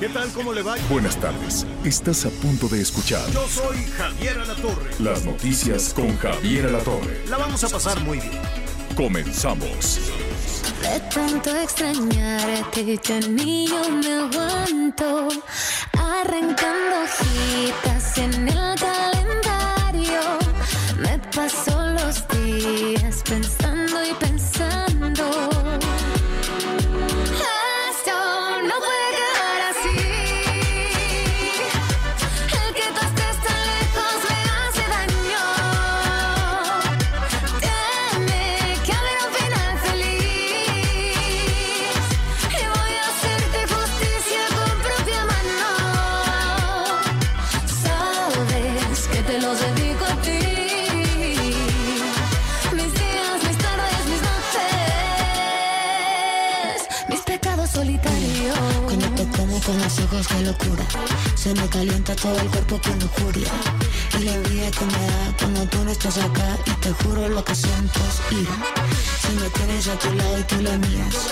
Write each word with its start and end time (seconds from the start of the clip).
¿Qué 0.00 0.08
tal? 0.08 0.28
¿Cómo 0.32 0.52
le 0.52 0.62
va? 0.62 0.74
Buenas 0.88 1.16
tardes. 1.16 1.66
Estás 1.84 2.26
a 2.26 2.30
punto 2.30 2.68
de 2.68 2.80
escuchar 2.80 3.24
Yo 3.30 3.46
soy 3.48 3.76
Javier 3.96 4.38
Alatorre. 4.38 4.90
las 4.98 5.24
noticias 5.24 5.94
con 5.94 6.16
Javier 6.18 6.66
Alatorre. 6.66 7.24
La 7.28 7.38
vamos 7.38 7.62
a 7.64 7.68
pasar 7.68 8.00
muy 8.00 8.18
bien. 8.18 8.40
Comenzamos. 8.96 10.00
De 10.82 11.00
tanto 11.14 11.54
extrañarte 11.56 12.98
ya 13.02 13.20
ni 13.28 13.66
yo 13.68 13.88
me 13.90 14.12
aguanto 14.14 15.28
Arrancando 15.92 16.96
hojitas 17.04 18.18
en 18.18 18.48
el 18.48 18.74
calendario 18.78 20.20
Me 21.00 21.18
paso 21.34 21.80
los 21.92 22.28
días 22.28 22.93
locura. 60.54 60.84
Se 61.34 61.52
me 61.54 61.66
calienta 61.68 62.14
todo 62.16 62.38
el 62.38 62.48
cuerpo 62.48 62.80
con 62.82 62.98
lujuria. 62.98 63.50
Y 64.18 64.24
la 64.24 64.34
envidia 64.34 64.70
que 64.70 64.84
me 64.84 64.92
da 64.92 65.36
cuando 65.38 65.66
tú 65.66 65.84
no 65.84 65.90
estás 65.90 66.18
acá 66.18 66.56
Y 66.66 66.70
te 66.82 66.92
juro 66.92 67.28
lo 67.28 67.44
que 67.44 67.54
siento 67.54 67.98
es 68.08 68.38
ira. 68.38 68.56
Si 69.20 69.32
me 69.32 69.48
tienes 69.50 69.88
a 69.88 69.98
tu 69.98 70.12
lado 70.14 70.38
y 70.38 70.42
tú 70.44 70.56
la 70.62 70.78
miras 70.78 71.28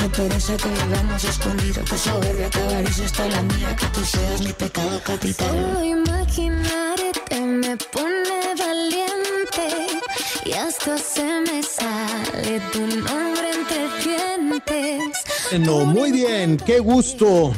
Me 0.00 0.08
pereza 0.08 0.56
que 0.56 0.68
vivamos 0.68 1.24
escondidos 1.24 1.88
Que 1.88 1.98
soberbia 1.98 2.50
que 2.50 2.60
avaricia 2.60 3.04
está 3.04 3.28
la 3.28 3.42
mía 3.42 3.76
Que 3.76 3.86
tú 3.86 4.04
seas 4.04 4.40
mi 4.40 4.52
pecado 4.52 5.00
capital. 5.04 5.48
Solo 5.48 5.84
imaginarte 5.84 7.40
me 7.40 7.76
pone 7.76 8.54
valiente 8.58 10.00
y 10.44 10.52
hasta 10.52 10.98
se 10.98 11.22
me 11.22 11.62
sale 11.62 12.60
tu 12.72 12.80
nombre 12.80 13.50
entre 13.54 13.88
dientes. 14.04 15.14
Bueno, 15.50 15.84
muy 15.84 16.12
bien, 16.12 16.56
qué 16.56 16.80
gusto, 16.80 17.52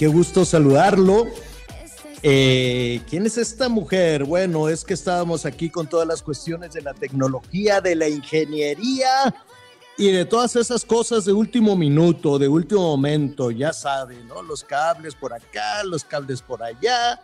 qué 0.00 0.08
gusto 0.08 0.46
saludarlo. 0.46 1.26
Eh, 2.22 3.02
¿Quién 3.10 3.26
es 3.26 3.36
esta 3.36 3.68
mujer? 3.68 4.24
Bueno, 4.24 4.70
es 4.70 4.82
que 4.82 4.94
estábamos 4.94 5.44
aquí 5.44 5.68
con 5.68 5.86
todas 5.86 6.08
las 6.08 6.22
cuestiones 6.22 6.72
de 6.72 6.80
la 6.80 6.94
tecnología, 6.94 7.82
de 7.82 7.94
la 7.96 8.08
ingeniería 8.08 9.34
y 9.98 10.10
de 10.10 10.24
todas 10.24 10.56
esas 10.56 10.86
cosas 10.86 11.26
de 11.26 11.34
último 11.34 11.76
minuto, 11.76 12.38
de 12.38 12.48
último 12.48 12.80
momento, 12.80 13.50
ya 13.50 13.74
saben, 13.74 14.26
¿no? 14.26 14.40
Los 14.40 14.64
cables 14.64 15.14
por 15.14 15.34
acá, 15.34 15.84
los 15.84 16.02
cables 16.02 16.40
por 16.40 16.62
allá. 16.62 17.20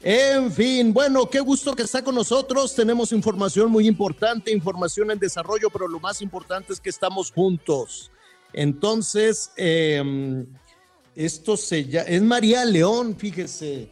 En 0.00 0.52
fin, 0.52 0.94
bueno, 0.94 1.28
qué 1.28 1.40
gusto 1.40 1.74
que 1.74 1.82
está 1.82 2.04
con 2.04 2.14
nosotros. 2.14 2.72
Tenemos 2.72 3.10
información 3.10 3.68
muy 3.68 3.88
importante, 3.88 4.52
información 4.52 5.10
en 5.10 5.18
desarrollo, 5.18 5.70
pero 5.70 5.88
lo 5.88 5.98
más 5.98 6.22
importante 6.22 6.72
es 6.72 6.78
que 6.78 6.90
estamos 6.90 7.32
juntos. 7.32 8.12
Entonces, 8.52 9.50
eh, 9.56 10.46
esto 11.16 11.56
se 11.56 11.86
llama, 11.86 12.08
es 12.08 12.22
María 12.22 12.64
León, 12.64 13.16
fíjese. 13.16 13.88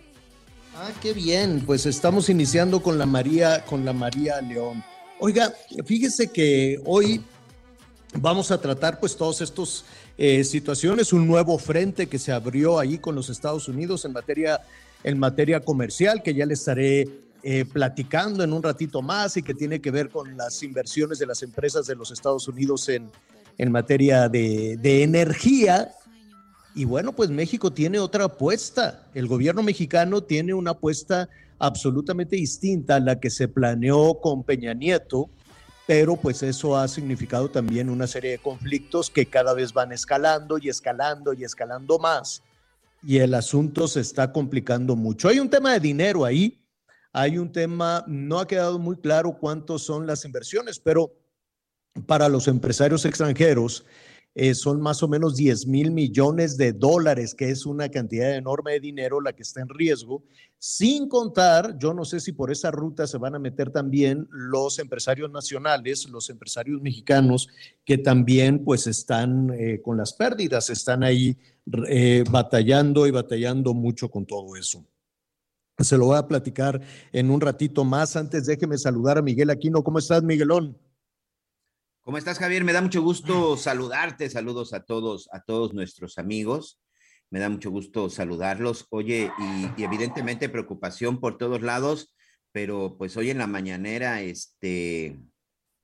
Ah, 0.76 0.90
qué 1.00 1.12
bien, 1.12 1.62
pues 1.64 1.86
estamos 1.86 2.28
iniciando 2.28 2.82
con 2.82 2.98
la 2.98 3.06
María, 3.06 3.64
con 3.64 3.84
la 3.84 3.92
María 3.92 4.40
León. 4.40 4.84
Oiga, 5.18 5.54
fíjese 5.86 6.30
que 6.30 6.80
hoy 6.84 7.22
vamos 8.20 8.50
a 8.50 8.60
tratar 8.60 9.00
pues 9.00 9.16
todos 9.16 9.40
estos 9.40 9.84
eh, 10.18 10.44
situaciones, 10.44 11.12
un 11.12 11.26
nuevo 11.26 11.58
frente 11.58 12.08
que 12.08 12.18
se 12.18 12.30
abrió 12.30 12.78
ahí 12.78 12.98
con 12.98 13.14
los 13.14 13.30
Estados 13.30 13.68
Unidos 13.68 14.04
en 14.04 14.12
materia, 14.12 14.60
en 15.02 15.18
materia 15.18 15.60
comercial, 15.60 16.22
que 16.22 16.34
ya 16.34 16.44
le 16.44 16.54
estaré 16.54 17.08
eh, 17.42 17.64
platicando 17.64 18.44
en 18.44 18.52
un 18.52 18.62
ratito 18.62 19.00
más 19.00 19.36
y 19.36 19.42
que 19.42 19.54
tiene 19.54 19.80
que 19.80 19.90
ver 19.90 20.10
con 20.10 20.36
las 20.36 20.62
inversiones 20.62 21.18
de 21.18 21.26
las 21.26 21.42
empresas 21.42 21.86
de 21.86 21.94
los 21.94 22.10
Estados 22.10 22.48
Unidos 22.48 22.88
en, 22.88 23.10
en 23.56 23.72
materia 23.72 24.28
de, 24.28 24.76
de 24.76 25.02
energía. 25.02 25.90
Y 26.74 26.84
bueno, 26.84 27.12
pues 27.12 27.30
México 27.30 27.72
tiene 27.72 28.00
otra 28.00 28.24
apuesta. 28.24 29.06
El 29.14 29.28
gobierno 29.28 29.62
mexicano 29.62 30.22
tiene 30.22 30.54
una 30.54 30.72
apuesta 30.72 31.28
absolutamente 31.58 32.36
distinta 32.36 32.96
a 32.96 33.00
la 33.00 33.20
que 33.20 33.30
se 33.30 33.46
planeó 33.46 34.20
con 34.20 34.42
Peña 34.42 34.74
Nieto, 34.74 35.30
pero 35.86 36.16
pues 36.16 36.42
eso 36.42 36.76
ha 36.76 36.88
significado 36.88 37.48
también 37.48 37.90
una 37.90 38.06
serie 38.06 38.32
de 38.32 38.38
conflictos 38.38 39.08
que 39.08 39.26
cada 39.26 39.54
vez 39.54 39.72
van 39.72 39.92
escalando 39.92 40.58
y 40.58 40.68
escalando 40.68 41.32
y 41.32 41.44
escalando 41.44 41.98
más. 41.98 42.42
Y 43.02 43.18
el 43.18 43.34
asunto 43.34 43.86
se 43.86 44.00
está 44.00 44.32
complicando 44.32 44.96
mucho. 44.96 45.28
Hay 45.28 45.38
un 45.38 45.50
tema 45.50 45.74
de 45.74 45.80
dinero 45.80 46.24
ahí, 46.24 46.60
hay 47.12 47.38
un 47.38 47.52
tema, 47.52 48.02
no 48.08 48.40
ha 48.40 48.48
quedado 48.48 48.78
muy 48.78 48.96
claro 48.96 49.36
cuántos 49.38 49.84
son 49.84 50.06
las 50.06 50.24
inversiones, 50.24 50.80
pero 50.80 51.12
para 52.06 52.28
los 52.28 52.48
empresarios 52.48 53.04
extranjeros, 53.04 53.84
eh, 54.34 54.54
son 54.54 54.80
más 54.80 55.02
o 55.02 55.08
menos 55.08 55.36
10 55.36 55.66
mil 55.68 55.92
millones 55.92 56.56
de 56.56 56.72
dólares, 56.72 57.34
que 57.34 57.50
es 57.50 57.66
una 57.66 57.88
cantidad 57.88 58.34
enorme 58.34 58.72
de 58.72 58.80
dinero 58.80 59.20
la 59.20 59.32
que 59.32 59.42
está 59.42 59.60
en 59.60 59.68
riesgo, 59.68 60.24
sin 60.58 61.08
contar, 61.08 61.78
yo 61.78 61.92
no 61.92 62.04
sé 62.04 62.20
si 62.20 62.32
por 62.32 62.50
esa 62.50 62.70
ruta 62.70 63.06
se 63.06 63.18
van 63.18 63.34
a 63.34 63.38
meter 63.38 63.70
también 63.70 64.26
los 64.30 64.78
empresarios 64.78 65.30
nacionales, 65.30 66.08
los 66.08 66.30
empresarios 66.30 66.80
mexicanos, 66.80 67.48
que 67.84 67.98
también 67.98 68.64
pues 68.64 68.86
están 68.86 69.50
eh, 69.52 69.82
con 69.82 69.98
las 69.98 70.14
pérdidas, 70.14 70.70
están 70.70 71.02
ahí 71.04 71.36
eh, 71.86 72.24
batallando 72.30 73.06
y 73.06 73.10
batallando 73.10 73.74
mucho 73.74 74.10
con 74.10 74.26
todo 74.26 74.56
eso. 74.56 74.84
Se 75.78 75.98
lo 75.98 76.06
voy 76.06 76.16
a 76.16 76.26
platicar 76.26 76.80
en 77.12 77.30
un 77.30 77.40
ratito 77.40 77.84
más. 77.84 78.16
Antes 78.16 78.46
déjeme 78.46 78.78
saludar 78.78 79.18
a 79.18 79.22
Miguel 79.22 79.50
Aquino. 79.50 79.82
¿Cómo 79.82 79.98
estás, 79.98 80.22
Miguelón? 80.22 80.78
¿Cómo 82.04 82.18
estás, 82.18 82.38
Javier? 82.38 82.64
Me 82.64 82.74
da 82.74 82.82
mucho 82.82 83.00
gusto 83.00 83.56
saludarte. 83.56 84.28
Saludos 84.28 84.74
a 84.74 84.84
todos, 84.84 85.26
a 85.32 85.40
todos 85.40 85.72
nuestros 85.72 86.18
amigos. 86.18 86.78
Me 87.30 87.38
da 87.40 87.48
mucho 87.48 87.70
gusto 87.70 88.10
saludarlos. 88.10 88.86
Oye, 88.90 89.32
y, 89.38 89.80
y 89.80 89.84
evidentemente 89.84 90.50
preocupación 90.50 91.18
por 91.18 91.38
todos 91.38 91.62
lados, 91.62 92.14
pero 92.52 92.96
pues 92.98 93.16
hoy 93.16 93.30
en 93.30 93.38
la 93.38 93.46
mañanera, 93.46 94.20
este, 94.20 95.18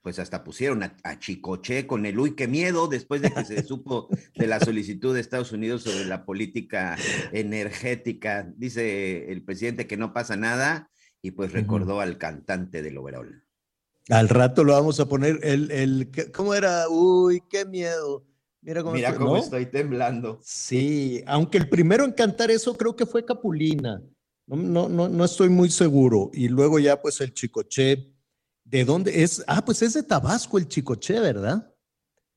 pues 0.03 0.19
hasta 0.19 0.45
pusieron 0.45 0.83
a, 0.83 0.95
a 1.05 1.19
Chicoche 1.19 1.87
con 1.87 2.05
el 2.05 2.19
uy, 2.19 2.35
qué 2.37 2.47
miedo, 2.47 2.87
después 2.87 3.23
de 3.23 3.33
que 3.33 3.45
se 3.47 3.63
supo 3.63 4.11
de 4.35 4.47
la 4.47 4.61
solicitud 4.61 5.15
de 5.15 5.23
Estados 5.23 5.53
Unidos 5.53 5.85
sobre 5.85 6.05
la 6.05 6.27
política 6.27 6.99
energética. 7.33 8.47
Dice 8.59 9.33
el 9.33 9.43
presidente 9.43 9.87
que 9.87 9.97
no 9.97 10.13
pasa 10.13 10.37
nada 10.37 10.91
y 11.23 11.31
pues 11.31 11.53
recordó 11.53 12.03
al 12.03 12.19
cantante 12.19 12.83
del 12.83 12.99
overall. 12.99 13.43
Al 14.11 14.29
rato 14.29 14.65
lo 14.65 14.73
vamos 14.73 14.99
a 15.01 15.07
poner 15.09 15.39
el, 15.43 15.71
el 15.71 16.11
¿qué- 16.11 16.31
¿cómo 16.33 16.55
era? 16.55 16.89
Uy, 16.89 17.43
qué 17.49 17.65
miedo. 17.65 18.25
Mira 18.63 18.83
cómo, 18.83 18.95
Mira 18.95 19.09
estoy- 19.11 19.19
cómo 19.25 19.37
¿no? 19.37 19.43
estoy 19.43 19.67
temblando. 19.67 20.41
Sí, 20.43 21.23
aunque 21.27 21.59
el 21.59 21.69
primero 21.69 22.05
en 22.05 22.13
cantar 22.13 22.51
eso 22.51 22.75
creo 22.77 22.95
que 22.97 23.07
fue 23.07 23.25
Capulina. 23.25 24.03
No, 24.47 24.57
no, 24.57 24.89
no, 24.89 25.09
no 25.09 25.25
estoy 25.25 25.49
muy 25.49 25.71
seguro. 25.71 26.31
Y 26.35 26.49
luego 26.49 26.79
ya 26.79 27.01
pues 27.01 27.21
el 27.21 27.33
Chicoche, 27.33 28.13
¿de 28.65 28.85
dónde 28.85 29.23
es? 29.23 29.45
Ah, 29.47 29.65
pues 29.65 29.81
es 29.83 29.95
de 29.95 30.03
Tabasco 30.03 30.59
el 30.59 30.67
Chicoche, 30.69 31.21
¿verdad? 31.21 31.73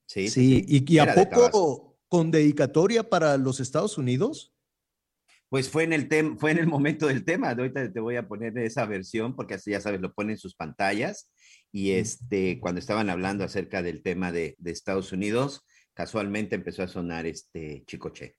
Sí, 0.05 0.27
Sí, 0.29 0.63
y, 0.67 0.93
y 0.93 0.99
a 0.99 1.07
de 1.15 1.25
poco 1.25 1.97
con 2.07 2.29
dedicatoria 2.29 3.09
para 3.09 3.35
los 3.37 3.59
Estados 3.59 3.97
Unidos. 3.97 4.53
Pues 5.49 5.69
fue 5.69 5.83
en 5.83 5.93
el 5.93 6.07
tem- 6.09 6.37
fue 6.37 6.51
en 6.51 6.59
el 6.59 6.67
momento 6.67 7.07
del 7.07 7.25
tema. 7.25 7.49
Ahorita 7.51 7.91
te 7.91 7.99
voy 7.99 8.15
a 8.15 8.27
poner 8.27 8.57
esa 8.59 8.85
versión 8.85 9.35
porque 9.35 9.55
así 9.55 9.71
ya 9.71 9.81
sabes, 9.81 9.99
lo 10.01 10.13
pone 10.13 10.33
en 10.33 10.37
sus 10.37 10.55
pantallas. 10.55 11.29
Y 11.73 11.93
este, 11.93 12.59
cuando 12.59 12.79
estaban 12.79 13.09
hablando 13.09 13.43
acerca 13.43 13.81
del 13.81 14.03
tema 14.03 14.31
de, 14.31 14.55
de 14.59 14.71
Estados 14.71 15.11
Unidos, 15.11 15.65
casualmente 15.95 16.55
empezó 16.55 16.83
a 16.83 16.87
sonar 16.87 17.25
este 17.25 17.83
Chicoche. 17.87 18.37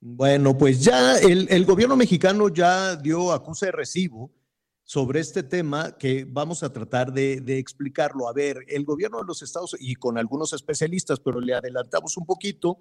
Bueno, 0.00 0.56
pues 0.56 0.82
ya 0.82 1.18
el, 1.18 1.46
el, 1.50 1.66
gobierno 1.66 1.96
mexicano 1.96 2.48
ya 2.48 2.96
dio 2.96 3.30
acuse 3.30 3.66
de 3.66 3.72
recibo 3.72 4.32
sobre 4.84 5.20
este 5.20 5.42
tema 5.42 5.96
que 5.98 6.24
vamos 6.24 6.62
a 6.62 6.72
tratar 6.72 7.12
de, 7.12 7.42
de, 7.42 7.58
explicarlo. 7.58 8.26
A 8.26 8.32
ver, 8.32 8.64
el 8.66 8.84
gobierno 8.84 9.18
de 9.18 9.26
los 9.26 9.42
Estados 9.42 9.76
y 9.78 9.94
con 9.94 10.16
algunos 10.16 10.54
especialistas, 10.54 11.20
pero 11.20 11.40
le 11.40 11.54
adelantamos 11.54 12.16
un 12.16 12.24
poquito, 12.24 12.80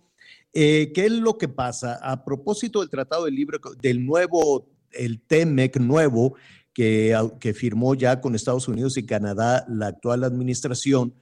eh, 0.54 0.92
¿qué 0.96 1.08
es 1.08 1.12
lo 1.12 1.38
que 1.38 1.50
pasa? 1.50 2.00
A 2.02 2.24
propósito 2.24 2.80
del 2.80 2.90
Tratado 2.90 3.26
de 3.26 3.32
Libre, 3.32 3.60
del 3.82 4.06
nuevo, 4.06 4.70
el 4.92 5.22
TEMEC 5.22 5.78
nuevo, 5.80 6.36
que, 6.74 7.54
firmó 7.56 7.96
ya 7.96 8.22
con 8.22 8.36
Estados 8.36 8.68
Unidos 8.68 8.98
y 8.98 9.06
Canadá 9.06 9.66
la 9.70 9.88
actual 9.88 10.24
administración, 10.24 11.14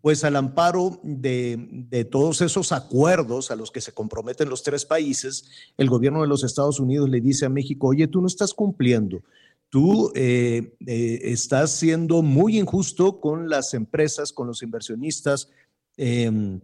pues 0.00 0.24
al 0.24 0.36
amparo 0.36 1.00
de, 1.02 1.56
de, 1.88 2.04
todos 2.04 2.40
esos 2.40 2.70
acuerdos 2.72 3.50
a 3.50 3.56
los 3.56 3.70
que 3.70 3.80
se 3.80 3.92
comprometen 3.92 4.48
los 4.48 4.62
tres 4.62 4.84
países, 4.84 5.48
el 5.76 5.88
gobierno 5.88 6.22
de 6.22 6.28
los 6.28 6.44
Estados 6.44 6.78
Unidos 6.78 7.08
le 7.08 7.20
dice 7.20 7.46
a 7.46 7.50
México, 7.50 7.88
oye, 7.88 8.06
tú 8.06 8.20
no 8.20 8.26
estás 8.26 8.54
cumpliendo, 8.54 9.22
tú 9.68 10.12
eh, 10.14 10.74
eh, 10.86 11.20
estás 11.24 11.72
siendo 11.72 12.22
muy 12.22 12.58
injusto 12.58 13.20
con 13.20 13.48
las 13.48 13.74
empresas, 13.74 14.32
con 14.32 14.46
los 14.46 14.62
inversionistas 14.62 15.50
eh, 15.96 16.60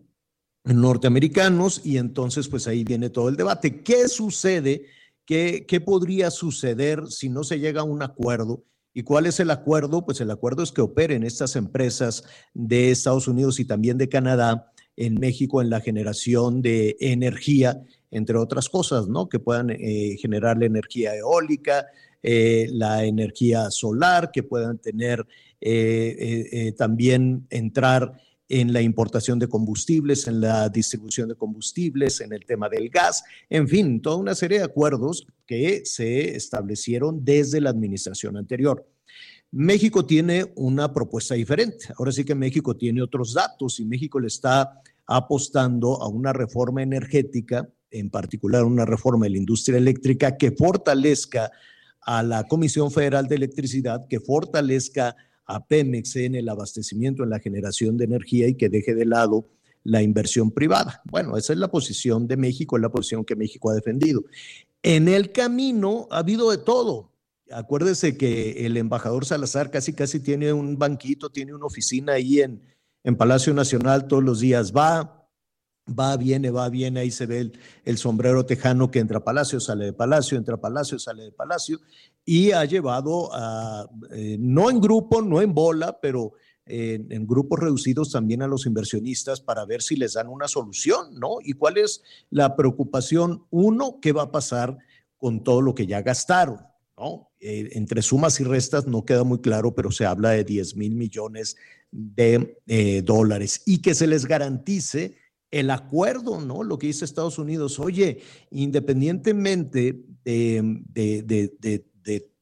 norteamericanos 0.65 1.81
y 1.85 1.97
entonces 1.97 2.49
pues 2.49 2.67
ahí 2.69 2.85
viene 2.85 3.11
todo 3.11 3.29
el 3.29 3.37
debate. 3.37 3.83
¿Qué 3.83 4.09
sucede? 4.09 4.87
¿Qué, 5.25 5.65
¿Qué 5.67 5.81
podría 5.81 6.31
suceder 6.31 7.07
si 7.09 7.29
no 7.29 7.45
se 7.45 7.59
llega 7.59 7.83
a 7.83 7.85
un 7.85 8.03
acuerdo? 8.03 8.65
¿Y 8.95 9.03
cuál 9.05 9.27
es 9.27 9.41
el 9.41 9.51
acuerdo? 9.51 10.05
Pues 10.05 10.21
el 10.21 10.31
acuerdo 10.31 10.63
es 10.63 10.73
que 10.73 10.83
operen 10.83 11.23
estas 11.23 11.57
empresas 11.57 12.25
de 12.53 12.91
Estados 12.91 13.27
Unidos 13.27 13.59
y 13.59 13.65
también 13.65 13.97
de 13.97 14.09
Canadá 14.09 14.73
en 14.97 15.15
México 15.15 15.63
en 15.63 15.71
la 15.71 15.81
generación 15.81 16.61
de 16.61 16.97
energía, 17.01 17.83
entre 18.11 18.37
otras 18.37 18.69
cosas, 18.69 19.09
¿no? 19.09 19.29
Que 19.29 19.39
puedan 19.39 19.71
eh, 19.71 20.17
generar 20.21 20.59
la 20.59 20.67
energía 20.67 21.17
eólica, 21.17 21.87
eh, 22.23 22.69
la 22.71 23.05
energía 23.05 23.71
solar, 23.71 24.31
que 24.31 24.43
puedan 24.43 24.79
tener 24.79 25.27
eh, 25.61 26.75
también 26.77 27.47
entrar 27.49 28.21
en 28.53 28.75
la 28.75 28.83
importación 28.83 29.39
de 29.39 29.49
combustibles, 29.49 30.29
en 30.29 30.43
la 30.43 30.69
distribución 30.69 31.31
de 31.31 31.35
combustibles, 31.35 32.21
en 32.21 32.35
el 32.35 32.45
tema 32.45 32.69
del 32.69 32.91
gas, 32.91 33.25
en 33.49 33.67
fin, 33.67 34.03
toda 34.03 34.17
una 34.17 34.35
serie 34.35 34.59
de 34.59 34.65
acuerdos 34.65 35.27
que 35.47 35.81
se 35.87 36.37
establecieron 36.37 37.25
desde 37.25 37.63
la 37.63 37.71
administración 37.71 38.37
anterior. 38.37 38.87
México 39.51 40.05
tiene 40.05 40.53
una 40.55 40.93
propuesta 40.93 41.35
diferente. 41.35 41.87
Ahora 41.97 42.13
sí 42.13 42.27
que 42.27 42.35
México 42.35 42.77
tiene 42.77 43.01
otros 43.01 43.33
datos 43.33 43.81
y 43.81 43.87
México 43.87 44.21
le 44.21 44.27
está 44.27 44.83
apostando 45.07 46.03
a 46.03 46.09
una 46.09 46.35
reforma 46.35 46.83
energética, 46.83 47.67
en 47.91 48.11
particular 48.11 48.65
una 48.65 48.85
reforma 48.85 49.25
de 49.25 49.31
la 49.31 49.39
industria 49.39 49.79
eléctrica 49.79 50.37
que 50.37 50.53
fortalezca 50.53 51.51
a 52.03 52.23
la 52.23 52.45
Comisión 52.45 52.91
Federal 52.91 53.29
de 53.29 53.37
Electricidad, 53.37 54.07
que 54.11 54.21
fortalezca 54.21 55.17
a 55.47 55.67
Pemex 55.67 56.17
en 56.17 56.35
el 56.35 56.49
abastecimiento, 56.49 57.23
en 57.23 57.31
la 57.31 57.41
generación 57.41 57.97
de 57.97 58.05
energía 58.05 58.49
y 58.49 58.55
que 58.55 58.69
deje 58.69 58.95
de 58.95 59.07
lado 59.07 59.49
la 59.85 60.03
inversión 60.03 60.51
privada. 60.51 61.03
Bueno, 61.05 61.37
esa 61.37 61.53
es 61.53 61.59
la 61.59 61.69
posición 61.69 62.27
de 62.29 62.37
México, 62.37 62.77
es 62.77 62.83
la 62.83 62.91
posición 62.91 63.25
que 63.25 63.37
México 63.37 63.71
ha 63.71 63.75
defendido. 63.75 64.25
En 64.83 65.09
el 65.09 65.33
camino 65.33 66.09
ha 66.11 66.19
habido 66.19 66.51
de 66.51 66.59
todo. 66.59 67.13
Acuérdese 67.51 68.17
que 68.17 68.65
el 68.65 68.77
embajador 68.77 69.25
Salazar 69.25 69.71
casi 69.71 69.93
casi 69.93 70.21
tiene 70.21 70.53
un 70.53 70.79
banquito, 70.79 71.31
tiene 71.31 71.55
una 71.55 71.67
oficina 71.67 72.15
ahí 72.15 72.41
en, 72.41 72.63
en 73.05 73.17
Palacio 73.17 73.53
Nacional 73.53 74.07
todos 74.07 74.23
los 74.23 74.41
días. 74.41 74.73
Va, 74.73 75.29
va, 75.87 76.17
viene, 76.17 76.51
va, 76.51 76.69
viene, 76.69 77.01
ahí 77.01 77.11
se 77.11 77.27
ve 77.27 77.41
el, 77.41 77.59
el, 77.85 77.99
sombrero 77.99 78.47
tejano 78.47 78.91
que 78.91 79.01
entra 79.01 79.19
a 79.19 79.25
Palacio, 79.25 79.61
sale 79.61 79.87
de 79.87 79.93
Palacio, 79.93 80.39
entra 80.39 80.55
a 80.55 80.61
Palacio, 80.61 80.99
sale 80.99 81.25
de 81.25 81.33
Palacio, 81.33 81.81
y 82.25 82.53
ha 82.53 82.65
llevado 82.65 83.31
a, 83.33 83.89
eh, 84.13 84.37
no 84.39 84.71
en 84.71 84.81
grupo, 84.81 85.23
no 85.23 85.41
en 85.43 85.55
bola, 85.55 85.99
pero 86.01 86.33
en, 86.67 87.27
grupos 87.27 87.59
reducidos 87.59 88.13
también 88.13 88.43
a 88.43 88.47
los 88.47 88.67
inversionistas 88.67 89.41
para 89.41 89.65
ver 89.65 89.83
si 89.83 89.97
les 89.97 90.15
dan 90.15 90.29
una 90.29 90.49
solución, 90.49 91.19
¿no? 91.19 91.39
¿Y 91.43 91.55
cuál 91.55 91.77
es 91.77 92.03
la 92.31 92.57
preocupación? 92.57 93.45
Uno, 93.51 93.99
¿qué 94.01 94.13
va 94.13 94.23
a 94.23 94.33
pasar 94.33 94.79
con 95.19 95.43
todo 95.43 95.61
lo 95.61 95.75
que 95.75 95.87
ya 95.87 96.03
gastaron? 96.03 96.59
¿no? 96.97 97.31
Eh, 97.41 97.71
entre 97.73 98.03
sumas 98.03 98.39
y 98.41 98.45
restas 98.45 98.87
no 98.87 99.05
queda 99.05 99.25
muy 99.25 99.41
claro, 99.41 99.75
pero 99.75 99.91
se 99.91 100.07
habla 100.07 100.31
de 100.31 100.45
10 100.45 100.77
mil 100.77 100.95
millones 100.95 101.57
de 101.91 102.59
eh, 102.67 103.03
dólares 103.03 103.63
y 103.67 103.83
que 103.83 103.95
se 103.95 104.07
les 104.07 104.25
garantice 104.27 105.17
el 105.51 105.71
acuerdo, 105.71 106.41
¿no? 106.41 106.63
Lo 106.63 106.79
que 106.79 106.87
dice 106.87 107.05
Estados 107.05 107.39
Unidos, 107.39 107.79
oye, 107.79 108.21
independientemente 108.51 110.03
de, 110.25 110.83
de, 110.95 111.23
de, 111.23 111.55
de 111.61 111.92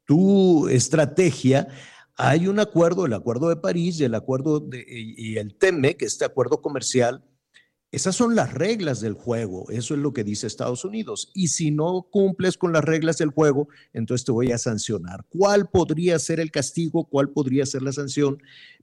tu 0.04 0.68
estrategia, 0.68 1.68
hay 2.16 2.48
un 2.48 2.60
acuerdo, 2.60 3.06
el 3.06 3.14
acuerdo 3.14 3.48
de 3.48 3.56
París 3.56 4.00
y 4.00 4.04
el 4.04 4.14
acuerdo 4.14 4.68
y 4.72 5.36
el 5.36 5.56
TEMEC, 5.56 6.02
este 6.02 6.24
acuerdo 6.24 6.60
comercial, 6.60 7.24
esas 7.92 8.14
son 8.14 8.36
las 8.36 8.54
reglas 8.54 9.00
del 9.00 9.14
juego, 9.14 9.68
eso 9.70 9.94
es 9.94 10.00
lo 10.00 10.12
que 10.12 10.22
dice 10.22 10.46
Estados 10.46 10.84
Unidos. 10.84 11.32
Y 11.34 11.48
si 11.48 11.72
no 11.72 12.06
cumples 12.10 12.56
con 12.56 12.72
las 12.72 12.84
reglas 12.84 13.18
del 13.18 13.30
juego, 13.30 13.68
entonces 13.92 14.24
te 14.24 14.32
voy 14.32 14.52
a 14.52 14.58
sancionar. 14.58 15.24
¿Cuál 15.28 15.68
podría 15.68 16.18
ser 16.20 16.38
el 16.38 16.52
castigo? 16.52 17.04
¿Cuál 17.04 17.30
podría 17.30 17.66
ser 17.66 17.82
la 17.82 17.92
sanción? 17.92 18.40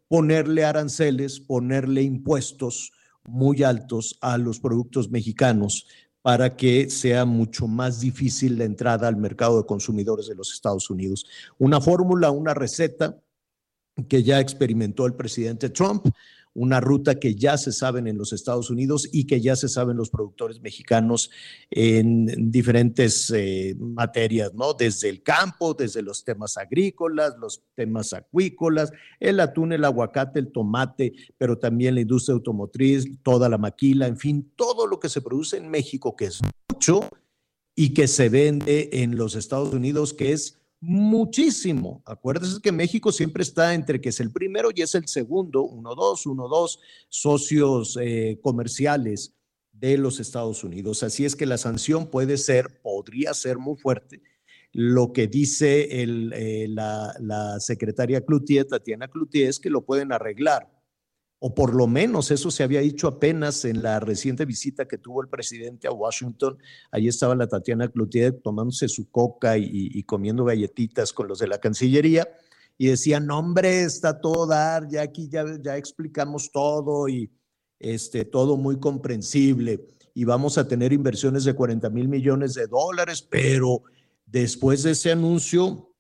Ponerle 0.10 0.66
aranceles, 0.66 1.40
ponerle 1.40 2.02
impuestos 2.02 2.92
muy 3.24 3.64
altos 3.64 4.18
a 4.22 4.38
los 4.38 4.60
productos 4.60 5.10
mexicanos 5.10 5.88
para 6.28 6.58
que 6.58 6.90
sea 6.90 7.24
mucho 7.24 7.70
más 7.70 8.02
difícil 8.02 8.58
la 8.58 8.66
entrada 8.66 9.08
al 9.08 9.16
mercado 9.16 9.62
de 9.62 9.66
consumidores 9.66 10.28
de 10.28 10.36
los 10.36 10.52
Estados 10.52 10.90
Unidos. 10.90 11.26
Una 11.58 11.80
fórmula, 11.80 12.32
una 12.32 12.54
receta 12.54 13.18
que 14.10 14.24
ya 14.24 14.42
experimentó 14.42 15.06
el 15.06 15.14
presidente 15.14 15.70
Trump, 15.70 16.06
una 16.58 16.82
ruta 16.82 17.20
que 17.20 17.36
ya 17.36 17.56
se 17.56 17.72
saben 17.72 18.08
en 18.08 18.18
los 18.18 18.34
Estados 18.34 18.72
Unidos 18.72 19.08
y 19.12 19.28
que 19.28 19.40
ya 19.42 19.56
se 19.56 19.70
saben 19.70 19.96
los 19.96 20.10
productores 20.10 20.60
mexicanos 20.60 21.30
en 21.70 22.52
diferentes 22.52 23.30
eh, 23.30 23.76
materias, 23.78 24.56
¿no? 24.56 24.74
Desde 24.74 25.08
el 25.08 25.22
campo, 25.22 25.76
desde 25.76 26.02
los 26.02 26.24
temas 26.24 26.58
agrícolas, 26.58 27.36
los 27.40 27.62
temas 27.76 28.12
acuícolas, 28.12 28.92
el 29.20 29.40
atún, 29.40 29.72
el 29.72 29.86
aguacate, 29.86 30.40
el 30.40 30.52
tomate, 30.52 31.14
pero 31.38 31.60
también 31.60 31.94
la 31.94 32.02
industria 32.02 32.34
automotriz, 32.34 33.06
toda 33.22 33.50
la 33.50 33.60
maquila, 33.60 34.08
en 34.08 34.18
fin, 34.18 34.52
todo 34.56 34.88
lo 34.88 35.00
que 35.00 35.10
se 35.10 35.22
produce 35.22 35.58
en 35.58 35.70
México, 35.70 36.16
que 36.16 36.26
es 36.26 36.42
mucho 36.74 37.08
y 37.76 37.94
que 37.94 38.08
se 38.08 38.30
vende 38.30 38.90
en 38.92 39.16
los 39.16 39.36
Estados 39.36 39.72
Unidos, 39.76 40.16
que 40.16 40.34
es 40.34 40.57
muchísimo. 40.80 42.04
Acuérdense 42.06 42.62
que 42.62 42.72
México 42.72 43.12
siempre 43.12 43.44
está 43.44 43.74
entre 43.74 44.00
que 44.00 44.10
es 44.10 44.20
el 44.20 44.32
primero 44.32 44.70
y 44.74 44.82
es 44.82 44.96
el 44.96 45.08
segundo, 45.08 45.64
uno, 45.64 45.96
dos, 45.96 46.26
uno, 46.26 46.48
dos 46.48 46.80
socios 47.10 47.98
eh, 48.02 48.40
comerciales 48.42 49.34
de 49.72 49.98
los 49.98 50.20
Estados 50.20 50.64
Unidos. 50.64 51.04
Así 51.04 51.26
es 51.26 51.36
que 51.36 51.46
la 51.46 51.58
sanción 51.58 52.08
puede 52.08 52.38
ser, 52.38 52.82
podría 52.82 53.34
ser 53.34 53.58
muy 53.58 53.78
fuerte. 53.78 54.22
Lo 54.72 55.14
que 55.14 55.28
dice 55.28 56.04
el, 56.04 56.34
eh, 56.34 56.68
la, 56.70 57.14
la, 57.20 57.60
secretaria 57.60 58.26
Cloutier, 58.26 58.66
Tatiana 58.66 59.08
Cloutier, 59.08 59.50
es 59.50 59.60
que 59.60 59.70
lo 59.70 59.86
pueden 59.86 60.12
arreglar 60.12 60.77
o 61.40 61.54
por 61.54 61.76
lo 61.76 61.88
menos 61.88 62.32
eso 62.32 62.50
se 62.50 62.64
había 62.64 62.82
dicho 62.82 63.08
apenas 63.08 63.64
en 63.66 63.84
la 63.84 64.00
reciente 64.00 64.46
visita 64.46 64.88
que 64.88 64.98
tuvo 64.98 65.22
el 65.22 65.30
presidente 65.30 65.88
a 65.88 65.92
Washington. 65.92 66.58
Allí 66.92 67.08
estaba 67.08 67.36
la 67.36 67.48
Tatiana 67.48 67.90
Cloutier 67.90 68.40
tomándose 68.42 68.88
su 68.88 69.10
coca 69.12 69.58
y, 69.58 70.02
comiendo 70.04 70.46
galletitas 70.46 71.14
con 71.14 71.28
los 71.28 71.40
de 71.40 71.48
la 71.48 71.60
Cancillería 71.60 72.28
y 72.78 72.88
decía, 72.88 73.20
no 73.20 73.40
hombre, 73.40 73.84
está 73.84 74.20
todo 74.20 74.48
dar, 74.48 74.88
ya 74.88 75.02
aquí 75.02 75.30
ya, 75.30 75.46
ya 75.62 75.78
explicamos 75.78 76.52
todo 76.52 77.08
y 77.08 77.32
este, 77.80 78.26
todo 78.26 78.58
muy 78.58 78.80
comprensible 78.80 79.88
y 80.18 80.24
vamos 80.24 80.58
a 80.58 80.68
tener 80.68 80.94
inversiones 80.94 81.44
de 81.44 81.54
40 81.54 81.92
mil 81.92 82.08
millones 82.08 82.56
de 82.56 82.66
dólares, 82.66 83.22
pero 83.22 83.84
después 84.26 84.82
de 84.82 84.92
ese 84.92 85.12
anuncio 85.12 85.94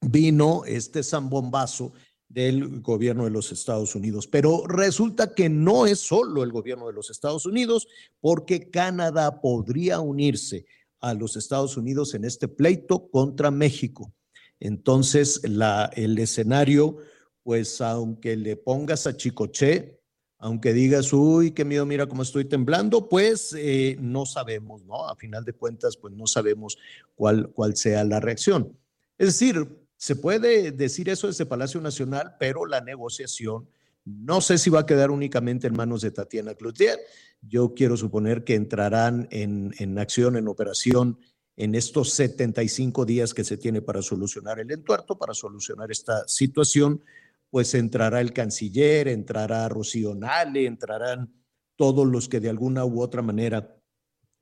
vino 0.00 0.62
este 0.64 1.02
zambombazo 1.02 1.92
del 2.28 2.80
gobierno 2.80 3.24
de 3.24 3.30
los 3.30 3.52
Estados 3.52 3.94
Unidos. 3.94 4.26
Pero 4.26 4.66
resulta 4.66 5.34
que 5.34 5.48
no 5.48 5.86
es 5.86 6.00
solo 6.00 6.42
el 6.42 6.52
gobierno 6.52 6.86
de 6.86 6.92
los 6.92 7.10
Estados 7.10 7.46
Unidos, 7.46 7.86
porque 8.20 8.70
Canadá 8.70 9.40
podría 9.40 10.00
unirse 10.00 10.66
a 11.00 11.14
los 11.14 11.36
Estados 11.36 11.76
Unidos 11.76 12.14
en 12.14 12.24
este 12.24 12.48
pleito 12.48 13.08
contra 13.10 13.50
México. 13.50 14.12
Entonces, 14.58 15.40
el 15.44 16.18
escenario, 16.18 16.96
pues 17.42 17.80
aunque 17.80 18.36
le 18.36 18.56
pongas 18.56 19.06
a 19.06 19.16
Chicoche, 19.16 20.00
aunque 20.38 20.72
digas, 20.72 21.12
uy, 21.12 21.52
qué 21.52 21.64
miedo, 21.64 21.86
mira 21.86 22.06
cómo 22.06 22.22
estoy 22.22 22.44
temblando, 22.44 23.08
pues 23.08 23.54
eh, 23.56 23.96
no 24.00 24.26
sabemos, 24.26 24.84
¿no? 24.84 25.08
A 25.08 25.16
final 25.16 25.44
de 25.44 25.54
cuentas, 25.54 25.96
pues 25.96 26.14
no 26.14 26.26
sabemos 26.26 26.76
cuál, 27.14 27.50
cuál 27.50 27.76
sea 27.76 28.04
la 28.04 28.20
reacción. 28.20 28.76
Es 29.16 29.28
decir, 29.28 29.85
Se 29.96 30.16
puede 30.16 30.72
decir 30.72 31.08
eso 31.08 31.26
desde 31.26 31.46
Palacio 31.46 31.80
Nacional, 31.80 32.36
pero 32.38 32.66
la 32.66 32.80
negociación 32.80 33.68
no 34.06 34.40
sé 34.40 34.56
si 34.56 34.70
va 34.70 34.80
a 34.80 34.86
quedar 34.86 35.10
únicamente 35.10 35.66
en 35.66 35.74
manos 35.74 36.00
de 36.00 36.12
Tatiana 36.12 36.54
Cloutier. 36.54 36.96
Yo 37.42 37.74
quiero 37.74 37.96
suponer 37.96 38.44
que 38.44 38.54
entrarán 38.54 39.26
en, 39.32 39.74
en 39.78 39.98
acción, 39.98 40.36
en 40.36 40.46
operación, 40.46 41.18
en 41.56 41.74
estos 41.74 42.12
75 42.12 43.04
días 43.04 43.34
que 43.34 43.42
se 43.42 43.56
tiene 43.56 43.82
para 43.82 44.02
solucionar 44.02 44.60
el 44.60 44.70
entuerto, 44.70 45.18
para 45.18 45.34
solucionar 45.34 45.90
esta 45.90 46.26
situación, 46.28 47.02
pues 47.50 47.74
entrará 47.74 48.20
el 48.20 48.32
canciller, 48.32 49.08
entrará 49.08 49.68
Rocío 49.68 50.14
Nale, 50.14 50.66
entrarán 50.66 51.32
todos 51.74 52.06
los 52.06 52.28
que 52.28 52.38
de 52.38 52.50
alguna 52.50 52.84
u 52.84 53.02
otra 53.02 53.22
manera 53.22 53.75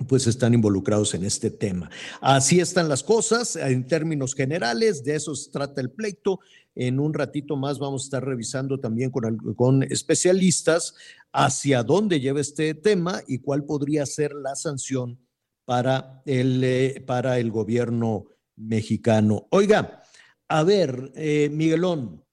pues 0.08 0.26
están 0.26 0.54
involucrados 0.54 1.14
en 1.14 1.24
este 1.24 1.50
tema. 1.50 1.90
Así 2.20 2.60
están 2.60 2.88
las 2.88 3.02
cosas 3.02 3.56
en 3.56 3.86
términos 3.86 4.34
generales, 4.34 5.04
de 5.04 5.16
eso 5.16 5.34
se 5.34 5.50
trata 5.50 5.80
el 5.80 5.90
pleito. 5.90 6.40
En 6.74 6.98
un 6.98 7.14
ratito 7.14 7.56
más 7.56 7.78
vamos 7.78 8.02
a 8.02 8.06
estar 8.06 8.24
revisando 8.24 8.80
también 8.80 9.10
con, 9.10 9.54
con 9.54 9.84
especialistas 9.84 10.94
hacia 11.32 11.84
dónde 11.84 12.20
lleva 12.20 12.40
este 12.40 12.74
tema 12.74 13.22
y 13.28 13.38
cuál 13.38 13.64
podría 13.64 14.04
ser 14.06 14.34
la 14.34 14.56
sanción 14.56 15.20
para 15.64 16.22
el, 16.26 16.62
eh, 16.64 17.02
para 17.06 17.38
el 17.38 17.50
gobierno 17.50 18.26
mexicano. 18.56 19.46
Oiga, 19.50 20.02
a 20.48 20.62
ver, 20.62 21.12
eh, 21.14 21.48
Miguelón, 21.50 22.24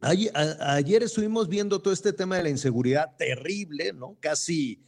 ayer 0.00 1.02
estuvimos 1.02 1.48
viendo 1.48 1.80
todo 1.80 1.92
este 1.92 2.12
tema 2.12 2.36
de 2.36 2.44
la 2.44 2.50
inseguridad 2.50 3.16
terrible, 3.16 3.92
¿no? 3.92 4.16
Casi 4.20 4.85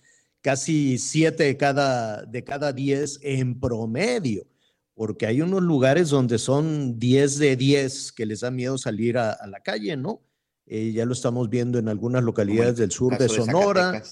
casi 0.49 0.97
siete 0.97 1.45
de 1.45 1.59
cada, 1.59 2.23
de 2.23 2.43
cada 2.43 2.73
diez 2.73 3.21
en 3.23 3.61
promedio, 3.61 4.47
porque 4.95 5.27
hay 5.27 5.43
unos 5.43 5.63
lugares 5.63 6.09
donde 6.09 6.39
son 6.39 6.99
diez 6.99 7.37
de 7.37 7.55
diez 7.55 8.11
que 8.11 8.25
les 8.25 8.41
da 8.41 8.51
miedo 8.51 8.79
salir 8.79 9.19
a, 9.19 9.47
la 9.47 9.61
calle, 9.61 9.95
¿no? 9.95 10.23
Eh, 10.65 10.93
ya 10.93 11.05
lo 11.05 11.13
estamos 11.13 11.51
viendo 11.51 11.79
en 11.79 11.87
algunas 11.91 12.25
localidades 12.25 12.77
del 12.77 12.91
sur 12.91 13.19
de 13.19 13.29
Sonora 13.29 14.03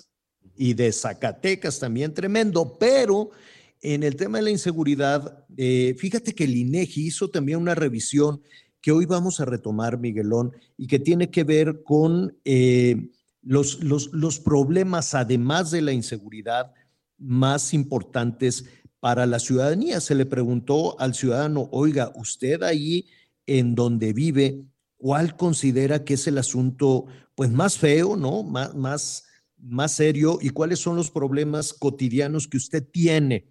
y 0.58 0.74
de 0.74 0.92
Zacatecas 0.92 1.78
también, 1.78 2.12
tremendo, 2.12 2.76
pero 2.78 3.30
en 3.80 4.02
el 4.02 4.14
tema 4.14 4.36
de 4.36 4.44
la 4.44 4.50
inseguridad, 4.50 5.46
eh, 5.56 5.96
fíjate 5.96 6.34
que 6.34 6.44
el 6.44 6.54
INEGI 6.54 7.06
hizo 7.06 7.30
también 7.30 7.60
una 7.60 7.74
revisión 7.74 8.42
que 8.82 8.92
hoy 8.92 9.06
vamos 9.06 9.40
a 9.40 9.46
retomar, 9.46 9.98
Miguelón, 9.98 10.52
y 10.76 10.86
que 10.86 10.98
tiene 10.98 11.30
que 11.30 11.44
ver 11.44 11.82
con 11.82 12.36
eh, 12.44 13.08
los, 13.46 13.82
los, 13.82 14.40
problemas, 14.40 15.14
además 15.14 15.70
de 15.70 15.80
la 15.80 15.92
inseguridad, 15.92 16.74
más 17.16 17.72
importantes 17.72 18.64
para 18.98 19.24
la 19.24 19.38
ciudadanía. 19.38 20.00
Se 20.00 20.14
le 20.14 20.26
preguntó 20.26 20.98
al 21.00 21.14
ciudadano, 21.14 21.68
oiga, 21.70 22.12
usted 22.16 22.62
ahí 22.62 23.06
en 23.46 23.76
donde 23.76 24.12
vive, 24.12 24.64
¿cuál 24.96 25.36
considera 25.36 26.04
que 26.04 26.14
es 26.14 26.26
el 26.26 26.38
asunto 26.38 27.06
pues 27.36 27.50
más 27.50 27.78
feo, 27.78 28.16
¿no? 28.16 28.42
Más, 28.42 28.74
más, 28.74 29.24
más 29.58 29.92
serio 29.92 30.38
y 30.40 30.50
cuáles 30.50 30.80
son 30.80 30.96
los 30.96 31.10
problemas 31.10 31.72
cotidianos 31.72 32.48
que 32.48 32.56
usted 32.56 32.84
tiene. 32.84 33.46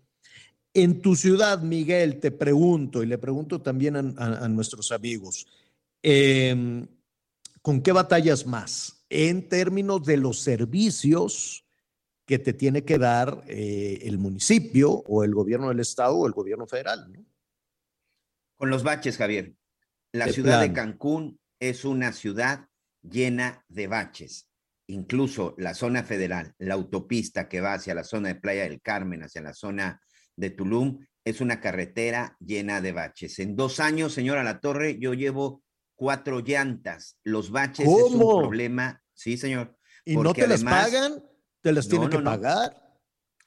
En 0.74 1.02
tu 1.02 1.16
ciudad, 1.16 1.62
Miguel, 1.62 2.20
te 2.20 2.32
pregunto 2.32 3.02
y 3.02 3.06
le 3.06 3.18
pregunto 3.18 3.62
también 3.62 3.96
a, 3.96 4.48
nuestros 4.50 4.92
amigos, 4.92 5.48
em, 6.04 6.86
¿con 7.62 7.82
qué 7.82 7.94
batallas 7.94 8.46
más? 8.46 8.95
En 9.10 9.48
términos 9.50 10.04
de 10.06 10.18
los 10.18 10.40
servicios 10.40 11.66
que 12.26 12.40
te 12.40 12.54
tiene 12.54 12.84
que 12.84 12.98
dar 12.98 13.44
eh, 13.48 14.00
el 14.04 14.18
municipio 14.18 14.92
o 14.92 15.24
el 15.24 15.34
gobierno 15.34 15.70
del 15.70 15.80
estado 15.80 16.16
o 16.16 16.28
el 16.28 16.34
gobierno 16.34 16.66
federal. 16.66 17.12
Con 18.58 18.70
los 18.70 18.84
baches, 18.84 19.18
Javier. 19.18 19.54
La 20.12 20.28
ciudad 20.30 20.62
de 20.62 20.74
Cancún 20.74 21.40
es 21.60 21.86
una 21.86 22.14
ciudad 22.14 22.68
llena 23.02 23.64
de 23.68 23.88
baches. 23.88 24.50
Incluso 24.88 25.56
la 25.58 25.74
zona 25.74 26.04
federal, 26.04 26.54
la 26.58 26.76
autopista 26.76 27.50
que 27.50 27.60
va 27.60 27.74
hacia 27.74 27.96
la 27.96 28.04
zona 28.04 28.30
de 28.30 28.36
Playa 28.36 28.64
del 28.64 28.82
Carmen, 28.82 29.24
hacia 29.24 29.42
la 29.42 29.54
zona 29.54 30.02
de 30.36 30.52
Tulum, 30.52 31.06
es 31.24 31.42
una 31.42 31.60
carretera 31.60 32.38
llena 32.40 32.82
de 32.82 32.92
baches. 32.92 33.40
En 33.40 33.56
dos 33.56 33.80
años, 33.80 34.14
señora 34.14 34.44
La 34.44 34.60
Torre, 34.60 34.98
yo 35.00 35.14
llevo 35.14 35.64
cuatro 35.96 36.40
llantas. 36.42 37.18
Los 37.24 37.52
baches 37.52 37.88
es 37.88 38.12
un 38.12 38.20
problema, 38.20 39.04
sí, 39.14 39.38
señor. 39.38 39.78
¿Y 40.04 40.18
no 40.18 40.34
te 40.34 40.48
las 40.48 40.64
pagan? 40.64 41.24
¿Te 41.62 41.72
las 41.72 41.88
tienen 41.88 42.10
que 42.10 42.20
pagar? 42.20 42.82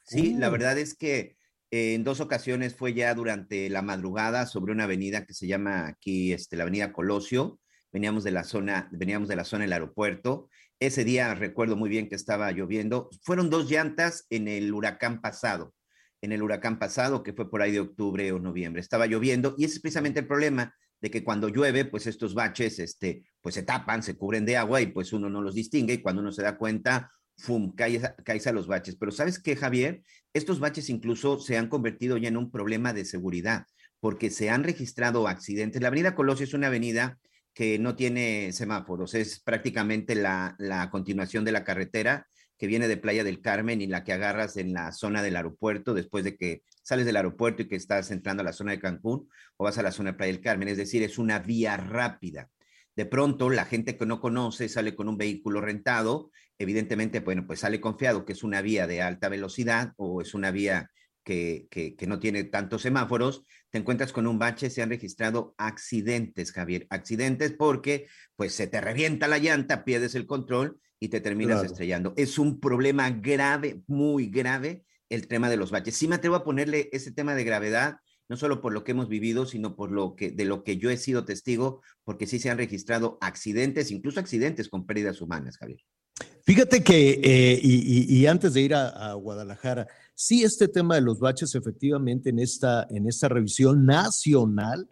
Sí, 0.05 0.35
la 0.35 0.49
verdad 0.49 0.78
es 0.78 0.95
que 0.95 1.37
eh, 1.71 1.95
en 1.95 2.02
dos 2.02 2.21
ocasiones 2.21 2.75
fue 2.75 2.95
ya 2.95 3.14
durante 3.14 3.69
la 3.69 3.83
madrugada 3.83 4.47
sobre 4.47 4.73
una 4.73 4.85
avenida 4.85 5.26
que 5.26 5.35
se 5.35 5.47
llama 5.47 5.87
aquí, 5.87 6.33
este, 6.33 6.57
la 6.57 6.62
avenida 6.62 6.93
Colosio. 6.93 7.61
Veníamos 7.93 8.25
de 8.25 8.31
la 8.31 8.45
zona, 8.45 8.88
veníamos 8.90 9.28
de 9.28 9.37
la 9.37 9.45
zona 9.45 9.64
del 9.64 9.73
aeropuerto. 9.73 10.49
Ese 10.81 11.05
día 11.05 11.35
recuerdo 11.35 11.76
muy 11.76 11.90
bien 11.90 12.09
que 12.09 12.14
estaba 12.14 12.50
lloviendo. 12.52 13.11
Fueron 13.23 13.50
dos 13.50 13.71
llantas 13.71 14.26
en 14.31 14.49
el 14.49 14.73
huracán 14.73 15.21
pasado, 15.21 15.75
en 16.23 16.33
el 16.33 16.43
huracán 16.43 16.78
pasado 16.78 17.23
que 17.23 17.33
fue 17.33 17.50
por 17.50 17.62
ahí 17.62 17.73
de 17.73 17.81
octubre 17.81 18.33
o 18.33 18.38
noviembre. 18.38 18.81
Estaba 18.81 19.07
lloviendo 19.07 19.55
y 19.59 19.64
ese 19.64 19.75
es 19.75 19.81
precisamente 19.81 20.21
el 20.21 20.26
problema 20.26 20.75
de 21.00 21.11
que 21.11 21.25
cuando 21.25 21.49
llueve, 21.49 21.85
pues 21.85 22.07
estos 22.07 22.35
baches, 22.35 22.78
este, 22.78 23.25
pues 23.40 23.55
se 23.55 23.62
tapan, 23.62 24.02
se 24.02 24.17
cubren 24.17 24.45
de 24.45 24.57
agua 24.57 24.81
y 24.81 24.87
pues 24.87 25.12
uno 25.12 25.31
no 25.31 25.40
los 25.43 25.55
distingue 25.55 25.95
y 25.95 26.02
cuando 26.02 26.23
uno 26.23 26.33
se 26.33 26.43
da 26.43 26.57
cuenta, 26.57 27.11
¡fum!, 27.37 27.75
caes, 27.75 28.47
a 28.47 28.52
los 28.52 28.67
baches. 28.67 28.97
Pero 28.97 29.12
¿sabes 29.12 29.38
qué, 29.38 29.57
Javier? 29.57 30.02
Estos 30.33 30.61
baches 30.61 30.90
incluso 30.90 31.38
se 31.38 31.57
han 31.57 31.69
convertido 31.69 32.17
ya 32.17 32.28
en 32.28 32.37
un 32.37 32.50
problema 32.50 32.93
de 32.93 33.05
seguridad 33.05 33.67
porque 34.00 34.31
se 34.31 34.50
han 34.50 34.64
registrado 34.64 35.26
accidentes. 35.26 35.83
La 35.83 35.88
avenida 35.88 36.14
Colosio 36.14 36.45
es 36.45 36.55
una 36.55 36.69
avenida 36.69 37.19
que 37.55 37.78
no 37.78 37.97
tiene 37.97 38.52
semáforos, 38.52 39.14
es 39.14 39.40
prácticamente 39.40 40.14
la, 40.14 40.55
la 40.59 40.90
continuación 40.90 41.45
de 41.45 41.50
la 41.50 41.64
carretera 41.64 42.28
que 42.59 42.67
viene 42.67 42.88
de 42.88 42.97
Playa 42.97 43.25
del 43.25 43.41
Carmen 43.41 43.81
y 43.81 43.87
la 43.87 44.05
que 44.05 44.12
agarras 44.12 44.57
en 44.57 44.73
la 44.73 44.93
zona 44.93 45.23
del 45.23 45.37
aeropuerto 45.37 45.95
después 45.95 46.25
de 46.25 46.37
que 46.37 46.62
sales 46.83 47.07
del 47.07 47.17
aeropuerto 47.17 47.62
y 47.62 47.69
que 47.69 47.77
estás 47.77 48.11
entrando 48.11 48.41
a 48.41 48.45
la 48.45 48.53
zona 48.53 48.73
de 48.73 48.81
Cancún 48.81 49.29
o 49.57 49.65
vas 49.65 49.79
a 49.79 49.83
la 49.83 49.93
zona 49.93 50.11
de 50.11 50.17
Playa 50.17 50.33
del 50.33 50.43
Carmen. 50.43 50.69
Es 50.69 50.77
decir, 50.77 51.03
es 51.03 51.19
una 51.19 51.38
vía 51.38 51.77
rápida. 51.77 52.50
De 52.97 53.07
pronto, 53.07 53.49
la 53.49 53.65
gente 53.65 53.97
que 53.97 54.07
no 54.07 54.21
conoce 54.21 54.69
sale 54.69 54.97
con 54.97 55.09
un 55.09 55.17
vehículo 55.17 55.61
rentado, 55.61 56.33
evidentemente, 56.59 57.21
bueno, 57.21 57.47
pues 57.47 57.61
sale 57.61 57.81
confiado 57.81 58.25
que 58.25 58.33
es 58.33 58.43
una 58.43 58.61
vía 58.61 58.88
de 58.88 59.03
alta 59.03 59.29
velocidad 59.29 59.93
o 59.97 60.21
es 60.21 60.35
una 60.35 60.50
vía 60.50 60.91
que, 61.23 61.69
que, 61.71 62.07
no 62.07 62.19
tiene 62.19 62.45
tantos 62.45 62.83
semáforos, 62.83 63.45
te 63.71 63.79
encuentras 63.79 64.12
con 64.12 64.27
un 64.27 64.38
bache, 64.38 64.71
se 64.71 64.81
han 64.81 64.88
registrado 64.88 65.55
accidentes, 65.59 66.53
Javier, 66.53 66.87
accidentes 66.88 67.53
porque 67.53 68.07
pues 68.35 68.55
se 68.55 68.67
te 68.67 68.81
revienta 68.81 69.29
la 69.29 69.38
llanta, 69.38 69.85
pierdes 69.85 70.15
el 70.15 70.27
control 70.27 70.81
y 71.00 71.09
te 71.09 71.21
terminas 71.21 71.64
estrellando. 71.64 72.14
Es 72.17 72.38
un 72.38 72.61
problema 72.61 73.11
grave, 73.11 73.83
muy 73.87 74.28
grave, 74.28 74.85
el 75.09 75.28
tema 75.28 75.49
de 75.49 75.57
los 75.57 75.71
baches. 75.71 75.97
Sí 75.97 76.09
me 76.09 76.17
atrevo 76.17 76.37
a 76.37 76.45
ponerle 76.45 76.88
ese 76.93 77.12
tema 77.12 77.35
de 77.35 77.45
gravedad, 77.45 77.99
no 78.28 78.37
solo 78.37 78.61
por 78.61 78.73
lo 78.73 78.85
que 78.85 78.93
hemos 78.93 79.09
vivido, 79.09 79.47
sino 79.47 79.75
por 79.75 79.90
lo 79.90 80.14
que 80.14 80.31
de 80.31 80.45
lo 80.45 80.64
que 80.64 80.76
yo 80.76 80.90
he 80.90 80.97
sido 80.97 81.25
testigo, 81.25 81.81
porque 82.05 82.26
sí 82.26 82.38
se 82.38 82.50
han 82.50 82.59
registrado 82.59 83.17
accidentes, 83.21 83.90
incluso 83.90 84.21
accidentes 84.21 84.69
con 84.69 84.87
pérdidas 84.87 85.21
humanas, 85.21 85.57
Javier. 85.57 85.81
Fíjate 86.43 86.83
que, 86.83 87.21
eh, 87.23 87.61
y, 87.62 88.19
y, 88.19 88.26
antes 88.26 88.55
de 88.55 88.62
ir 88.62 88.75
a, 88.75 88.88
a, 88.88 89.14
Guadalajara, 89.14 89.87
sí 90.14 90.43
este 90.43 90.67
tema 90.67 90.95
de 90.97 91.02
los 91.02 91.21
baches, 91.21 91.55
efectivamente, 91.55 92.31
en 92.31 92.38
esta, 92.38 92.87
en 92.90 93.07
esta 93.07 93.28
revisión 93.28 93.85
nacional, 93.85 94.88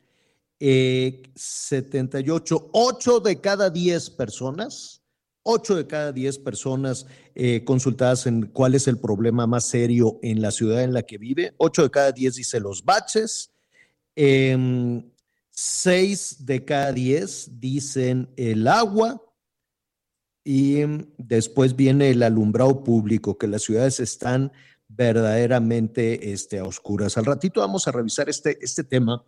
eh, 0.60 1.22
78, 1.34 2.70
8 2.72 3.20
de 3.20 3.40
cada 3.40 3.70
10 3.70 4.10
personas 4.10 5.02
8 5.46 5.76
de 5.76 5.86
cada 5.86 6.12
10 6.12 6.40
personas 6.40 7.06
eh, 7.34 7.62
consultadas 7.64 8.26
en 8.26 8.46
cuál 8.46 8.74
es 8.74 8.88
el 8.88 8.98
problema 8.98 9.46
más 9.46 9.64
serio 9.64 10.18
en 10.22 10.42
la 10.42 10.50
ciudad 10.50 10.82
en 10.82 10.92
la 10.92 11.04
que 11.04 11.18
vive. 11.18 11.54
8 11.58 11.84
de 11.84 11.90
cada 11.90 12.12
10 12.12 12.34
dice 12.34 12.58
los 12.58 12.84
baches. 12.84 13.52
6 14.16 14.16
em, 14.16 16.46
de 16.46 16.64
cada 16.64 16.92
10 16.92 17.60
dicen 17.60 18.28
el 18.36 18.66
agua. 18.66 19.22
Y 20.44 20.80
después 21.16 21.76
viene 21.76 22.10
el 22.10 22.22
alumbrado 22.22 22.82
público, 22.82 23.38
que 23.38 23.46
las 23.46 23.62
ciudades 23.62 24.00
están 24.00 24.52
verdaderamente 24.88 26.32
este, 26.32 26.58
a 26.58 26.64
oscuras. 26.64 27.16
Al 27.18 27.24
ratito 27.24 27.60
vamos 27.60 27.86
a 27.86 27.92
revisar 27.92 28.28
este, 28.28 28.58
este 28.60 28.84
tema. 28.84 29.24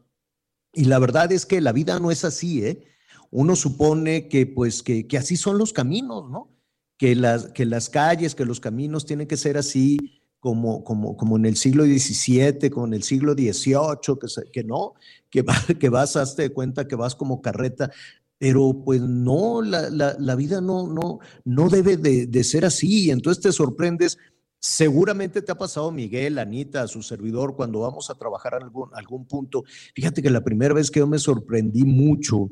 Y 0.73 0.85
la 0.85 0.99
verdad 0.99 1.31
es 1.31 1.47
que 1.47 1.61
la 1.61 1.73
vida 1.73 1.99
no 2.01 2.11
es 2.11 2.25
así, 2.25 2.65
¿eh? 2.65 2.85
Uno 3.31 3.57
supone 3.57 4.29
que 4.29 4.47
pues 4.47 4.83
que, 4.83 5.07
así 5.19 5.37
son 5.37 5.59
los 5.59 5.73
caminos, 5.73 6.31
¿no? 6.31 6.51
Que 6.97 7.15
las, 7.15 7.49
que 7.49 7.65
las 7.65 7.91
calles, 7.91 8.35
que 8.35 8.45
los 8.45 8.61
caminos 8.61 9.07
tienen 9.07 9.29
que 9.29 9.37
ser 9.37 9.57
así 9.57 10.23
como, 10.41 10.85
como, 10.85 11.17
como 11.17 11.37
en 11.37 11.47
el 11.47 11.57
siglo 11.57 11.85
XVII, 11.85 12.71
como 12.71 12.87
en 12.87 12.95
el 12.95 13.03
siglo 13.03 13.35
XVIII, 13.35 14.19
que, 14.21 14.51
que 14.53 14.65
no, 14.65 14.95
que, 15.31 15.45
que 15.79 15.89
vas, 15.89 16.17
hazte 16.17 16.43
de 16.43 16.51
cuenta 16.51 16.89
que 16.89 16.97
vas 16.97 17.15
como 17.15 17.41
carreta, 17.43 17.91
pero 18.39 18.83
pues 18.85 19.01
no, 19.01 19.63
la, 19.63 19.91
la, 19.91 20.17
la 20.19 20.35
vida 20.35 20.61
no, 20.61 20.87
no, 20.87 21.19
no 21.45 21.69
debe 21.69 21.97
de, 21.97 22.45
ser 22.45 22.65
así, 22.65 23.11
entonces 23.11 23.43
te 23.43 23.53
sorprendes 23.53 24.19
Seguramente 24.61 25.41
te 25.41 25.53
ha 25.53 25.55
pasado, 25.55 25.93
Miguel, 25.93 26.37
Anita, 26.37 26.89
su 26.89 27.01
servidor, 27.03 27.55
cuando 27.55 27.79
vamos 27.79 28.11
a 28.11 28.17
trabajar 28.17 28.55
algún, 28.57 28.91
algún 28.93 29.25
punto. 29.25 29.63
Fíjate 29.95 30.21
que 30.21 30.31
la 30.31 30.43
primera 30.43 30.75
vez 30.75 30.91
que 30.91 30.99
yo 30.99 31.07
me 31.07 31.21
sorprendí 31.21 31.85
mucho 31.85 32.51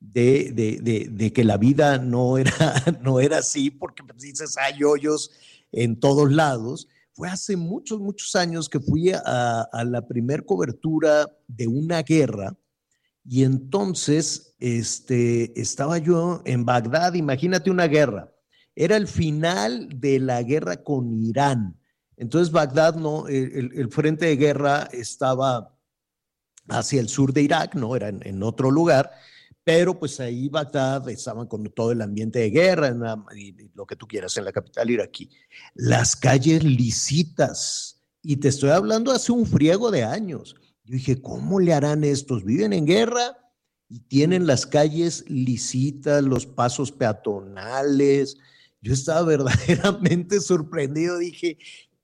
de, 0.00 0.52
de, 0.52 1.08
de, 1.10 1.32
que 1.32 1.44
la 1.44 1.56
vida 1.56 1.98
no 1.98 2.38
era, 2.38 2.52
no 3.02 3.20
era 3.20 3.38
así, 3.38 3.70
porque 3.70 4.02
pues, 4.04 4.20
dices, 4.20 4.56
hay 4.56 4.82
hoyos 4.84 5.30
en 5.72 5.98
todos 5.98 6.30
lados. 6.30 6.88
Fue 7.12 7.28
hace 7.28 7.56
muchos, 7.56 7.98
muchos 8.00 8.36
años 8.36 8.68
que 8.68 8.78
fui 8.78 9.10
a, 9.10 9.62
a 9.62 9.84
la 9.84 10.06
primer 10.06 10.44
cobertura 10.44 11.28
de 11.48 11.66
una 11.66 12.02
guerra 12.02 12.56
y 13.24 13.42
entonces 13.42 14.54
este, 14.60 15.60
estaba 15.60 15.98
yo 15.98 16.40
en 16.44 16.64
Bagdad, 16.64 17.14
imagínate 17.14 17.70
una 17.70 17.86
guerra. 17.86 18.32
Era 18.76 18.96
el 18.96 19.08
final 19.08 19.88
de 20.00 20.20
la 20.20 20.42
guerra 20.42 20.82
con 20.82 21.12
Irán. 21.12 21.78
Entonces 22.16 22.52
Bagdad, 22.52 22.94
no, 22.94 23.26
el, 23.26 23.72
el 23.74 23.90
frente 23.90 24.26
de 24.26 24.36
guerra 24.36 24.88
estaba 24.92 25.76
hacia 26.68 27.00
el 27.00 27.08
sur 27.08 27.32
de 27.32 27.42
Irak, 27.42 27.74
no, 27.74 27.96
era 27.96 28.08
en, 28.08 28.20
en 28.24 28.42
otro 28.42 28.70
lugar 28.70 29.10
pero 29.68 29.98
pues 29.98 30.18
ahí 30.18 30.48
Bagdad 30.48 31.06
estaban 31.10 31.46
con 31.46 31.62
todo 31.64 31.92
el 31.92 32.00
ambiente 32.00 32.38
de 32.38 32.48
guerra 32.48 32.90
y 33.36 33.54
lo 33.74 33.84
que 33.84 33.96
tú 33.96 34.08
quieras 34.08 34.34
en 34.38 34.46
la 34.46 34.50
capital 34.50 34.88
iraquí. 34.88 35.28
Las 35.74 36.16
calles 36.16 36.64
licitas, 36.64 38.00
y 38.22 38.36
te 38.36 38.48
estoy 38.48 38.70
hablando 38.70 39.12
hace 39.12 39.30
un 39.30 39.44
friego 39.44 39.90
de 39.90 40.04
años. 40.04 40.56
Yo 40.84 40.94
dije, 40.94 41.20
¿cómo 41.20 41.60
le 41.60 41.74
harán 41.74 42.02
estos? 42.02 42.46
Viven 42.46 42.72
en 42.72 42.86
guerra 42.86 43.36
y 43.90 44.00
tienen 44.00 44.46
las 44.46 44.64
calles 44.64 45.28
licitas, 45.28 46.24
los 46.24 46.46
pasos 46.46 46.90
peatonales. 46.90 48.38
Yo 48.80 48.94
estaba 48.94 49.20
verdaderamente 49.26 50.40
sorprendido, 50.40 51.18
dije, 51.18 51.58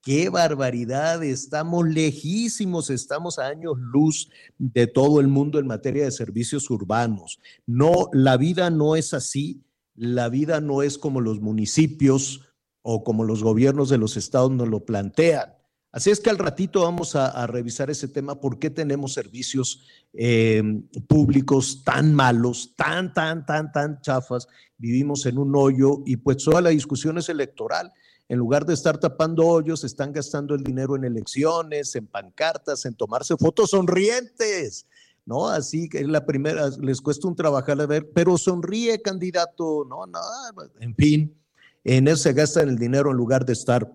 qué 0.04 0.28
barbaridad, 0.28 1.24
estamos 1.24 1.88
lejísimos, 1.88 2.90
estamos 2.90 3.38
a 3.38 3.46
años 3.46 3.78
luz 3.78 4.28
de 4.58 4.86
todo 4.86 5.18
el 5.18 5.28
mundo 5.28 5.58
en 5.58 5.66
materia 5.66 6.04
de 6.04 6.10
servicios 6.10 6.68
urbanos. 6.70 7.40
No, 7.66 8.10
la 8.12 8.36
vida 8.36 8.68
no 8.68 8.96
es 8.96 9.14
así, 9.14 9.64
la 9.94 10.28
vida 10.28 10.60
no 10.60 10.82
es 10.82 10.98
como 10.98 11.22
los 11.22 11.40
municipios 11.40 12.42
o 12.82 13.02
como 13.02 13.24
los 13.24 13.42
gobiernos 13.42 13.88
de 13.88 13.96
los 13.98 14.18
estados 14.18 14.50
nos 14.50 14.68
lo 14.68 14.84
plantean. 14.84 15.54
Así 15.90 16.10
es 16.10 16.20
que 16.20 16.28
al 16.28 16.38
ratito 16.38 16.82
vamos 16.82 17.14
a, 17.14 17.46
revisar 17.46 17.88
ese 17.88 18.08
tema, 18.08 18.40
por 18.40 18.58
qué 18.58 18.68
tenemos 18.68 19.14
servicios 19.14 19.86
eh, 20.12 20.60
públicos 21.06 21.82
tan 21.84 22.12
malos, 22.12 22.74
tan, 22.76 23.14
tan, 23.14 23.46
tan, 23.46 23.70
tan 23.72 24.00
chafas, 24.00 24.48
vivimos 24.76 25.24
en 25.24 25.38
un 25.38 25.54
hoyo 25.54 26.02
y 26.04 26.16
pues 26.16 26.38
toda 26.38 26.60
la 26.60 26.70
discusión 26.70 27.16
es 27.16 27.28
electoral 27.28 27.92
en 28.28 28.38
lugar 28.38 28.64
de 28.64 28.74
estar 28.74 28.98
tapando 28.98 29.46
hoyos, 29.46 29.84
están 29.84 30.12
gastando 30.12 30.54
el 30.54 30.62
dinero 30.62 30.96
en 30.96 31.04
elecciones, 31.04 31.94
en 31.94 32.06
pancartas, 32.06 32.86
en 32.86 32.94
tomarse 32.94 33.36
fotos 33.36 33.70
sonrientes, 33.70 34.86
¿no? 35.26 35.48
Así 35.48 35.88
que 35.88 36.04
la 36.04 36.24
primera, 36.24 36.70
les 36.80 37.00
cuesta 37.00 37.28
un 37.28 37.36
trabajar 37.36 37.80
a 37.80 37.86
ver, 37.86 38.10
pero 38.14 38.38
sonríe, 38.38 39.02
candidato, 39.02 39.84
no, 39.88 40.06
no, 40.06 40.20
en 40.80 40.94
fin, 40.94 41.36
en 41.84 42.08
eso 42.08 42.16
se 42.16 42.32
gastan 42.32 42.68
el 42.70 42.78
dinero 42.78 43.10
en 43.10 43.16
lugar 43.16 43.44
de 43.44 43.52
estar 43.52 43.90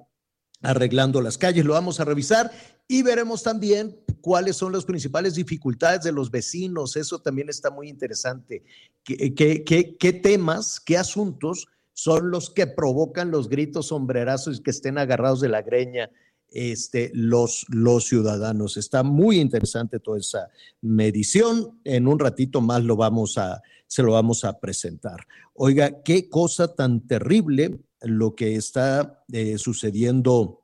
arreglando 0.61 1.21
las 1.21 1.37
calles. 1.37 1.65
Lo 1.65 1.73
vamos 1.73 1.99
a 1.99 2.05
revisar 2.05 2.51
y 2.87 3.01
veremos 3.01 3.43
también 3.43 3.97
cuáles 4.21 4.57
son 4.57 4.73
las 4.73 4.85
principales 4.85 5.35
dificultades 5.35 6.03
de 6.03 6.11
los 6.11 6.29
vecinos. 6.29 6.95
Eso 6.95 7.19
también 7.19 7.49
está 7.49 7.71
muy 7.71 7.89
interesante. 7.89 8.63
¿Qué, 9.03 9.33
qué, 9.33 9.63
qué, 9.63 9.97
qué 9.97 10.13
temas, 10.13 10.79
qué 10.79 10.97
asuntos? 10.97 11.67
Son 12.01 12.31
los 12.31 12.49
que 12.49 12.65
provocan 12.65 13.29
los 13.29 13.49
gritos 13.49 13.87
sombrerazos 13.87 14.57
y 14.57 14.63
que 14.63 14.71
estén 14.71 14.97
agarrados 14.97 15.41
de 15.41 15.49
la 15.49 15.63
greña 15.63 16.09
este, 16.47 17.11
los, 17.13 17.65
los 17.67 18.05
ciudadanos. 18.05 18.77
Está 18.77 19.03
muy 19.03 19.37
interesante 19.41 19.99
toda 19.99 20.17
esa 20.17 20.49
medición. 20.79 21.81
En 21.83 22.07
un 22.07 22.17
ratito 22.17 22.61
más 22.61 22.85
lo 22.85 22.95
vamos 22.95 23.37
a, 23.37 23.61
se 23.85 24.01
lo 24.01 24.13
vamos 24.13 24.45
a 24.45 24.61
presentar. 24.61 25.27
Oiga, 25.53 26.01
qué 26.01 26.29
cosa 26.29 26.73
tan 26.73 27.05
terrible 27.05 27.81
lo 28.01 28.33
que 28.33 28.55
está 28.55 29.25
eh, 29.33 29.57
sucediendo 29.57 30.63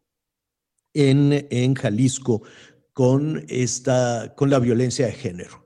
en, 0.94 1.48
en 1.50 1.75
Jalisco 1.75 2.44
con, 2.94 3.44
esta, 3.50 4.34
con 4.38 4.50
la 4.50 4.60
violencia 4.60 5.08
de 5.08 5.12
género. 5.12 5.65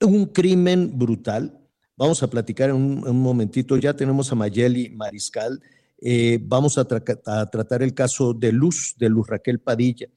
Un 0.00 0.24
crimen 0.24 0.98
brutal, 0.98 1.61
Vamos 1.96 2.22
a 2.22 2.28
platicar 2.30 2.70
en 2.70 2.76
un, 2.76 2.98
en 2.98 3.10
un 3.10 3.22
momentito. 3.22 3.76
Ya 3.76 3.94
tenemos 3.94 4.32
a 4.32 4.34
Mayeli 4.34 4.90
Mariscal. 4.90 5.60
Eh, 6.04 6.40
vamos 6.42 6.78
a, 6.78 6.84
tra 6.84 7.02
a, 7.26 7.48
tratar 7.48 7.82
el 7.82 7.94
caso 7.94 8.34
de 8.34 8.50
Luz, 8.50 8.96
de 8.98 9.08
Luz 9.08 9.28
Raquel 9.28 9.60
Padilla. 9.60 10.08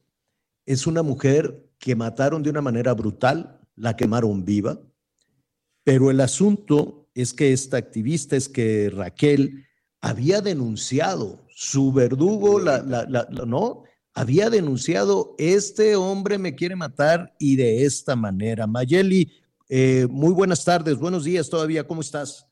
Es 0.65 0.87
una 0.87 1.03
mujer 1.03 1.63
que 1.77 1.95
mataron 1.95 2.41
de 2.41 2.49
una 2.49 2.61
manera 2.61 2.93
brutal, 2.93 3.59
la 3.75 3.95
quemaron 3.95 4.43
viva, 4.43 4.79
pero 5.83 6.09
el 6.09 6.21
asunto 6.21 7.07
es 7.13 7.33
que 7.33 7.53
esta 7.53 7.77
activista, 7.77 8.35
es 8.35 8.49
que 8.49 8.89
Raquel 8.89 9.67
había 10.01 10.41
denunciado, 10.41 11.45
su 11.49 11.93
verdugo, 11.93 12.59
la, 12.59 12.81
¿no? 13.45 13.83
Había 14.15 14.49
denunciado, 14.49 15.35
este 15.37 15.95
hombre 15.95 16.39
me 16.39 16.55
quiere 16.55 16.75
matar 16.75 17.35
y 17.37 17.57
de 17.57 17.85
esta 17.85 18.15
manera. 18.15 18.65
Mayeli, 18.65 19.31
eh, 19.69 20.07
muy 20.09 20.33
buenas 20.33 20.63
tardes, 20.63 20.97
buenos 20.97 21.23
días 21.23 21.49
todavía, 21.49 21.85
¿cómo 21.85 22.01
estás? 22.01 22.47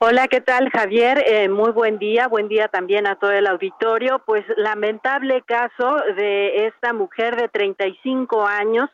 Hola, 0.00 0.28
¿qué 0.28 0.40
tal 0.40 0.70
Javier? 0.70 1.24
Eh, 1.26 1.48
muy 1.48 1.72
buen 1.72 1.98
día, 1.98 2.28
buen 2.28 2.46
día 2.46 2.68
también 2.68 3.06
a 3.08 3.16
todo 3.16 3.32
el 3.32 3.48
auditorio. 3.48 4.22
Pues 4.24 4.44
lamentable 4.56 5.42
caso 5.42 5.96
de 6.16 6.66
esta 6.66 6.92
mujer 6.92 7.34
de 7.34 7.48
35 7.48 8.46
años 8.46 8.88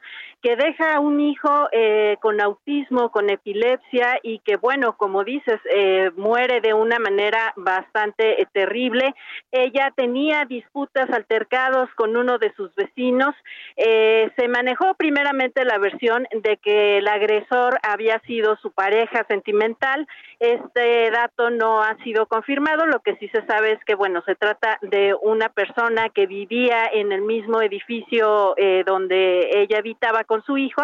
que 0.45 0.57
deja 0.57 1.01
un 1.01 1.21
hijo 1.21 1.69
eh, 1.73 2.19
con 2.21 2.39
autismo, 2.39 3.11
con 3.11 3.31
epilepsia 3.31 4.19
y 4.23 4.41
que, 4.41 4.57
bueno, 4.57 4.95
como 4.99 5.25
dices, 5.25 5.59
eh, 5.75 6.11
muere 6.17 6.61
de 6.61 6.75
una 6.75 6.99
manera 6.99 7.55
bastante 7.57 8.43
eh, 8.43 8.47
terrible. 8.53 9.15
Ella 9.51 9.91
tenía 9.97 10.45
disputas, 10.45 11.09
altercados 11.09 11.89
con 11.95 12.15
uno 12.15 12.37
de 12.37 12.53
sus 12.57 12.75
vecinos. 12.75 13.35
Eh, 13.77 14.31
se 14.37 14.49
manejó 14.49 14.93
primeramente 14.99 15.65
la 15.65 15.79
versión 15.79 16.27
de 16.31 16.59
que 16.59 16.99
el 16.99 17.09
agresor 17.09 17.79
había 17.83 18.19
sido 18.27 18.57
su 18.57 18.71
pareja 18.71 19.25
sentimental. 19.29 20.07
Este 20.41 21.11
dato 21.11 21.49
no 21.49 21.81
ha 21.81 21.97
sido 22.05 22.27
confirmado. 22.27 22.85
Lo 22.85 23.01
que 23.01 23.17
sí 23.17 23.29
se 23.29 23.47
sabe 23.47 23.73
es 23.73 23.85
que, 23.87 23.95
bueno, 23.95 24.23
se 24.27 24.35
trata 24.35 24.77
de 24.83 25.15
una 25.23 25.49
persona 25.49 26.11
que 26.11 26.27
vivía 26.27 26.85
en 26.93 27.13
el 27.13 27.23
mismo 27.23 27.63
edificio 27.63 28.55
donde 28.85 29.51
ella 29.55 29.79
habitaba 29.79 30.25
con 30.25 30.34
su 30.43 30.57
hijo. 30.57 30.83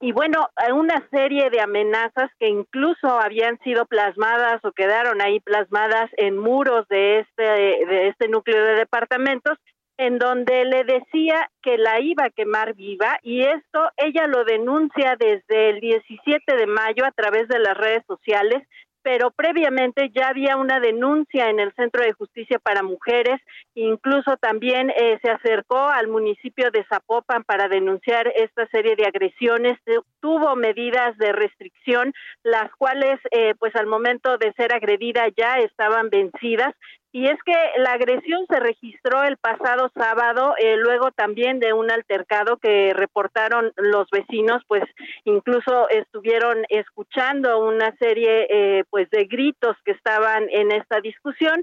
Y 0.00 0.12
bueno, 0.12 0.48
una 0.74 1.06
serie 1.10 1.50
de 1.50 1.60
amenazas 1.60 2.30
que 2.38 2.48
incluso 2.48 3.08
habían 3.20 3.58
sido 3.60 3.86
plasmadas 3.86 4.64
o 4.64 4.72
quedaron 4.72 5.20
ahí 5.20 5.40
plasmadas 5.40 6.10
en 6.16 6.38
muros 6.38 6.86
de 6.88 7.20
este 7.20 7.42
de 7.42 8.08
este 8.08 8.28
núcleo 8.28 8.64
de 8.64 8.74
departamentos 8.74 9.58
en 10.00 10.18
donde 10.18 10.64
le 10.64 10.84
decía 10.84 11.50
que 11.60 11.76
la 11.76 12.00
iba 12.00 12.24
a 12.24 12.30
quemar 12.30 12.72
viva 12.74 13.18
y 13.22 13.42
esto 13.42 13.90
ella 13.98 14.26
lo 14.26 14.44
denuncia 14.44 15.14
desde 15.18 15.70
el 15.70 15.80
17 15.80 16.56
de 16.56 16.66
mayo 16.66 17.04
a 17.04 17.10
través 17.10 17.48
de 17.48 17.58
las 17.58 17.76
redes 17.76 18.02
sociales 18.06 18.66
pero 19.02 19.30
previamente 19.30 20.10
ya 20.14 20.28
había 20.28 20.56
una 20.56 20.80
denuncia 20.80 21.48
en 21.50 21.60
el 21.60 21.72
Centro 21.74 22.02
de 22.02 22.12
Justicia 22.12 22.58
para 22.58 22.82
Mujeres, 22.82 23.40
incluso 23.74 24.36
también 24.36 24.90
eh, 24.90 25.18
se 25.22 25.30
acercó 25.30 25.78
al 25.78 26.08
municipio 26.08 26.70
de 26.70 26.84
Zapopan 26.84 27.44
para 27.44 27.68
denunciar 27.68 28.32
esta 28.36 28.66
serie 28.68 28.96
de 28.96 29.06
agresiones, 29.06 29.78
tuvo 30.20 30.54
medidas 30.56 31.16
de 31.18 31.32
restricción, 31.32 32.12
las 32.42 32.70
cuales 32.76 33.18
eh, 33.30 33.54
pues 33.58 33.74
al 33.76 33.86
momento 33.86 34.38
de 34.38 34.52
ser 34.52 34.74
agredida 34.74 35.26
ya 35.36 35.58
estaban 35.58 36.10
vencidas 36.10 36.74
y 37.12 37.26
es 37.26 37.38
que 37.44 37.54
la 37.78 37.92
agresión 37.92 38.46
se 38.48 38.60
registró 38.60 39.24
el 39.24 39.36
pasado 39.36 39.90
sábado, 39.96 40.54
eh, 40.58 40.76
luego 40.76 41.10
también 41.10 41.58
de 41.58 41.72
un 41.72 41.90
altercado 41.90 42.56
que 42.58 42.92
reportaron 42.94 43.72
los 43.76 44.08
vecinos, 44.10 44.62
pues 44.68 44.84
incluso 45.24 45.88
estuvieron 45.88 46.64
escuchando 46.68 47.58
una 47.66 47.94
serie 47.96 48.46
eh, 48.48 48.84
pues 48.90 49.10
de 49.10 49.24
gritos 49.24 49.76
que 49.84 49.92
estaban 49.92 50.46
en 50.50 50.70
esta 50.70 51.00
discusión. 51.00 51.62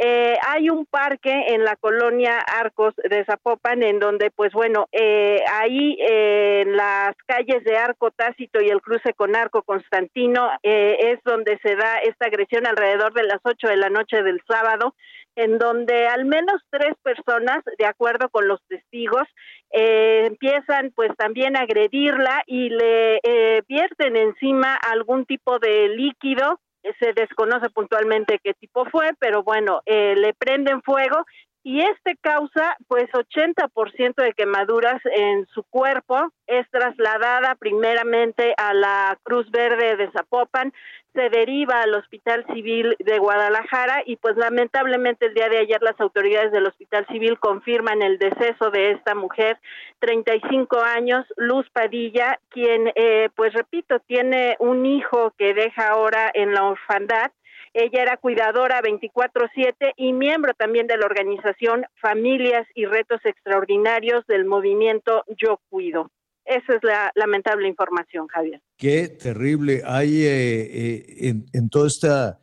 Eh, 0.00 0.36
hay 0.46 0.70
un 0.70 0.86
parque 0.86 1.46
en 1.48 1.64
la 1.64 1.74
colonia 1.74 2.38
Arcos 2.38 2.94
de 2.96 3.24
Zapopan 3.24 3.82
en 3.82 3.98
donde, 3.98 4.30
pues 4.30 4.52
bueno, 4.52 4.86
eh, 4.92 5.42
ahí 5.52 5.98
eh, 6.00 6.62
en 6.64 6.76
las 6.76 7.16
calles 7.26 7.64
de 7.64 7.76
Arco 7.76 8.12
Tácito 8.12 8.60
y 8.62 8.68
el 8.68 8.80
cruce 8.80 9.12
con 9.14 9.34
Arco 9.34 9.62
Constantino 9.62 10.50
eh, 10.62 10.98
es 11.00 11.18
donde 11.24 11.58
se 11.64 11.74
da 11.74 11.98
esta 11.98 12.26
agresión 12.26 12.64
alrededor 12.68 13.12
de 13.12 13.24
las 13.24 13.40
ocho 13.42 13.66
de 13.66 13.76
la 13.76 13.90
noche 13.90 14.22
del 14.22 14.40
sábado, 14.46 14.94
en 15.34 15.58
donde 15.58 16.06
al 16.06 16.26
menos 16.26 16.62
tres 16.70 16.94
personas, 17.02 17.64
de 17.76 17.86
acuerdo 17.86 18.28
con 18.28 18.46
los 18.46 18.60
testigos, 18.68 19.26
eh, 19.72 20.26
empiezan 20.28 20.92
pues 20.94 21.10
también 21.16 21.56
a 21.56 21.62
agredirla 21.62 22.44
y 22.46 22.68
le 22.70 23.20
vierten 23.66 24.14
encima 24.14 24.76
algún 24.76 25.26
tipo 25.26 25.58
de 25.58 25.88
líquido 25.88 26.60
se 26.98 27.12
desconoce 27.12 27.70
puntualmente 27.70 28.40
qué 28.42 28.54
tipo 28.54 28.84
fue, 28.86 29.10
pero 29.18 29.42
bueno, 29.42 29.82
eh, 29.86 30.14
le 30.16 30.34
prenden 30.34 30.82
fuego 30.82 31.24
y 31.68 31.82
este 31.82 32.16
causa 32.22 32.78
pues 32.86 33.10
80% 33.12 34.14
de 34.14 34.32
quemaduras 34.32 35.02
en 35.04 35.46
su 35.48 35.64
cuerpo, 35.64 36.32
es 36.46 36.66
trasladada 36.70 37.56
primeramente 37.56 38.54
a 38.56 38.72
la 38.72 39.18
Cruz 39.22 39.50
Verde 39.50 39.98
de 39.98 40.10
Zapopan, 40.12 40.72
se 41.12 41.28
deriva 41.28 41.82
al 41.82 41.94
Hospital 41.94 42.46
Civil 42.54 42.96
de 43.00 43.18
Guadalajara 43.18 44.02
y 44.06 44.16
pues 44.16 44.34
lamentablemente 44.38 45.26
el 45.26 45.34
día 45.34 45.50
de 45.50 45.58
ayer 45.58 45.82
las 45.82 46.00
autoridades 46.00 46.52
del 46.52 46.66
Hospital 46.66 47.06
Civil 47.08 47.38
confirman 47.38 48.00
el 48.00 48.18
deceso 48.18 48.70
de 48.70 48.92
esta 48.92 49.14
mujer, 49.14 49.58
35 49.98 50.80
años, 50.80 51.26
Luz 51.36 51.68
Padilla, 51.70 52.40
quien 52.48 52.92
eh, 52.94 53.28
pues 53.36 53.52
repito, 53.52 54.00
tiene 54.06 54.56
un 54.58 54.86
hijo 54.86 55.34
que 55.36 55.52
deja 55.52 55.88
ahora 55.88 56.30
en 56.32 56.54
la 56.54 56.64
orfandad 56.64 57.30
ella 57.74 58.02
era 58.02 58.16
cuidadora 58.16 58.80
24/7 58.82 59.92
y 59.96 60.12
miembro 60.12 60.54
también 60.54 60.86
de 60.86 60.96
la 60.96 61.06
organización 61.06 61.84
Familias 62.00 62.66
y 62.74 62.86
Retos 62.86 63.20
Extraordinarios 63.24 64.26
del 64.26 64.44
movimiento 64.44 65.24
Yo 65.36 65.60
Cuido. 65.68 66.10
Esa 66.44 66.76
es 66.76 66.82
la 66.82 67.12
lamentable 67.14 67.68
información, 67.68 68.26
Javier. 68.26 68.62
Qué 68.78 69.08
terrible. 69.08 69.82
Hay 69.84 70.24
eh, 70.24 71.28
eh, 71.28 71.34
en, 71.52 71.68
toda 71.68 71.86
esta, 71.86 72.40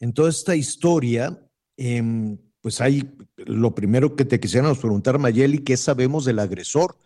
en 0.00 0.12
toda 0.12 0.30
esta 0.30 0.56
historia, 0.56 1.38
em, 1.76 2.36
pues 2.60 2.80
hay 2.80 3.16
lo 3.36 3.72
primero 3.72 4.16
que 4.16 4.24
te 4.24 4.40
quisiéramos 4.40 4.78
preguntar, 4.78 5.18
Mayeli, 5.20 5.58
¿qué 5.58 5.76
sabemos 5.76 6.24
del 6.24 6.40
agresor? 6.40 6.96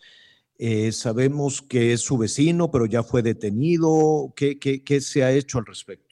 Eh, 0.59 0.91
sabemos 0.91 1.61
que 1.61 1.93
es 1.93 2.01
su 2.01 2.17
vecino, 2.17 2.71
pero 2.71 2.87
ya 2.87 3.03
fue 3.03 3.23
detenido. 3.23 4.33
¿Qué, 4.35 4.59
qué, 4.59 4.83
qué 4.83 5.03
se 5.03 5.23
ha 5.25 5.33
hecho 5.33 5.59
al 5.59 5.67
respecto? 5.67 6.08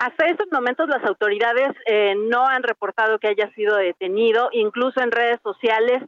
Hasta 0.00 0.28
estos 0.28 0.46
momentos 0.50 0.88
las 0.88 1.04
autoridades 1.04 1.76
eh, 1.84 2.14
no 2.16 2.46
han 2.46 2.62
reportado 2.62 3.18
que 3.18 3.28
haya 3.28 3.52
sido 3.52 3.76
detenido, 3.76 4.48
incluso 4.52 4.98
en 5.02 5.12
redes 5.12 5.38
sociales 5.42 6.02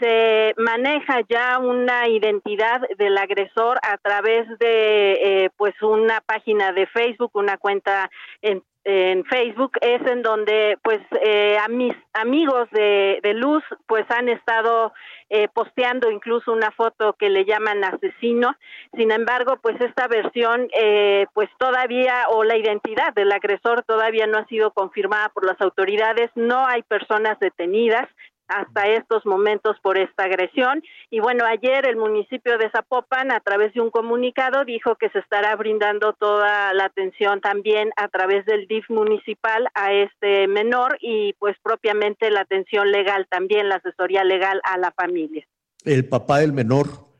se 0.00 0.54
maneja 0.56 1.20
ya 1.28 1.58
una 1.58 2.08
identidad 2.08 2.80
del 2.96 3.18
agresor 3.18 3.78
a 3.82 3.98
través 3.98 4.48
de 4.58 5.12
eh, 5.44 5.50
pues 5.58 5.74
una 5.82 6.22
página 6.22 6.72
de 6.72 6.86
Facebook, 6.86 7.32
una 7.34 7.58
cuenta 7.58 8.10
en 8.40 8.62
en 8.84 9.24
Facebook 9.24 9.72
es 9.80 10.06
en 10.06 10.22
donde 10.22 10.78
pues 10.82 11.00
eh, 11.24 11.56
a 11.58 11.68
mis 11.68 11.94
amigos 12.12 12.68
de, 12.70 13.18
de, 13.22 13.32
Luz 13.32 13.64
pues 13.86 14.04
han 14.10 14.28
estado 14.28 14.92
eh, 15.30 15.48
posteando 15.48 16.10
incluso 16.10 16.52
una 16.52 16.70
foto 16.70 17.14
que 17.14 17.30
le 17.30 17.46
llaman 17.46 17.82
asesino. 17.82 18.54
Sin 18.94 19.10
embargo 19.10 19.58
pues 19.62 19.80
esta 19.80 20.06
versión 20.06 20.68
eh, 20.78 21.26
pues 21.32 21.48
todavía 21.58 22.28
o 22.28 22.44
la 22.44 22.58
identidad 22.58 23.14
del 23.14 23.32
agresor 23.32 23.84
todavía 23.84 24.26
no 24.26 24.38
ha 24.38 24.46
sido 24.46 24.70
confirmada 24.72 25.30
por 25.30 25.46
las 25.46 25.60
autoridades. 25.62 26.30
No 26.34 26.66
hay 26.66 26.82
personas 26.82 27.38
detenidas 27.40 28.08
hasta 28.48 28.88
estos 28.88 29.24
momentos 29.26 29.76
por 29.82 29.98
esta 29.98 30.24
agresión. 30.24 30.82
Y 31.10 31.20
bueno, 31.20 31.44
ayer 31.44 31.86
el 31.86 31.96
municipio 31.96 32.58
de 32.58 32.70
Zapopan, 32.70 33.32
a 33.32 33.40
través 33.40 33.72
de 33.74 33.80
un 33.80 33.90
comunicado, 33.90 34.64
dijo 34.64 34.96
que 34.96 35.08
se 35.10 35.18
estará 35.18 35.54
brindando 35.56 36.12
toda 36.12 36.72
la 36.74 36.86
atención 36.86 37.40
también 37.40 37.90
a 37.96 38.08
través 38.08 38.44
del 38.46 38.66
DIF 38.66 38.88
municipal 38.90 39.68
a 39.74 39.92
este 39.92 40.46
menor 40.48 40.96
y 41.00 41.34
pues 41.34 41.56
propiamente 41.62 42.30
la 42.30 42.40
atención 42.40 42.90
legal 42.90 43.26
también, 43.30 43.68
la 43.68 43.76
asesoría 43.76 44.24
legal 44.24 44.60
a 44.64 44.78
la 44.78 44.92
familia. 44.92 45.46
El 45.84 46.08
papá 46.08 46.38
del 46.38 46.52
menor 46.52 47.13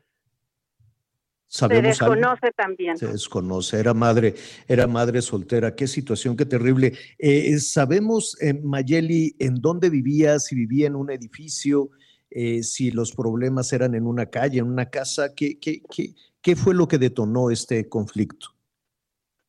se 1.55 1.81
desconoce 1.81 2.51
también. 2.55 2.97
Se 2.97 3.07
desconoce, 3.07 3.79
era 3.79 3.93
madre, 3.93 4.35
era 4.67 4.87
madre 4.87 5.21
soltera. 5.21 5.73
Qué 5.73 5.87
situación, 5.87 6.35
qué 6.35 6.45
terrible. 6.45 6.93
Eh, 7.17 7.57
sabemos, 7.59 8.37
eh, 8.41 8.53
Mayeli, 8.53 9.35
en 9.39 9.55
dónde 9.55 9.89
vivía, 9.89 10.39
si 10.39 10.55
vivía 10.55 10.87
en 10.87 10.95
un 10.95 11.11
edificio, 11.11 11.91
eh, 12.29 12.61
si 12.63 12.91
los 12.91 13.13
problemas 13.13 13.71
eran 13.71 13.95
en 13.95 14.05
una 14.05 14.25
calle, 14.25 14.59
en 14.59 14.65
una 14.65 14.89
casa. 14.89 15.33
¿Qué, 15.33 15.57
qué, 15.57 15.81
qué, 15.89 16.13
qué 16.41 16.55
fue 16.55 16.73
lo 16.73 16.87
que 16.87 16.97
detonó 16.97 17.49
este 17.49 17.87
conflicto? 17.87 18.54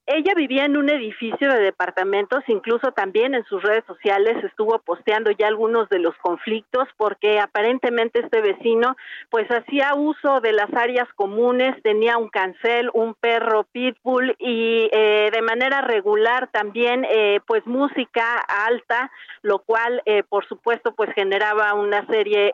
Ella 0.08 0.34
vivía 0.36 0.66
en 0.66 0.76
un 0.76 0.88
edificio 0.88 1.50
de 1.52 1.58
departamentos, 1.58 2.44
incluso 2.46 2.92
también 2.92 3.34
en 3.34 3.44
sus 3.46 3.60
redes 3.60 3.82
sociales 3.88 4.36
estuvo 4.44 4.78
posteando 4.78 5.32
ya 5.32 5.48
algunos 5.48 5.88
de 5.88 5.98
los 5.98 6.14
conflictos 6.18 6.86
porque 6.96 7.40
aparentemente 7.40 8.20
este 8.20 8.40
vecino 8.40 8.96
pues 9.30 9.50
hacía 9.50 9.96
uso 9.96 10.40
de 10.40 10.52
las 10.52 10.72
áreas 10.74 11.08
comunes, 11.16 11.74
tenía 11.82 12.18
un 12.18 12.28
cancel, 12.28 12.88
un 12.94 13.14
perro 13.14 13.64
pitbull 13.64 14.36
y 14.38 14.88
eh, 14.92 15.30
de 15.32 15.42
manera 15.42 15.80
regular 15.80 16.50
también 16.52 17.04
eh, 17.10 17.40
pues 17.44 17.66
música 17.66 18.38
alta, 18.68 19.10
lo 19.42 19.58
cual 19.58 20.02
eh, 20.04 20.22
por 20.22 20.46
supuesto 20.46 20.94
pues 20.94 21.12
generaba 21.14 21.74
una 21.74 22.06
serie 22.06 22.52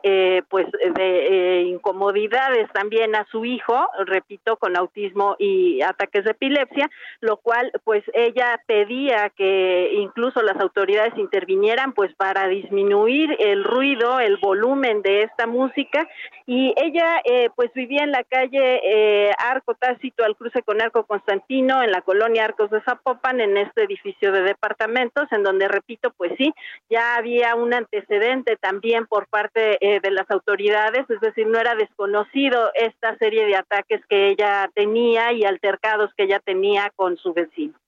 pues 0.49 0.65
de 0.71 1.61
incomodidades 1.67 2.67
también 2.73 3.15
a 3.15 3.25
su 3.31 3.45
hijo, 3.45 3.87
repito, 4.05 4.57
con 4.57 4.75
autismo 4.75 5.35
y 5.37 5.81
ataques 5.81 6.23
de 6.23 6.31
epilepsia, 6.31 6.89
lo 7.19 7.37
cual 7.43 7.71
pues 7.83 8.03
ella 8.13 8.59
pedía 8.65 9.29
que 9.29 9.91
incluso 9.93 10.41
las 10.41 10.57
autoridades 10.59 11.15
intervinieran 11.17 11.93
pues 11.93 12.15
para 12.15 12.47
disminuir 12.47 13.35
el 13.39 13.63
ruido, 13.63 14.19
el 14.19 14.37
volumen 14.37 15.01
de 15.01 15.23
esta 15.23 15.45
música. 15.45 16.07
Y 16.45 16.73
ella 16.77 17.21
eh, 17.25 17.49
pues 17.55 17.71
vivía 17.73 18.03
en 18.03 18.11
la 18.11 18.23
calle 18.23 18.81
eh, 18.83 19.31
Arco 19.37 19.75
Tácito 19.75 20.23
al 20.23 20.35
cruce 20.35 20.61
con 20.63 20.81
Arco 20.81 21.05
Constantino 21.05 21.83
en 21.83 21.91
la 21.91 22.01
colonia 22.01 22.45
Arcos 22.45 22.71
de 22.71 22.81
Zapopan 22.81 23.41
en 23.41 23.57
este 23.57 23.83
edificio 23.83 24.31
de 24.31 24.41
departamentos 24.41 25.31
en 25.31 25.43
donde 25.43 25.67
repito 25.67 26.11
pues 26.17 26.31
sí 26.37 26.53
ya 26.89 27.15
había 27.15 27.55
un 27.55 27.73
antecedente 27.73 28.57
también 28.57 29.05
por 29.05 29.27
parte 29.27 29.77
eh, 29.81 29.99
de 30.01 30.11
las 30.11 30.29
autoridades. 30.31 31.09
Es 31.09 31.19
decir 31.19 31.47
no 31.47 31.59
era 31.59 31.75
desconocido 31.75 32.71
esta 32.73 33.17
serie 33.17 33.45
de 33.45 33.57
ataques 33.57 34.01
que 34.07 34.29
ella 34.29 34.69
tenía 34.73 35.33
y 35.33 35.43
altercados 35.43 36.13
que 36.15 36.23
ella 36.23 36.39
tenía 36.39 36.91
con 36.95 37.17
su 37.17 37.32
vecino. 37.33 37.79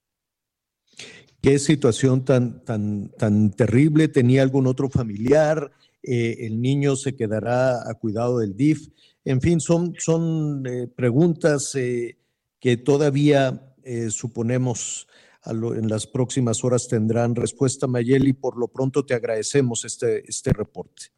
Qué 1.46 1.60
situación 1.60 2.26
tan, 2.26 2.66
tan, 2.66 3.10
tan 3.10 3.52
terrible. 3.52 4.08
¿Tenía 4.08 4.42
algún 4.42 4.66
otro 4.66 4.90
familiar? 4.90 5.72
Eh, 6.02 6.48
¿El 6.48 6.60
niño 6.60 6.96
se 6.96 7.16
quedará 7.16 7.88
a 7.88 7.94
cuidado 7.96 8.40
del 8.40 8.56
DIF? 8.56 8.88
En 9.24 9.42
fin, 9.42 9.60
son, 9.60 9.94
son 10.00 10.66
eh, 10.66 10.88
preguntas 10.88 11.76
eh, 11.76 12.18
que 12.60 12.78
todavía 12.78 13.62
suponemos 14.10 15.08
en 15.46 15.88
las 15.88 16.08
próximas 16.08 16.64
horas 16.64 16.88
tendrán 16.88 17.36
respuesta, 17.36 17.86
Mayeli. 17.86 18.34
Por 18.34 18.58
lo 18.58 18.68
pronto 18.68 19.06
te 19.06 19.14
agradecemos 19.14 19.86
este, 19.86 20.28
este 20.28 20.52
reporte. 20.52 21.12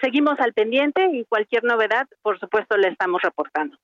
seguimos 0.00 0.38
al 0.38 0.52
pendiente 0.52 1.04
y 1.12 1.24
cualquier 1.24 1.64
novedad, 1.64 2.06
por 2.22 2.38
supuesto, 2.38 2.76
le 2.76 2.90
estamos 2.90 3.20
reportando. 3.22 3.76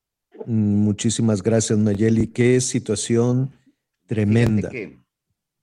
Muchísimas 0.46 1.42
gracias, 1.42 1.78
Nayeli. 1.78 2.28
Qué 2.28 2.60
situación 2.60 3.52
tremenda. 4.06 4.70
Fíjate, 4.70 4.98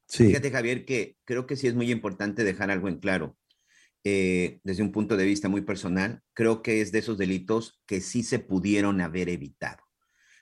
sí. 0.07 0.27
fíjate, 0.27 0.51
Javier, 0.51 0.85
que 0.85 1.17
creo 1.25 1.45
que 1.45 1.55
sí 1.55 1.67
es 1.67 1.75
muy 1.75 1.91
importante 1.91 2.43
dejar 2.43 2.71
algo 2.71 2.87
en 2.87 2.97
claro. 2.97 3.37
Eh, 4.03 4.59
desde 4.63 4.81
un 4.81 4.91
punto 4.91 5.15
de 5.15 5.25
vista 5.25 5.47
muy 5.47 5.61
personal, 5.61 6.21
creo 6.33 6.63
que 6.63 6.81
es 6.81 6.91
de 6.91 6.99
esos 6.99 7.17
delitos 7.17 7.81
que 7.85 8.01
sí 8.01 8.23
se 8.23 8.39
pudieron 8.39 8.99
haber 8.99 9.29
evitado. 9.29 9.83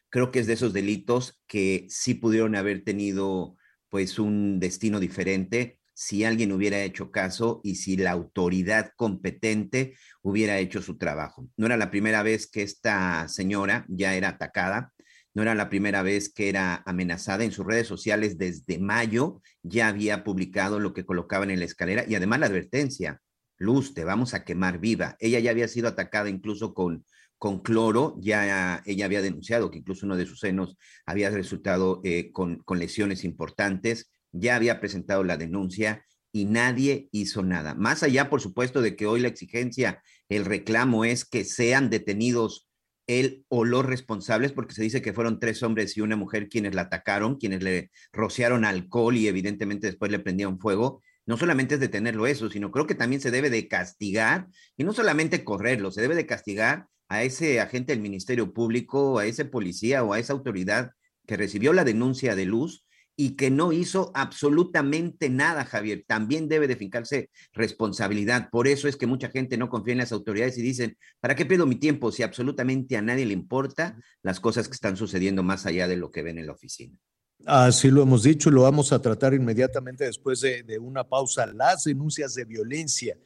Creo 0.10 0.32
que 0.32 0.40
es 0.40 0.48
de 0.48 0.54
esos 0.54 0.72
delitos 0.74 1.42
que 1.46 1.86
sí 1.90 2.14
pudieron 2.14 2.56
haber 2.56 2.84
tenido 2.84 3.58
pues 3.90 4.18
un 4.18 4.60
destino 4.60 5.00
diferente 5.00 5.79
si 6.02 6.24
alguien 6.24 6.54
hubiera 6.54 6.82
hecho 6.82 7.12
caso 7.12 7.60
y 7.62 7.76
si 7.76 7.98
la 7.98 8.12
autoridad 8.12 8.94
competente 8.96 9.98
hubiera 10.22 10.58
hecho 10.58 10.82
su 10.82 10.98
trabajo. 10.98 11.50
No 11.58 11.66
era 11.66 11.76
la 11.76 11.92
primera 11.92 12.24
vez 12.24 12.50
que 12.50 12.62
esta 12.62 13.28
señora 13.28 13.86
ya 13.90 14.16
era 14.16 14.30
atacada, 14.30 14.94
no 15.34 15.42
era 15.42 15.56
la 15.56 15.68
primera 15.68 16.02
vez 16.02 16.32
que 16.34 16.48
era 16.48 16.84
amenazada 16.86 17.44
en 17.44 17.52
sus 17.52 17.66
redes 17.66 17.88
sociales 17.88 18.38
desde 18.38 18.80
mayo, 18.80 19.42
ya 19.62 19.90
había 19.90 20.24
publicado 20.24 20.80
lo 20.80 20.94
que 20.94 21.04
colocaban 21.04 21.52
en 21.52 21.60
la 21.60 21.66
escalera 21.66 22.06
y 22.08 22.16
además 22.16 22.40
la 22.40 22.46
advertencia, 22.46 23.20
Luz, 23.58 23.94
te 23.94 24.06
vamos 24.06 24.34
a 24.34 24.46
quemar 24.46 24.80
viva. 24.80 25.18
Ella 25.20 25.40
ya 25.40 25.52
había 25.52 25.68
sido 25.68 25.90
atacada 25.90 26.30
incluso 26.30 26.74
con, 26.74 27.04
con 27.38 27.60
cloro, 27.60 28.16
ya 28.22 28.82
ella 28.86 29.04
había 29.04 29.22
denunciado 29.22 29.70
que 29.70 29.80
incluso 29.80 30.06
uno 30.06 30.16
de 30.16 30.26
sus 30.26 30.40
senos 30.40 30.78
había 31.06 31.30
resultado 31.30 32.00
eh, 32.06 32.32
con, 32.32 32.60
con 32.60 32.80
lesiones 32.80 33.26
importantes 33.26 34.10
ya 34.32 34.56
había 34.56 34.80
presentado 34.80 35.24
la 35.24 35.38
denuncia 35.38 36.06
y 36.32 36.46
nadie 36.46 37.10
hizo 37.12 37.44
nada. 37.44 37.74
Más 37.74 38.04
allá, 38.04 38.30
por 38.30 38.42
supuesto, 38.42 38.82
de 38.82 38.96
que 38.96 39.08
hoy 39.08 39.20
la 39.20 39.28
exigencia, 39.28 40.02
el 40.30 40.46
reclamo 40.46 41.06
es 41.06 41.26
que 41.26 41.44
sean 41.44 41.90
detenidos 41.90 42.70
él 43.08 43.44
o 43.48 43.66
los 43.66 43.84
responsables, 43.86 44.52
porque 44.52 44.76
se 44.76 44.84
dice 44.84 45.02
que 45.02 45.14
fueron 45.14 45.40
tres 45.40 45.64
hombres 45.64 45.98
y 45.98 46.02
una 46.02 46.16
mujer 46.16 46.48
quienes 46.48 46.76
la 46.76 46.84
atacaron, 46.84 47.38
quienes 47.38 47.64
le 47.64 47.90
rociaron 48.14 48.66
alcohol 48.66 49.18
y 49.18 49.28
evidentemente 49.28 49.88
después 49.88 50.12
le 50.12 50.20
prendieron 50.20 50.60
fuego. 50.60 51.02
No 51.26 51.36
solamente 51.36 51.76
es 51.76 51.80
detenerlo 51.80 52.28
eso, 52.28 52.52
sino 52.52 52.72
creo 52.72 52.86
que 52.86 52.94
también 52.94 53.22
se 53.22 53.32
debe 53.32 53.50
de 53.50 53.68
castigar 53.68 54.48
y 54.78 54.84
no 54.84 54.94
solamente 54.94 55.44
correrlo, 55.44 55.92
se 55.92 56.02
debe 56.02 56.14
de 56.16 56.28
castigar 56.28 56.88
a 57.08 57.24
ese 57.24 57.60
agente 57.60 57.94
del 57.94 58.02
Ministerio 58.02 58.54
Público, 58.54 59.18
a 59.18 59.26
ese 59.26 59.44
policía 59.44 60.04
o 60.04 60.14
a 60.14 60.20
esa 60.20 60.34
autoridad 60.34 60.92
que 61.26 61.38
recibió 61.38 61.74
la 61.74 61.84
denuncia 61.84 62.36
de 62.36 62.46
luz 62.46 62.86
y 63.22 63.32
que 63.32 63.52
no 63.52 63.74
hizo 63.74 64.14
absolutamente 64.14 65.30
nada, 65.30 65.66
Javier. 65.66 66.06
También 66.08 66.48
debe 66.48 66.70
de 66.70 66.78
fincarse 66.78 67.30
responsabilidad. 67.52 68.48
Por 68.50 68.66
eso 68.66 68.88
es 68.88 68.96
que 68.96 69.08
mucha 69.08 69.28
gente 69.28 69.58
no 69.58 69.68
confía 69.68 69.92
en 69.92 69.98
las 69.98 70.14
autoridades 70.14 70.58
y 70.58 70.62
dicen, 70.62 70.98
¿para 71.20 71.36
qué 71.36 71.46
pido 71.46 71.66
mi 71.66 71.76
tiempo 71.76 72.14
si 72.14 72.24
absolutamente 72.24 72.96
a 72.96 73.02
nadie 73.02 73.26
le 73.26 73.34
importa 73.34 73.98
las 74.24 74.40
cosas 74.40 74.70
que 74.70 74.76
están 74.76 74.96
sucediendo 74.96 75.44
más 75.44 75.66
allá 75.66 75.86
de 75.90 75.98
lo 75.98 76.12
que 76.12 76.24
ven 76.24 76.38
en 76.38 76.48
la 76.48 76.54
oficina? 76.54 76.98
Así 77.46 77.92
lo 77.92 78.04
hemos 78.04 78.24
dicho 78.24 78.48
y 78.48 78.54
lo 78.54 78.62
vamos 78.62 78.94
a 78.94 79.02
tratar 79.02 79.34
inmediatamente 79.34 80.06
después 80.06 80.40
de, 80.40 80.64
de 80.64 80.80
una 80.80 81.04
pausa. 81.04 81.46
Las 81.46 81.84
denuncias 81.84 82.36
de 82.36 82.46
violencia 82.46 83.18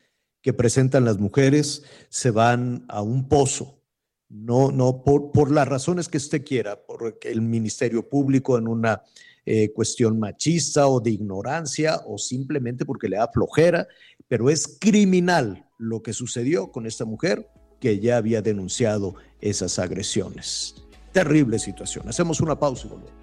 que 0.41 0.53
presentan 0.53 1.05
las 1.05 1.19
mujeres 1.19 1.83
se 2.09 2.31
van 2.31 2.83
a 2.87 3.03
un 3.03 3.29
pozo 3.29 3.79
no, 4.27 4.71
no 4.71 5.03
por, 5.03 5.31
por, 5.31 5.51
las 5.51 5.67
razones 5.67 6.07
que 6.07 6.17
usted 6.17 6.43
quiera, 6.43 6.83
porque 6.83 7.31
el 7.31 7.41
Ministerio 7.41 8.09
Público 8.09 8.57
en 8.57 8.67
una 8.67 9.03
eh, 9.45 9.71
cuestión 9.73 10.19
machista 10.19 10.87
o 10.87 10.99
de 10.99 11.11
ignorancia 11.11 12.01
o 12.05 12.17
simplemente 12.17 12.85
porque 12.85 13.09
le 13.09 13.17
da 13.17 13.29
flojera, 13.31 13.87
pero 14.27 14.49
es 14.49 14.77
criminal 14.79 15.65
lo 15.77 16.01
que 16.01 16.13
sucedió 16.13 16.71
con 16.71 16.85
esta 16.85 17.05
mujer 17.05 17.47
que 17.79 17.99
ya 17.99 18.17
había 18.17 18.41
denunciado 18.41 19.15
esas 19.41 19.79
agresiones. 19.79 20.75
Terrible 21.11 21.59
situación. 21.59 22.07
Hacemos 22.07 22.39
una 22.39 22.57
pausa 22.57 22.87
y 22.87 22.89
volvemos. 22.91 23.22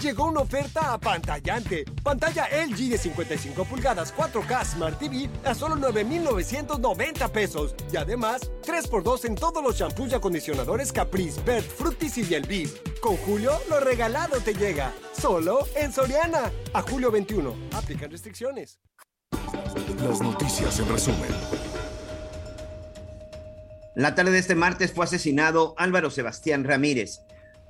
Llegó 0.00 0.26
una 0.26 0.40
oferta 0.40 0.94
apantallante. 0.94 1.84
Pantalla 2.02 2.48
LG 2.66 2.88
de 2.88 2.98
55 2.98 3.64
pulgadas 3.66 4.14
4K 4.16 4.64
Smart 4.64 4.98
TV 4.98 5.28
a 5.44 5.54
solo 5.54 5.76
9,990 5.76 7.28
pesos. 7.28 7.74
Y 7.92 7.98
además, 7.98 8.50
3x2 8.62 9.26
en 9.26 9.34
todos 9.34 9.62
los 9.62 9.76
shampoos 9.76 10.12
y 10.12 10.14
acondicionadores 10.14 10.90
Caprice, 10.90 11.42
Bert, 11.42 11.66
Fructis 11.66 12.16
y 12.16 12.22
Bielvin. 12.22 12.70
Con 13.02 13.16
Julio, 13.18 13.52
lo 13.68 13.78
regalado 13.80 14.40
te 14.40 14.54
llega. 14.54 14.90
Solo 15.12 15.66
en 15.76 15.92
Soriana. 15.92 16.50
A 16.72 16.80
julio 16.80 17.10
21. 17.10 17.54
Aplican 17.74 18.10
restricciones. 18.10 18.80
Las 20.02 20.22
noticias 20.22 20.78
en 20.78 20.88
resumen. 20.88 21.30
La 23.96 24.14
tarde 24.14 24.30
de 24.30 24.38
este 24.38 24.54
martes 24.54 24.92
fue 24.92 25.04
asesinado 25.04 25.74
Álvaro 25.76 26.10
Sebastián 26.10 26.64
Ramírez, 26.64 27.20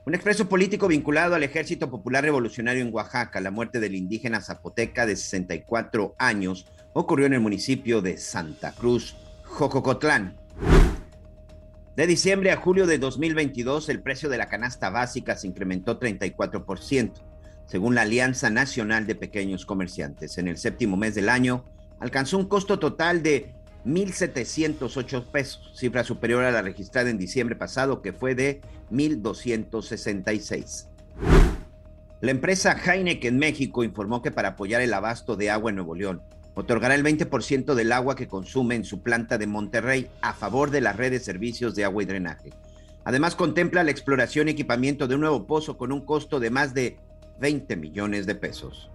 un 0.07 0.15
expreso 0.15 0.49
político 0.49 0.89
vinculado 0.89 1.35
al 1.35 1.43
Ejército 1.43 1.91
Popular 1.91 2.25
Revolucionario 2.25 2.83
en 2.83 2.93
Oaxaca, 2.93 3.41
la 3.41 3.51
muerte 3.51 3.81
del 3.81 3.95
indígena 3.95 4.41
zapoteca 4.41 5.05
de 5.05 5.15
64 5.15 6.15
años, 6.19 6.67
ocurrió 6.95 7.27
en 7.27 7.35
el 7.35 7.41
municipio 7.41 8.01
de 8.01 8.17
Santa 8.17 8.73
Cruz, 8.73 9.17
Jococotlán. 9.45 10.37
De 11.97 12.07
diciembre 12.07 12.51
a 12.51 12.57
julio 12.57 12.87
de 12.87 12.99
2022, 12.99 13.91
el 13.91 14.01
precio 14.01 14.31
de 14.31 14.39
la 14.39 14.49
canasta 14.49 14.89
básica 14.89 15.37
se 15.37 15.47
incrementó 15.47 16.01
34%, 16.01 17.13
según 17.67 17.95
la 17.95 18.03
Alianza 18.03 18.49
Nacional 18.49 19.07
de 19.07 19.17
Pequeños 19.17 19.67
Comerciantes. 19.67 20.39
En 20.39 20.49
el 20.49 20.57
séptimo 20.57 20.97
mes 20.97 21.15
del 21.15 21.29
año, 21.29 21.65
alcanzó 21.99 22.39
un 22.39 22.47
costo 22.49 22.79
total 22.79 23.23
de 23.23 23.53
1.708 23.87 25.25
pesos, 25.31 25.73
cifra 25.75 26.05
superior 26.05 26.45
a 26.45 26.51
la 26.51 26.63
registrada 26.63 27.11
en 27.11 27.19
diciembre 27.19 27.57
pasado, 27.57 28.03
que 28.03 28.13
fue 28.13 28.35
de 28.35 28.61
1.266. 28.91 30.87
La 32.21 32.31
empresa 32.31 32.77
Heineken 32.77 33.39
México 33.39 33.83
informó 33.83 34.21
que 34.21 34.31
para 34.31 34.51
apoyar 34.51 34.83
el 34.83 34.93
abasto 34.93 35.37
de 35.37 35.51
agua 35.51 35.71
en 35.71 35.77
Nuevo 35.77 35.95
León, 35.95 36.23
otorgará 36.55 36.95
el 36.95 37.03
20% 37.03 37.75
del 37.75 37.93
agua 37.93 38.17
que 38.17 38.29
consume 38.29 38.75
en 38.75 38.85
su 38.85 39.03
planta 39.03 39.39
de 39.39 39.47
Monterrey 39.47 40.09
a 40.21 40.35
favor 40.35 40.71
de 40.71 40.83
la 40.83 40.93
red 40.93 41.11
de 41.11 41.21
servicios 41.21 41.75
de 41.75 41.85
agua 41.85 42.03
y 42.03 42.07
drenaje. 42.07 42.51
Además, 43.05 43.35
contempla 43.35 43.85
la 43.85 43.91
exploración 43.91 44.49
y 44.49 44.51
equipamiento 44.51 45.09
de 45.09 45.15
un 45.15 45.23
nuevo 45.23 45.47
pozo 45.47 45.79
con 45.79 45.93
un 45.93 46.05
costo 46.05 46.39
de 46.39 46.51
más 46.51 46.75
de 46.75 46.99
20 47.41 47.77
millones 47.77 48.27
de 48.27 48.35
pesos. 48.35 48.91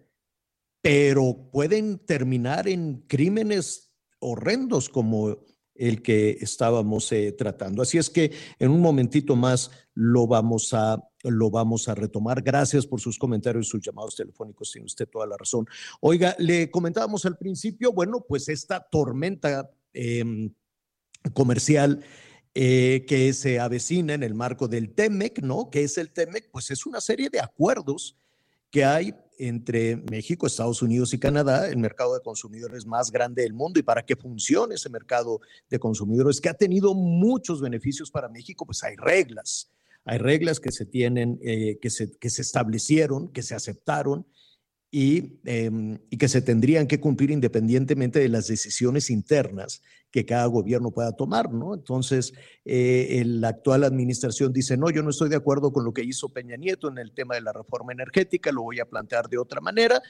Pero 0.81 1.51
pueden 1.53 1.99
terminar 1.99 2.69
en 2.69 3.05
crímenes 3.09 3.93
horrendos 4.21 4.89
como 4.89 5.37
el 5.75 6.01
que 6.01 6.39
estábamos 6.41 7.11
eh, 7.11 7.33
tratando. 7.33 7.83
Así 7.83 7.99
es 7.99 8.09
que 8.09 8.33
en 8.59 8.71
un 8.71 8.81
momentito 8.81 9.35
más 9.35 9.71
lo 9.95 10.27
vamos 10.27 10.73
a 10.73 11.03
lo 11.25 11.51
vamos 11.51 11.89
a 11.89 11.95
retomar. 11.95 12.43
Gracias 12.43 12.87
por 12.87 13.01
sus 13.01 13.19
comentarios, 13.19 13.69
sus 13.69 13.83
llamados 13.83 14.15
telefónicos. 14.15 14.71
Tiene 14.73 14.87
usted 14.87 15.09
toda 15.09 15.27
la 15.27 15.37
razón. 15.37 15.67
Oiga, 16.01 16.35
le 16.39 16.71
comentábamos 16.71 17.27
al 17.27 17.37
principio, 17.37 17.93
bueno, 17.93 18.25
pues 18.27 18.49
esta 18.49 18.81
tormenta 18.81 19.71
eh, 19.93 20.51
comercial 21.35 22.03
eh, 22.55 23.05
que 23.07 23.33
se 23.33 23.61
avecina 23.61 24.15
en 24.15 24.23
el 24.23 24.35
marco 24.35 24.67
del 24.67 24.93
TEMEC, 24.93 25.43
¿no? 25.43 25.71
¿Qué 25.71 25.85
es 25.85 25.99
el 25.99 26.11
TEMEC? 26.11 26.51
Pues 26.51 26.71
es 26.71 26.85
una 26.85 27.01
serie 27.01 27.31
de 27.31 27.41
acuerdos 27.41 28.17
que 28.71 28.85
hay 28.85 29.15
entre 29.39 29.97
México, 29.97 30.47
Estados 30.47 30.83
Unidos 30.83 31.15
y 31.15 31.19
Canadá, 31.19 31.69
el 31.69 31.79
mercado 31.79 32.15
de 32.15 32.23
consumidores 32.23 32.87
más 32.87 33.11
grande 33.11 33.43
del 33.43 33.55
mundo, 33.55 33.81
y 33.81 33.83
para 33.83 34.05
que 34.05 34.17
funcione 34.17 34.75
ese 34.75 34.91
mercado 34.91 35.41
de 35.69 35.79
consumidores 35.79 36.41
que 36.41 36.49
ha 36.49 36.55
tenido 36.55 36.95
muchos 36.95 37.61
beneficios 37.61 38.11
para 38.11 38.29
México, 38.29 38.67
pues 38.67 38.85
hay 38.85 38.97
reglas. 38.97 39.71
Hay 40.05 40.19
reglas 40.19 40.61
que 40.61 40.73
se 40.73 40.87
tienen, 40.87 41.39
eh, 41.43 41.79
que, 41.81 41.89
se, 41.89 42.17
que 42.19 42.31
se 42.31 42.43
establecieron, 42.43 43.29
que 43.29 43.43
se 43.43 43.55
aceptaron 43.55 44.27
Em, 44.93 45.99
y, 46.11 46.17
que 46.17 46.27
se 46.27 46.43
tendrían 46.43 46.89
que 46.89 46.99
cumplir 46.99 47.31
independientemente 47.31 48.19
de 48.19 48.29
las 48.29 48.49
decisiones 48.49 49.09
internas 49.09 49.83
que 50.11 50.27
cada 50.27 50.47
gobierno 50.47 50.91
pueda 50.91 51.13
tomar, 51.13 51.53
¿no? 51.53 51.75
Entonces, 51.75 52.33
eh, 52.65 53.23
la 53.25 53.51
actual 53.51 53.85
administración 53.85 54.53
dice, 54.53 54.77
no, 54.77 54.91
yo 54.91 55.05
no 55.05 55.11
estoy 55.11 55.29
de 55.29 55.37
acuerdo 55.37 55.73
con 55.73 55.85
lo 55.85 55.93
que 55.93 56.03
hizo 56.03 56.31
Peña 56.31 56.57
Nieto 56.57 56.89
en 56.89 56.99
el 56.99 57.13
tema 57.13 57.37
de 57.37 57.41
la 57.41 57.53
reforma 57.53 57.93
energética, 57.93 58.51
lo 58.51 58.63
voy 58.63 58.81
a 58.81 58.85
plantear 58.85 59.29
de 59.29 59.39
otra 59.39 59.61
manera, 59.61 60.03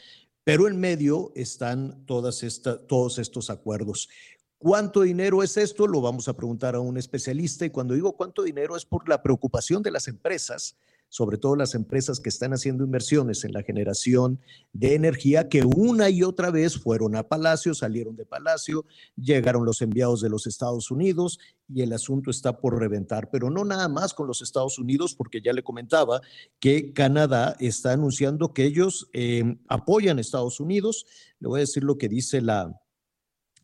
pero 0.45 0.67
en 0.67 0.81
medio 0.81 1.31
están 1.35 2.07
todos 2.07 2.43
estos 2.43 3.51
acuerdos. 3.51 4.09
¿Cuánto 4.57 5.03
dinero 5.03 5.43
es 5.43 5.59
esto? 5.59 5.87
Lo 5.87 6.01
vamos 6.01 6.27
a 6.29 6.35
preguntar 6.35 6.75
a 6.75 6.81
un 6.81 6.97
especialista 6.97 7.67
y 7.67 7.71
cuando 7.71 7.93
digo 7.93 8.17
cuánto 8.17 8.43
dinero 8.43 8.77
es 8.77 8.87
por 8.87 9.07
la 9.11 9.23
preocupación 9.23 9.83
de 9.83 9.91
las 9.91 10.09
empresas 10.09 10.77
sobre 11.11 11.39
todo 11.39 11.57
las 11.57 11.75
empresas 11.75 12.21
que 12.21 12.29
están 12.29 12.53
haciendo 12.53 12.85
inversiones 12.85 13.45
en 13.45 13.53
la 13.53 13.63
generación 13.63 14.41
de 14.73 14.95
energía, 14.95 15.49
que 15.49 15.65
una 15.65 16.09
y 16.09 16.23
otra 16.23 16.51
vez 16.51 16.79
fueron 16.79 17.17
a 17.17 17.25
Palacio, 17.25 17.75
salieron 17.75 18.17
de 18.17 18.25
Palacio, 18.25 18.87
llegaron 19.17 19.67
los 19.67 19.83
enviados 19.83 20.21
de 20.21 20.31
los 20.31 20.47
Estados 20.47 20.91
Unidos 20.91 21.41
y 21.69 21.83
el 21.83 21.93
asunto 21.93 22.31
está 22.31 22.61
por 22.61 22.79
reventar, 22.79 23.29
pero 23.31 23.51
no 23.51 23.65
nada 23.65 23.89
más 23.89 24.15
con 24.15 24.29
los 24.29 24.41
Estados 24.41 24.79
Unidos, 24.79 25.15
porque 25.15 25.43
ya 25.43 25.53
le 25.53 25.65
comentaba 25.65 26.21
que 26.61 26.93
Canadá 26.93 27.57
está 27.59 27.93
anunciando 27.93 28.55
que 28.55 28.65
ellos 28.65 29.11
eh, 29.13 29.59
apoyan 29.69 30.19
a 30.19 30.21
Estados 30.21 30.61
Unidos. 30.61 31.07
Le 31.41 31.49
voy 31.49 31.59
a 31.59 31.63
decir 31.63 31.83
lo 31.83 31.99
que 31.99 32.09
dice 32.09 32.41
la, 32.41 32.80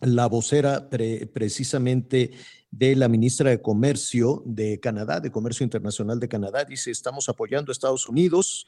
la 0.01 0.27
vocera 0.27 0.89
precisamente 0.89 2.33
de 2.71 2.97
la 2.97 3.09
ministra 3.09 3.51
de 3.51 3.63
Comercio 3.63 4.43
de 4.45 4.79
Canadá, 4.81 5.21
de 5.21 5.31
Comercio 5.31 5.65
Internacional 5.65 6.21
de 6.21 6.29
Canadá, 6.29 6.65
dice, 6.65 6.91
estamos 6.91 7.29
apoyando 7.29 7.71
a 7.71 7.73
Estados 7.73 8.09
Unidos 8.09 8.67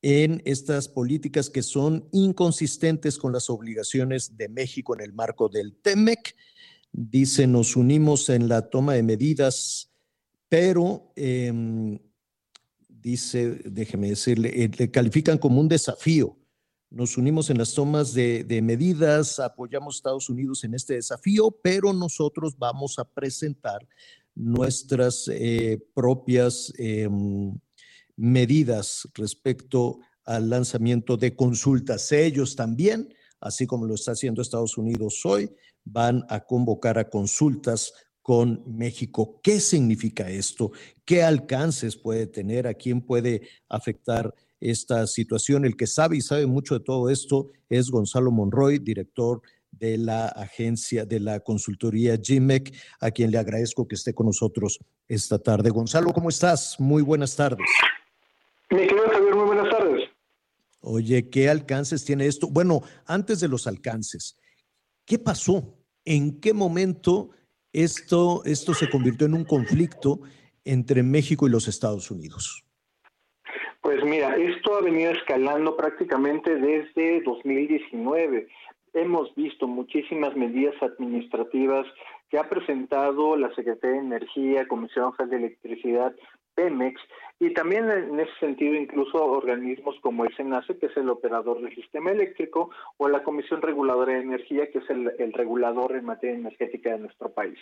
en 0.00 0.42
estas 0.44 0.88
políticas 0.88 1.48
que 1.50 1.62
son 1.62 2.08
inconsistentes 2.12 3.18
con 3.18 3.32
las 3.32 3.50
obligaciones 3.50 4.36
de 4.36 4.48
México 4.48 4.94
en 4.94 5.02
el 5.02 5.12
marco 5.12 5.48
del 5.48 5.74
TEMEC. 5.74 6.34
Dice, 6.90 7.46
nos 7.46 7.76
unimos 7.76 8.28
en 8.28 8.48
la 8.48 8.68
toma 8.68 8.94
de 8.94 9.02
medidas, 9.02 9.90
pero, 10.48 11.12
em, 11.14 11.98
dice, 12.88 13.60
déjeme 13.64 14.10
decirle, 14.10 14.64
eh, 14.64 14.70
le 14.76 14.90
califican 14.90 15.38
como 15.38 15.60
un 15.60 15.68
desafío 15.68 16.36
nos 16.92 17.16
unimos 17.16 17.48
en 17.48 17.58
las 17.58 17.72
tomas 17.72 18.12
de, 18.12 18.60
medidas, 18.62 19.38
apoyamos 19.38 19.94
a 19.94 19.96
Estados 19.96 20.28
Unidos 20.28 20.62
en 20.64 20.74
este 20.74 20.94
desafío, 20.94 21.50
pero 21.62 21.92
nosotros 21.92 22.56
vamos 22.58 22.98
a 22.98 23.04
presentar 23.04 23.86
nuestras 24.34 25.28
eh, 25.28 25.82
propias 25.94 26.72
em, 26.76 27.58
medidas 28.16 29.08
respecto 29.14 30.00
al 30.24 30.50
lanzamiento 30.50 31.16
de 31.16 31.34
consultas. 31.34 32.12
Ellos 32.12 32.56
también, 32.56 33.14
así 33.40 33.66
como 33.66 33.86
lo 33.86 33.94
está 33.94 34.12
haciendo 34.12 34.42
Estados 34.42 34.76
Unidos 34.76 35.22
hoy, 35.24 35.50
van 35.84 36.24
a 36.28 36.40
convocar 36.40 36.98
a 36.98 37.08
consultas 37.08 37.92
con 38.20 38.62
México. 38.66 39.40
¿Qué 39.42 39.60
significa 39.60 40.30
esto? 40.30 40.70
¿Qué 41.04 41.22
alcances 41.22 41.96
puede 41.96 42.26
tener? 42.26 42.66
¿A 42.66 42.74
quién 42.74 43.00
puede 43.00 43.48
afectar 43.68 44.32
esta 44.62 45.06
situación. 45.06 45.64
El 45.64 45.76
que 45.76 45.86
sabe 45.86 46.16
y 46.16 46.20
sabe 46.20 46.46
mucho 46.46 46.78
de 46.78 46.84
todo 46.84 47.10
esto 47.10 47.50
es 47.68 47.90
Gonzalo 47.90 48.30
Monroy, 48.30 48.78
director 48.78 49.42
de 49.72 49.98
la 49.98 50.26
agencia 50.26 51.04
de 51.04 51.18
la 51.18 51.40
consultoría 51.40 52.16
GIMEC, 52.16 52.72
a 53.00 53.10
quien 53.10 53.30
le 53.30 53.38
agradezco 53.38 53.88
que 53.88 53.96
esté 53.96 54.14
con 54.14 54.26
nosotros 54.26 54.78
esta 55.08 55.38
tarde. 55.38 55.70
Gonzalo, 55.70 56.12
¿cómo 56.12 56.28
estás? 56.28 56.78
Muy 56.78 57.02
buenas 57.02 57.34
tardes. 57.34 57.66
Mi 58.70 58.86
querido 58.86 59.08
Javier, 59.10 59.34
muy 59.34 59.46
buenas 59.46 59.70
tardes. 59.70 60.08
Oye, 60.80 61.28
¿qué 61.28 61.48
alcances 61.48 62.04
tiene 62.04 62.26
esto? 62.26 62.48
Bueno, 62.48 62.82
antes 63.06 63.40
de 63.40 63.48
los 63.48 63.66
alcances, 63.66 64.36
¿qué 65.04 65.18
pasó? 65.18 65.76
¿En 66.04 66.40
qué 66.40 66.52
momento 66.52 67.30
esto, 67.72 68.44
esto 68.44 68.74
se 68.74 68.90
convirtió 68.90 69.26
en 69.26 69.34
un 69.34 69.44
conflicto 69.44 70.20
entre 70.64 71.02
México 71.02 71.46
y 71.46 71.50
los 71.50 71.66
Estados 71.68 72.10
Unidos? 72.10 72.64
Pues 73.82 74.04
mira, 74.04 74.36
esto 74.36 74.76
ha 74.76 74.80
venido 74.80 75.10
escalando 75.10 75.76
prácticamente 75.76 76.54
desde 76.54 77.20
2019. 77.22 78.46
Hemos 78.94 79.34
visto 79.34 79.66
muchísimas 79.66 80.36
medidas 80.36 80.80
administrativas 80.80 81.84
que 82.30 82.38
ha 82.38 82.48
presentado 82.48 83.36
la 83.36 83.52
Secretaría 83.56 83.96
de 83.96 84.06
Energía, 84.06 84.68
Comisión 84.68 85.12
Federal 85.14 85.30
de 85.30 85.46
Electricidad, 85.46 86.14
Pemex, 86.54 87.00
y 87.40 87.52
también 87.54 87.90
en 87.90 88.20
ese 88.20 88.32
sentido 88.38 88.74
incluso 88.74 89.18
organismos 89.20 89.96
como 90.00 90.24
el 90.26 90.36
SENACE, 90.36 90.78
que 90.78 90.86
es 90.86 90.96
el 90.96 91.08
operador 91.08 91.60
del 91.60 91.74
sistema 91.74 92.12
eléctrico, 92.12 92.70
o 92.98 93.08
la 93.08 93.24
Comisión 93.24 93.62
Reguladora 93.62 94.12
de 94.12 94.20
Energía, 94.20 94.70
que 94.70 94.78
es 94.78 94.90
el, 94.90 95.12
el 95.18 95.32
regulador 95.32 95.96
en 95.96 96.04
materia 96.04 96.36
energética 96.36 96.92
de 96.92 97.00
nuestro 97.00 97.32
país. 97.32 97.58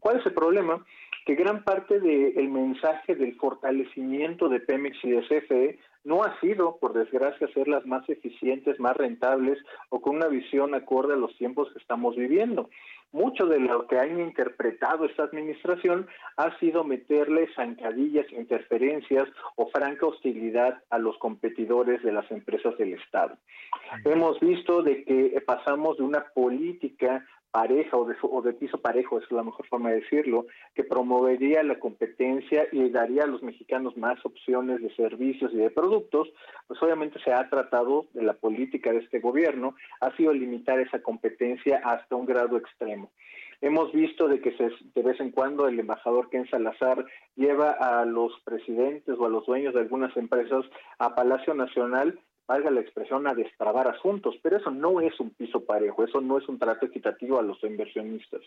¿Cuál 0.00 0.18
es 0.18 0.26
el 0.26 0.34
problema? 0.34 0.84
Que 1.24 1.34
gran 1.34 1.62
parte 1.62 2.00
del 2.00 2.48
mensaje 2.48 3.14
del 3.14 3.36
fortalecimiento 3.36 4.48
de 4.48 4.60
Pemex 4.60 4.98
y 5.04 5.10
de 5.10 5.22
CFE 5.22 5.78
no 6.04 6.24
ha 6.24 6.38
sido, 6.40 6.78
por 6.78 6.94
desgracia, 6.94 7.46
ser 7.54 7.68
las 7.68 7.86
más 7.86 8.08
eficientes, 8.08 8.80
más 8.80 8.96
rentables 8.96 9.58
o 9.88 10.00
con 10.00 10.16
una 10.16 10.26
visión 10.26 10.74
acorde 10.74 11.14
a 11.14 11.16
los 11.16 11.36
tiempos 11.36 11.70
que 11.72 11.78
estamos 11.78 12.16
viviendo. 12.16 12.70
Mucho 13.12 13.46
de 13.46 13.60
lo 13.60 13.86
que 13.86 13.98
han 13.98 14.18
interpretado 14.18 15.04
esta 15.04 15.24
administración 15.24 16.08
ha 16.38 16.58
sido 16.58 16.82
meterle 16.82 17.46
zancadillas, 17.54 18.26
interferencias 18.32 19.28
o 19.56 19.68
franca 19.68 20.06
hostilidad 20.06 20.82
a 20.90 20.98
los 20.98 21.18
competidores 21.18 22.02
de 22.02 22.12
las 22.12 22.28
empresas 22.30 22.76
del 22.78 22.94
Estado. 22.94 23.36
Hemos 24.04 24.40
visto 24.40 24.82
de 24.82 25.04
que 25.04 25.40
pasamos 25.46 25.98
de 25.98 26.04
una 26.04 26.24
política 26.34 27.24
pareja 27.52 27.96
o 27.96 28.06
de, 28.06 28.16
o 28.22 28.42
de 28.42 28.54
piso 28.54 28.78
parejo, 28.78 29.18
es 29.18 29.30
la 29.30 29.44
mejor 29.44 29.66
forma 29.68 29.90
de 29.90 30.00
decirlo, 30.00 30.46
que 30.74 30.82
promovería 30.82 31.62
la 31.62 31.78
competencia 31.78 32.66
y 32.72 32.88
daría 32.88 33.24
a 33.24 33.26
los 33.26 33.42
mexicanos 33.42 33.96
más 33.96 34.18
opciones 34.24 34.80
de 34.80 34.92
servicios 34.96 35.52
y 35.52 35.58
de 35.58 35.70
productos, 35.70 36.32
pues 36.66 36.82
obviamente 36.82 37.20
se 37.22 37.32
ha 37.32 37.48
tratado 37.48 38.06
de 38.14 38.22
la 38.22 38.32
política 38.32 38.90
de 38.90 38.98
este 38.98 39.20
gobierno, 39.20 39.76
ha 40.00 40.16
sido 40.16 40.32
limitar 40.32 40.80
esa 40.80 41.02
competencia 41.02 41.82
hasta 41.84 42.16
un 42.16 42.26
grado 42.26 42.56
extremo. 42.56 43.10
Hemos 43.60 43.92
visto 43.92 44.26
de 44.26 44.40
que 44.40 44.56
se, 44.56 44.70
de 44.94 45.02
vez 45.02 45.20
en 45.20 45.30
cuando 45.30 45.68
el 45.68 45.78
embajador 45.78 46.30
Ken 46.30 46.48
Salazar 46.50 47.04
lleva 47.36 47.70
a 47.70 48.04
los 48.04 48.32
presidentes 48.44 49.16
o 49.16 49.26
a 49.26 49.28
los 49.28 49.46
dueños 49.46 49.74
de 49.74 49.80
algunas 49.80 50.16
empresas 50.16 50.64
a 50.98 51.14
Palacio 51.14 51.54
Nacional 51.54 52.18
valga 52.52 52.70
la 52.70 52.82
expresión, 52.82 53.26
a 53.26 53.34
destrabar 53.34 53.88
asuntos, 53.88 54.34
pero 54.42 54.58
eso 54.58 54.70
no 54.70 55.00
es 55.00 55.18
un 55.20 55.30
piso 55.30 55.64
parejo, 55.64 56.04
eso 56.04 56.20
no 56.20 56.36
es 56.36 56.46
un 56.48 56.58
trato 56.58 56.84
equitativo 56.84 57.38
a 57.38 57.42
los 57.42 57.62
inversionistas. 57.64 58.42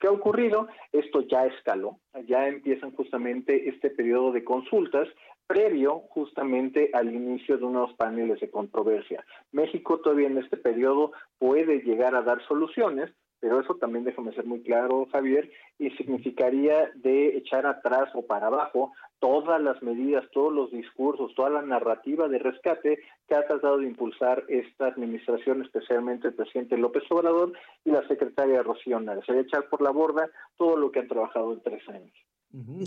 ¿Qué 0.00 0.08
ha 0.08 0.10
ocurrido? 0.10 0.66
Esto 0.90 1.20
ya 1.20 1.46
escaló, 1.46 2.00
ya 2.26 2.48
empiezan 2.48 2.90
justamente 2.96 3.68
este 3.68 3.90
periodo 3.90 4.32
de 4.32 4.42
consultas 4.42 5.06
previo 5.46 6.00
justamente 6.08 6.90
al 6.94 7.14
inicio 7.14 7.56
de 7.56 7.64
unos 7.64 7.94
paneles 7.94 8.40
de 8.40 8.50
controversia. 8.50 9.24
México 9.52 10.00
todavía 10.00 10.26
en 10.26 10.38
este 10.38 10.56
periodo 10.56 11.12
puede 11.38 11.78
llegar 11.82 12.16
a 12.16 12.22
dar 12.22 12.44
soluciones, 12.48 13.12
pero 13.38 13.60
eso 13.60 13.74
también 13.76 14.04
déjame 14.04 14.34
ser 14.34 14.46
muy 14.46 14.62
claro, 14.62 15.06
Javier, 15.12 15.48
y 15.78 15.90
significaría 15.90 16.90
de 16.96 17.36
echar 17.36 17.66
atrás 17.66 18.08
o 18.14 18.26
para 18.26 18.48
abajo 18.48 18.92
todas 19.20 19.60
las 19.62 19.82
medidas, 19.82 20.24
todos 20.32 20.52
los 20.52 20.70
discursos, 20.70 21.34
toda 21.34 21.50
la 21.50 21.62
narrativa 21.62 22.28
de 22.28 22.38
rescate 22.38 22.98
que 23.26 23.34
ha 23.34 23.46
tratado 23.46 23.78
de 23.78 23.86
impulsar 23.86 24.44
esta 24.48 24.86
administración, 24.86 25.62
especialmente 25.62 26.28
el 26.28 26.34
presidente 26.34 26.76
López 26.76 27.04
Obrador 27.10 27.52
y 27.84 27.90
la 27.90 28.06
secretaria 28.06 28.62
Rocío 28.62 29.00
Nárez. 29.00 29.24
Sería 29.26 29.42
echar 29.42 29.68
por 29.68 29.80
la 29.82 29.90
borda 29.90 30.28
todo 30.56 30.76
lo 30.76 30.90
que 30.90 31.00
han 31.00 31.08
trabajado 31.08 31.52
en 31.52 31.62
tres 31.62 31.88
años. 31.88 32.12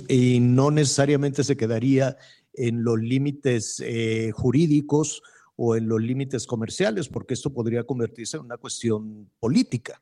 Y 0.08 0.40
no 0.40 0.72
necesariamente 0.72 1.44
se 1.44 1.58
quedaría 1.58 2.16
en 2.54 2.84
los 2.84 3.00
límites 3.00 3.84
eh, 3.86 4.32
jurídicos 4.32 5.22
o 5.58 5.76
en 5.76 5.90
los 5.90 6.02
límites 6.02 6.48
comerciales, 6.48 7.10
porque 7.10 7.34
esto 7.34 7.54
podría 7.54 7.84
convertirse 7.84 8.38
en 8.38 8.44
una 8.44 8.58
cuestión 8.58 9.30
política. 9.40 10.02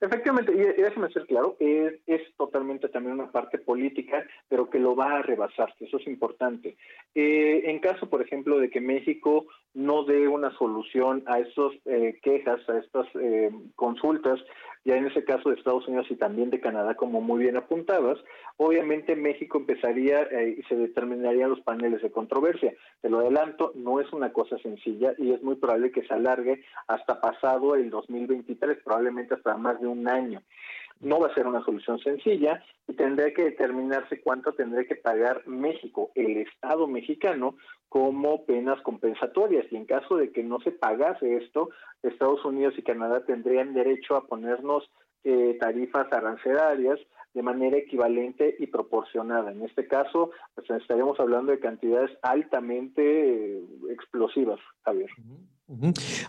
Efectivamente, 0.00 0.52
y 0.52 0.82
déjeme 0.82 1.10
ser 1.10 1.26
claro, 1.26 1.56
es, 1.60 1.94
es, 2.06 2.20
totalmente 2.36 2.88
también 2.88 3.14
una 3.14 3.30
parte 3.30 3.58
política, 3.58 4.26
pero 4.48 4.68
que 4.68 4.78
lo 4.78 4.94
va 4.96 5.18
a 5.18 5.22
rebasar, 5.22 5.72
eso 5.80 5.96
es 5.98 6.06
importante. 6.06 6.76
Eh, 7.14 7.62
en 7.64 7.78
caso, 7.78 8.08
por 8.08 8.20
ejemplo, 8.20 8.58
de 8.58 8.70
que 8.70 8.80
México 8.80 9.46
no 9.74 10.04
dé 10.04 10.28
una 10.28 10.56
solución 10.56 11.24
a 11.26 11.40
estas 11.40 11.72
eh, 11.84 12.18
quejas, 12.22 12.60
a 12.68 12.78
estas 12.78 13.06
eh, 13.16 13.50
consultas, 13.76 14.40
ya 14.84 14.96
en 14.96 15.06
ese 15.06 15.24
caso 15.24 15.48
de 15.48 15.56
Estados 15.56 15.88
Unidos 15.88 16.06
y 16.10 16.16
también 16.16 16.50
de 16.50 16.60
Canadá, 16.60 16.94
como 16.94 17.20
muy 17.20 17.42
bien 17.42 17.56
apuntabas, 17.56 18.18
obviamente 18.58 19.16
México 19.16 19.58
empezaría 19.58 20.22
eh, 20.24 20.56
y 20.58 20.62
se 20.64 20.76
determinarían 20.76 21.50
los 21.50 21.60
paneles 21.60 22.02
de 22.02 22.12
controversia. 22.12 22.74
Te 23.00 23.08
lo 23.08 23.20
adelanto, 23.20 23.72
no 23.74 24.00
es 24.00 24.12
una 24.12 24.32
cosa 24.32 24.58
sencilla 24.58 25.14
y 25.18 25.32
es 25.32 25.42
muy 25.42 25.56
probable 25.56 25.90
que 25.90 26.06
se 26.06 26.14
alargue 26.14 26.62
hasta 26.86 27.20
pasado 27.20 27.74
el 27.74 27.90
2023, 27.90 28.78
probablemente 28.84 29.34
hasta 29.34 29.56
más 29.56 29.80
de 29.80 29.86
un 29.86 30.06
año. 30.06 30.42
No 31.00 31.20
va 31.20 31.28
a 31.28 31.34
ser 31.34 31.46
una 31.46 31.64
solución 31.64 31.98
sencilla 31.98 32.62
y 32.86 32.94
tendrá 32.94 33.32
que 33.32 33.44
determinarse 33.44 34.20
cuánto 34.20 34.52
tendrá 34.52 34.84
que 34.84 34.96
pagar 34.96 35.46
México, 35.46 36.10
el 36.14 36.38
Estado 36.38 36.86
mexicano, 36.86 37.56
como 37.88 38.44
penas 38.46 38.80
compensatorias. 38.82 39.66
Y 39.70 39.76
en 39.76 39.86
caso 39.86 40.16
de 40.16 40.32
que 40.32 40.42
no 40.42 40.60
se 40.60 40.72
pagase 40.72 41.36
esto, 41.36 41.70
Estados 42.02 42.44
Unidos 42.44 42.74
y 42.76 42.82
Canadá 42.82 43.24
tendrían 43.24 43.74
derecho 43.74 44.16
a 44.16 44.26
ponernos 44.26 44.90
eh, 45.24 45.56
tarifas 45.60 46.12
arancelarias 46.12 47.00
de 47.34 47.42
manera 47.42 47.76
equivalente 47.76 48.56
y 48.58 48.68
proporcionada. 48.68 49.50
En 49.50 49.62
este 49.62 49.86
caso, 49.88 50.30
pues 50.54 50.70
estaríamos 50.70 51.18
hablando 51.18 51.50
de 51.50 51.58
cantidades 51.58 52.10
altamente 52.22 53.02
eh, 53.02 53.62
explosivas, 53.90 54.60
Javier. 54.84 55.10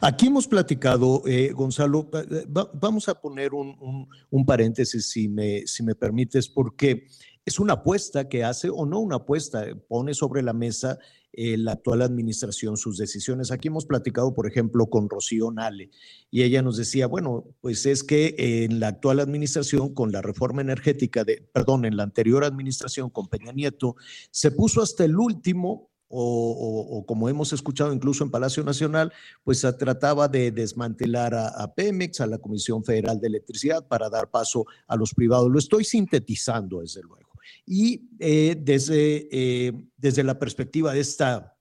Aquí 0.01 0.27
hemos 0.27 0.47
platicado, 0.47 1.21
eh, 1.27 1.51
Gonzalo, 1.51 2.09
eh, 2.13 2.45
vamos 2.47 3.07
a 3.09 3.19
poner 3.21 3.53
un, 3.53 4.45
paréntesis, 4.45 5.09
si 5.09 5.27
me, 5.27 5.67
si 5.67 5.83
me 5.83 5.93
permites, 5.93 6.47
porque 6.49 7.05
es 7.45 7.59
una 7.59 7.73
apuesta 7.73 8.27
que 8.27 8.43
hace, 8.43 8.69
o 8.69 8.85
no 8.85 8.99
una 8.99 9.17
apuesta, 9.17 9.65
pone 9.87 10.13
sobre 10.13 10.41
la 10.41 10.53
mesa 10.53 10.97
eh, 11.37 11.57
la 11.57 11.73
actual 11.73 12.01
administración 12.01 12.77
sus 12.77 12.97
decisiones. 12.97 13.51
Aquí 13.51 13.67
hemos 13.67 13.85
platicado, 13.85 14.33
por 14.33 14.47
ejemplo, 14.47 14.87
con 14.87 15.09
Rocío 15.09 15.51
Nale, 15.51 15.91
y 16.31 16.43
ella 16.43 16.61
nos 16.61 16.77
decía, 16.77 17.07
bueno, 17.07 17.43
pues 17.61 17.85
es 17.85 18.03
que 18.03 18.35
en 18.37 18.79
la 18.79 18.87
actual 18.87 19.19
administración, 19.19 19.93
con 19.93 20.11
la 20.11 20.21
reforma 20.21 20.61
energética, 20.61 21.23
de, 21.23 21.47
perdón, 21.53 21.85
en 21.85 21.97
la 21.97 22.03
anterior 22.03 22.45
administración 22.45 23.09
con 23.09 23.27
Peña 23.27 23.51
Nieto, 23.51 23.95
se 24.31 24.51
puso 24.51 24.81
hasta 24.81 25.03
el 25.03 25.17
último 25.17 25.91
o, 26.07 27.03
como 27.05 27.27
hemos 27.27 27.51
escuchado 27.51 27.91
incluso 27.91 28.23
en 28.23 28.31
Palacio 28.31 28.63
Nacional, 28.63 29.11
pues 29.43 29.59
se 29.59 29.73
trataba 29.73 30.27
de 30.27 30.51
desmantelar 30.51 31.33
a, 31.35 31.73
Pemex, 31.73 32.21
a 32.21 32.27
la 32.27 32.37
Comisión 32.37 32.83
Federal 32.83 33.19
de 33.19 33.27
Electricidad, 33.27 33.85
para 33.85 34.09
dar 34.09 34.29
paso 34.29 34.65
a 34.87 34.95
los 34.95 35.13
privados. 35.13 35.51
Lo 35.51 35.59
estoy 35.59 35.83
sintetizando, 35.83 36.79
desde 36.79 37.01
luego. 37.01 37.34
Y 37.65 38.09
eh, 38.19 38.55
desde, 38.59 39.27
eh, 39.31 39.73
desde 39.97 40.23
la 40.23 40.37
perspectiva 40.39 40.93
de 40.93 40.99
esta, 40.99 41.57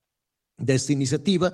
de 0.56 0.74
esta 0.74 0.92
iniciativa, 0.92 1.52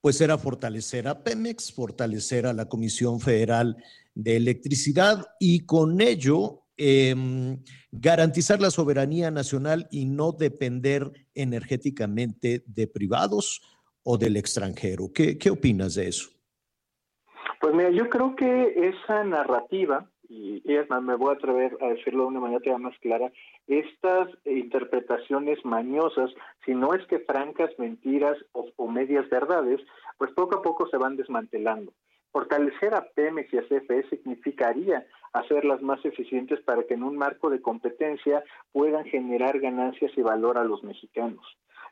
pues 0.00 0.20
era 0.20 0.38
fortalecer 0.38 1.08
a 1.08 1.22
Pemex, 1.22 1.72
fortalecer 1.72 2.46
a 2.46 2.52
la 2.52 2.68
Comisión 2.68 3.20
Federal 3.20 3.76
de 4.14 4.36
Electricidad 4.36 5.26
y 5.38 5.66
con 5.66 6.00
ello 6.00 6.60
Em, 6.82 7.62
garantizar 7.92 8.58
la 8.58 8.70
soberanía 8.70 9.30
nacional 9.30 9.86
y 9.90 10.06
no 10.06 10.32
depender 10.32 11.12
energéticamente 11.34 12.64
de 12.66 12.86
privados 12.86 13.60
o 14.02 14.16
del 14.16 14.38
extranjero. 14.38 15.10
¿Qué, 15.14 15.36
qué 15.36 15.50
opinas 15.50 15.96
de 15.96 16.08
eso? 16.08 16.30
Pues 17.60 17.74
mira, 17.74 17.90
yo 17.90 18.08
creo 18.08 18.34
que 18.34 18.88
esa 18.88 19.22
narrativa, 19.24 20.10
y 20.30 20.62
es 20.76 20.88
más, 20.88 21.02
me 21.02 21.16
voy 21.16 21.30
a 21.30 21.32
atrever 21.32 21.76
a 21.80 21.88
decirlo 21.88 22.22
de 22.22 22.28
una 22.28 22.40
manera 22.40 22.78
más 22.78 22.96
clara, 23.00 23.32
estas 23.66 24.28
interpretaciones 24.44 25.64
mañosas, 25.64 26.30
si 26.64 26.74
no 26.74 26.94
es 26.94 27.04
que 27.08 27.18
francas 27.18 27.70
mentiras 27.78 28.36
o 28.52 28.88
medias 28.88 29.28
verdades, 29.28 29.80
pues 30.18 30.32
poco 30.32 30.58
a 30.58 30.62
poco 30.62 30.86
se 30.88 30.98
van 30.98 31.16
desmantelando. 31.16 31.92
Fortalecer 32.30 32.94
a 32.94 33.06
Pemex 33.14 33.52
y 33.52 33.58
a 33.58 33.62
CFE 33.62 34.08
significaría 34.08 35.04
hacerlas 35.32 35.82
más 35.82 36.04
eficientes 36.04 36.60
para 36.60 36.84
que 36.84 36.94
en 36.94 37.02
un 37.02 37.16
marco 37.16 37.50
de 37.50 37.60
competencia 37.60 38.44
puedan 38.70 39.04
generar 39.04 39.58
ganancias 39.58 40.12
y 40.16 40.22
valor 40.22 40.56
a 40.56 40.64
los 40.64 40.84
mexicanos. 40.84 41.44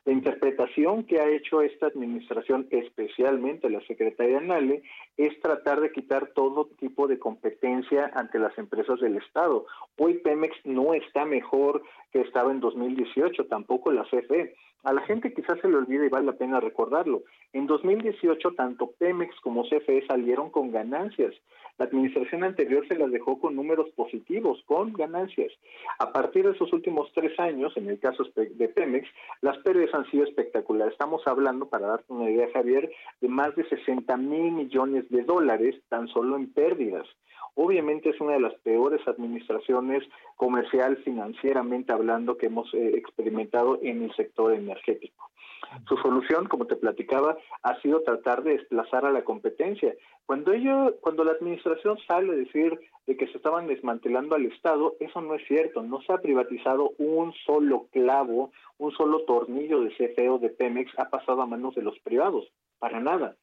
La 0.05 0.13
interpretación 0.13 1.03
que 1.03 1.19
ha 1.19 1.29
hecho 1.29 1.61
esta 1.61 1.87
administración, 1.87 2.67
especialmente 2.71 3.69
la 3.69 3.81
secretaria 3.81 4.39
Nale, 4.39 4.83
es 5.17 5.39
tratar 5.41 5.81
de 5.81 5.91
quitar 5.91 6.27
todo 6.33 6.67
tipo 6.79 7.07
de 7.07 7.19
competencia 7.19 8.11
ante 8.13 8.39
las 8.39 8.57
empresas 8.57 8.99
del 8.99 9.17
Estado. 9.17 9.65
Hoy 9.97 10.15
Pemex 10.15 10.55
no 10.63 10.93
está 10.93 11.25
mejor 11.25 11.83
que 12.11 12.21
estaba 12.21 12.51
en 12.51 12.59
2018, 12.59 13.45
tampoco 13.47 13.91
la 13.91 14.05
CFE. 14.05 14.55
A 14.83 14.93
la 14.93 15.01
gente 15.01 15.33
quizás 15.33 15.59
se 15.59 15.67
le 15.67 15.75
olvida 15.75 16.05
y 16.05 16.09
vale 16.09 16.27
la 16.27 16.37
pena 16.37 16.59
recordarlo. 16.59 17.23
En 17.51 17.67
2018 17.67 18.53
tanto 18.53 18.91
Pemex 18.97 19.35
como 19.41 19.63
CFE 19.63 20.05
salieron 20.07 20.49
con 20.49 20.71
ganancias. 20.71 21.35
La 21.79 21.85
administración 21.85 22.43
anterior 22.43 22.85
se 22.87 22.95
las 22.95 23.09
dejó 23.09 23.39
con 23.39 23.55
números 23.55 23.89
positivos, 23.95 24.61
con 24.65 24.91
ganancias. 24.91 25.51
A 25.97 26.11
partir 26.11 26.45
de 26.45 26.51
esos 26.51 26.73
últimos 26.73 27.09
tres 27.15 27.39
años, 27.39 27.75
en 27.77 27.89
el 27.89 27.99
caso 27.99 28.25
de 28.35 28.67
Pemex, 28.67 29.07
las 29.41 29.57
pérdidas 29.59 29.93
han 29.93 30.05
sido 30.11 30.25
espectaculares. 30.25 30.91
Estamos 30.91 31.25
hablando, 31.25 31.69
para 31.69 31.87
darte 31.87 32.11
una 32.11 32.29
idea, 32.29 32.49
Javier, 32.53 32.91
de 33.21 33.27
más 33.29 33.55
de 33.55 33.63
60 33.67 34.17
mil 34.17 34.51
millones 34.51 35.09
de 35.09 35.23
dólares 35.23 35.81
tan 35.87 36.09
solo 36.09 36.35
en 36.35 36.51
pérdidas. 36.51 37.07
Obviamente 37.55 38.09
es 38.09 38.21
una 38.21 38.33
de 38.33 38.39
las 38.39 38.53
peores 38.55 39.05
administraciones 39.07 40.03
comercial, 40.35 40.97
financieramente 41.03 41.91
hablando, 41.91 42.37
que 42.37 42.47
hemos 42.47 42.73
eh, 42.73 42.91
experimentado 42.95 43.79
en 43.81 44.03
el 44.03 44.15
sector 44.15 44.53
energético. 44.53 45.29
Su 45.87 45.97
solución, 45.97 46.47
como 46.47 46.65
te 46.65 46.75
platicaba, 46.75 47.37
ha 47.63 47.79
sido 47.81 48.01
tratar 48.01 48.43
de 48.43 48.57
desplazar 48.57 49.05
a 49.05 49.11
la 49.11 49.23
competencia. 49.23 49.93
Cuando 50.25 50.53
ello, 50.53 50.95
cuando 51.01 51.23
la 51.23 51.33
administración 51.33 51.97
sale 52.07 52.31
a 52.31 52.35
decir 52.35 52.79
de 53.05 53.17
que 53.17 53.27
se 53.27 53.37
estaban 53.37 53.67
desmantelando 53.67 54.35
al 54.35 54.45
Estado, 54.45 54.95
eso 54.99 55.21
no 55.21 55.35
es 55.35 55.45
cierto. 55.47 55.83
No 55.83 56.01
se 56.01 56.13
ha 56.13 56.17
privatizado 56.19 56.91
un 56.97 57.33
solo 57.45 57.87
clavo, 57.91 58.51
un 58.77 58.91
solo 58.91 59.21
tornillo 59.25 59.81
de 59.81 59.89
CFE 59.89 60.29
o 60.29 60.39
de 60.39 60.49
Pemex 60.49 60.91
ha 60.97 61.09
pasado 61.09 61.41
a 61.41 61.45
manos 61.45 61.75
de 61.75 61.83
los 61.83 61.99
privados. 61.99 62.47
Para 62.79 62.99
nada. 62.99 63.35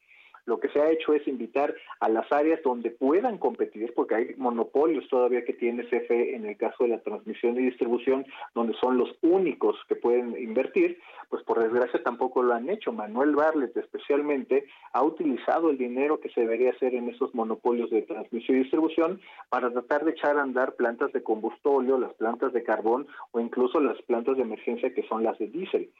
Lo 0.46 0.60
que 0.60 0.68
se 0.68 0.80
ha 0.80 0.90
hecho 0.90 1.12
es 1.12 1.26
invitar 1.26 1.74
a 2.00 2.08
las 2.08 2.30
áreas 2.32 2.60
donde 2.62 2.90
puedan 2.90 3.38
competir, 3.38 3.92
porque 3.94 4.14
hay 4.14 4.34
monopolios 4.36 5.08
todavía 5.08 5.44
que 5.44 5.52
tiene 5.52 5.84
CFE 5.84 6.36
en 6.36 6.46
el 6.46 6.56
caso 6.56 6.84
de 6.84 6.90
la 6.90 7.00
transmisión 7.00 7.56
y 7.58 7.64
distribución, 7.64 8.24
donde 8.54 8.74
son 8.74 8.96
los 8.96 9.10
únicos 9.22 9.76
que 9.88 9.96
pueden 9.96 10.36
invertir, 10.38 10.98
pues 11.28 11.42
por 11.42 11.60
desgracia 11.60 12.02
tampoco 12.02 12.42
lo 12.42 12.54
han 12.54 12.70
hecho. 12.70 12.92
Manuel 12.92 13.34
Barlet 13.34 13.76
especialmente 13.76 14.66
ha 14.92 15.02
utilizado 15.02 15.70
el 15.70 15.78
dinero 15.78 16.20
que 16.20 16.30
se 16.30 16.42
debería 16.42 16.70
hacer 16.70 16.94
en 16.94 17.08
esos 17.08 17.34
monopolios 17.34 17.90
de 17.90 18.02
transmisión 18.02 18.56
y 18.56 18.60
distribución 18.60 19.20
para 19.48 19.70
tratar 19.72 20.04
de 20.04 20.12
echar 20.12 20.38
a 20.38 20.42
andar 20.42 20.76
plantas 20.76 21.12
de 21.12 21.22
combustóleo, 21.22 21.98
las 21.98 22.14
plantas 22.14 22.52
de 22.52 22.62
carbón 22.62 23.08
o 23.32 23.40
incluso 23.40 23.80
las 23.80 24.00
plantas 24.02 24.36
de 24.36 24.42
emergencia 24.42 24.94
que 24.94 25.06
son 25.08 25.24
las 25.24 25.38
de 25.38 25.48
diésel. 25.48 25.90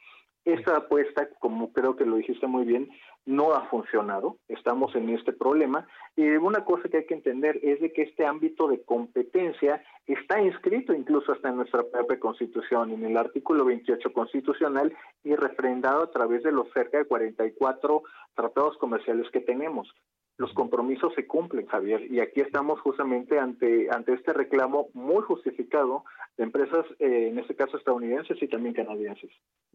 Esta 0.45 0.77
apuesta, 0.77 1.27
como 1.39 1.73
creo 1.73 1.97
que 1.97 2.05
lo 2.05 2.15
dijiste 2.15 2.47
muy 2.47 2.63
bien, 2.63 2.89
no 3.27 3.53
ha 3.53 3.67
funcionado. 3.67 4.37
Estamos 4.47 4.95
en 4.95 5.09
este 5.09 5.33
problema. 5.33 5.85
Y 6.15 6.27
una 6.37 6.65
cosa 6.65 6.89
que 6.89 6.97
hay 6.97 7.05
que 7.05 7.13
entender 7.13 7.59
es 7.61 7.79
de 7.81 7.91
que 7.93 8.03
este 8.03 8.25
ámbito 8.25 8.67
de 8.67 8.81
competencia 8.81 9.83
está 10.07 10.41
inscrito 10.41 10.93
incluso 10.93 11.33
hasta 11.33 11.49
en 11.49 11.57
nuestra 11.57 11.83
propia 11.83 12.19
Constitución, 12.19 12.91
en 12.91 13.05
el 13.05 13.17
artículo 13.17 13.65
28 13.65 14.13
constitucional 14.13 14.95
y 15.23 15.35
refrendado 15.35 16.03
a 16.03 16.11
través 16.11 16.41
de 16.43 16.53
los 16.53 16.71
cerca 16.71 16.97
de 16.97 17.05
44 17.05 18.01
tratados 18.33 18.77
comerciales 18.77 19.29
que 19.31 19.41
tenemos 19.41 19.93
los 20.37 20.53
compromisos 20.53 21.13
se 21.15 21.25
cumplen, 21.25 21.65
Javier, 21.65 22.11
y 22.11 22.19
aquí 22.19 22.41
estamos 22.41 22.79
justamente 22.81 23.39
ante, 23.39 23.89
ante 23.89 24.13
este 24.13 24.33
reclamo 24.33 24.89
muy 24.93 25.23
justificado 25.23 26.03
de 26.37 26.43
empresas, 26.43 26.85
eh, 26.99 27.29
en 27.29 27.39
este 27.39 27.55
caso 27.55 27.75
estadounidenses 27.75 28.37
y 28.41 28.47
también 28.47 28.75
canadienses. 28.75 29.31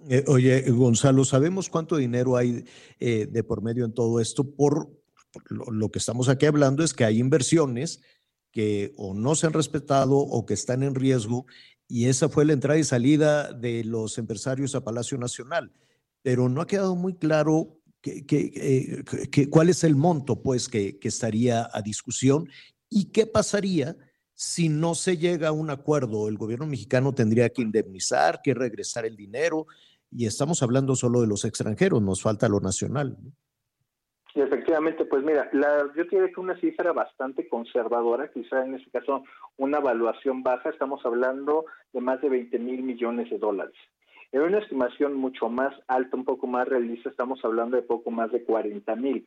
Eh, 0.09 0.25
oye, 0.29 0.63
Gonzalo, 0.71 1.25
¿sabemos 1.25 1.69
cuánto 1.69 1.97
dinero 1.97 2.37
hay 2.37 2.65
eh, 3.01 3.27
de 3.27 3.43
por 3.43 3.63
medio 3.63 3.85
en 3.85 3.93
todo 3.93 4.21
esto? 4.21 4.45
Por, 4.45 4.89
lo, 5.49 5.89
que 5.91 5.99
estamos 5.99 6.29
aquí 6.29 6.47
hablando 6.47 6.85
es 6.85 6.95
que 6.95 7.05
hay 7.05 7.19
inversiones 7.19 8.01
que 8.53 8.93
o 8.97 9.15
no 9.15 9.35
se 9.35 9.47
han 9.47 9.55
respetado 9.55 10.17
o 10.17 10.47
que 10.47 10.55
están 10.55 10.85
en 10.85 10.95
riesgo, 10.95 11.47
y 11.89 12.07
esa 12.07 12.29
fue 12.29 12.45
la 12.45 12.53
entrada 12.53 12.79
y 12.79 12.85
salida 12.85 13.53
de 13.53 13.83
los 13.83 14.17
empresarios 14.17 14.75
a 14.75 14.85
Palacio 14.85 15.19
Nacional. 15.19 15.73
Pero 16.23 16.49
no 16.49 16.61
ha 16.61 16.67
quedado 16.69 16.95
muy 16.95 17.17
claro 17.17 17.82
¿Qué, 18.03 19.49
cuál 19.49 19.69
es 19.69 19.85
el 19.85 19.95
monto 19.95 20.43
pues 20.43 20.69
que, 20.69 20.99
estaría 21.03 21.69
a 21.73 21.81
discusión 21.83 22.49
y 22.91 23.13
qué 23.13 23.27
pasaría 23.27 23.97
si 24.35 24.69
no 24.69 24.97
se 24.97 25.17
llega 25.17 25.49
a 25.49 25.53
un 25.53 25.71
acuerdo? 25.71 26.29
El 26.29 26.37
gobierno 26.37 26.67
mexicano 26.67 27.15
tendría 27.15 27.49
que 27.51 27.63
indemnizar, 27.63 28.41
que 28.43 28.55
regresar 28.55 29.07
el 29.07 29.17
dinero 29.17 29.67
y 30.11 30.27
estamos 30.27 30.63
hablando 30.65 30.97
solo 30.97 31.21
de 31.21 31.29
los 31.29 31.45
extranjeros, 31.45 32.03
nos 32.03 32.21
falta 32.23 32.49
lo 32.49 32.59
nacional. 32.59 33.17
Y 34.35 34.41
efectivamente, 34.41 35.05
pues 35.05 35.23
mira, 35.23 35.49
yo 35.95 36.07
quiero 36.09 36.27
que 36.27 36.41
una 36.41 36.59
cifra 36.59 36.93
bastante 36.93 37.49
conservadora, 37.49 38.31
quizá 38.33 38.65
en 38.65 38.75
este 38.75 38.91
caso 38.91 39.23
una 39.59 39.79
evaluación 39.79 40.43
baja, 40.43 40.71
estamos 40.71 41.05
hablando 41.05 41.67
de 41.93 42.01
más 42.01 42.21
de 42.21 42.31
20 42.31 42.59
mil 42.59 42.83
millones 42.83 43.31
de 43.31 43.39
dólares. 43.39 43.77
En 44.33 44.41
una 44.41 44.59
estimación 44.59 45.15
mucho 45.15 45.51
más 45.51 45.75
alta, 45.89 46.17
un 46.17 46.25
poco 46.25 46.47
más 46.47 46.67
realista, 46.67 47.11
estamos 47.11 47.45
hablando 47.45 47.77
de 47.77 47.83
poco 47.83 48.11
más 48.11 48.33
de 48.33 48.43
40 48.43 48.97
mil. 48.97 49.27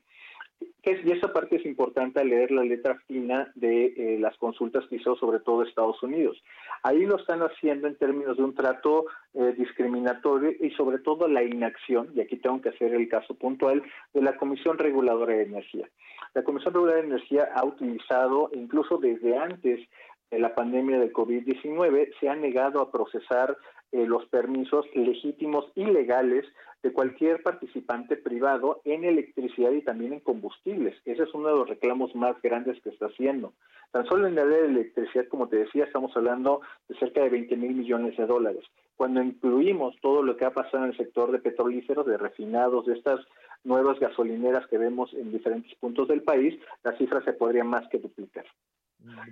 Y 0.60 1.12
esa 1.12 1.34
parte 1.34 1.58
es 1.58 1.66
importante 1.66 2.20
al 2.20 2.30
leer 2.30 2.52
la 2.52 2.64
letra 2.64 2.96
fina 3.08 3.52
de 3.56 3.86
eh, 3.86 4.20
las 4.20 4.38
consultas 4.38 4.86
que 4.88 4.96
hizo 4.98 5.16
sobre 5.16 5.40
todo 5.40 5.64
Estados 5.64 6.02
Unidos. 6.02 6.42
Ahí 6.84 7.06
lo 7.06 7.18
están 7.18 7.42
haciendo 7.42 7.88
en 7.88 7.96
términos 7.98 8.38
de 8.38 8.44
un 8.44 8.54
trato 8.54 9.06
eh, 9.34 9.54
discriminatorio 9.58 10.54
y 10.60 10.72
sobre 10.72 11.00
todo 11.00 11.28
la 11.28 11.44
inacción, 11.44 12.10
y 12.16 12.22
aquí 12.22 12.38
tengo 12.38 12.62
que 12.62 12.70
hacer 12.70 12.94
el 12.94 13.10
caso 13.10 13.34
puntual, 13.34 13.84
de 14.14 14.22
la 14.22 14.38
Comisión 14.38 14.78
Reguladora 14.78 15.34
de 15.34 15.44
Energía. 15.44 15.90
La 16.34 16.44
Comisión 16.44 16.74
Reguladora 16.74 17.02
de 17.02 17.08
Energía 17.08 17.50
ha 17.56 17.66
utilizado, 17.66 18.50
incluso 18.54 18.98
desde 18.98 19.38
antes 19.38 19.88
de 20.32 20.40
la 20.40 20.54
pandemia 20.54 21.00
del 21.00 21.14
COVID-19, 21.14 22.12
se 22.20 22.30
ha 22.30 22.36
negado 22.36 22.82
a 22.82 22.92
procesar 22.92 23.58
eh, 23.96 24.06
los 24.06 24.26
permisos 24.28 24.86
legítimos 24.94 25.66
y 25.76 25.86
legales 25.86 26.46
de 26.84 26.92
cualquier 26.92 27.42
participante 27.42 28.18
privado 28.18 28.82
en 28.84 29.06
electricidad 29.06 29.72
y 29.72 29.82
también 29.82 30.14
en 30.14 30.20
combustibles. 30.20 30.96
Ese 31.06 31.24
es 31.24 31.34
uno 31.34 31.48
de 31.50 31.56
los 31.56 31.70
reclamos 31.70 32.14
más 32.16 32.36
grandes 32.42 32.80
que 32.82 32.90
está 32.90 33.06
haciendo. 33.08 33.54
Tan 33.92 34.06
solo 34.08 34.28
en 34.28 34.36
la 34.36 34.42
área 34.42 34.58
de 34.58 34.68
electricidad, 34.68 35.28
como 35.30 35.48
te 35.48 35.56
decía, 35.58 35.86
estamos 35.86 36.12
hablando 36.18 36.60
de 36.90 36.96
cerca 37.00 37.22
de 37.24 37.30
20 37.30 37.56
mil 37.56 37.74
millones 37.76 38.18
de 38.18 38.26
dólares. 38.26 38.66
Cuando 38.98 39.22
incluimos 39.24 39.96
todo 40.02 40.22
lo 40.24 40.36
que 40.36 40.46
ha 40.46 40.52
pasado 40.54 40.84
en 40.84 40.92
el 40.92 40.98
sector 40.98 41.32
de 41.32 41.40
petrolíferos, 41.40 42.06
de 42.06 42.18
refinados, 42.18 42.86
de 42.86 42.94
estas 42.96 43.20
nuevas 43.64 43.98
gasolineras 44.00 44.68
que 44.68 44.78
vemos 44.78 45.14
en 45.14 45.32
diferentes 45.32 45.74
puntos 45.76 46.08
del 46.10 46.22
país, 46.22 46.60
la 46.84 46.96
cifra 46.98 47.24
se 47.24 47.34
podría 47.34 47.64
más 47.64 47.88
que 47.90 47.98
duplicar. 48.00 48.46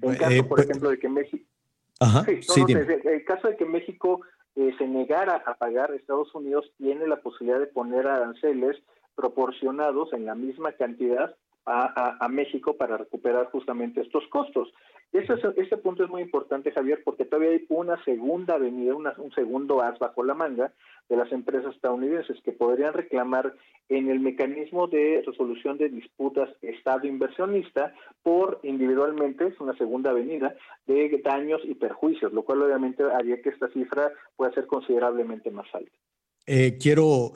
En 0.01 0.13
Eh, 0.13 0.17
caso, 0.17 0.37
por 0.47 0.57
pues- 0.57 0.69
ejemplo, 0.69 0.89
de 0.89 0.99
que 0.99 1.09
México... 1.09 1.45
Ajá, 1.99 2.23
Sí, 2.25 2.41
sí, 2.41 2.61
no, 2.61 2.65
dime. 2.67 2.83
te- 2.85 3.13
el 3.15 3.23
caso 3.23 3.47
de 3.47 3.55
que 3.55 3.65
México 3.65 4.21
eh, 4.55 4.73
se 4.77 4.87
negara 4.87 5.41
a 5.45 5.55
pagar, 5.55 5.91
Estados 5.93 6.33
Unidos 6.35 6.71
tiene 6.77 7.07
la 7.07 7.17
posibilidad 7.21 7.59
de 7.59 7.67
poner 7.67 8.07
aranceles 8.07 8.81
proporcionados 9.15 10.11
en 10.13 10.25
la 10.25 10.35
misma 10.35 10.71
cantidad 10.73 11.35
a, 11.65 11.85
a- 11.85 12.17
a 12.25 12.27
México 12.27 12.75
para 12.75 12.97
recuperar 12.97 13.45
justamente 13.51 14.01
estos 14.01 14.27
costos. 14.27 14.73
Ese, 15.13 15.33
es- 15.33 15.57
ese 15.57 15.77
punto 15.77 16.03
es 16.03 16.09
muy 16.09 16.23
importante, 16.23 16.71
Javier, 16.71 17.01
porque 17.05 17.23
todavía 17.25 17.51
hay 17.51 17.63
una 17.69 18.03
segunda 18.03 18.55
avenida, 18.55 18.95
un 18.95 19.31
segundo 19.33 19.81
as 19.81 19.97
bajo 19.99 20.23
la 20.23 20.33
manga 20.33 20.73
de 21.07 21.15
las 21.15 21.31
empresas 21.31 21.75
estadounidenses 21.75 22.41
que 22.43 22.51
podrían 22.51 22.93
reclamar 22.93 23.53
en 23.89 24.09
el 24.09 24.19
mecanismo 24.19 24.87
de 24.87 25.21
resolución 25.25 25.77
de 25.77 25.89
disputas 25.89 26.49
Estado 26.63 27.05
inversionista 27.05 27.93
por 28.23 28.59
individualmente, 28.63 29.45
es 29.47 29.59
una 29.59 29.77
segunda 29.77 30.09
avenida, 30.09 30.55
de 30.87 31.21
daños 31.23 31.61
y 31.63 31.75
perjuicios, 31.75 32.33
lo 32.33 32.43
cual 32.43 32.63
obviamente 32.63 33.03
haría 33.03 33.39
que 33.41 33.49
esta 33.49 33.69
cifra 33.69 34.11
pueda 34.35 34.51
ser 34.53 34.65
considerablemente 34.65 35.51
más 35.51 35.67
alta. 35.73 35.91
Eh, 36.47 36.77
quiero, 36.81 37.33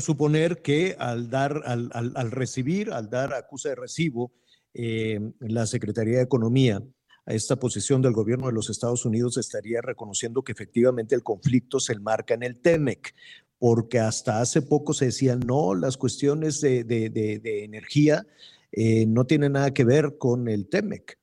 suponer 0.00 0.62
que 0.62 0.96
al 0.98 1.28
dar, 1.28 1.60
al 1.66 2.30
recibir, 2.30 2.90
al 2.90 3.10
dar 3.10 3.34
acusa 3.34 3.68
de 3.68 3.74
recibo, 3.74 4.32
eh, 4.74 5.20
la 5.40 5.66
Secretaría 5.66 6.16
de 6.18 6.24
Economía 6.24 6.80
a 7.26 7.34
esta 7.34 7.56
posición 7.56 8.02
del 8.02 8.12
gobierno 8.12 8.46
de 8.46 8.52
los 8.52 8.68
Estados 8.70 9.04
Unidos 9.04 9.36
estaría 9.38 9.80
reconociendo 9.80 10.42
que 10.42 10.52
efectivamente 10.52 11.14
el 11.14 11.22
conflicto 11.22 11.78
se 11.80 11.92
enmarca 11.92 12.34
en 12.34 12.42
el 12.42 12.60
TEMEC, 12.60 13.14
porque 13.58 14.00
hasta 14.00 14.40
hace 14.40 14.62
poco 14.62 14.92
se 14.92 15.06
decía, 15.06 15.36
no, 15.36 15.74
las 15.74 15.96
cuestiones 15.96 16.60
de, 16.60 16.82
de- 16.84 17.10
de- 17.10 17.38
de 17.38 17.64
energía 17.64 18.26
eh, 18.72 19.06
no 19.06 19.24
tienen 19.24 19.52
nada 19.52 19.72
que 19.72 19.84
ver 19.84 20.18
con 20.18 20.48
el 20.48 20.68
TEMEC. 20.68 21.18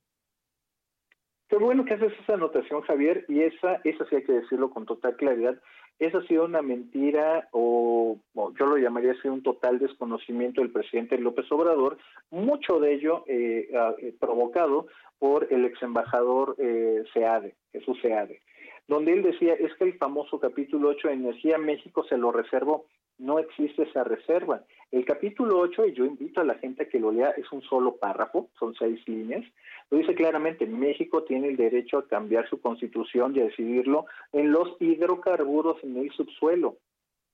Qué 1.50 1.58
bueno 1.58 1.84
que 1.84 1.96
haces 1.96 2.14
esa 2.22 2.36
anotación, 2.36 2.82
Javier, 2.82 3.26
y 3.28 3.42
esa, 3.42 3.76
esa 3.84 4.06
sí 4.08 4.16
hay 4.18 4.24
que 4.24 4.34
decirlo 4.34 4.70
con 4.70 4.86
total 4.86 5.16
claridad. 5.18 5.60
Esa 6.00 6.20
ha 6.20 6.28
sido 6.28 6.46
una 6.46 6.62
mentira 6.62 7.50
o, 7.52 8.18
yo 8.58 8.66
lo 8.66 8.78
llamaría 8.78 9.12
así 9.12 9.28
un 9.28 9.44
total 9.44 9.80
desconocimiento 9.80 10.62
del 10.62 10.72
presidente 10.72 11.18
López 11.18 11.52
Obrador, 11.52 11.98
mucho 12.32 12.80
de 12.80 12.94
ello 12.94 13.26
eh, 13.28 13.70
ah, 13.76 13.94
eh, 14.00 14.14
provocado 14.18 14.88
por 15.20 15.48
el 15.52 15.66
ex 15.66 15.82
embajador 15.84 16.56
eh, 16.58 17.04
Seade, 17.14 17.56
Jesús 17.74 18.00
Seade, 18.02 18.42
donde 18.88 19.12
él 19.12 19.24
decía 19.24 19.54
es 19.56 19.74
que 19.76 19.84
el 19.84 19.98
famoso 19.98 20.40
capítulo 20.40 20.88
8 20.90 21.10
de 21.10 21.14
Energía 21.16 21.58
México 21.58 22.06
se 22.06 22.18
lo 22.18 22.32
reservó. 22.32 22.86
No 23.18 23.38
existe 23.38 23.84
esa 23.84 24.06
reserva. 24.06 24.64
El 24.92 25.06
capítulo 25.06 25.60
8, 25.60 25.86
y 25.86 25.94
yo 25.94 26.06
invito 26.06 26.42
a 26.42 26.44
la 26.44 26.56
gente 26.56 26.84
a 26.84 26.90
que 26.90 27.00
lo 27.00 27.12
lea, 27.12 27.30
es 27.38 27.52
un 27.52 27.62
solo 27.62 27.98
párrafo, 27.98 28.50
son 28.58 28.74
seis 28.74 29.00
líneas, 29.08 29.46
lo 29.92 30.00
dice 30.00 30.16
claramente, 30.16 30.66
México 30.66 31.24
tiene 31.24 31.50
el 31.50 31.58
derecho 31.58 32.00
a 32.00 32.08
cambiar 32.08 32.50
su 32.50 32.60
constitución 32.60 33.36
y 33.36 33.40
a 33.40 33.46
decidirlo 33.46 34.06
en 34.34 34.52
los 34.52 34.76
hidrocarburos 34.80 35.84
en 35.84 35.98
el 35.98 36.12
subsuelo. 36.12 36.78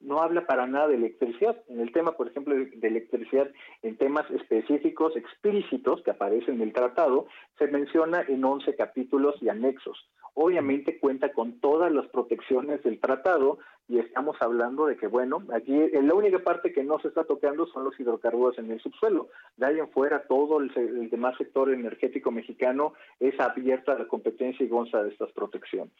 No 0.02 0.22
habla 0.22 0.46
para 0.46 0.68
nada 0.68 0.90
de 0.90 0.96
electricidad. 0.96 1.64
En 1.68 1.80
el 1.80 1.92
tema, 1.92 2.12
por 2.12 2.28
ejemplo, 2.28 2.54
de 2.54 2.88
electricidad, 2.88 3.50
en 3.82 3.98
temas 3.98 4.30
específicos, 4.32 5.16
explícitos 5.16 6.02
que 6.04 6.12
aparecen 6.12 6.56
en 6.56 6.62
el 6.62 6.74
tratado, 6.74 7.28
se 7.58 7.68
menciona 7.68 8.22
en 8.28 8.44
11 8.44 8.76
capítulos 8.76 9.36
y 9.42 9.50
anexos. 9.50 9.98
Obviamente 10.34 11.00
cuenta 11.00 11.32
con 11.32 11.60
todas 11.62 11.92
las 11.92 12.08
protecciones 12.08 12.84
del 12.84 13.00
tratado 13.00 13.58
y 13.88 14.00
estamos 14.00 14.36
hablando 14.40 14.88
de 14.88 14.98
que, 14.98 15.08
bueno, 15.08 15.46
aquí 15.54 15.74
la 15.94 16.14
única 16.16 16.40
parte 16.40 16.74
que 16.74 16.84
no 16.84 17.00
se 17.00 17.10
está 17.10 17.24
tocando 17.24 17.68
son 17.68 17.84
los 17.84 18.00
hidrocarburos 18.00 18.58
en 18.58 18.72
el 18.72 18.82
subsuelo. 18.82 19.30
De 19.58 19.68
ahí 19.68 19.80
en 19.80 19.90
fuera, 19.90 20.26
todo 20.28 20.60
el, 20.60 20.72
el 20.76 21.10
demás 21.10 21.38
sector 21.38 21.72
energético 21.72 22.32
mexicano 22.32 22.94
es 23.20 23.40
abierto 23.40 23.92
a 23.92 24.00
la 24.00 24.08
competencia 24.08 24.66
y 24.66 24.70
goza 24.70 25.04
de 25.04 25.12
estas 25.12 25.32
protecciones. 25.34 25.94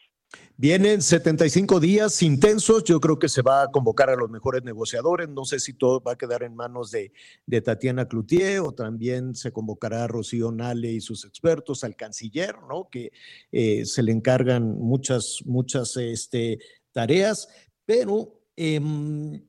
Vienen 0.56 1.00
75 1.00 1.78
días 1.78 2.22
intensos. 2.22 2.82
Yo 2.82 2.98
creo 2.98 3.18
que 3.18 3.28
se 3.28 3.42
va 3.42 3.62
a 3.62 3.70
convocar 3.70 4.10
a 4.10 4.16
los 4.16 4.30
mejores 4.30 4.64
negociadores. 4.64 5.28
No 5.28 5.44
sé 5.44 5.60
si 5.60 5.74
todo 5.74 6.00
va 6.00 6.12
a 6.12 6.18
quedar 6.18 6.42
en 6.42 6.56
manos 6.56 6.90
de, 6.90 7.12
de 7.46 7.60
Tatiana 7.60 8.08
Cloutier 8.08 8.60
o 8.60 8.72
también 8.72 9.34
se 9.34 9.52
convocará 9.52 10.04
a 10.04 10.08
Rocío 10.08 10.50
Nale 10.50 10.90
y 10.90 11.00
sus 11.00 11.24
expertos, 11.24 11.84
al 11.84 11.94
canciller, 11.94 12.56
¿no? 12.68 12.88
Que 12.90 13.12
eh, 13.52 13.84
se 13.84 14.02
le 14.02 14.12
encargan 14.12 14.78
muchas, 14.78 15.42
muchas 15.44 15.96
este, 15.96 16.58
tareas, 16.96 17.48
pero 17.86 18.42
em, 18.56 19.40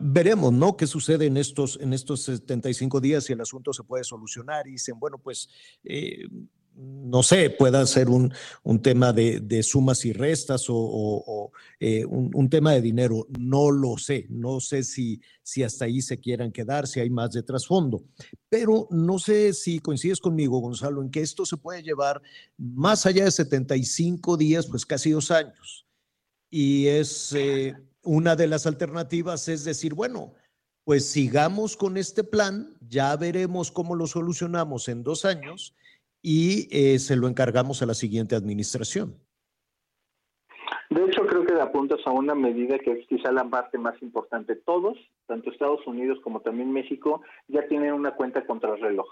veremos, 0.00 0.52
¿no? 0.52 0.76
¿Qué 0.76 0.86
sucede 0.86 1.26
en 1.26 1.36
estos, 1.36 1.78
en 1.80 1.92
estos 1.92 2.22
75 2.22 3.00
días 3.00 3.24
si 3.24 3.32
el 3.34 3.40
asunto 3.40 3.72
se 3.72 3.82
puede 3.82 4.04
solucionar? 4.04 4.66
Y 4.66 4.72
dicen, 4.72 4.98
bueno, 4.98 5.18
pues. 5.18 5.48
eh, 5.84 6.24
no 6.76 7.22
sé, 7.22 7.50
pueda 7.50 7.86
ser 7.86 8.08
un, 8.08 8.34
un 8.64 8.82
tema 8.82 9.12
de, 9.12 9.38
de 9.38 9.62
sumas 9.62 10.04
y 10.04 10.12
restas 10.12 10.68
o, 10.68 10.74
o- 10.74 11.22
o, 11.24 11.52
eh, 11.78 12.04
un, 12.04 12.32
un 12.34 12.50
tema 12.50 12.72
de 12.72 12.80
dinero. 12.82 13.28
No 13.38 13.70
lo 13.70 13.96
sé. 13.96 14.26
No 14.28 14.58
sé 14.58 14.82
si, 14.82 15.20
si 15.44 15.62
hasta 15.62 15.84
ahí 15.84 16.02
se 16.02 16.18
quieran 16.18 16.50
quedar, 16.50 16.88
si 16.88 16.98
hay 16.98 17.10
más 17.10 17.30
de 17.30 17.44
trasfondo. 17.44 18.02
Pero 18.48 18.88
no 18.90 19.20
sé 19.20 19.52
si 19.52 19.78
coincides 19.78 20.18
conmigo, 20.18 20.58
Gonzalo, 20.58 21.00
en 21.00 21.12
que 21.12 21.20
esto 21.20 21.46
se 21.46 21.56
puede 21.58 21.80
llevar 21.80 22.20
más 22.58 23.06
allá 23.06 23.24
de 23.26 23.30
75 23.30 24.36
días, 24.36 24.66
pues 24.66 24.84
casi 24.84 25.10
dos 25.10 25.30
años. 25.30 25.86
Y 26.56 26.86
es 26.86 27.32
eh, 27.32 27.74
una 28.04 28.36
de 28.36 28.46
las 28.46 28.64
alternativas, 28.64 29.48
es 29.48 29.64
decir, 29.64 29.92
bueno, 29.92 30.34
pues 30.84 31.10
sigamos 31.10 31.76
con 31.76 31.96
este 31.96 32.22
plan, 32.22 32.76
ya 32.88 33.16
veremos 33.16 33.72
cómo 33.72 33.96
lo 33.96 34.06
solucionamos 34.06 34.88
en 34.88 35.02
dos 35.02 35.24
años 35.24 35.74
y 36.22 36.68
eh, 36.70 37.00
se 37.00 37.16
lo 37.16 37.26
encargamos 37.26 37.82
a 37.82 37.86
la 37.86 37.94
siguiente 37.94 38.36
administración. 38.36 39.16
De 40.90 41.04
hecho, 41.06 41.26
creo 41.26 41.44
que 41.44 41.60
apuntas 41.60 41.98
a 42.06 42.12
una 42.12 42.36
medida 42.36 42.78
que 42.78 42.92
es 43.00 43.06
quizá 43.08 43.32
la 43.32 43.50
parte 43.50 43.76
más 43.76 44.00
importante. 44.00 44.54
Todos, 44.54 44.96
tanto 45.26 45.50
Estados 45.50 45.84
Unidos 45.88 46.18
como 46.22 46.38
también 46.38 46.70
México, 46.70 47.22
ya 47.48 47.66
tienen 47.66 47.94
una 47.94 48.14
cuenta 48.14 48.46
contra 48.46 48.74
el 48.74 48.80
reloj. 48.80 49.08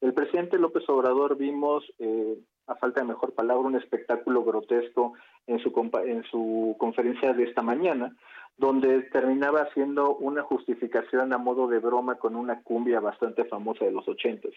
El 0.00 0.14
presidente 0.14 0.58
López 0.58 0.88
Obrador 0.88 1.36
vimos, 1.36 1.84
eh, 1.98 2.38
a 2.66 2.76
falta 2.76 3.02
de 3.02 3.08
mejor 3.08 3.34
palabra, 3.34 3.66
un 3.66 3.76
espectáculo 3.76 4.42
grotesco 4.42 5.12
en 5.48 5.58
su, 5.58 5.72
en 6.04 6.22
su 6.24 6.76
conferencia 6.78 7.32
de 7.32 7.44
esta 7.44 7.62
mañana, 7.62 8.14
donde 8.56 9.02
terminaba 9.12 9.62
haciendo 9.62 10.16
una 10.16 10.42
justificación 10.42 11.32
a 11.32 11.38
modo 11.38 11.66
de 11.68 11.78
broma 11.78 12.16
con 12.16 12.36
una 12.36 12.62
cumbia 12.62 13.00
bastante 13.00 13.44
famosa 13.44 13.84
de 13.84 13.92
los 13.92 14.08
ochentas. 14.08 14.52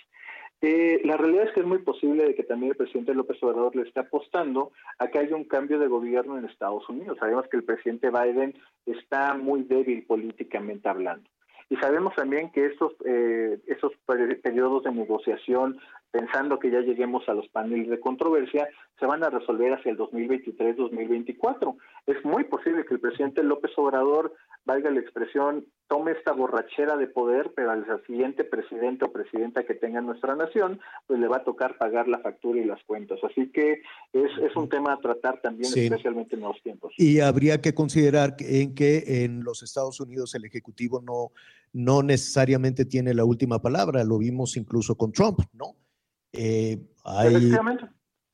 Eh, 0.61 1.01
la 1.05 1.17
realidad 1.17 1.45
es 1.45 1.53
que 1.53 1.61
es 1.61 1.65
muy 1.65 1.79
posible 1.79 2.23
de 2.25 2.35
que 2.35 2.43
también 2.43 2.71
el 2.71 2.77
presidente 2.77 3.15
López 3.15 3.41
Obrador 3.41 3.75
le 3.75 3.83
esté 3.83 3.99
apostando 3.99 4.71
a 4.99 5.07
que 5.07 5.19
haya 5.19 5.35
un 5.35 5.45
cambio 5.45 5.79
de 5.79 5.87
gobierno 5.87 6.37
en 6.37 6.45
Estados 6.45 6.87
Unidos. 6.89 7.17
Sabemos 7.19 7.47
que 7.47 7.57
el 7.57 7.63
presidente 7.63 8.11
Biden 8.11 8.53
está 8.85 9.33
muy 9.35 9.63
débil 9.63 10.03
políticamente 10.05 10.87
hablando. 10.89 11.27
Y 11.69 11.77
sabemos 11.77 12.13
también 12.15 12.51
que 12.51 12.65
esos, 12.65 12.93
eh, 13.05 13.57
esos 13.67 13.93
per- 14.05 14.41
periodos 14.41 14.83
de 14.83 14.91
negociación 14.91 15.79
pensando 16.11 16.59
que 16.59 16.69
ya 16.69 16.81
lleguemos 16.81 17.27
a 17.27 17.33
los 17.33 17.47
paneles 17.49 17.89
de 17.89 17.99
controversia, 17.99 18.67
se 18.99 19.05
van 19.05 19.23
a 19.23 19.29
resolver 19.29 19.73
hacia 19.73 19.91
el 19.91 19.97
2023-2024. 19.97 21.75
Es 22.05 22.23
muy 22.25 22.43
posible 22.43 22.85
que 22.85 22.93
el 22.93 22.99
presidente 22.99 23.43
López 23.43 23.71
Obrador, 23.77 24.33
valga 24.65 24.91
la 24.91 24.99
expresión, 24.99 25.65
tome 25.87 26.11
esta 26.11 26.33
borrachera 26.33 26.95
de 26.97 27.07
poder, 27.07 27.51
pero 27.55 27.71
al 27.71 27.85
siguiente 28.05 28.43
presidente 28.43 29.05
o 29.05 29.11
presidenta 29.11 29.63
que 29.63 29.73
tenga 29.73 30.01
nuestra 30.01 30.35
nación, 30.35 30.79
pues 31.07 31.19
le 31.19 31.27
va 31.27 31.37
a 31.37 31.43
tocar 31.43 31.77
pagar 31.77 32.07
la 32.07 32.19
factura 32.19 32.59
y 32.59 32.65
las 32.65 32.83
cuentas. 32.83 33.19
Así 33.23 33.51
que 33.51 33.81
es, 34.13 34.31
es 34.43 34.55
un 34.55 34.69
tema 34.69 34.93
a 34.93 34.99
tratar 34.99 35.41
también, 35.41 35.71
especialmente 35.75 36.35
en 36.35 36.41
los 36.41 36.61
tiempos. 36.61 36.93
Y 36.97 37.19
habría 37.21 37.61
que 37.61 37.73
considerar 37.73 38.35
en 38.39 38.75
que 38.75 39.23
en 39.23 39.43
los 39.43 39.63
Estados 39.63 39.99
Unidos 39.99 40.35
el 40.35 40.45
Ejecutivo 40.45 41.01
no, 41.01 41.31
no 41.73 42.03
necesariamente 42.03 42.85
tiene 42.85 43.13
la 43.13 43.25
última 43.25 43.61
palabra, 43.61 44.03
lo 44.03 44.17
vimos 44.17 44.57
incluso 44.57 44.95
con 44.95 45.11
Trump, 45.11 45.39
¿no? 45.53 45.75
Eh, 46.33 46.77
hay, 47.03 47.51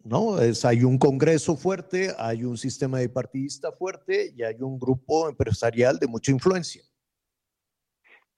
¿no? 0.03 0.39
Es, 0.39 0.63
hay 0.65 0.83
un 0.83 0.97
Congreso 0.97 1.55
fuerte, 1.55 2.09
hay 2.17 2.43
un 2.43 2.57
sistema 2.57 2.99
de 2.99 3.09
partidista 3.09 3.71
fuerte 3.71 4.31
y 4.35 4.43
hay 4.43 4.55
un 4.61 4.79
grupo 4.79 5.29
empresarial 5.29 5.97
de 5.99 6.07
mucha 6.07 6.31
influencia. 6.31 6.83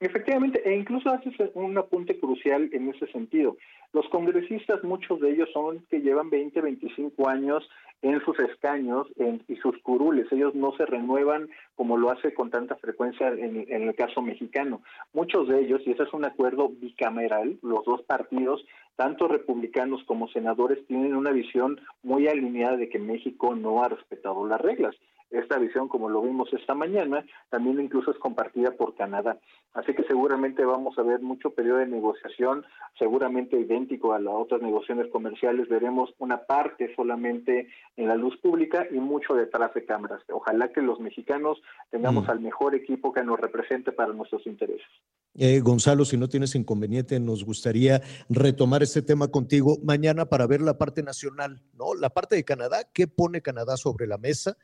Efectivamente, 0.01 0.61
e 0.63 0.77
incluso 0.77 1.09
haces 1.09 1.33
un 1.55 1.77
apunte 1.77 2.17
crucial 2.19 2.69
en 2.71 2.89
ese 2.89 3.05
sentido. 3.11 3.57
Los 3.91 4.07
congresistas, 4.09 4.81
muchos 4.83 5.19
de 5.19 5.31
ellos 5.31 5.49
son 5.51 5.85
que 5.89 5.99
llevan 5.99 6.29
20, 6.29 6.61
25 6.61 7.27
años 7.27 7.67
en 8.01 8.23
sus 8.23 8.39
escaños 8.39 9.07
y 9.47 9.55
sus 9.57 9.77
curules. 9.79 10.31
Ellos 10.31 10.55
no 10.55 10.71
se 10.77 10.85
renuevan 10.85 11.49
como 11.75 11.97
lo 11.97 12.11
hace 12.11 12.33
con 12.33 12.49
tanta 12.49 12.75
frecuencia 12.75 13.29
en, 13.29 13.65
el 13.69 13.95
caso 13.95 14.21
mexicano. 14.21 14.81
Muchos 15.13 15.47
de 15.47 15.61
ellos, 15.61 15.81
y 15.85 15.91
ese 15.91 16.03
es 16.03 16.13
un 16.13 16.25
acuerdo 16.25 16.69
bicameral, 16.69 17.57
los 17.61 17.83
dos 17.85 18.01
partidos, 18.03 18.65
tanto 18.95 19.27
republicanos 19.27 20.03
como 20.05 20.27
senadores, 20.29 20.85
tienen 20.87 21.15
una 21.15 21.31
visión 21.31 21.79
muy 22.03 22.27
alineada 22.27 22.77
de 22.77 22.89
que 22.89 22.99
México 22.99 23.55
no 23.55 23.83
ha 23.83 23.89
respetado 23.89 24.45
las 24.47 24.61
reglas. 24.61 24.95
Esta 25.31 25.57
visión, 25.59 25.87
como 25.87 26.09
lo 26.09 26.21
vimos 26.21 26.51
esta 26.53 26.73
mañana, 26.73 27.23
también 27.49 27.79
incluso 27.79 28.11
es 28.11 28.17
compartida 28.17 28.71
por 28.71 28.95
Canadá. 28.95 29.39
Así 29.73 29.93
que 29.93 30.03
seguramente 30.03 30.65
vamos 30.65 30.97
a 30.97 31.03
ver 31.03 31.21
mucho 31.21 31.51
periodo 31.51 31.77
de 31.77 31.85
negociación, 31.85 32.65
seguramente 32.97 33.59
idéntico 33.59 34.13
a 34.13 34.19
las 34.19 34.33
otras 34.33 34.61
negociaciones 34.61 35.11
comerciales. 35.11 35.69
Veremos 35.69 36.09
una 36.17 36.45
parte 36.45 36.93
solamente 36.95 37.67
en 37.95 38.07
la 38.07 38.15
luz 38.15 38.37
pública 38.37 38.87
y 38.89 38.95
mucho 38.95 39.35
detrás 39.35 39.73
de 39.75 39.85
cámaras. 39.85 40.21
Ojalá 40.31 40.71
que 40.71 40.81
los 40.81 40.99
mexicanos 40.99 41.61
tengamos 41.91 42.25
mm. 42.25 42.31
al 42.31 42.39
mejor 42.39 42.73
equipo 42.73 43.13
que 43.13 43.23
nos 43.23 43.39
represente 43.39 43.91
para 43.91 44.13
nuestros 44.13 44.45
intereses. 44.47 44.87
Eh, 45.35 45.59
Gonzalo, 45.59 46.05
si 46.05 46.17
no 46.17 46.27
tienes 46.27 46.55
inconveniente, 46.55 47.19
nos 47.19 47.45
gustaría 47.45 48.01
retomar 48.29 48.81
este 48.83 49.01
tema 49.01 49.27
contigo 49.27 49.77
mañana 49.83 50.25
para 50.25 50.47
ver 50.47 50.61
la 50.61 50.77
parte 50.77 51.03
nacional, 51.03 51.61
¿no? 51.77 51.93
La 51.93 52.09
parte 52.09 52.35
de 52.35 52.43
Canadá, 52.43 52.89
¿qué 52.93 53.07
pone 53.07 53.41
Canadá 53.41 53.77
sobre 53.77 54.07
la 54.07 54.17
mesa? 54.17 54.57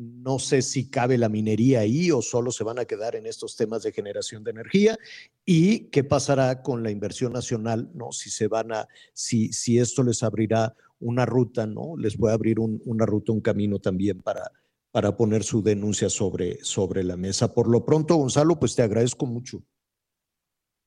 No 0.00 0.38
sé 0.38 0.62
si 0.62 0.88
cabe 0.88 1.18
la 1.18 1.28
minería 1.28 1.80
ahí 1.80 2.10
o 2.10 2.22
solo 2.22 2.50
se 2.50 2.64
van 2.64 2.78
a 2.78 2.86
quedar 2.86 3.16
en 3.16 3.26
estos 3.26 3.54
temas 3.54 3.82
de 3.82 3.92
generación 3.92 4.42
de 4.42 4.52
energía 4.52 4.96
y 5.44 5.90
qué 5.90 6.04
pasará 6.04 6.62
con 6.62 6.82
la 6.82 6.90
inversión 6.90 7.34
nacional, 7.34 7.90
¿no? 7.92 8.10
Si 8.10 8.30
se 8.30 8.48
van 8.48 8.72
a, 8.72 8.88
si, 9.12 9.52
si 9.52 9.78
esto 9.78 10.02
les 10.02 10.22
abrirá 10.22 10.74
una 11.00 11.26
ruta, 11.26 11.66
¿no? 11.66 11.98
Les 11.98 12.16
puede 12.16 12.32
abrir 12.32 12.58
una 12.60 13.04
ruta, 13.04 13.32
un 13.32 13.42
camino 13.42 13.78
también 13.78 14.22
para, 14.22 14.50
para 14.90 15.16
poner 15.18 15.42
su 15.42 15.62
denuncia 15.62 16.08
sobre, 16.08 16.64
sobre 16.64 17.04
la 17.04 17.18
mesa. 17.18 17.52
Por 17.52 17.68
lo 17.68 17.84
pronto, 17.84 18.16
Gonzalo, 18.16 18.58
pues 18.58 18.74
te 18.74 18.82
agradezco 18.82 19.26
mucho. 19.26 19.62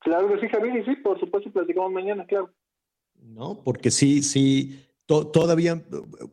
Claro 0.00 0.28
que 0.28 0.40
sí, 0.40 0.48
Javier, 0.48 0.76
y 0.76 0.84
sí, 0.84 0.96
por 0.96 1.20
supuesto, 1.20 1.52
platicamos 1.52 1.92
mañana, 1.92 2.26
claro. 2.26 2.52
No, 3.14 3.62
porque 3.62 3.92
sí, 3.92 4.22
sí, 4.22 4.84
todavía 5.06 5.84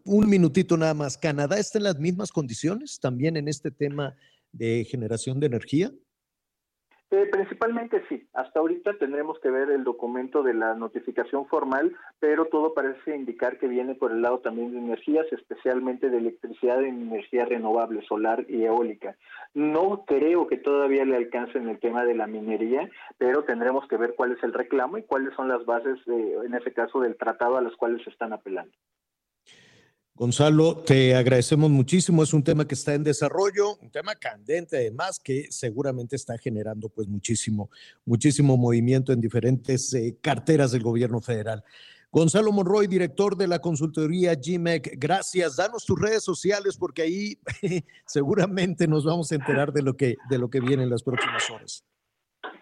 un 0.06 0.30
minutito 0.30 0.78
nada 0.78 0.94
más. 0.94 1.18
¿Canadá 1.18 1.60
está 1.60 1.78
en 1.78 1.86
las 1.86 2.00
mismas 2.00 2.32
condiciones 2.32 3.00
también 3.00 3.38
en 3.38 3.48
este 3.48 3.72
tema 3.72 4.16
de 4.52 4.86
generación 4.90 5.40
de 5.40 5.48
energía? 5.48 5.92
Eh, 7.12 7.28
principalmente 7.30 8.02
sí. 8.08 8.26
Hasta 8.34 8.62
ahorita 8.62 8.94
tendremos 8.94 9.38
que 9.40 9.52
ver 9.52 9.70
el 9.70 9.84
documento 9.84 10.44
de 10.44 10.54
la 10.54 10.76
notificación 10.76 11.46
formal, 11.46 11.94
pero 12.22 12.46
todo 12.46 12.74
parece 12.74 13.14
indicar 13.14 13.60
que 13.60 13.68
viene 13.68 13.96
por 13.96 14.14
el 14.14 14.22
lado 14.22 14.40
también 14.40 14.72
de 14.72 14.78
energías, 14.78 15.26
especialmente 15.34 16.10
de 16.10 16.20
electricidad 16.20 16.82
en 16.82 17.02
energía 17.02 17.44
renovable, 17.44 18.02
solar 18.08 18.46
y 18.48 18.64
eólica. 18.64 19.18
No 19.54 20.06
creo 20.06 20.48
que 20.48 20.56
todavía 20.56 21.04
le 21.04 21.18
alcance 21.18 21.58
en 21.58 21.68
el 21.68 21.80
tema 21.80 22.06
de 22.06 22.16
la 22.16 22.28
minería, 22.28 22.90
pero 23.18 23.44
tendremos 23.44 23.86
que 23.90 23.98
ver 23.98 24.14
cuál 24.16 24.32
es 24.32 24.42
el 24.44 24.54
reclamo 24.54 24.98
y 24.98 25.04
cuáles 25.04 25.34
son 25.36 25.50
las 25.50 25.66
bases, 25.66 26.00
en 26.08 26.54
ese 26.54 26.72
caso, 26.72 27.02
del 27.02 27.18
tratado 27.18 27.58
a 27.58 27.62
las 27.62 27.76
cuales 27.76 28.02
se 28.06 28.10
están 28.10 28.32
apelando. 28.32 28.72
Gonzalo, 30.22 30.76
te 30.76 31.16
agradecemos 31.16 31.72
muchísimo. 31.72 32.22
Es 32.22 32.32
un 32.32 32.44
tema 32.44 32.68
que 32.68 32.76
está 32.76 32.94
en 32.94 33.04
desarrollo, 33.04 33.78
un 33.78 33.90
tema 33.90 34.14
candente 34.14 34.78
además 34.78 35.20
que 35.20 35.48
seguramente 35.50 36.16
está 36.16 36.38
generando 36.38 36.90
pues 36.90 37.08
muchísimo, 37.08 37.72
muchísimo 38.06 38.56
movimiento 38.56 39.14
en 39.14 39.20
diferentes 39.20 39.92
eh, 39.96 40.16
carteras 40.22 40.74
del 40.74 40.84
gobierno 40.84 41.22
federal. 41.22 41.64
Gonzalo 42.12 42.52
Monroy, 42.52 42.86
director 42.86 43.36
de 43.36 43.48
la 43.48 43.58
consultoría 43.58 44.36
GMEC, 44.36 44.94
gracias. 45.00 45.56
Danos 45.56 45.88
tus 45.88 46.00
redes 46.00 46.24
sociales 46.24 46.78
porque 46.78 47.02
ahí 47.02 47.40
seguramente 48.06 48.88
nos 48.88 49.04
vamos 49.04 49.32
a 49.32 49.36
enterar 49.36 49.74
de 49.74 49.82
lo 49.82 49.98
que, 49.98 50.18
de 50.30 50.38
lo 50.38 50.52
que 50.52 50.60
viene 50.60 50.84
en 50.84 50.92
las 50.92 51.02
próximas 51.02 51.50
horas. 51.50 51.84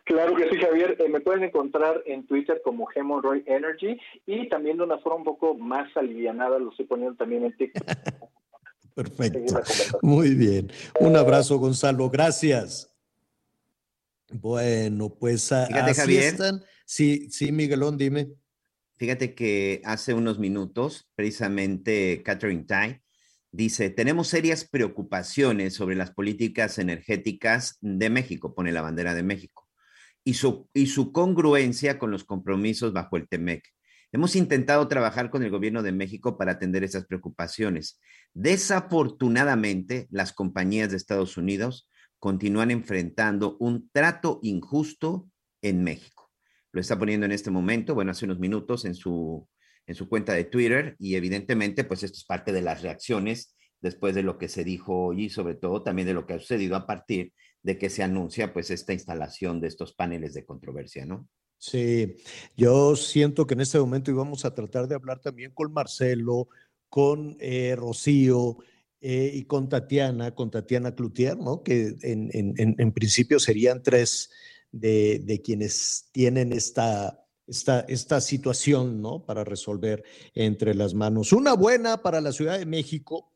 Claro 0.09 0.35
que 0.35 0.49
sí, 0.49 0.57
Javier. 0.57 0.97
Eh, 0.97 1.07
me 1.07 1.21
pueden 1.21 1.43
encontrar 1.43 2.01
en 2.07 2.25
Twitter 2.25 2.59
como 2.63 2.87
Hemorrhoid 2.93 3.43
Energy 3.45 3.95
y 4.25 4.49
también 4.49 4.77
de 4.77 4.83
una 4.83 4.97
forma 4.97 5.17
un 5.17 5.23
poco 5.23 5.53
más 5.53 5.95
alivianada 5.95 6.57
lo 6.57 6.71
estoy 6.71 6.87
poniendo 6.87 7.15
también 7.15 7.45
en 7.45 7.55
TikTok. 7.55 7.85
Perfecto. 8.95 9.61
Muy 10.01 10.33
bien. 10.33 10.71
Un 10.99 11.15
abrazo, 11.15 11.59
Gonzalo. 11.59 12.09
Gracias. 12.09 12.91
Bueno, 14.31 15.09
pues 15.09 15.49
Fíjate, 15.67 15.93
Javier. 15.93 16.35
Sí, 16.85 17.29
sí, 17.29 17.51
Miguelón, 17.51 17.95
dime. 17.95 18.29
Fíjate 18.97 19.35
que 19.35 19.79
hace 19.85 20.15
unos 20.15 20.39
minutos, 20.39 21.07
precisamente 21.13 22.23
Catherine 22.23 22.63
Tai 22.63 22.99
dice, 23.51 23.91
tenemos 23.91 24.27
serias 24.27 24.67
preocupaciones 24.67 25.75
sobre 25.75 25.95
las 25.95 26.09
políticas 26.09 26.79
energéticas 26.79 27.77
de 27.81 28.09
México, 28.09 28.55
pone 28.55 28.71
la 28.71 28.81
bandera 28.81 29.13
de 29.13 29.21
México 29.21 29.68
y 30.29 30.35
su, 30.35 30.69
y 30.75 30.85
su 30.85 31.11
congruencia 31.11 31.97
con 31.97 32.11
los 32.11 32.23
compromisos 32.23 32.93
bajo 32.93 33.17
el 33.17 33.27
TEMEC. 33.27 33.63
Hemos 34.11 34.35
intentado 34.35 34.87
trabajar 34.87 35.31
con 35.31 35.41
el 35.41 35.49
gobierno 35.49 35.81
de 35.81 35.91
México 35.91 36.37
para 36.37 36.51
atender 36.51 36.83
esas 36.83 37.07
preocupaciones. 37.07 37.99
Desafortunadamente, 38.35 40.07
las 40.11 40.31
compañías 40.31 40.91
de 40.91 40.97
Estados 40.97 41.35
Unidos 41.35 41.89
continúan 42.19 42.69
enfrentando 42.69 43.57
un 43.59 43.89
trato 43.91 44.39
injusto 44.43 45.27
en 45.63 45.83
México. 45.83 46.29
Lo 46.73 46.79
está 46.79 46.99
poniendo 46.99 47.25
en 47.25 47.31
este 47.31 47.49
momento, 47.49 47.95
bueno, 47.95 48.11
hace 48.11 48.25
unos 48.25 48.37
minutos 48.37 48.85
en 48.85 48.93
su, 48.93 49.47
en 49.87 49.95
su 49.95 50.07
cuenta 50.07 50.33
de 50.33 50.43
Twitter 50.43 50.95
y 50.99 51.15
evidentemente, 51.15 51.85
pues 51.85 52.03
esto 52.03 52.19
es 52.19 52.25
parte 52.25 52.53
de 52.53 52.61
las 52.61 52.83
reacciones 52.83 53.55
después 53.81 54.13
de 54.13 54.21
lo 54.21 54.37
que 54.37 54.47
se 54.47 54.63
dijo 54.63 55.11
y 55.11 55.31
sobre 55.31 55.55
todo 55.55 55.81
también 55.81 56.07
de 56.07 56.13
lo 56.13 56.27
que 56.27 56.33
ha 56.33 56.39
sucedido 56.39 56.75
a 56.75 56.85
partir 56.85 57.33
de 57.63 57.77
que 57.77 57.89
se 57.89 58.03
anuncia 58.03 58.53
pues 58.53 58.71
esta 58.71 58.93
instalación 58.93 59.59
de 59.59 59.67
estos 59.67 59.93
paneles 59.93 60.33
de 60.33 60.45
controversia, 60.45 61.05
¿no? 61.05 61.27
Sí, 61.57 62.15
yo 62.55 62.95
siento 62.95 63.45
que 63.45 63.53
en 63.53 63.61
este 63.61 63.79
momento 63.79 64.11
íbamos 64.11 64.45
a 64.45 64.55
tratar 64.55 64.87
de 64.87 64.95
hablar 64.95 65.19
también 65.19 65.51
con 65.51 65.73
Marcelo, 65.73 66.47
con 66.87 67.35
eh, 67.39 67.75
Rocío 67.77 68.57
eh, 69.01 69.31
y 69.33 69.43
con 69.43 69.67
Tatiana, 69.67 70.33
con 70.33 70.51
Tatiana 70.51 70.95
Cloutier, 70.95 71.37
¿no? 71.37 71.61
Que 71.61 71.95
en, 72.01 72.29
en, 72.33 72.91
principio 72.93 73.39
serían 73.39 73.83
tres 73.83 74.29
de, 74.71 75.19
de 75.19 75.41
quienes 75.41 76.07
tienen 76.13 76.53
esta, 76.53 77.25
esta, 77.45 77.81
esta 77.81 78.21
situación, 78.21 79.01
¿no? 79.01 79.25
Para 79.25 79.43
resolver 79.43 80.03
entre 80.35 80.73
las 80.75 80.93
manos. 80.93 81.33
Una 81.33 81.53
buena 81.53 82.01
para 82.01 82.21
la 82.21 82.31
Ciudad 82.31 82.57
de 82.57 82.65
México, 82.65 83.28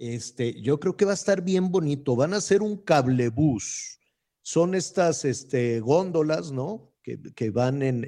este, 0.00 0.58
yo 0.62 0.80
creo 0.80 0.96
que 0.96 1.04
va 1.04 1.10
a 1.10 1.14
estar 1.14 1.42
bien 1.42 1.70
bonito. 1.70 2.16
Van 2.16 2.32
a 2.32 2.40
ser 2.40 2.62
un 2.62 2.78
cablebús. 2.78 4.00
Son 4.40 4.74
estas 4.74 5.26
este, 5.26 5.80
góndolas, 5.80 6.50
¿no? 6.52 6.94
Que, 7.02 7.50
van 7.50 7.82
en, 7.82 8.04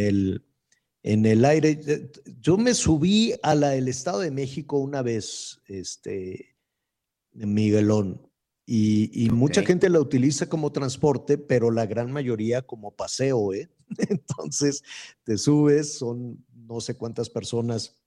el, 0.00 0.44
en 1.02 1.26
el 1.26 1.44
aire. 1.44 2.10
Yo 2.40 2.56
me 2.56 2.74
subí 2.74 3.34
a 3.42 3.54
la 3.54 3.70
del 3.70 3.86
Estado 3.86 4.20
de 4.20 4.30
México 4.30 4.78
una 4.78 5.02
vez, 5.02 5.60
este, 5.66 6.56
Miguelón, 7.32 8.28
y, 8.70 9.30
mucha 9.30 9.62
gente 9.62 9.88
la 9.88 9.98
utiliza 9.98 10.46
como 10.46 10.72
transporte, 10.72 11.38
pero 11.38 11.70
la 11.70 11.86
gran 11.86 12.12
mayoría 12.12 12.60
como 12.60 12.94
paseo, 12.94 13.54
¿eh? 13.54 13.70
Entonces, 14.10 14.82
te 15.24 15.38
subes, 15.38 15.94
son 15.94 16.44
no 16.52 16.80
sé 16.82 16.94
cuántas 16.94 17.30
personas 17.30 17.97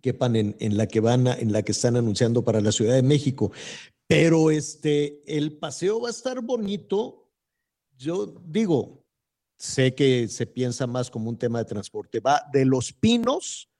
quepan 0.00 0.36
en, 0.36 0.56
en, 0.60 0.76
la 0.76 0.86
que 0.86 0.98
en 0.98 1.52
la 1.52 1.62
que 1.62 1.72
están 1.72 1.96
anunciando 1.96 2.44
para 2.44 2.60
la 2.60 2.72
Ciudad 2.72 2.94
de 2.94 3.02
México. 3.02 3.52
Pero 4.06 4.50
este, 4.50 5.22
el 5.26 5.58
paseo 5.58 6.00
va 6.00 6.08
a 6.08 6.10
estar 6.10 6.40
bonito. 6.40 7.30
Yo 7.96 8.26
digo, 8.46 9.04
sé 9.56 9.94
que 9.94 10.26
se 10.28 10.46
piensa 10.46 10.86
más 10.86 11.10
como 11.10 11.30
un 11.30 11.38
tema 11.38 11.60
de 11.60 11.64
transporte. 11.64 12.20
Va 12.20 12.42
de 12.52 12.64
los 12.64 12.92
pinos, 12.92 13.70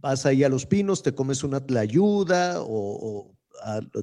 vas 0.00 0.26
ahí 0.26 0.42
a 0.42 0.48
los 0.48 0.66
pinos, 0.66 1.02
te 1.02 1.14
comes 1.14 1.44
una 1.44 1.64
tlayuda 1.64 2.56
o, 2.60 3.32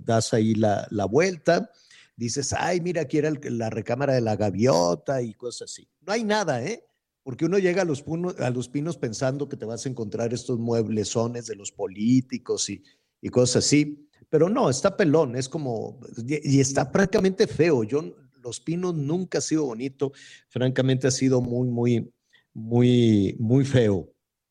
das 0.02 0.34
ahí 0.34 0.56
la, 0.56 1.06
vuelta, 1.10 1.70
dices, 2.16 2.54
ay, 2.54 2.82
mira, 2.82 3.02
aquí 3.02 3.18
era 3.18 3.32
la 3.44 3.70
recámara 3.70 4.14
de 4.14 4.22
la 4.22 4.36
gaviota 4.36 5.22
y 5.22 5.34
cosas 5.34 5.72
así. 5.72 5.88
No 6.02 6.14
hay 6.14 6.24
nada, 6.24 6.64
¿eh? 6.64 6.85
Porque 7.26 7.46
uno 7.46 7.58
llega 7.58 7.82
a 7.82 7.86
los, 7.86 8.70
pinos 8.70 8.98
pensando 8.98 9.50
que 9.50 9.58
te 9.58 9.66
vas 9.66 9.84
a 9.84 9.90
encontrar 9.90 10.32
estos 10.32 10.60
mueblesones 10.60 11.48
de 11.48 11.56
los 11.56 11.72
políticos 11.72 12.70
y, 12.70 12.84
y 13.20 13.30
cosas 13.30 13.66
así. 13.66 14.08
Pero 14.30 14.48
no, 14.48 14.70
está 14.70 14.96
pelón, 14.96 15.36
es 15.36 15.50
como, 15.50 16.00
y 16.28 16.60
está 16.60 16.92
prácticamente 16.92 17.48
feo. 17.48 17.84
Yo, 17.84 18.16
Los 18.44 18.60
Pinos 18.60 18.94
nunca 18.94 19.40
ha 19.40 19.42
sido 19.42 19.66
bonito, 19.66 20.12
francamente 20.50 21.08
ha 21.08 21.12
sido 21.12 21.42
muy, 21.42 21.68
muy, 21.68 22.14
muy, 22.54 23.36
muy 23.40 23.66
feo. 23.66 24.08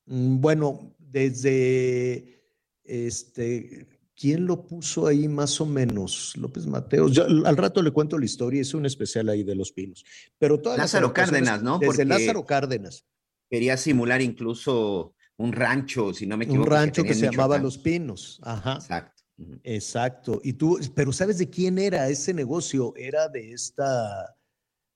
Mm, 0.06 0.40
bueno, 0.40 0.96
desde, 0.98 2.42
este, 2.82 3.86
¿quién 4.16 4.46
lo 4.46 4.66
puso 4.66 5.06
ahí 5.06 5.28
más 5.28 5.60
o 5.60 5.66
menos? 5.66 6.36
López 6.36 6.66
Mateos. 6.66 7.18
al 7.18 7.56
rato 7.56 7.82
le 7.82 7.90
cuento 7.90 8.18
la 8.18 8.24
historia, 8.24 8.60
es 8.60 8.74
un 8.74 8.86
especial 8.86 9.28
ahí 9.28 9.42
de 9.42 9.54
Los 9.54 9.72
Pinos. 9.72 10.04
Pero 10.38 10.60
todas 10.60 10.78
Lázaro 10.78 11.12
Cárdenas, 11.12 11.62
¿no? 11.62 11.78
Desde 11.78 12.04
Lázaro 12.04 12.44
Cárdenas. 12.44 13.04
Quería 13.50 13.76
simular 13.76 14.22
incluso 14.22 15.14
un 15.36 15.52
rancho, 15.52 16.14
si 16.14 16.26
no 16.26 16.36
me 16.36 16.44
equivoco. 16.44 16.70
Un 16.70 16.76
rancho 16.76 17.02
que, 17.02 17.14
se 17.14 17.26
llamaba 17.26 17.58
Los 17.58 17.78
Pinos. 17.78 18.40
Ajá. 18.42 18.74
Exacto. 18.74 19.22
Exacto. 19.64 20.40
Y 20.44 20.52
tú, 20.54 20.78
pero 20.94 21.12
¿sabes 21.12 21.38
de 21.38 21.50
quién 21.50 21.78
era 21.78 22.08
ese 22.08 22.32
negocio? 22.32 22.94
Era 22.96 23.28
de 23.28 23.52
esta 23.52 24.36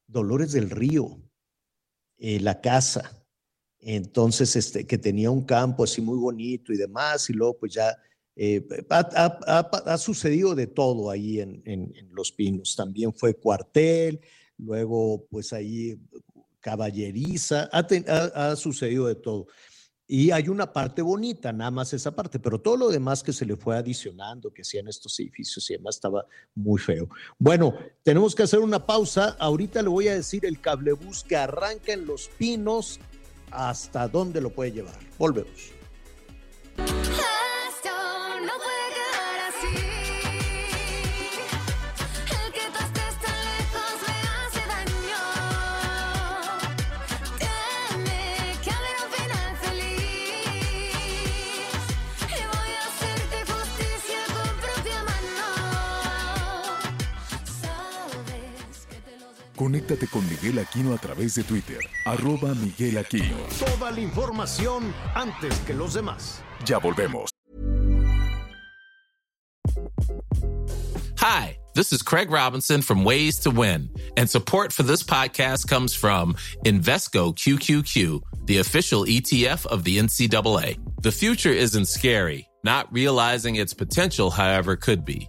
Dolores 0.06 0.52
del 0.52 0.70
Río, 0.70 1.20
eh, 2.18 2.40
la 2.40 2.60
casa. 2.60 3.24
Entonces, 3.80 4.56
este, 4.56 4.86
que 4.86 4.98
tenía 4.98 5.30
un 5.30 5.44
campo 5.44 5.84
así 5.84 6.00
muy 6.00 6.18
bonito 6.18 6.72
y 6.72 6.76
demás, 6.76 7.28
y 7.30 7.32
luego 7.32 7.58
pues 7.58 7.74
ya 7.74 7.96
eh, 8.40 8.64
ha, 8.88 9.98
sucedido 9.98 10.54
de 10.54 10.68
todo 10.68 11.10
ahí 11.10 11.40
en, 11.40 11.60
en, 11.64 11.92
Los 12.12 12.30
Pinos. 12.30 12.76
También 12.76 13.12
fue 13.12 13.34
cuartel, 13.34 14.20
luego 14.56 15.26
pues 15.28 15.52
ahí 15.52 15.98
caballeriza, 16.60 17.68
ha 17.72 18.54
sucedido 18.54 19.08
de 19.08 19.16
todo. 19.16 19.48
Y 20.10 20.30
hay 20.30 20.48
una 20.48 20.72
parte 20.72 21.02
bonita, 21.02 21.52
nada 21.52 21.70
más 21.70 21.92
esa 21.92 22.16
parte, 22.16 22.38
pero 22.38 22.58
todo 22.60 22.76
lo 22.78 22.88
demás 22.88 23.22
que 23.22 23.32
se 23.32 23.44
le 23.44 23.56
fue 23.56 23.76
adicionando, 23.76 24.50
que 24.50 24.62
hacían 24.62 24.88
estos 24.88 25.18
edificios 25.20 25.68
y 25.68 25.74
demás, 25.74 25.96
estaba 25.96 26.24
muy 26.54 26.80
feo. 26.80 27.10
Bueno, 27.38 27.74
tenemos 28.04 28.34
que 28.34 28.44
hacer 28.44 28.60
una 28.60 28.86
pausa. 28.86 29.36
Ahorita 29.38 29.82
le 29.82 29.88
voy 29.88 30.08
a 30.08 30.14
decir 30.14 30.46
el 30.46 30.60
cablebús 30.60 31.24
que 31.24 31.36
arranca 31.36 31.92
en 31.92 32.06
Los 32.06 32.28
Pinos, 32.38 33.00
hasta 33.50 34.08
dónde 34.08 34.40
lo 34.40 34.50
puede 34.50 34.72
llevar. 34.72 34.98
Volvemos. 35.18 35.72
Conéctate 59.58 60.06
con 60.06 60.24
Miguel 60.30 60.60
Aquino 60.60 60.94
a 60.94 60.98
través 60.98 61.34
de 61.34 61.42
Twitter, 61.42 61.80
arroba 62.04 62.54
Miguel 62.54 62.96
Aquino. 62.96 63.36
Toda 63.58 63.90
la 63.90 63.98
información 63.98 64.94
antes 65.16 65.52
que 65.66 65.74
los 65.74 65.94
demás. 65.94 66.44
Ya 66.64 66.78
volvemos. 66.78 67.28
Hi, 71.16 71.58
this 71.74 71.92
is 71.92 72.02
Craig 72.02 72.30
Robinson 72.30 72.82
from 72.82 73.02
Ways 73.02 73.40
to 73.40 73.50
Win, 73.50 73.90
and 74.16 74.30
support 74.30 74.72
for 74.72 74.84
this 74.84 75.02
podcast 75.02 75.66
comes 75.66 75.92
from 75.92 76.34
Invesco 76.64 77.34
QQQ, 77.34 78.20
the 78.46 78.58
official 78.58 79.06
ETF 79.06 79.66
of 79.66 79.82
the 79.82 79.98
NCAA. 79.98 80.78
The 81.02 81.10
future 81.10 81.50
isn't 81.50 81.88
scary. 81.88 82.48
Not 82.62 82.92
realizing 82.92 83.56
its 83.56 83.74
potential, 83.74 84.30
however, 84.30 84.76
could 84.76 85.04
be. 85.04 85.28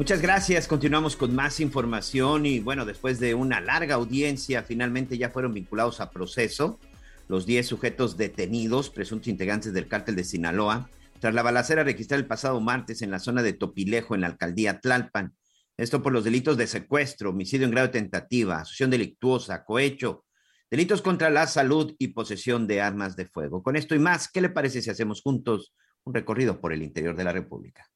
Muchas 0.00 0.22
gracias. 0.22 0.66
Continuamos 0.66 1.14
con 1.14 1.34
más 1.34 1.60
información 1.60 2.46
y 2.46 2.60
bueno, 2.60 2.86
después 2.86 3.20
de 3.20 3.34
una 3.34 3.60
larga 3.60 3.96
audiencia, 3.96 4.62
finalmente 4.62 5.18
ya 5.18 5.28
fueron 5.28 5.52
vinculados 5.52 6.00
a 6.00 6.10
proceso 6.10 6.80
los 7.28 7.44
10 7.44 7.66
sujetos 7.66 8.16
detenidos, 8.16 8.88
presuntos 8.88 9.28
integrantes 9.28 9.74
del 9.74 9.88
cártel 9.88 10.16
de 10.16 10.24
Sinaloa, 10.24 10.88
tras 11.20 11.34
la 11.34 11.42
balacera 11.42 11.84
registrada 11.84 12.18
el 12.18 12.26
pasado 12.26 12.62
martes 12.62 13.02
en 13.02 13.10
la 13.10 13.18
zona 13.18 13.42
de 13.42 13.52
Topilejo, 13.52 14.14
en 14.14 14.22
la 14.22 14.28
alcaldía 14.28 14.80
Tlalpan. 14.80 15.34
Esto 15.76 16.02
por 16.02 16.14
los 16.14 16.24
delitos 16.24 16.56
de 16.56 16.66
secuestro, 16.66 17.28
homicidio 17.28 17.66
en 17.66 17.72
grado 17.72 17.88
de 17.88 18.00
tentativa, 18.00 18.60
asociación 18.60 18.88
delictuosa, 18.88 19.66
cohecho, 19.66 20.24
delitos 20.70 21.02
contra 21.02 21.28
la 21.28 21.46
salud 21.46 21.94
y 21.98 22.08
posesión 22.08 22.66
de 22.66 22.80
armas 22.80 23.16
de 23.16 23.26
fuego. 23.26 23.62
Con 23.62 23.76
esto 23.76 23.94
y 23.94 23.98
más, 23.98 24.30
¿qué 24.32 24.40
le 24.40 24.48
parece 24.48 24.80
si 24.80 24.88
hacemos 24.88 25.20
juntos 25.20 25.74
un 26.04 26.14
recorrido 26.14 26.58
por 26.58 26.72
el 26.72 26.82
interior 26.82 27.14
de 27.14 27.24
la 27.24 27.32
República? 27.32 27.89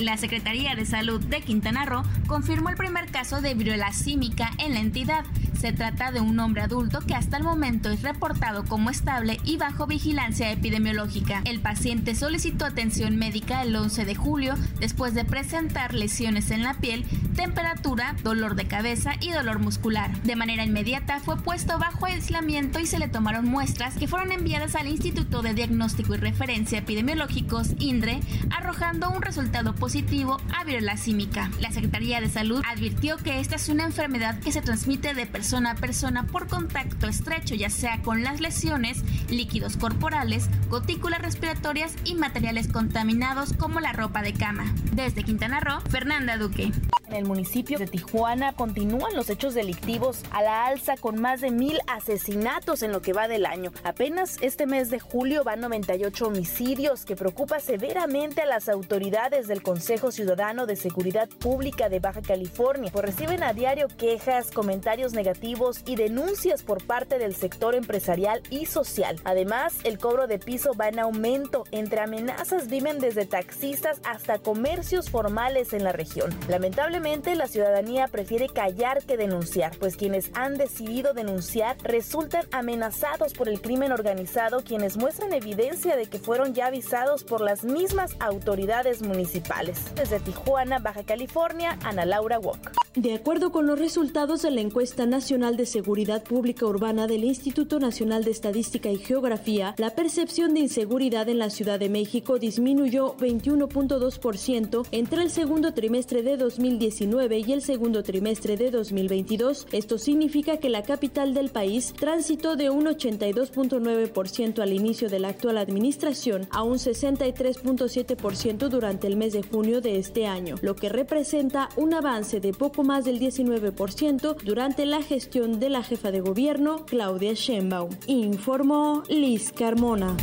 La 0.00 0.16
Secretaría 0.16 0.74
de 0.74 0.86
Salud 0.86 1.20
de 1.20 1.42
Quintana 1.42 1.84
Roo 1.84 2.02
confirmó 2.26 2.70
el 2.70 2.76
primer 2.76 3.10
caso 3.10 3.42
de 3.42 3.52
viruela 3.52 3.92
símica 3.92 4.50
en 4.56 4.72
la 4.72 4.80
entidad. 4.80 5.26
Se 5.58 5.74
trata 5.74 6.10
de 6.10 6.20
un 6.20 6.40
hombre 6.40 6.62
adulto 6.62 7.00
que 7.00 7.14
hasta 7.14 7.36
el 7.36 7.42
momento 7.42 7.90
es 7.90 8.00
reportado 8.00 8.64
como 8.64 8.88
estable 8.88 9.38
y 9.44 9.58
bajo 9.58 9.86
vigilancia 9.86 10.50
epidemiológica. 10.50 11.42
El 11.44 11.60
paciente 11.60 12.14
solicitó 12.14 12.64
atención 12.64 13.16
médica 13.16 13.60
el 13.60 13.76
11 13.76 14.06
de 14.06 14.14
julio 14.14 14.54
después 14.78 15.12
de 15.12 15.26
presentar 15.26 15.92
lesiones 15.92 16.50
en 16.50 16.62
la 16.62 16.72
piel, 16.78 17.04
temperatura, 17.36 18.16
dolor 18.22 18.54
de 18.54 18.66
cabeza 18.66 19.12
y 19.20 19.32
dolor 19.32 19.58
muscular. 19.58 20.10
De 20.22 20.34
manera 20.34 20.64
inmediata 20.64 21.20
fue 21.20 21.36
puesto 21.36 21.78
bajo 21.78 22.06
aislamiento 22.06 22.80
y 22.80 22.86
se 22.86 22.98
le 22.98 23.08
tomaron 23.08 23.44
muestras 23.44 23.96
que 23.96 24.08
fueron 24.08 24.32
enviadas 24.32 24.76
al 24.76 24.88
Instituto 24.88 25.42
de 25.42 25.52
Diagnóstico 25.52 26.14
y 26.14 26.18
Referencia 26.18 26.78
Epidemiológicos, 26.78 27.74
INDRE, 27.78 28.20
arrojando 28.50 29.10
un 29.10 29.20
resultado 29.20 29.74
positivo 29.74 29.89
positivo 29.90 30.36
a 30.56 30.62
viruela 30.62 30.96
símica. 30.96 31.50
La 31.58 31.72
Secretaría 31.72 32.20
de 32.20 32.28
Salud 32.28 32.62
advirtió 32.64 33.16
que 33.16 33.40
esta 33.40 33.56
es 33.56 33.68
una 33.68 33.82
enfermedad 33.82 34.38
que 34.38 34.52
se 34.52 34.62
transmite 34.62 35.14
de 35.14 35.26
persona 35.26 35.72
a 35.72 35.74
persona 35.74 36.28
por 36.28 36.46
contacto 36.46 37.08
estrecho, 37.08 37.56
ya 37.56 37.70
sea 37.70 38.00
con 38.00 38.22
las 38.22 38.40
lesiones, 38.40 39.02
líquidos 39.28 39.76
corporales, 39.76 40.48
gotículas 40.68 41.20
respiratorias 41.20 41.96
y 42.04 42.14
materiales 42.14 42.68
contaminados 42.68 43.52
como 43.52 43.80
la 43.80 43.92
ropa 43.92 44.22
de 44.22 44.32
cama. 44.32 44.72
Desde 44.92 45.24
Quintana 45.24 45.58
Roo, 45.58 45.80
Fernanda 45.90 46.36
Duque. 46.36 46.70
En 47.08 47.16
el 47.16 47.24
municipio 47.24 47.76
de 47.76 47.88
Tijuana 47.88 48.52
continúan 48.52 49.16
los 49.16 49.28
hechos 49.30 49.54
delictivos 49.54 50.22
a 50.30 50.42
la 50.42 50.66
alza 50.66 50.96
con 50.96 51.20
más 51.20 51.40
de 51.40 51.50
mil 51.50 51.80
asesinatos 51.88 52.84
en 52.84 52.92
lo 52.92 53.02
que 53.02 53.12
va 53.12 53.26
del 53.26 53.46
año. 53.46 53.72
Apenas 53.82 54.36
este 54.42 54.66
mes 54.66 54.90
de 54.90 55.00
julio 55.00 55.42
van 55.42 55.58
98 55.58 56.28
homicidios 56.28 57.04
que 57.04 57.16
preocupa 57.16 57.58
severamente 57.58 58.42
a 58.42 58.46
las 58.46 58.68
autoridades 58.68 59.48
del 59.48 59.60
Consejo 59.64 59.79
Consejo 59.80 60.12
Ciudadano 60.12 60.66
de 60.66 60.76
Seguridad 60.76 61.26
Pública 61.26 61.88
de 61.88 62.00
Baja 62.00 62.20
California, 62.20 62.90
pues 62.92 63.02
reciben 63.02 63.42
a 63.42 63.54
diario 63.54 63.88
quejas, 63.88 64.50
comentarios 64.50 65.14
negativos 65.14 65.80
y 65.86 65.96
denuncias 65.96 66.62
por 66.62 66.84
parte 66.84 67.18
del 67.18 67.34
sector 67.34 67.74
empresarial 67.74 68.42
y 68.50 68.66
social. 68.66 69.16
Además, 69.24 69.78
el 69.84 69.96
cobro 69.96 70.26
de 70.26 70.38
piso 70.38 70.74
va 70.78 70.88
en 70.88 70.98
aumento. 70.98 71.64
Entre 71.70 71.98
amenazas 71.98 72.68
viven 72.68 72.98
desde 72.98 73.24
taxistas 73.24 74.02
hasta 74.04 74.38
comercios 74.38 75.08
formales 75.08 75.72
en 75.72 75.82
la 75.82 75.92
región. 75.92 76.28
Lamentablemente, 76.46 77.34
la 77.34 77.48
ciudadanía 77.48 78.06
prefiere 78.06 78.50
callar 78.50 79.02
que 79.04 79.16
denunciar, 79.16 79.78
pues 79.78 79.96
quienes 79.96 80.30
han 80.34 80.58
decidido 80.58 81.14
denunciar 81.14 81.78
resultan 81.84 82.44
amenazados 82.52 83.32
por 83.32 83.48
el 83.48 83.62
crimen 83.62 83.92
organizado, 83.92 84.62
quienes 84.62 84.98
muestran 84.98 85.32
evidencia 85.32 85.96
de 85.96 86.04
que 86.04 86.18
fueron 86.18 86.52
ya 86.52 86.66
avisados 86.66 87.24
por 87.24 87.40
las 87.40 87.64
mismas 87.64 88.14
autoridades 88.20 89.00
municipales. 89.00 89.69
Desde 89.94 90.20
Tijuana, 90.20 90.78
Baja 90.78 91.04
California, 91.04 91.78
Ana 91.84 92.04
Laura 92.04 92.38
Wok. 92.38 92.72
De 92.96 93.14
acuerdo 93.14 93.52
con 93.52 93.68
los 93.68 93.78
resultados 93.78 94.42
de 94.42 94.50
la 94.50 94.62
encuesta 94.62 95.06
nacional 95.06 95.56
de 95.56 95.64
seguridad 95.64 96.24
pública 96.24 96.66
urbana 96.66 97.06
del 97.06 97.22
Instituto 97.22 97.78
Nacional 97.78 98.24
de 98.24 98.32
Estadística 98.32 98.90
y 98.90 98.98
Geografía, 98.98 99.76
la 99.78 99.90
percepción 99.90 100.54
de 100.54 100.60
inseguridad 100.60 101.28
en 101.28 101.38
la 101.38 101.50
Ciudad 101.50 101.78
de 101.78 101.88
México 101.88 102.40
disminuyó 102.40 103.16
21.2% 103.18 104.86
entre 104.90 105.22
el 105.22 105.30
segundo 105.30 105.72
trimestre 105.72 106.24
de 106.24 106.36
2019 106.36 107.38
y 107.38 107.52
el 107.52 107.62
segundo 107.62 108.02
trimestre 108.02 108.56
de 108.56 108.72
2022. 108.72 109.68
Esto 109.70 109.96
significa 109.96 110.56
que 110.56 110.68
la 110.68 110.82
capital 110.82 111.32
del 111.32 111.50
país 111.50 111.94
transitó 111.96 112.56
de 112.56 112.70
un 112.70 112.86
82.9% 112.86 114.58
al 114.58 114.72
inicio 114.72 115.08
de 115.08 115.20
la 115.20 115.28
actual 115.28 115.58
administración 115.58 116.48
a 116.50 116.64
un 116.64 116.78
63.7% 116.78 118.68
durante 118.68 119.06
el 119.06 119.16
mes 119.16 119.32
de 119.32 119.44
junio 119.44 119.59
de 119.60 119.98
este 119.98 120.26
año, 120.26 120.54
lo 120.62 120.74
que 120.74 120.88
representa 120.88 121.68
un 121.76 121.92
avance 121.92 122.40
de 122.40 122.54
poco 122.54 122.82
más 122.82 123.04
del 123.04 123.20
19% 123.20 124.36
durante 124.42 124.86
la 124.86 125.02
gestión 125.02 125.60
de 125.60 125.68
la 125.68 125.82
jefa 125.82 126.10
de 126.10 126.22
gobierno, 126.22 126.86
Claudia 126.86 127.34
Sheinbaum, 127.34 127.90
informó 128.06 129.02
Liz 129.10 129.52
Carmona. 129.52 130.16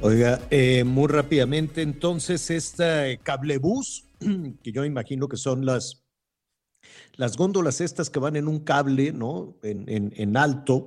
Oiga, 0.00 0.40
eh, 0.50 0.84
muy 0.84 1.08
rápidamente, 1.08 1.82
entonces, 1.82 2.48
esta 2.50 3.08
eh, 3.08 3.18
cablebús, 3.18 4.06
que 4.62 4.70
yo 4.70 4.84
imagino 4.84 5.26
que 5.26 5.36
son 5.36 5.66
las, 5.66 6.04
las 7.16 7.36
góndolas 7.36 7.80
estas 7.80 8.08
que 8.08 8.20
van 8.20 8.36
en 8.36 8.46
un 8.46 8.60
cable, 8.60 9.12
¿no? 9.12 9.58
En, 9.64 9.88
en, 9.88 10.12
en 10.16 10.36
alto, 10.36 10.86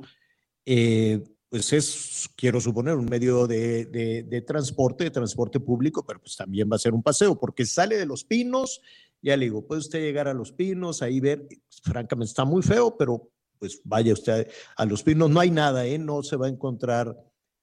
eh, 0.66 1.22
pues 1.50 1.72
es, 1.74 2.30
quiero 2.36 2.60
suponer, 2.60 2.96
un 2.96 3.06
medio 3.06 3.48
de, 3.48 3.86
de, 3.86 4.24
de, 4.24 4.42
transporte, 4.42 5.06
de 5.06 5.12
transporte 5.12 5.60
público, 5.60 6.06
pero 6.06 6.20
pues 6.20 6.36
también 6.36 6.70
va 6.72 6.76
a 6.76 6.80
ser 6.80 6.94
un 6.94 7.04
paseo, 7.04 7.40
porque 7.40 7.66
sale 7.66 7.98
de 7.98 8.06
Los 8.06 8.26
Pinos, 8.26 8.82
ya 9.22 9.38
le 9.38 9.46
digo, 9.46 9.66
puede 9.66 9.80
usted 9.80 10.00
llegar 10.00 10.28
a 10.28 10.34
Los 10.34 10.52
Pinos, 10.52 11.02
ahí 11.02 11.20
ver, 11.20 11.48
francamente 11.84 12.30
está 12.30 12.44
muy 12.44 12.62
feo, 12.62 12.98
pero 12.98 13.30
pues 13.60 13.80
vaya 13.84 14.14
usted 14.14 14.52
a 14.76 14.86
Los 14.86 15.04
Pinos, 15.04 15.30
no 15.30 15.40
hay 15.40 15.52
nada, 15.52 15.86
¿eh? 15.86 15.98
No 15.98 16.22
se 16.22 16.36
va 16.36 16.48
a 16.48 16.50
encontrar 16.50 17.18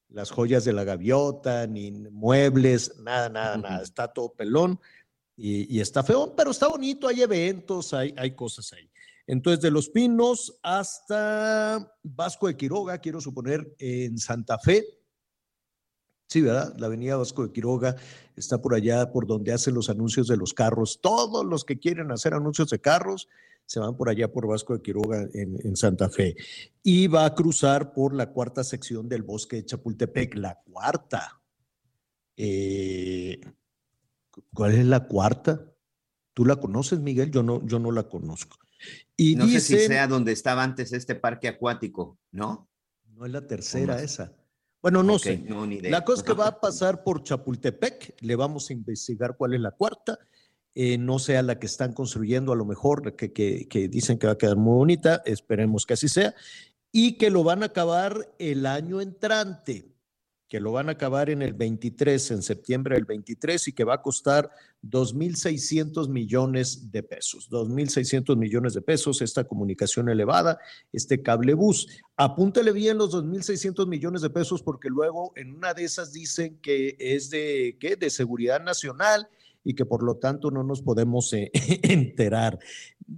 las 0.09 0.31
joyas 0.31 0.65
de 0.65 0.73
la 0.73 0.83
gaviota, 0.83 1.67
ni 1.67 1.91
muebles, 1.91 2.97
nada, 2.99 3.29
nada, 3.29 3.57
nada. 3.57 3.83
Está 3.83 4.07
todo 4.07 4.33
pelón 4.33 4.79
y, 5.35 5.75
y, 5.75 5.79
está 5.79 6.03
feo, 6.03 6.35
pero 6.35 6.51
está 6.51 6.67
bonito, 6.67 7.07
hay 7.07 7.21
eventos, 7.21 7.93
hay, 7.93 8.13
hay 8.17 8.31
cosas 8.31 8.71
ahí. 8.73 8.89
Entonces, 9.27 9.61
de 9.61 9.71
Los 9.71 9.89
Pinos 9.89 10.59
hasta 10.61 11.91
Vasco 12.03 12.47
de 12.47 12.57
Quiroga, 12.57 12.99
quiero 12.99 13.21
suponer, 13.21 13.75
en 13.79 14.17
Santa 14.17 14.59
Fe. 14.59 14.85
Sí, 16.27 16.41
¿verdad? 16.41 16.75
La 16.77 16.87
avenida 16.87 17.17
Vasco 17.17 17.45
de 17.45 17.51
Quiroga 17.51 17.95
está 18.35 18.61
por 18.61 18.73
allá, 18.73 19.11
por 19.11 19.27
donde 19.27 19.53
hacen 19.53 19.73
los 19.73 19.89
anuncios 19.89 20.27
de 20.27 20.37
los 20.37 20.53
carros. 20.53 20.99
Todos 21.01 21.45
los 21.45 21.65
que 21.65 21.79
quieren 21.79 22.11
hacer 22.11 22.33
anuncios 22.33 22.69
de 22.69 22.79
carros, 22.79 23.27
se 23.65 23.79
van 23.79 23.97
por 23.97 24.09
allá 24.09 24.31
por 24.31 24.47
Vasco 24.47 24.73
de 24.73 24.81
Quiroga 24.81 25.27
en, 25.33 25.75
Santa 25.75 26.09
Fe. 26.09 26.35
Y 26.83 27.07
va 27.07 27.25
a 27.25 27.33
cruzar 27.33 27.93
por 27.93 28.13
la 28.13 28.31
cuarta 28.31 28.63
sección 28.63 29.09
del 29.09 29.23
bosque 29.23 29.57
de 29.57 29.65
Chapultepec, 29.65 30.35
la 30.35 30.61
cuarta. 30.71 31.41
Eh, 32.37 33.39
¿Cuál 34.53 34.73
es 34.73 34.85
la 34.85 35.07
cuarta? 35.07 35.71
¿Tú 36.33 36.45
la 36.45 36.57
conoces, 36.57 36.99
Miguel? 36.99 37.31
Yo 37.31 37.43
no, 37.43 37.65
yo 37.65 37.79
no 37.79 37.91
la 37.91 38.03
conozco. 38.03 38.57
Y 39.17 39.35
no 39.35 39.45
dicen, 39.45 39.61
sé 39.61 39.79
si 39.79 39.87
sea 39.87 40.07
donde 40.07 40.31
estaba 40.31 40.63
antes 40.63 40.91
este 40.93 41.15
parque 41.15 41.47
acuático, 41.47 42.17
¿no? 42.31 42.69
No 43.13 43.25
es 43.25 43.31
la 43.31 43.47
tercera 43.47 44.01
esa. 44.01 44.33
Bueno, 44.81 45.01
no 45.01 45.15
okay, 45.15 45.37
sé. 45.37 45.43
No, 45.43 45.65
la 45.65 46.03
cosa 46.03 46.21
es 46.21 46.23
que 46.27 46.33
va 46.33 46.47
a 46.47 46.59
pasar 46.61 47.03
por 47.03 47.23
Chapultepec, 47.23 48.21
le 48.21 48.35
vamos 48.35 48.69
a 48.69 48.73
investigar 48.73 49.35
cuál 49.37 49.53
es 49.53 49.61
la 49.61 49.71
cuarta. 49.71 50.19
Eh, 50.75 50.97
no 50.97 51.19
sea 51.19 51.41
la 51.41 51.57
que 51.57 51.67
están 51.67 51.93
construyendo, 51.93 52.51
a 52.51 52.55
lo 52.55 52.65
mejor, 52.65 53.15
que, 53.15 53.31
que, 53.31 53.67
que, 53.69 53.87
dicen 53.87 54.19
que 54.19 54.27
va 54.27 54.33
a 54.33 54.37
quedar 54.37 54.57
muy 54.57 54.75
bonita, 54.75 55.23
esperemos 55.25 55.85
que 55.85 55.93
así 55.93 56.09
sea, 56.09 56.35
y 56.91 57.17
que 57.17 57.29
lo 57.29 57.43
van 57.43 57.63
a 57.63 57.67
acabar 57.67 58.35
el 58.39 58.65
año 58.65 58.99
entrante, 58.99 59.94
que 60.55 60.61
lo 60.61 60.71
van 60.71 60.87
a 60.87 60.93
acabar 60.93 61.29
en 61.29 61.41
el 61.41 61.51
23, 61.51 62.31
en 62.31 62.41
septiembre 62.41 62.95
del 62.95 63.03
23, 63.03 63.67
y 63.67 63.73
que 63.73 63.83
va 63.83 63.95
a 63.95 64.01
costar 64.01 64.49
2.600 64.83 66.07
millones 66.07 66.93
de 66.93 67.03
pesos. 67.03 67.49
2.600 67.51 68.37
millones 68.37 68.73
de 68.73 68.81
pesos 68.81 69.21
esta 69.21 69.43
comunicación 69.43 70.07
elevada, 70.07 70.57
este 70.93 71.21
cable 71.21 71.55
bus. 71.55 71.89
Apúntele 72.15 72.71
bien 72.71 72.97
los 72.97 73.13
2.600 73.13 73.85
millones 73.85 74.21
de 74.21 74.29
pesos 74.29 74.63
porque 74.63 74.87
luego 74.87 75.33
en 75.35 75.53
una 75.53 75.73
de 75.73 75.83
esas 75.83 76.13
dicen 76.13 76.57
que 76.61 76.95
es 76.99 77.29
de, 77.29 77.75
¿qué? 77.77 77.97
de 77.97 78.09
seguridad 78.09 78.63
nacional 78.63 79.27
y 79.61 79.75
que 79.75 79.83
por 79.83 80.03
lo 80.03 80.15
tanto 80.15 80.51
no 80.51 80.63
nos 80.63 80.81
podemos 80.81 81.33
eh, 81.33 81.51
enterar. 81.83 82.59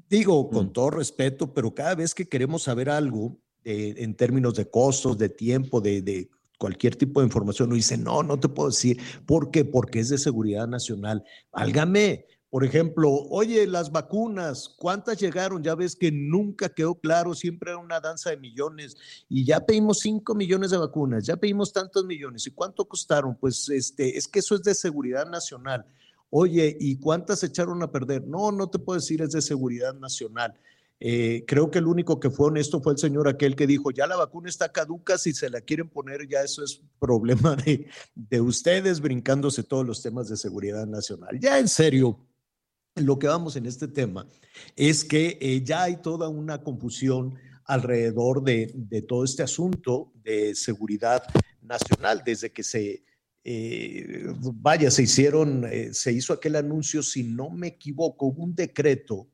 Digo, 0.09 0.49
con 0.49 0.73
todo 0.73 0.89
respeto, 0.89 1.53
pero 1.53 1.75
cada 1.75 1.93
vez 1.93 2.15
que 2.15 2.27
queremos 2.27 2.63
saber 2.63 2.89
algo 2.89 3.38
eh, 3.63 3.93
en 3.97 4.15
términos 4.15 4.55
de 4.55 4.67
costos, 4.67 5.19
de 5.19 5.29
tiempo, 5.29 5.81
de, 5.81 6.01
de 6.01 6.31
cualquier 6.58 6.95
tipo 6.95 7.20
de 7.20 7.28
información, 7.28 7.70
uno 7.70 7.76
dice, 7.76 7.97
no, 7.97 8.24
no 8.24 8.39
te 8.39 8.49
puedo 8.49 8.70
decir. 8.70 8.99
¿Por 9.26 9.51
qué? 9.51 9.66
Porque 9.66 9.99
es 9.99 10.10
de 10.10 10.18
seguridad 10.18 10.68
nacional. 10.68 11.24
Válgame. 11.51 12.26
Por 12.49 12.64
ejemplo, 12.64 13.12
oye, 13.12 13.68
las 13.68 13.91
vacunas, 13.91 14.74
¿cuántas 14.80 15.20
llegaron? 15.20 15.62
Ya 15.62 15.76
ves 15.76 15.97
que 15.97 16.14
nunca 16.14 16.70
quedó 16.70 16.95
claro, 16.95 17.34
siempre 17.34 17.72
era 17.72 17.78
una 17.78 17.99
danza 17.99 18.30
de 18.30 18.38
millones 18.38 18.95
y 19.28 19.43
ya 19.43 19.66
pedimos 19.66 19.99
5 19.99 20.34
millones 20.34 20.72
de 20.72 20.78
vacunas, 20.78 21.26
ya 21.26 21.36
pedimos 21.36 21.74
tantos 21.74 22.05
millones. 22.05 22.47
¿Y 22.47 22.51
cuánto 22.51 22.86
costaron? 22.86 23.36
Pues 23.36 23.68
este, 23.68 24.18
es 24.18 24.30
que 24.30 24.39
eso 24.39 24.55
es 24.55 24.64
de 24.64 24.74
seguridad 24.76 25.30
nacional. 25.30 25.86
Oye, 26.30 26.76
¿y 26.80 26.97
cuántas 26.97 27.43
echaron 27.43 27.84
a 27.84 27.91
perder? 27.91 28.26
No, 28.26 28.51
no 28.53 28.70
te 28.70 28.80
puedo 28.80 28.97
decir, 28.97 29.22
es 29.22 29.32
de 29.32 29.41
seguridad 29.41 29.93
nacional. 29.93 30.53
Eh, 31.00 31.43
creo 31.48 31.70
que 31.70 31.78
el 31.80 31.88
único 31.88 32.20
que 32.20 32.30
fue 32.30 32.48
honesto 32.48 32.82
fue 32.82 32.93
el 32.93 32.98
señor 32.98 33.28
aquel 33.28 33.56
que 33.56 33.68
dijo, 33.68 33.91
ya 33.91 34.08
la 34.08 34.16
vacuna 34.16 34.50
está 34.50 34.72
caduca, 34.72 35.18
si 35.18 35.34
se 35.34 35.50
la 35.50 35.62
quieren 35.62 35.89
poner, 35.89 36.28
ya 36.28 36.41
eso 36.41 36.64
es 36.64 36.82
problema 37.00 37.56
de, 37.56 37.88
de 38.16 38.41
ustedes 38.41 39.00
brincándose 39.00 39.64
todos 39.64 39.86
los 39.86 40.02
temas 40.02 40.28
de 40.28 40.38
seguridad 40.38 40.88
nacional. 40.88 41.39
Ya 41.39 41.60
en 41.60 41.68
serio, 41.68 42.20
lo 42.95 43.20
que 43.20 43.28
vamos 43.28 43.56
en 43.56 43.68
este 43.68 43.88
tema 43.88 44.28
es 44.76 45.06
que 45.06 45.38
eh, 45.39 45.62
ya 45.64 45.84
hay 45.84 45.98
toda 45.98 46.30
una 46.30 46.64
confusión 46.64 47.36
alrededor 47.66 48.43
de, 48.43 48.72
de 48.74 49.02
todo 49.02 49.24
este 49.24 49.43
asunto 49.43 50.12
de 50.24 50.56
seguridad 50.56 51.24
nacional, 51.62 52.24
desde 52.26 52.52
que 52.52 52.64
se 52.64 53.04
eh, 53.43 54.26
vaya, 54.56 54.91
se 54.91 55.04
hicieron, 55.04 55.66
eh, 55.72 55.93
se 55.93 56.12
hizo 56.12 56.34
aquel 56.34 56.56
anuncio, 56.56 57.02
si 57.02 57.24
no 57.24 57.50
me 57.50 57.68
equivoco, 57.68 58.26
hubo 58.26 58.43
un 58.43 58.56
decreto 58.56 59.30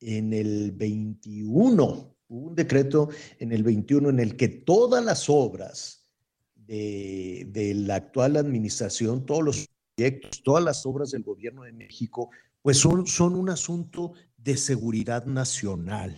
en 0.00 0.32
el 0.32 0.72
21, 0.72 2.16
hubo 2.28 2.48
un 2.48 2.54
decreto 2.54 3.08
en 3.38 3.52
el 3.52 3.62
21 3.62 4.10
en 4.10 4.20
el 4.20 4.36
que 4.36 4.48
todas 4.48 5.04
las 5.04 5.28
obras 5.28 6.08
de, 6.54 7.72
la 7.74 7.96
actual 7.96 8.36
administración, 8.36 9.26
todos 9.26 9.44
los 9.44 9.68
proyectos, 9.94 10.42
todas 10.42 10.64
las 10.64 10.86
obras 10.86 11.10
del 11.10 11.22
gobierno 11.22 11.62
de 11.64 11.72
México, 11.72 12.30
pues 12.62 12.78
son, 12.78 13.06
son 13.06 13.34
un 13.34 13.50
asunto 13.50 14.12
de 14.36 14.56
seguridad 14.56 15.26
nacional. 15.26 16.16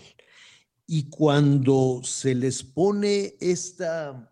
Y 0.87 1.09
cuando 1.09 2.03
se 2.05 2.35
les 2.35 2.63
pone 2.63 3.35
esta 3.41 4.29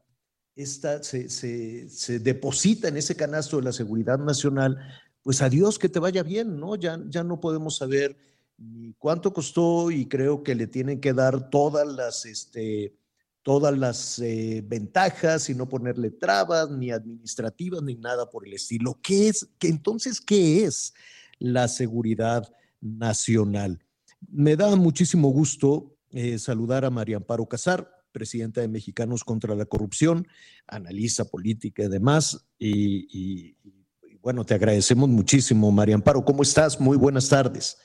esta, 0.57 1.03
se, 1.03 1.31
se, 1.31 1.89
se, 1.89 2.19
deposita 2.19 2.89
en 2.89 2.99
ese 2.99 3.17
canasto 3.17 3.57
de 3.57 3.63
la 3.63 3.73
seguridad 3.73 4.19
nacional, 4.19 4.79
pues 5.23 5.41
adiós, 5.41 5.79
que 5.79 5.89
te 5.89 5.99
vaya 5.99 6.23
bien, 6.23 6.59
¿no? 6.59 6.77
Ya, 6.77 7.01
ya 7.09 7.25
no 7.25 7.41
podemos 7.41 7.77
saber 7.77 8.17
ni 8.61 8.93
cuánto 8.95 9.33
costó 9.33 9.91
y 9.91 10.07
creo 10.07 10.43
que 10.43 10.55
le 10.55 10.67
tienen 10.67 11.01
que 11.01 11.15
dar 11.15 11.49
todas 11.51 11.89
las, 11.89 12.27
este, 12.27 12.95
todas 13.43 13.77
las 13.77 14.19
eh, 14.19 14.63
ventajas 14.67 15.49
y 15.49 15.55
no 15.55 15.69
ponerle 15.69 16.11
trabas, 16.11 16.71
ni 16.71 16.91
administrativas, 16.91 17.83
ni 17.83 17.95
nada 17.95 18.29
por 18.29 18.47
el 18.47 18.53
estilo. 18.53 18.99
¿Qué 19.03 19.29
es? 19.29 19.49
¿Qué, 19.59 19.69
entonces, 19.69 20.21
¿qué 20.21 20.65
es 20.65 20.93
la 21.39 21.69
seguridad 21.69 22.53
nacional? 22.81 23.83
Me 24.29 24.57
da 24.57 24.77
muchísimo 24.77 25.31
gusto 25.31 25.97
eh, 26.11 26.39
saludar 26.39 26.85
a 26.85 26.91
María 26.91 27.17
Amparo 27.17 27.47
Casar 27.47 27.91
presidenta 28.11 28.61
de 28.61 28.67
Mexicanos 28.67 29.23
contra 29.23 29.55
la 29.55 29.67
Corrupción, 29.67 30.27
analista 30.67 31.25
política 31.25 31.85
y 31.85 31.89
demás. 31.89 32.45
Y, 32.59 33.07
y, 33.17 33.57
bueno, 34.21 34.45
te 34.45 34.55
agradecemos 34.55 35.09
muchísimo, 35.09 35.71
María 35.71 35.95
Amparo. 35.95 36.25
¿Cómo 36.25 36.43
estás? 36.43 36.81
Muy 36.81 36.97
buenas 36.97 37.29
tardes. 37.29 37.79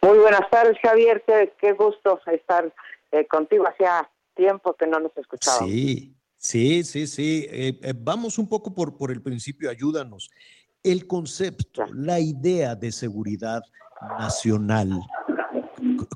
Muy 0.00 0.18
buenas 0.18 0.48
tardes, 0.50 0.76
Javier. 0.80 1.22
Qué, 1.26 1.52
qué 1.60 1.72
gusto 1.72 2.20
estar 2.26 2.72
eh, 3.10 3.26
contigo. 3.26 3.66
Hacía 3.66 4.08
tiempo 4.34 4.74
que 4.74 4.86
no 4.86 5.00
nos 5.00 5.16
escuchábamos. 5.16 5.68
Sí, 5.68 6.14
sí, 6.36 6.84
sí, 6.84 7.06
sí. 7.06 7.46
Eh, 7.50 7.78
eh, 7.82 7.94
vamos 7.96 8.38
un 8.38 8.48
poco 8.48 8.72
por, 8.74 8.96
por 8.96 9.10
el 9.10 9.22
principio, 9.22 9.70
ayúdanos. 9.70 10.30
el 10.82 11.06
concepto, 11.06 11.84
la 11.92 12.20
idea 12.20 12.74
de 12.74 12.92
seguridad 12.92 13.62
nacional, 14.18 15.00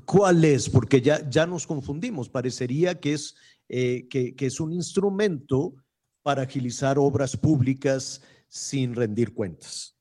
¿cuál 0.05 0.45
es? 0.45 0.69
Porque 0.69 1.01
ya, 1.01 1.19
ya 1.29 1.45
nos 1.45 1.67
confundimos, 1.67 2.29
parecería 2.29 2.99
que 2.99 3.13
es, 3.13 3.35
que, 3.67 4.33
que 4.37 4.45
es 4.45 4.59
un 4.59 4.71
instrumento 4.71 5.73
para 6.21 6.43
agilizar 6.43 6.97
obras 6.97 7.35
públicas 7.35 8.23
sin 8.47 8.95
rendir 8.95 9.33
cuentas. 9.33 9.97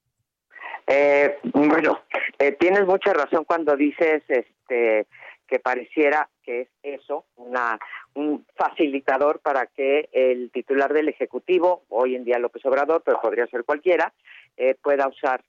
Bueno, 1.43 1.99
eh, 2.43 2.53
tienes 2.59 2.87
mucha 2.87 3.13
razón 3.13 3.45
cuando 3.45 3.77
dices 3.77 4.23
este 4.29 5.07
que 5.47 5.59
pareciera 5.59 6.31
que 6.43 6.63
es 6.63 6.69
eso, 6.83 7.27
una, 7.37 7.79
un 8.15 8.47
facilitador 8.57 9.41
para 9.41 9.67
que 9.67 10.09
el 10.13 10.51
titular 10.51 10.95
del 10.95 11.11
Ejecutivo, 11.11 11.85
hoy 11.91 12.17
en 12.17 12.25
día 12.25 12.39
López 12.39 12.65
Obrador, 12.65 13.03
pero 13.05 13.21
podría 13.21 13.47
ser 13.49 13.65
cualquiera, 13.65 14.15
eh, 14.57 14.75
pueda 14.83 15.09
usar 15.09 15.45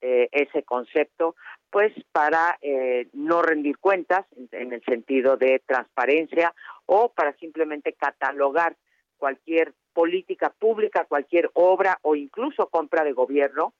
eh, 0.00 0.28
ese 0.30 0.62
concepto, 0.62 1.34
pues 1.70 1.92
para 2.12 2.56
eh, 2.62 3.08
no 3.14 3.42
rendir 3.42 3.78
cuentas 3.78 4.26
en, 4.52 4.72
el 4.72 4.82
sentido 4.84 5.36
de 5.36 5.60
transparencia 5.66 6.54
o 6.86 7.08
para 7.08 7.32
simplemente 7.38 7.94
catalogar 7.94 8.76
cualquier 9.16 9.74
política 9.92 10.54
pública, 10.56 11.04
cualquier 11.06 11.50
obra 11.54 11.98
o 12.02 12.14
incluso 12.14 12.68
compra 12.68 13.02
de 13.02 13.12
gobierno 13.12 13.74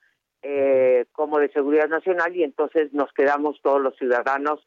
como 1.12 1.39
de 1.39 1.51
seguridad 1.51 1.89
nacional 1.89 2.34
y 2.34 2.45
entonces 2.45 2.93
nos 2.93 3.12
quedamos 3.12 3.61
todos 3.62 3.80
los 3.80 3.97
ciudadanos 3.97 4.64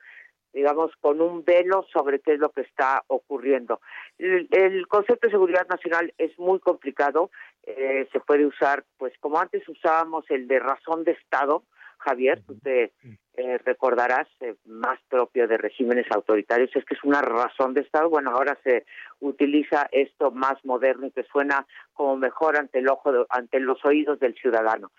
digamos, 0.54 0.92
con 1.00 1.22
un 1.22 1.44
velo 1.44 1.86
sobre 1.92 2.20
qué 2.20 2.34
es 2.34 2.40
lo 2.40 2.50
que 2.50 2.62
está 2.62 3.04
ocurriendo. 3.08 3.80
El, 4.18 4.88
concepto 4.88 5.28
de 5.28 5.32
seguridad 5.32 5.68
nacional 5.68 6.14
es 6.18 6.38
muy 6.38 6.60
complicado, 6.60 7.32
eh, 7.64 8.08
se 8.12 8.20
puede 8.20 8.46
usar, 8.46 8.84
pues 8.98 9.14
como 9.20 9.40
antes 9.40 9.68
usábamos 9.68 10.26
el 10.30 10.48
de 10.48 10.60
razón 10.60 11.04
de 11.04 11.12
Estado, 11.12 11.64
Javier, 12.02 12.42
tú 12.46 12.58
te 12.60 12.92
eh, 13.36 13.58
recordarás, 13.66 14.28
eh, 14.42 14.56
más 14.66 15.00
propio 15.10 15.48
de 15.48 15.58
regímenes 15.58 16.06
autoritarios, 16.12 16.76
es 16.76 16.84
que 16.86 16.96
es 16.96 17.04
una 17.04 17.22
razón 17.22 17.74
de 17.74 17.82
Estado. 17.82 18.10
Bueno, 18.10 18.32
ahora 18.32 18.58
se 18.64 18.86
utiliza 19.20 19.88
esto 19.92 20.32
más 20.32 20.64
moderno 20.66 21.08
y 21.08 21.12
que 21.12 21.24
suena 21.24 21.66
como 21.94 22.18
mejor 22.18 22.58
ante 22.58 22.80
el 22.80 22.90
ojo, 22.90 23.26
ante 23.30 23.60
los 23.60 23.84
oídos 23.86 24.20
del 24.20 24.36
ciudadano. 24.36 24.92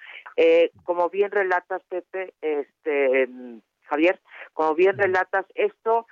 como 0.84 1.10
bien 1.10 1.30
relatas, 1.30 1.82
Pepe, 1.88 2.34
este 2.40 3.28
Javier, 3.84 4.20
como 4.54 4.74
bien 4.74 4.96
relatas, 4.96 5.44
esto 5.54 6.06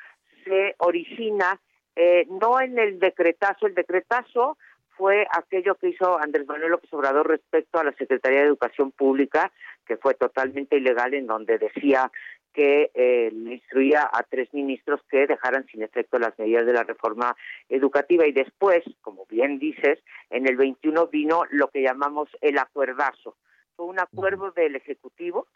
se 0.45 0.74
origina 0.78 1.61
eh, 1.97 2.26
no 2.28 2.61
en 2.61 2.78
el 2.78 2.99
decretazo, 2.99 3.66
el 3.66 3.74
decretazo 3.74 4.57
fue 5.01 5.26
aquello 5.32 5.76
que 5.76 5.88
hizo 5.88 6.18
Andrés 6.18 6.46
Manuel 6.46 6.72
López 6.72 6.92
Obrador 6.92 7.26
respecto 7.26 7.78
a 7.78 7.84
la 7.84 7.92
Secretaría 7.92 8.40
de 8.40 8.48
Educación 8.48 8.92
Pública, 8.92 9.51
que 9.86 9.96
fue 9.96 10.12
totalmente 10.12 10.76
ilegal, 10.76 11.14
en 11.14 11.26
donde 11.26 11.57
decía 11.57 12.12
que 12.53 12.90
eh, 12.92 13.30
instruía 13.32 14.11
a 14.12 14.22
tres 14.24 14.53
ministros 14.53 15.01
que 15.09 15.26
dejaran 15.26 15.64
sin 15.68 15.82
efecto 15.82 16.18
las 16.18 16.38
medidas 16.38 16.66
de 16.66 16.74
la 16.74 16.82
reforma 16.82 17.34
educativa. 17.70 18.26
Y 18.26 18.32
después, 18.32 18.84
como 19.01 19.24
bien 19.24 19.59
dices, 19.59 20.01
en 20.28 20.46
el 20.46 20.59
21 20.59 21.07
vino 21.07 21.44
lo 21.48 21.68
que 21.68 21.80
llamamos 21.80 22.28
el 22.42 22.59
acuerdazo. 22.59 23.38
Fue 23.76 23.86
un 23.86 24.01
acuerdo 24.01 24.51
del 24.51 24.76
Ejecutivo 24.76 25.46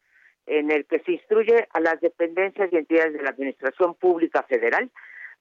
en 0.47 0.71
el 0.71 0.87
que 0.87 1.01
se 1.01 1.13
instruye 1.13 1.69
a 1.71 1.81
las 1.81 2.01
dependencias 2.01 2.73
y 2.73 2.79
entidades 2.79 3.13
de 3.13 3.23
la 3.23 3.29
Administración 3.29 3.95
Pública 3.95 4.43
Federal 4.45 4.91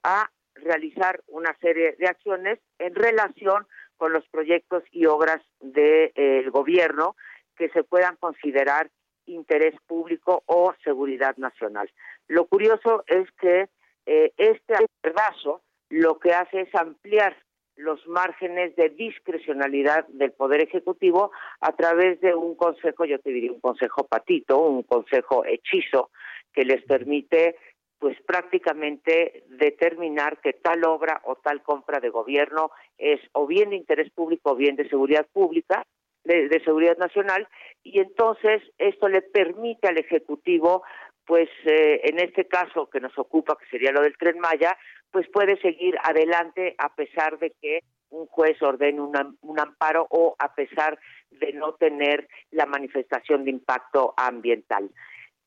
a 0.04 0.30
realizar 0.56 1.22
una 1.28 1.56
serie 1.62 1.95
de 1.97 2.08
acciones 2.08 2.60
en 2.80 2.95
relación 2.95 3.66
con 4.04 4.12
los 4.12 4.28
proyectos 4.28 4.84
y 4.91 5.06
obras 5.06 5.41
del 5.62 6.12
de, 6.14 6.49
gobierno 6.51 7.16
que 7.56 7.70
se 7.70 7.86
puedan 7.86 8.18
considerar 8.18 8.89
interés 9.28 9.76
público 9.88 10.43
o 10.45 10.74
seguridad 10.84 11.38
nacional. 11.38 11.89
Lo 12.28 12.45
curioso 12.47 13.06
es 13.08 13.32
que 13.39 13.70
eh, 14.06 14.34
este 14.36 14.74
pedazo 14.99 15.62
lo 15.88 16.20
que 16.20 16.34
hace 16.34 16.64
es 16.64 16.76
ampliar 16.76 17.34
los 17.78 18.06
márgenes 18.06 18.76
de 18.76 18.89
discrecionalidad 18.89 20.06
del 20.10 20.34
Poder 20.34 20.60
Ejecutivo 20.60 21.32
a 21.62 21.72
través 21.72 22.20
de 22.20 22.36
un 22.36 22.56
consejo, 22.56 23.06
yo 23.06 23.20
te 23.20 23.30
diría 23.30 23.54
un 23.54 23.62
consejo 23.62 24.06
patito, 24.06 24.60
un 24.60 24.84
consejo 24.84 25.45
hechizo, 25.45 26.10
que 26.51 26.66
les 26.66 26.84
permite 26.84 27.56
pues 28.04 28.22
prácticamente 28.24 29.45
determinar 29.47 30.41
que 30.41 30.51
tal 30.51 30.84
obra 30.84 31.22
o 31.24 31.38
tal 31.38 31.64
compra 31.64 32.01
de 32.01 32.10
gobierno 32.10 32.70
es 32.97 33.22
o 33.32 33.47
bien 33.47 33.70
de 33.70 33.78
interés 33.78 34.12
público 34.12 34.51
o 34.51 34.56
bien 34.58 34.76
de 34.76 34.89
seguridad 34.89 35.26
pública, 35.32 35.86
de, 36.26 36.62
seguridad 36.66 36.97
nacional, 36.97 37.47
y 37.82 38.01
entonces 38.01 38.62
esto 38.78 39.08
le 39.08 39.22
permite 39.22 39.88
al 39.88 39.97
Ejecutivo 39.97 40.84
pues 41.26 41.47
eh, 41.64 42.01
en 42.04 42.20
este 42.20 42.45
caso 42.45 42.89
que 42.89 42.99
nos 42.99 43.18
ocupa, 43.18 43.56
que 43.58 43.70
sería 43.70 43.93
lo 43.93 44.01
del 44.01 44.18
tren 44.18 44.38
Maya, 44.38 44.78
pues 45.10 45.26
puede 45.30 45.56
seguir 45.62 45.95
adelante 46.04 46.76
a 46.80 46.93
pesar 46.93 47.39
de 47.39 47.54
que 47.62 47.84
un 48.10 48.26
juez 48.26 48.62
ordene 48.62 48.99
un 48.99 49.60
amparo 49.62 50.08
o 50.10 50.36
a 50.39 50.54
pesar 50.54 50.99
de 51.32 51.54
no 51.54 51.76
tener 51.76 52.28
la 52.51 52.66
manifestación 52.66 53.45
de 53.45 53.51
impacto 53.51 54.14
ambiental. 54.18 54.89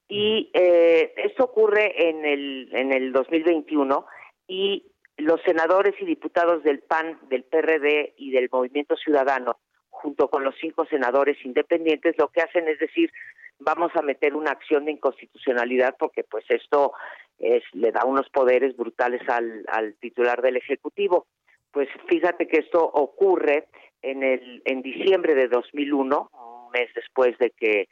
Y 0.09 0.51
eh, 0.55 1.13
esto 1.17 1.45
ocurre 1.45 2.09
en 2.09 2.25
el, 2.25 2.69
en 2.73 2.93
el 2.93 3.13
2021 3.13 4.07
y 4.47 4.85
los 5.17 5.41
senadores 5.43 5.95
y 6.01 6.05
diputados 6.05 6.63
del 6.63 6.81
PAN, 6.81 7.19
del 7.29 7.45
PRD 7.45 8.15
y 8.17 8.31
del 8.31 8.49
Movimiento 8.53 8.97
Ciudadano, 8.97 9.59
junto 9.91 10.29
con 10.29 10.45
los 10.45 10.55
cinco 10.61 10.85
senadores 10.87 11.37
independientes, 11.45 12.17
lo 12.19 12.29
que 12.29 12.43
hacen 12.43 12.69
es 12.69 12.79
decir, 12.79 13.11
vamos 13.59 13.91
a 13.95 14.03
meter 14.03 14.35
una 14.35 14.51
acción 14.51 14.85
de 14.85 14.93
inconstitucionalidad 14.93 15.97
porque 15.99 16.23
pues 16.25 16.45
esto 16.51 16.93
es, 17.39 17.63
le 17.73 17.93
da 17.93 18.05
unos 18.05 18.29
poderes 18.31 18.77
brutales 18.77 19.23
al, 19.29 19.95
titular 20.01 20.43
del 20.43 20.57
Ejecutivo. 20.57 21.27
Pues 21.73 21.89
fíjate 22.09 22.47
que 22.47 22.59
esto 22.59 22.85
ocurre 22.85 23.67
en, 24.03 24.23
el, 24.23 24.63
en 24.65 24.83
diciembre 24.83 25.35
de 25.35 25.49
2001, 25.49 26.31
un 26.33 26.71
mes 26.71 26.91
después 26.95 27.37
de 27.39 27.51
que 27.51 27.89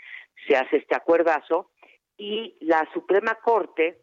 se 0.47 0.57
hace 0.57 0.77
este 0.79 0.95
acuerdazo, 0.95 1.71
y 2.17 2.57
la 2.61 2.89
Suprema 2.93 3.37
Corte, 3.37 3.99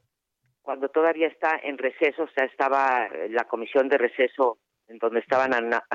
cuando 0.62 0.90
todavía 0.90 1.28
está 1.28 1.60
en 1.64 1.78
receso, 1.78 2.24
o 2.24 2.30
sea, 2.36 2.46
estaba 2.46 3.10
la 3.30 3.46
comisión 3.46 3.90
de 3.90 3.98
receso 3.98 4.60
en 4.88 4.98
donde 4.98 5.22
estaban 5.22 5.52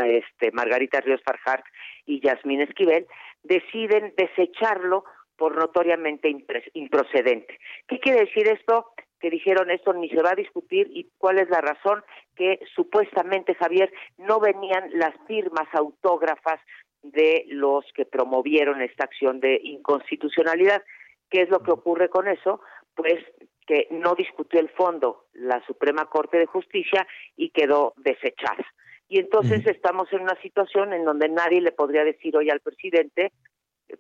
este, 0.07 0.51
Margarita 0.53 1.01
Ríos 1.01 1.21
Farjar 1.23 1.63
y 2.07 2.21
Yasmín 2.21 2.63
Esquivel, 2.63 3.07
deciden 3.43 4.15
desecharlo 4.17 5.05
por 5.37 5.55
notoriamente 5.55 6.35
improcedente. 6.73 7.59
¿Qué 7.87 8.01
quiere 8.01 8.21
decir 8.21 8.49
esto? 8.49 8.87
Que 9.21 9.31
dijeron 9.31 9.71
esto 9.71 9.93
ni 9.93 10.09
se 10.09 10.23
va 10.23 10.31
a 10.31 10.35
discutir 10.35 10.89
y 10.91 11.11
cuál 11.19 11.39
es 11.39 11.51
la 11.51 11.61
razón 11.61 12.03
que 12.35 12.59
supuestamente 12.75 13.55
Javier 13.55 13.93
no 14.17 14.41
venían 14.41 14.91
las 14.95 15.15
firmas 15.27 15.69
autógrafas 15.75 16.59
de 17.03 17.45
los 17.49 17.85
que 17.95 18.07
promovieron 18.07 18.81
esta 18.81 19.05
acción 19.05 19.41
de 19.41 19.61
inconstitucionalidad. 19.63 20.83
¿Qué 21.31 21.43
es 21.43 21.49
lo 21.49 21.61
que 21.61 21.73
ocurre 21.73 22.09
con 22.09 22.29
eso? 22.29 22.61
Pues 22.95 23.25
que 23.67 23.89
no 23.91 24.15
discutió 24.15 24.61
el 24.61 24.69
fondo 24.71 25.27
la 25.33 25.65
Suprema 25.67 26.07
Corte 26.07 26.39
de 26.39 26.47
Justicia 26.47 27.07
y 27.37 27.51
quedó 27.51 27.95
desechada. 27.97 28.65
Y 29.09 29.19
entonces 29.21 29.67
estamos 29.67 30.13
en 30.13 30.23
una 30.23 30.41
situación 30.41 30.93
en 30.93 31.05
donde 31.05 31.29
nadie 31.29 31.61
le 31.61 31.73
podría 31.73 32.05
decir 32.05 32.37
hoy 32.37 32.51
al 32.51 32.61
presidente 32.61 33.33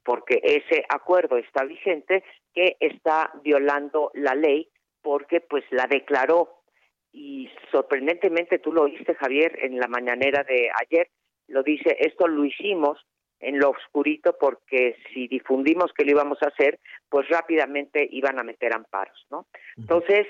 porque 0.04 0.40
ese 0.42 0.84
acuerdo 0.88 1.36
está 1.36 1.64
vigente, 1.64 2.24
que 2.52 2.76
está 2.80 3.32
violando 3.42 4.10
la 4.14 4.34
ley 4.34 4.68
porque 5.00 5.40
pues 5.40 5.64
la 5.70 5.86
declaró 5.86 6.62
y 7.12 7.48
sorprendentemente 7.70 8.58
tú 8.58 8.72
lo 8.72 8.82
oíste 8.82 9.14
Javier 9.14 9.58
en 9.62 9.78
la 9.78 9.86
mañanera 9.86 10.42
de 10.42 10.68
ayer, 10.82 11.08
lo 11.46 11.62
dice, 11.62 11.96
esto 12.00 12.26
lo 12.26 12.44
hicimos 12.44 12.98
en 13.40 13.58
lo 13.58 13.70
oscurito 13.70 14.36
porque 14.38 14.96
si 15.12 15.28
difundimos 15.28 15.92
que 15.92 16.04
lo 16.04 16.12
íbamos 16.12 16.42
a 16.42 16.48
hacer, 16.48 16.78
pues 17.08 17.28
rápidamente 17.28 18.06
iban 18.10 18.38
a 18.38 18.42
meter 18.42 18.74
amparos, 18.74 19.26
¿no? 19.30 19.46
Entonces, 19.76 20.26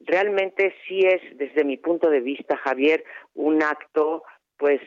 realmente 0.00 0.74
sí 0.86 1.00
es 1.00 1.20
desde 1.36 1.64
mi 1.64 1.76
punto 1.76 2.10
de 2.10 2.20
vista, 2.20 2.56
Javier, 2.56 3.04
un 3.34 3.62
acto 3.62 4.24
pues 4.56 4.80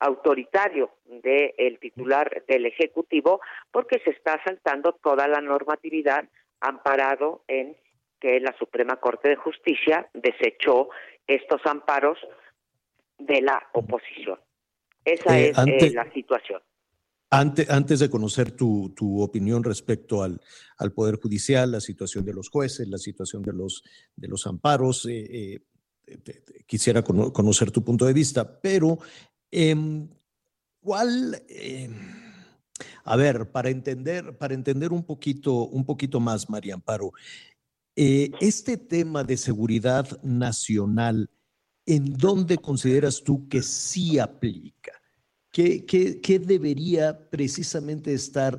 autoritario 0.00 0.90
del 1.04 1.78
titular 1.78 2.42
del 2.48 2.64
Ejecutivo 2.64 3.40
porque 3.70 3.98
se 4.00 4.10
está 4.10 4.42
saltando 4.42 4.92
toda 4.94 5.28
la 5.28 5.42
normatividad 5.42 6.24
amparado 6.60 7.44
en 7.46 7.76
que 8.18 8.40
la 8.40 8.56
Suprema 8.58 8.96
Corte 8.96 9.28
de 9.28 9.36
Justicia 9.36 10.08
desechó 10.14 10.88
estos 11.26 11.60
amparos 11.66 12.18
de 13.18 13.42
la 13.42 13.68
oposición. 13.72 14.40
Esa 15.04 15.38
eh, 15.38 15.50
es 15.50 15.58
eh, 15.58 15.90
la 15.94 16.10
situación. 16.12 16.62
Antes, 17.28 17.98
de 17.98 18.08
conocer 18.08 18.52
tu, 18.52 18.92
tu 18.94 19.20
opinión 19.20 19.64
respecto 19.64 20.22
al, 20.22 20.40
al, 20.78 20.92
Poder 20.92 21.20
Judicial, 21.20 21.72
la 21.72 21.80
situación 21.80 22.24
de 22.24 22.32
los 22.32 22.48
jueces, 22.48 22.88
la 22.88 22.98
situación 22.98 23.42
de 23.42 23.52
los, 23.52 23.82
de 24.14 24.28
los 24.28 24.46
amparos, 24.46 25.06
eh, 25.10 25.60
quisiera 26.66 27.02
conocer 27.02 27.72
tu 27.72 27.82
punto 27.82 28.04
de 28.04 28.12
vista, 28.12 28.60
pero 28.60 28.98
em, 29.50 30.08
¿cuál? 30.80 31.42
Em, 31.48 31.94
A 33.04 33.16
ver, 33.16 33.50
para 33.50 33.70
entender, 33.70 34.36
para 34.36 34.54
entender 34.54 34.92
un 34.92 35.04
poquito, 35.04 35.66
un 35.66 35.84
poquito 35.84 36.20
más, 36.20 36.50
María 36.50 36.74
Amparo, 36.74 37.12
eh, 37.94 38.30
este 38.40 38.76
tema 38.76 39.24
de 39.24 39.36
seguridad 39.36 40.20
nacional, 40.22 41.30
¿en 41.86 42.16
dónde 42.16 42.58
consideras 42.58 43.22
tú 43.22 43.48
que 43.48 43.62
sí 43.62 44.18
aplica? 44.18 44.95
¿Qué, 45.56 46.38
debería 46.38 47.16
precisamente 47.30 48.12
estar 48.12 48.58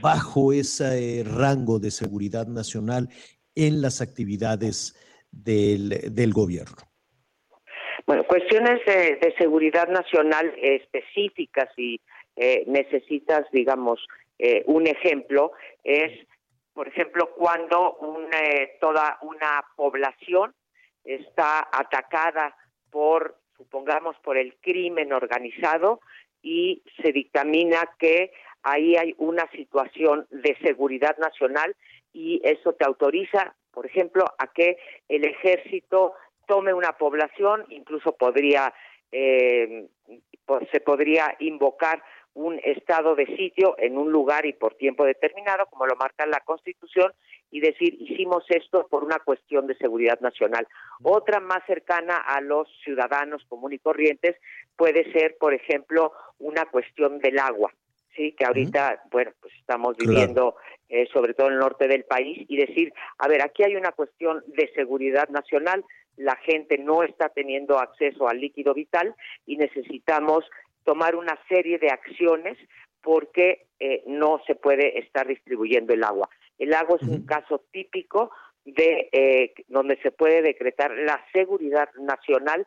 bajo 0.00 0.54
ese 0.54 1.22
rango 1.22 1.78
de 1.78 1.90
seguridad 1.90 2.46
nacional 2.46 3.10
en 3.54 3.82
las 3.82 4.00
actividades 4.00 4.96
del, 5.30 5.90
del 6.14 6.32
gobierno? 6.32 6.76
Bueno, 8.06 8.24
cuestiones 8.24 8.80
de, 8.86 9.34
seguridad 9.36 9.88
nacional 9.88 10.54
específicas 10.62 11.68
y 11.76 12.00
eh, 12.36 12.64
necesitas, 12.66 13.44
digamos, 13.52 14.00
eh, 14.38 14.62
un 14.68 14.86
ejemplo, 14.86 15.52
es, 15.84 16.12
por 16.72 16.88
ejemplo, 16.88 17.34
cuando 17.36 17.98
eh, 18.32 18.78
toda 18.80 19.18
una 19.20 19.62
población 19.76 20.54
está 21.04 21.68
atacada 21.70 22.56
por, 22.88 23.36
supongamos, 23.58 24.16
por 24.20 24.38
el 24.38 24.56
crimen 24.62 25.12
organizado 25.12 26.00
y 26.42 26.82
se 27.02 27.12
dictamina 27.12 27.88
que 27.98 28.32
ahí 28.62 28.96
hay 28.96 29.14
una 29.18 29.50
situación 29.50 30.26
de 30.30 30.56
seguridad 30.62 31.16
nacional 31.18 31.74
y 32.12 32.40
eso 32.44 32.72
te 32.72 32.84
autoriza, 32.84 33.54
por 33.70 33.86
ejemplo, 33.86 34.24
a 34.38 34.46
que 34.48 34.76
el 35.08 35.24
ejército 35.24 36.14
tome 36.46 36.72
una 36.72 36.92
población, 36.92 37.64
incluso 37.68 38.12
podría 38.12 38.72
eh, 39.12 39.86
se 40.72 40.80
podría 40.80 41.34
invocar 41.40 42.02
un 42.34 42.60
estado 42.62 43.14
de 43.14 43.26
sitio 43.36 43.74
en 43.78 43.98
un 43.98 44.12
lugar 44.12 44.46
y 44.46 44.52
por 44.52 44.74
tiempo 44.74 45.04
determinado, 45.04 45.66
como 45.66 45.86
lo 45.86 45.96
marca 45.96 46.26
la 46.26 46.40
Constitución, 46.40 47.12
y 47.50 47.60
decir, 47.60 47.96
hicimos 48.00 48.44
esto 48.48 48.86
por 48.88 49.04
una 49.04 49.18
cuestión 49.18 49.66
de 49.66 49.76
seguridad 49.76 50.20
nacional. 50.20 50.66
Otra 51.02 51.40
más 51.40 51.64
cercana 51.66 52.16
a 52.16 52.40
los 52.40 52.68
ciudadanos 52.84 53.44
comunes 53.48 53.76
y 53.76 53.82
corrientes 53.82 54.36
puede 54.76 55.10
ser, 55.12 55.36
por 55.38 55.54
ejemplo, 55.54 56.12
una 56.38 56.66
cuestión 56.66 57.18
del 57.18 57.38
agua, 57.38 57.72
sí, 58.14 58.32
que 58.32 58.44
ahorita, 58.44 59.02
bueno, 59.10 59.32
pues 59.40 59.54
estamos 59.54 59.96
viviendo 59.96 60.56
eh, 60.88 61.06
sobre 61.12 61.34
todo 61.34 61.48
en 61.48 61.54
el 61.54 61.58
norte 61.58 61.88
del 61.88 62.04
país, 62.04 62.46
y 62.48 62.56
decir, 62.56 62.92
a 63.18 63.28
ver, 63.28 63.42
aquí 63.42 63.62
hay 63.62 63.76
una 63.76 63.92
cuestión 63.92 64.42
de 64.46 64.70
seguridad 64.74 65.28
nacional, 65.28 65.84
la 66.16 66.36
gente 66.36 66.78
no 66.78 67.02
está 67.02 67.28
teniendo 67.28 67.78
acceso 67.78 68.28
al 68.28 68.40
líquido 68.40 68.74
vital 68.74 69.14
y 69.46 69.56
necesitamos 69.56 70.44
tomar 70.88 71.16
una 71.16 71.38
serie 71.50 71.78
de 71.78 71.90
acciones 71.90 72.56
porque 73.02 73.66
eh, 73.78 74.02
no 74.06 74.40
se 74.46 74.54
puede 74.54 74.98
estar 74.98 75.26
distribuyendo 75.26 75.92
el 75.92 76.02
agua. 76.02 76.30
El 76.56 76.72
agua 76.72 76.96
es 76.98 77.06
un 77.06 77.26
caso 77.26 77.62
típico 77.70 78.30
de 78.64 79.10
eh, 79.12 79.52
donde 79.68 80.00
se 80.00 80.12
puede 80.12 80.40
decretar 80.40 80.90
la 80.92 81.22
seguridad 81.30 81.90
nacional 82.00 82.64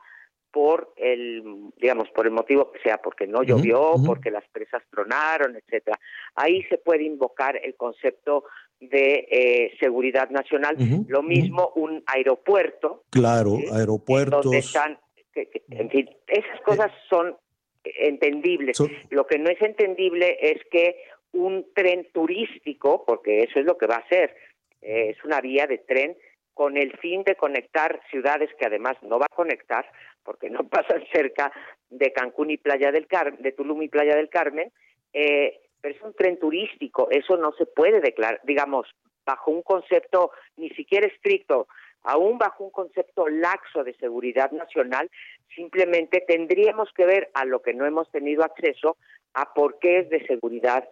por 0.52 0.94
el, 0.98 1.72
digamos, 1.78 2.10
por 2.12 2.28
el 2.28 2.32
motivo 2.32 2.72
que 2.72 2.80
sea, 2.82 3.00
porque 3.00 3.26
no 3.26 3.42
llovió, 3.42 3.94
porque 4.06 4.30
las 4.30 4.48
presas 4.50 4.84
tronaron, 4.92 5.56
etcétera. 5.56 6.00
Ahí 6.36 6.62
se 6.66 6.78
puede 6.78 7.04
invocar 7.04 7.60
el 7.64 7.76
concepto 7.76 8.44
de 8.80 9.28
eh, 9.32 9.72
seguridad 9.80 10.30
nacional. 10.30 10.76
Lo 11.08 11.24
mismo 11.24 11.72
un 11.76 12.04
aeropuerto. 12.06 13.04
Claro, 13.10 13.58
aeropuertos. 13.74 14.44
Donde 14.44 14.60
están, 14.60 15.00
en 15.34 15.90
fin, 15.90 16.08
esas 16.28 16.62
cosas 16.62 16.92
son 17.10 17.36
entendibles. 17.84 18.78
Lo 19.10 19.26
que 19.28 19.38
no 19.40 19.50
es 19.50 19.62
entendible 19.62 20.38
es 20.42 20.64
que 20.72 21.04
un 21.34 21.66
tren 21.74 22.08
turístico, 22.12 23.06
porque 23.06 23.44
eso 23.44 23.60
es 23.60 23.66
lo 23.66 23.78
que 23.78 23.88
va 23.88 23.96
a 23.96 24.08
ser, 24.10 24.36
eh, 24.82 25.16
es 25.16 25.24
una 25.24 25.42
vía 25.42 25.68
de 25.68 25.78
tren 25.80 26.18
con 26.54 26.78
el 26.78 26.96
fin 26.98 27.24
de 27.24 27.36
conectar 27.36 28.02
ciudades 28.10 28.50
que 28.60 28.66
además 28.66 28.98
no 29.02 29.18
va 29.20 29.26
a 29.30 29.36
conectar, 29.36 29.86
porque 30.24 30.50
no 30.50 30.64
pasan 30.70 31.04
cerca 31.12 31.52
de 31.90 32.12
Cancún 32.12 32.52
y 32.52 32.58
Playa 32.58 32.92
del 32.92 33.08
Carmen, 33.08 33.42
de 33.42 33.52
Tulum 33.52 33.82
y 33.82 33.88
Playa 33.88 34.16
del 34.16 34.30
Carmen, 34.30 34.72
eh, 35.14 35.60
pero 35.80 35.96
es 35.96 36.02
un 36.02 36.14
tren 36.14 36.38
turístico, 36.38 37.10
eso 37.10 37.38
no 37.38 37.54
se 37.54 37.66
puede 37.66 38.02
declarar, 38.02 38.40
digamos, 38.44 38.88
bajo 39.26 39.52
un 39.52 39.62
concepto 39.62 40.32
ni 40.58 40.70
siquiera 40.72 41.08
estricto, 41.08 41.68
aún 42.04 42.38
bajo 42.38 42.64
un 42.64 42.72
concepto 42.72 43.28
laxo 43.28 43.84
de 43.84 43.93
seguridad 43.95 44.52
nacional, 44.52 45.10
simplemente 45.56 46.24
tendríamos 46.28 46.89
que 46.93 47.06
ver 47.06 47.30
a 47.34 47.45
lo 47.45 47.62
que 47.62 47.74
no 47.74 47.86
hemos 47.86 48.10
tenido 48.12 48.43
acceso, 48.43 48.97
a 49.34 49.54
por 49.54 49.80
qué 49.80 49.99
es 49.99 50.10
de 50.10 50.26
seguridad 50.26 50.88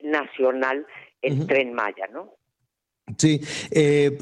nacional 0.00 0.86
el 1.20 1.46
tren 1.46 1.72
Maya, 1.72 2.06
¿no? 2.08 2.34
Sí, 3.18 3.40
eh, 3.72 4.16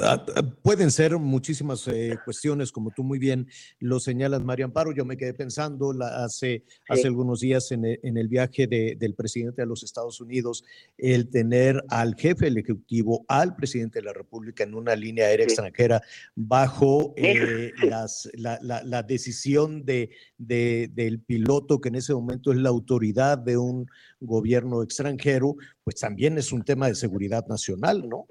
pueden 0.63 0.91
ser 0.91 1.19
muchísimas 1.19 1.87
eh, 1.87 2.17
cuestiones, 2.25 2.73
como 2.73 2.91
tú 2.91 3.05
muy 3.05 3.19
bien 3.19 3.47
lo 3.79 4.01
señalas, 4.01 4.43
María 4.43 4.65
Amparo. 4.65 4.93
Yo 4.93 5.05
me 5.05 5.19
quedé 5.19 5.35
pensando 5.35 5.95
hace, 6.03 6.65
hace 6.89 7.07
algunos 7.07 7.41
días 7.41 7.71
en 7.73 7.85
el, 7.85 8.29
viaje 8.29 8.67
del 8.67 9.15
presidente 9.15 9.63
de 9.63 9.67
los 9.67 9.83
Estados 9.83 10.21
Unidos, 10.21 10.65
el 10.97 11.29
tener 11.29 11.85
al 11.89 12.15
jefe 12.15 12.47
del 12.47 12.57
Ejecutivo, 12.57 13.25
al 13.29 13.55
presidente 13.55 13.99
de 13.99 14.07
la 14.07 14.15
República 14.15 14.65
en 14.65 14.75
una 14.75 14.97
línea 14.97 15.27
aérea 15.27 15.45
extranjera 15.45 16.03
bajo 16.35 17.13
eh, 17.19 17.73
la, 17.83 19.03
decisión 19.03 19.85
de, 19.85 20.11
del 20.39 21.21
piloto, 21.21 21.83
que 21.83 21.91
en 21.91 21.97
ese 21.97 22.15
momento 22.15 22.51
es 22.51 22.59
la 22.59 22.71
autoridad 22.71 23.37
de 23.37 23.59
un 23.59 23.87
gobierno 24.21 24.83
extranjero, 24.83 25.57
pues 25.85 25.97
también 25.97 26.39
es 26.39 26.51
un 26.51 26.63
tema 26.63 26.89
de 26.89 26.95
seguridad 26.95 27.47
nacional, 27.47 28.09
¿no? 28.09 28.27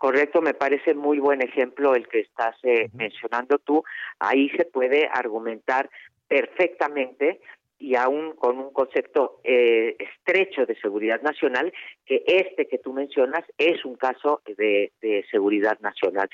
Correcto, 0.00 0.40
me 0.40 0.54
parece 0.54 0.94
muy 0.94 1.18
buen 1.18 1.42
ejemplo 1.42 1.94
el 1.94 2.08
que 2.08 2.20
estás 2.20 2.56
eh, 2.62 2.88
mencionando 2.94 3.58
tú. 3.58 3.84
Ahí 4.18 4.48
se 4.56 4.64
puede 4.64 5.06
argumentar 5.12 5.90
perfectamente 6.26 7.42
y 7.78 7.96
aún 7.96 8.32
con 8.32 8.58
un 8.58 8.72
concepto 8.72 9.42
eh, 9.44 9.96
estrecho 9.98 10.64
de 10.64 10.80
seguridad 10.80 11.20
nacional, 11.20 11.70
que 12.06 12.24
este 12.26 12.66
que 12.66 12.78
tú 12.78 12.94
mencionas 12.94 13.44
es 13.58 13.84
un 13.84 13.96
caso 13.96 14.40
de, 14.46 14.90
seguridad 15.30 15.78
nacional. 15.80 16.30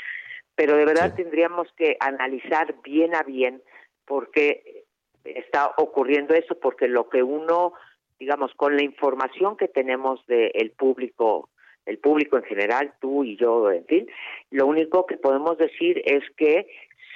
Pero 0.55 0.77
de 0.77 0.85
verdad 0.85 1.17
tendríamos 1.17 1.67
que 1.73 1.97
analizar 1.99 2.73
bien 2.85 3.17
a 3.17 3.25
bien 3.25 3.61
por 4.05 4.31
qué 4.31 4.85
está 5.25 5.73
ocurriendo 5.79 6.35
eso, 6.35 6.57
porque 6.57 6.87
lo 6.87 7.09
que 7.09 7.25
uno, 7.25 7.73
digamos, 8.21 8.55
con 8.55 8.77
la 8.77 8.85
información 8.85 9.57
que 9.57 9.67
tenemos 9.67 10.25
del 10.27 10.71
público 10.71 11.51
el 11.87 11.99
público 11.99 12.37
en 12.37 12.45
general, 12.45 12.93
tú 13.01 13.25
y 13.25 13.37
yo, 13.37 13.71
en 13.71 13.85
fin, 13.87 14.07
lo 14.51 14.67
único 14.67 15.07
que 15.07 15.17
podemos 15.17 15.57
decir 15.57 16.03
es 16.05 16.23
que 16.37 16.67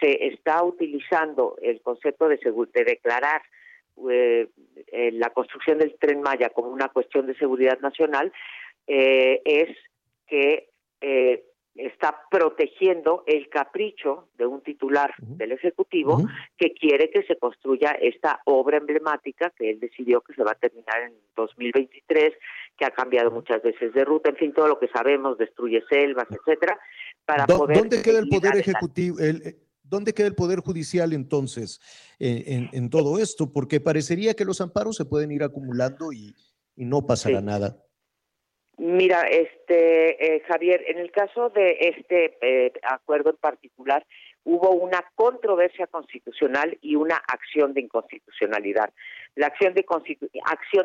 se 0.01 0.29
está 0.29 0.63
utilizando 0.63 1.57
el 1.61 1.81
concepto 1.83 2.29
de, 2.29 2.39
de 2.39 2.85
declarar 2.85 3.43
eh, 4.09 4.49
eh, 4.93 5.11
la 5.13 5.31
construcción 5.31 5.79
del 5.79 5.95
tren 5.99 6.23
Maya 6.23 6.49
como 6.51 6.71
una 6.71 6.89
cuestión 6.89 7.27
de 7.27 7.35
seguridad 7.35 7.79
nacional, 7.81 8.33
eh, 8.87 9.43
es 9.45 9.77
que 10.27 10.69
está 11.75 12.23
protegiendo 12.31 13.23
el 13.27 13.49
capricho 13.49 14.29
de 14.37 14.47
un 14.47 14.61
titular 14.61 15.15
del 15.19 15.53
Ejecutivo 15.53 16.23
que 16.57 16.73
quiere 16.73 17.11
que 17.11 17.23
se 17.23 17.37
construya 17.37 17.93
esta 17.93 18.41
obra 18.45 18.79
emblemática 18.79 19.51
que 19.57 19.71
él 19.71 19.81
decidió 19.81 20.21
que 20.21 20.35
se 20.35 20.43
va 20.43 20.53
a 20.53 20.57
terminar 20.57 21.03
en 21.03 21.15
2023, 21.37 22.35
que 22.77 22.85
ha 22.85 22.91
cambiado 22.91 23.31
muchas 23.31 23.63
veces 23.63 23.93
de 23.95 24.05
ruta, 24.05 24.31
en 24.31 24.37
fin, 24.37 24.53
todo 24.53 24.69
lo 24.69 24.79
que 24.79 24.89
sabemos, 24.89 25.39
destruye 25.39 25.83
selvas, 25.89 26.27
etcétera, 26.31 26.79
para 27.25 27.47
poder... 27.47 27.79
¿Dónde 27.79 28.03
queda 28.03 28.19
el 28.19 28.29
Poder 28.29 28.57
Ejecutivo? 28.57 29.21
Eh, 29.21 29.57
¿Dónde 29.83 30.13
queda 30.13 30.27
el 30.27 30.35
Poder 30.35 30.61
Judicial 30.61 31.13
entonces 31.13 31.81
en, 32.19 32.91
todo 32.91 33.19
esto? 33.19 33.53
Porque 33.53 33.81
parecería 33.81 34.35
que 34.35 34.45
los 34.45 34.61
amparos 34.61 34.97
se 34.97 35.05
pueden 35.05 35.33
ir 35.33 35.43
acumulando 35.43 36.13
y, 36.13 36.35
no 36.77 37.07
pasará 37.07 37.43
nada. 37.43 37.77
Mira, 38.83 39.29
este 39.29 40.37
eh, 40.37 40.43
Javier, 40.49 40.83
en 40.87 40.97
el 40.97 41.11
caso 41.13 41.51
de 41.51 41.77
este 41.81 42.39
eh, 42.41 42.73
acuerdo 42.83 43.29
en 43.29 43.37
particular, 43.37 44.07
hubo 44.43 44.71
una 44.71 45.05
controversia 45.17 45.87
constitucional 45.87 46.79
y 46.81 46.97
una 46.97 47.17
acción 47.17 47.75
de 47.75 47.83
inconstitucionalidad. 47.83 48.91
La 49.35 49.49
acción 49.49 49.75
de, 49.75 49.85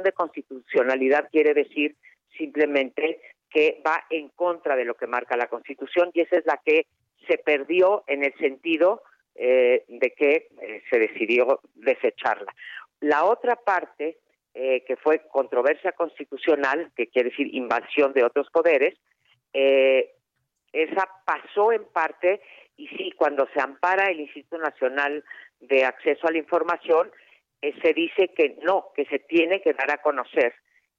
de 0.04 0.12
constitucionalidad 0.12 1.30
quiere 1.32 1.54
decir 1.54 1.96
simplemente 2.38 3.22
que 3.50 3.82
va 3.88 4.04
en 4.10 4.28
contra 4.28 4.76
de 4.76 4.84
lo 4.84 4.96
que 4.96 5.08
marca 5.08 5.38
la 5.38 5.48
Constitución 5.48 6.12
y 6.14 6.20
esa 6.20 6.40
es 6.40 6.46
la 6.46 6.60
que 6.66 6.88
se 7.30 7.38
perdió 7.38 8.04
en 8.08 8.26
el 8.26 8.34
sentido 8.40 9.04
eh, 9.36 9.86
de 9.88 10.12
que 10.12 10.50
se 10.90 11.00
decidió 11.00 11.62
desecharla. 11.76 12.54
La 13.00 13.24
otra 13.24 13.56
parte 13.56 14.18
eh, 14.56 14.84
que 14.88 14.96
fue 14.96 15.28
controversia 15.28 15.92
constitucional, 15.92 16.92
que 16.96 17.08
quiere 17.08 17.30
decir 17.30 17.54
invasión 17.54 18.14
de 18.14 18.24
otros 18.24 18.50
poderes, 18.50 18.98
eh, 19.54 20.12
esa 20.72 21.08
pasó 21.26 21.72
en 21.72 21.86
parte, 21.86 22.42
y 22.78 22.88
sí, 22.88 23.12
cuando 23.16 23.48
se 23.54 23.62
ampara 23.62 24.08
el 24.08 24.22
Instituto 24.22 24.58
Nacional 24.58 25.24
de 25.60 25.86
Acceso 25.86 26.28
a 26.28 26.32
la 26.32 26.38
Información, 26.38 27.12
eh, 27.62 27.74
se 27.82 27.94
dice 27.94 28.30
que 28.30 28.58
no, 28.64 28.88
que 28.96 29.06
se 29.06 29.20
tiene 29.20 29.62
que 29.62 29.74
dar 29.74 29.92
a 29.92 30.02
conocer 30.02 30.54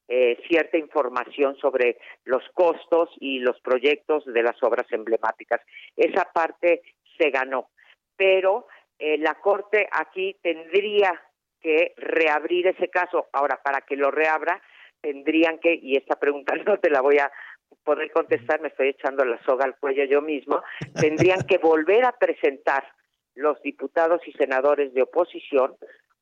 eh, 0.08 0.38
cierta 0.48 0.78
información 0.78 1.56
sobre 1.56 1.98
los 2.24 2.42
costos 2.54 3.10
y 3.20 3.40
los 3.40 3.60
proyectos 3.60 4.24
de 4.24 4.42
las 4.42 4.62
obras 4.62 4.86
emblemáticas. 4.92 5.60
Esa 5.96 6.30
parte 6.32 6.82
se 7.18 7.30
ganó, 7.30 7.70
pero 8.16 8.66
eh, 8.98 9.18
la 9.18 9.34
Corte 9.34 9.88
aquí 9.90 10.36
tendría 10.42 11.20
que 11.66 11.94
reabrir 11.96 12.68
ese 12.68 12.88
caso. 12.88 13.26
Ahora, 13.32 13.60
para 13.60 13.80
que 13.80 13.96
lo 13.96 14.12
reabra, 14.12 14.62
tendrían 15.00 15.58
que, 15.58 15.74
y 15.74 15.96
esta 15.96 16.14
pregunta 16.14 16.54
no 16.64 16.78
te 16.78 16.90
la 16.90 17.00
voy 17.00 17.18
a 17.18 17.32
poder 17.82 18.12
contestar, 18.12 18.60
me 18.60 18.68
estoy 18.68 18.90
echando 18.90 19.24
la 19.24 19.42
soga 19.42 19.64
al 19.64 19.76
cuello 19.76 20.04
yo 20.04 20.22
mismo, 20.22 20.62
tendrían 21.00 21.42
que 21.42 21.58
volver 21.58 22.04
a 22.04 22.12
presentar 22.12 22.84
los 23.34 23.60
diputados 23.62 24.20
y 24.26 24.32
senadores 24.32 24.94
de 24.94 25.02
oposición 25.02 25.74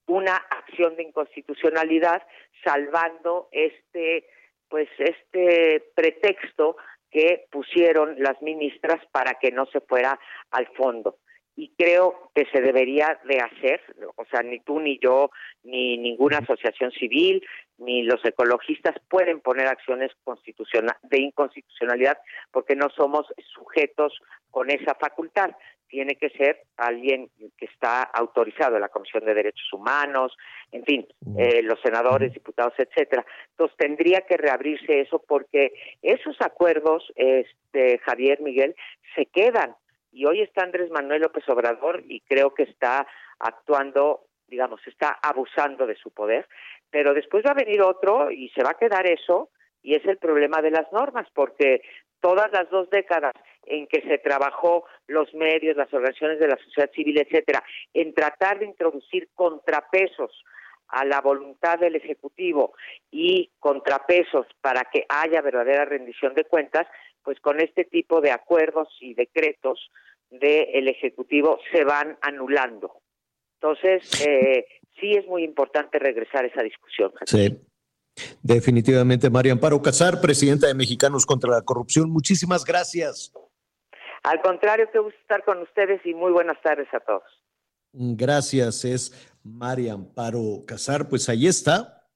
una 0.07 0.37
acción 0.37 0.97
de 0.97 1.05
inconstitucionalidad 1.05 2.23
salvando 2.63 3.49
este 3.53 4.27
pues 4.69 4.89
este 4.99 5.83
pretexto 5.95 6.77
que 7.11 7.47
pusieron 7.51 8.17
las 8.19 8.43
ministras 8.43 9.01
para 9.13 9.35
que 9.35 9.51
no 9.51 9.65
se 9.67 9.81
fuera 9.81 10.19
al 10.51 10.67
fondo 10.75 11.19
y 11.57 11.73
creo 11.77 12.31
que 12.35 12.47
se 12.47 12.61
debería 12.61 13.21
de 13.25 13.39
hacer, 13.39 13.81
o 14.17 14.25
sea, 14.25 14.43
ni 14.43 14.59
tú 14.61 14.81
ni 14.81 14.99
yo, 14.99 15.31
ni 15.63 15.97
ninguna 15.99 16.39
asociación 16.39 16.91
civil, 16.91 17.47
ni 17.79 18.03
los 18.03 18.25
ecologistas 18.25 18.97
pueden 19.09 19.41
poner 19.41 19.67
acciones 19.67 20.11
constitucional, 20.25 20.97
de 21.03 21.21
inconstitucionalidad 21.21 22.19
porque 22.51 22.75
no 22.75 22.89
somos 22.91 23.27
sujetos 23.55 24.21
con 24.51 24.71
esa 24.71 24.95
facultad. 24.95 25.51
Tiene 25.89 26.17
que 26.17 26.31
ser 26.31 26.63
alguien 26.77 27.31
que 27.57 27.67
está 27.67 28.03
autorizado 28.03 28.79
la 28.81 28.89
Comisión 28.89 29.25
de 29.25 29.35
Derechos 29.35 29.73
Humanos, 29.73 30.37
en 30.73 30.85
fin, 30.85 31.07
eh, 31.39 31.63
los 31.63 31.81
senadores, 31.83 32.33
diputados, 32.33 32.75
etcétera. 32.79 33.25
Entonces 33.51 33.77
tendría 33.77 34.23
que 34.23 34.37
reabrirse 34.37 35.01
eso 35.01 35.23
porque 35.25 35.73
esos 36.03 36.37
acuerdos, 36.41 37.13
este, 37.15 37.99
Javier 37.99 38.41
Miguel, 38.41 38.75
se 39.15 39.27
quedan 39.27 39.77
y 40.15 40.25
hoy 40.27 40.41
está 40.41 40.63
Andrés 40.63 40.91
Manuel 40.91 41.23
López 41.23 41.47
Obrador 41.49 42.03
y 42.07 42.21
creo 42.21 42.55
que 42.55 42.63
está 42.63 43.07
actuando, 43.41 44.27
digamos, 44.47 44.81
está 44.87 45.19
abusando 45.21 45.87
de 45.87 45.97
su 45.97 46.13
poder, 46.13 46.49
pero 46.89 47.13
después 47.13 47.45
va 47.45 47.51
a 47.51 47.65
venir 47.65 47.83
otro 47.83 48.31
y 48.31 48.49
se 48.51 48.63
va 48.63 48.71
a 48.71 48.79
quedar 48.79 49.07
eso 49.07 49.51
y 49.83 49.95
es 49.95 50.07
el 50.07 50.17
problema 50.19 50.63
de 50.63 50.71
las 50.71 50.91
normas, 50.93 51.27
porque 51.35 51.83
todas 52.21 52.51
las 52.53 52.71
dos 52.71 52.89
décadas 52.91 53.35
en 53.67 53.87
que 53.87 54.01
se 54.03 54.19
trabajó 54.19 54.85
los 55.09 55.35
medios, 55.35 55.77
las 55.77 55.93
organizaciones 55.93 56.39
de 56.39 56.49
la 56.49 56.57
sociedad 56.57 56.91
civil, 56.93 57.19
etcétera, 57.19 57.63
en 57.93 58.15
tratar 58.15 58.61
de 58.61 58.67
introducir 58.67 59.29
contrapesos 59.35 60.45
a 60.89 61.05
la 61.05 61.21
voluntad 61.21 61.79
del 61.79 61.97
Ejecutivo 61.97 62.75
y 63.11 63.51
contrapesos 63.59 64.47
para 64.61 64.85
que 64.85 65.05
haya 65.09 65.43
verdadera 65.43 65.85
rendición 65.87 66.35
de 66.35 66.45
cuentas, 66.45 66.87
pues 67.25 67.41
con 67.41 67.61
este 67.61 67.85
tipo 67.85 68.21
de 68.21 68.31
acuerdos 68.31 68.89
y 69.01 69.15
decretos 69.15 69.91
del 70.31 70.89
Ejecutivo 70.89 71.59
se 71.73 71.85
van 71.85 72.19
anulando. 72.21 73.01
Entonces, 73.61 74.27
eh, 74.27 74.67
sí 75.01 75.13
es 75.13 75.27
muy 75.27 75.43
importante 75.45 75.99
regresar 75.99 76.45
a 76.45 76.49
esa 76.49 76.63
discusión. 76.63 77.13
Sí. 77.27 77.59
Definitivamente, 78.43 79.31
María 79.31 79.53
Amparo 79.53 79.81
Casar, 79.83 80.21
presidenta 80.21 80.67
de 80.67 80.75
Mexicanos 80.75 81.27
contra 81.27 81.51
la 81.51 81.63
Corrupción, 81.63 82.11
muchísimas 82.11 82.65
gracias. 82.65 83.33
Al 84.23 84.41
contrario, 84.41 84.89
qué 84.93 84.99
gusto 84.99 85.19
estar 85.21 85.45
con 85.45 85.59
ustedes 85.63 86.01
y 86.05 86.15
muy 86.15 86.31
buenas 86.31 86.61
tardes 86.63 86.87
a 86.93 87.01
todos. 87.01 87.25
Gracias, 87.93 88.85
es 88.85 89.35
María 89.43 89.95
Amparo 89.95 90.65
Casar. 90.67 91.09
Pues 91.09 91.29
ahí 91.29 91.47
está, 91.47 92.07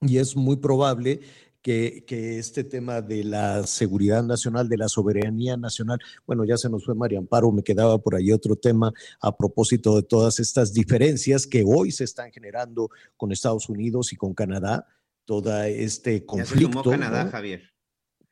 y 0.00 0.18
es 0.18 0.36
muy 0.36 0.56
probable 0.56 1.20
que, 1.62 2.04
este 2.38 2.64
tema 2.64 3.00
de 3.02 3.24
la 3.24 3.66
seguridad 3.66 4.22
nacional, 4.22 4.68
de 4.68 4.76
la 4.76 4.88
soberanía 4.88 5.56
nacional, 5.56 5.98
bueno, 6.26 6.44
ya 6.44 6.56
se 6.56 6.68
nos 6.68 6.84
fue 6.84 6.94
María 6.94 7.18
Amparo, 7.18 7.52
me 7.52 7.62
quedaba 7.62 7.98
por 7.98 8.14
ahí 8.14 8.32
otro 8.32 8.56
tema 8.56 8.92
a 9.20 9.36
propósito 9.36 9.96
de 9.96 10.02
todas 10.02 10.40
estas 10.40 10.72
diferencias 10.72 11.46
que 11.46 11.64
hoy 11.66 11.90
se 11.92 12.04
están 12.04 12.32
generando 12.32 12.90
con 13.16 13.32
Estados 13.32 13.68
Unidos 13.68 14.12
y 14.12 14.16
con 14.16 14.34
Canadá, 14.34 14.86
todo 15.24 15.62
este 15.62 16.24
conflicto. 16.24 16.60
Ya 16.60 16.66
se 16.66 16.72
sumó 16.72 16.90
Canadá, 16.90 17.30
Javier. 17.30 17.62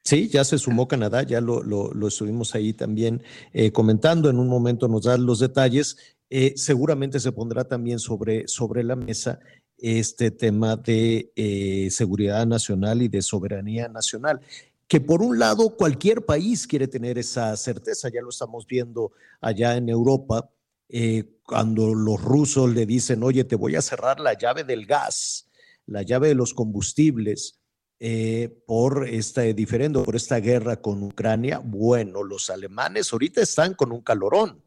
Sí, 0.05 0.29
ya 0.29 0.43
se 0.43 0.59
sumó 0.59 0.89
Canadá, 0.89 1.23
ya 1.23 1.41
lo, 1.41 1.63
lo, 1.63 2.09
estuvimos 2.09 2.55
ahí 2.55 2.73
también 2.73 3.23
eh, 3.53 3.73
comentando. 3.73 4.31
En 4.31 4.39
un 4.39 4.49
momento 4.49 4.89
nos 4.89 5.05
dan 5.05 5.27
los 5.27 5.39
detalles. 5.39 6.17
Eh, 6.31 6.55
seguramente 6.57 7.21
se 7.21 7.31
pondrá 7.33 7.65
también 7.65 7.99
sobre, 7.99 8.49
sobre 8.49 8.85
la 8.85 8.97
mesa 8.97 9.39
este 9.79 10.31
tema 10.31 10.77
de 10.77 11.33
eh, 11.37 11.89
seguridad 11.91 12.47
nacional 12.47 13.03
y 13.03 13.09
de 13.09 13.23
soberanía 13.23 13.89
nacional 13.89 14.41
que 14.89 15.01
por 15.01 15.23
un 15.23 15.39
lado 15.39 15.77
cualquier 15.77 16.25
país 16.25 16.67
quiere 16.67 16.89
tener 16.89 17.19
esa 17.19 17.55
certeza, 17.57 18.09
ya 18.09 18.23
lo 18.23 18.31
estamos 18.31 18.67
viendo 18.67 19.13
allá 19.41 19.77
en 19.77 19.91
Europa, 19.91 20.51
eh, 20.89 21.25
cuando 21.43 21.95
los 21.95 22.21
rusos 22.23 22.71
le 22.71 22.87
dicen, 22.87 23.23
oye, 23.23 23.45
te 23.45 23.55
voy 23.55 23.77
a 23.77 23.83
cerrar 23.83 24.19
la 24.19 24.33
llave 24.33 24.65
del 24.65 24.87
gas, 24.87 25.47
la 25.85 26.03
llave 26.03 26.29
de 26.29 26.35
los 26.35 26.55
combustibles, 26.55 27.61
eh, 28.01 28.63
por 28.67 29.07
este 29.09 29.53
diferendo, 29.53 30.05
por 30.05 30.17
esta 30.17 30.41
guerra 30.41 30.81
con 30.81 31.03
Ucrania, 31.03 31.61
bueno, 31.63 32.23
los 32.23 32.49
alemanes 32.49 33.13
ahorita 33.13 33.43
están 33.43 33.75
con 33.75 33.93
un 33.93 34.01
calorón 34.01 34.63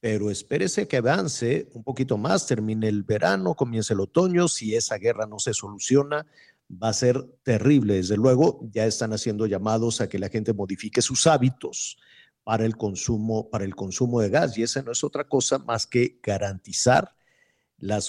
pero 0.00 0.30
espérese 0.30 0.88
que 0.88 0.96
avance 0.96 1.68
un 1.74 1.84
poquito 1.84 2.16
más, 2.16 2.46
termine 2.46 2.88
el 2.88 3.02
verano, 3.02 3.54
comience 3.54 3.92
el 3.92 4.00
otoño, 4.00 4.48
si 4.48 4.74
esa 4.74 4.96
guerra 4.96 5.26
no 5.26 5.38
se 5.38 5.52
soluciona, 5.52 6.26
va 6.70 6.88
a 6.88 6.94
ser 6.94 7.22
terrible. 7.42 7.94
Desde 7.94 8.16
luego, 8.16 8.66
ya 8.72 8.86
están 8.86 9.12
haciendo 9.12 9.46
llamados 9.46 10.00
a 10.00 10.08
que 10.08 10.18
la 10.18 10.30
gente 10.30 10.54
modifique 10.54 11.02
sus 11.02 11.26
hábitos 11.26 11.98
para 12.44 12.64
el 12.64 12.76
consumo, 12.76 13.50
para 13.50 13.64
el 13.64 13.76
consumo 13.76 14.20
de 14.20 14.30
gas, 14.30 14.56
y 14.56 14.62
esa 14.62 14.82
no 14.82 14.92
es 14.92 15.04
otra 15.04 15.24
cosa 15.24 15.58
más 15.58 15.86
que 15.86 16.18
garantizar 16.22 17.14
la, 17.80 18.00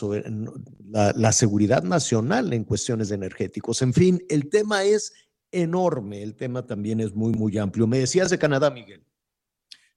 seguridad 1.32 1.84
nacional 1.84 2.54
en 2.54 2.64
cuestiones 2.64 3.10
de 3.10 3.16
energéticos. 3.16 3.82
En 3.82 3.94
fin, 3.94 4.24
el 4.30 4.50
tema 4.50 4.84
es 4.84 5.14
enorme, 5.52 6.24
el 6.24 6.36
tema 6.36 6.66
también 6.66 7.00
es 7.00 7.14
muy, 7.14 7.34
muy 7.34 7.58
amplio. 7.58 7.88
Me 7.88 8.00
decías 8.00 8.30
de 8.30 8.40
Canadá, 8.40 8.70
Miguel. 8.72 9.04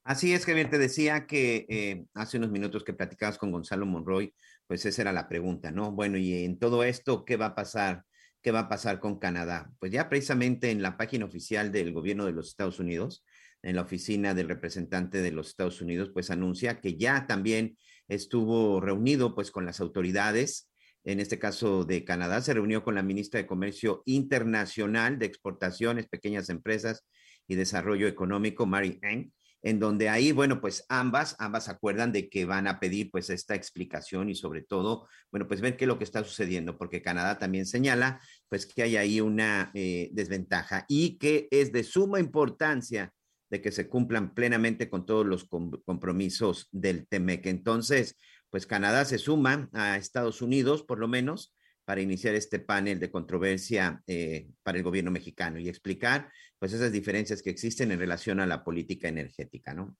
Así 0.05 0.35
es, 0.35 0.45
Javier, 0.45 0.69
te 0.69 0.77
decía 0.77 1.25
que 1.25 1.65
eh, 1.67 2.05
hace 2.13 2.37
unos 2.37 2.51
minutos 2.51 2.83
que 2.83 2.93
platicabas 2.93 3.39
con 3.39 3.51
Gonzalo 3.51 3.87
Monroy, 3.87 4.35
pues 4.67 4.85
esa 4.85 5.01
era 5.01 5.11
la 5.11 5.27
pregunta, 5.27 5.71
¿no? 5.71 5.91
Bueno, 5.93 6.19
y 6.19 6.45
en 6.45 6.59
todo 6.59 6.83
esto, 6.83 7.25
¿qué 7.25 7.37
va 7.37 7.47
a 7.47 7.55
pasar? 7.55 8.03
¿Qué 8.39 8.51
va 8.51 8.59
a 8.59 8.69
pasar 8.69 8.99
con 8.99 9.17
Canadá? 9.17 9.71
Pues 9.79 9.91
ya 9.91 10.07
precisamente 10.07 10.69
en 10.69 10.83
la 10.83 10.95
página 10.95 11.25
oficial 11.25 11.71
del 11.71 11.91
gobierno 11.91 12.25
de 12.27 12.33
los 12.33 12.49
Estados 12.49 12.79
Unidos, 12.79 13.25
en 13.63 13.77
la 13.77 13.81
oficina 13.81 14.35
del 14.35 14.47
representante 14.47 15.23
de 15.23 15.31
los 15.31 15.47
Estados 15.47 15.81
Unidos, 15.81 16.11
pues 16.13 16.29
anuncia 16.29 16.79
que 16.81 16.97
ya 16.97 17.25
también 17.25 17.75
estuvo 18.07 18.79
reunido 18.81 19.33
pues 19.33 19.49
con 19.49 19.65
las 19.65 19.79
autoridades, 19.79 20.69
en 21.03 21.19
este 21.19 21.39
caso 21.39 21.83
de 21.83 22.05
Canadá, 22.05 22.41
se 22.41 22.53
reunió 22.53 22.83
con 22.83 22.93
la 22.93 23.01
ministra 23.01 23.39
de 23.39 23.47
Comercio 23.47 24.03
Internacional 24.05 25.17
de 25.17 25.25
Exportaciones, 25.25 26.05
Pequeñas 26.07 26.49
Empresas 26.49 27.07
y 27.47 27.55
Desarrollo 27.55 28.07
Económico, 28.07 28.67
Mary 28.67 28.99
Eng, 29.01 29.31
en 29.65 29.79
donde 29.79 30.09
ahí, 30.09 30.31
bueno, 30.31 30.61
pues 30.61 30.85
ambas, 30.89 31.35
ambas 31.39 31.69
acuerdan 31.69 32.11
de 32.11 32.29
que 32.29 32.45
van 32.45 32.67
a 32.67 32.79
pedir 32.79 33.09
pues 33.09 33.31
esta 33.31 33.55
explicación 33.55 34.29
y 34.29 34.35
sobre 34.35 34.61
todo, 34.61 35.07
bueno, 35.31 35.47
pues 35.47 35.59
ver 35.59 35.75
qué 35.75 35.85
es 35.85 35.87
lo 35.87 35.97
que 35.97 36.03
está 36.03 36.23
sucediendo, 36.23 36.77
porque 36.77 37.01
Canadá 37.01 37.39
también 37.39 37.65
señala 37.65 38.21
pues 38.47 38.67
que 38.67 38.83
hay 38.83 38.95
ahí 38.95 39.21
una 39.21 39.71
eh, 39.73 40.09
desventaja 40.13 40.85
y 40.87 41.17
que 41.17 41.47
es 41.49 41.71
de 41.71 41.83
suma 41.83 42.19
importancia 42.19 43.11
de 43.49 43.59
que 43.59 43.71
se 43.71 43.89
cumplan 43.89 44.35
plenamente 44.35 44.87
con 44.87 45.03
todos 45.03 45.25
los 45.25 45.47
compromisos 45.83 46.69
del 46.71 47.07
TEMEC. 47.07 47.47
Entonces, 47.47 48.17
pues 48.51 48.67
Canadá 48.67 49.03
se 49.03 49.17
suma 49.17 49.67
a 49.73 49.97
Estados 49.97 50.43
Unidos, 50.43 50.83
por 50.83 50.99
lo 50.99 51.07
menos, 51.07 51.55
para 51.85 52.01
iniciar 52.01 52.35
este 52.35 52.59
panel 52.59 52.99
de 52.99 53.09
controversia 53.09 54.03
eh, 54.05 54.47
para 54.61 54.77
el 54.77 54.83
gobierno 54.83 55.09
mexicano 55.09 55.57
y 55.57 55.69
explicar 55.69 56.29
pues 56.65 56.73
esas 56.73 56.91
diferencias 56.91 57.43
que 57.43 57.51
existen 57.51 57.91
en 57.91 57.99
relación 57.99 58.39
a 58.39 58.47
la 58.47 58.63
política 58.63 59.07
energética, 59.07 59.71
¿no? 59.75 59.95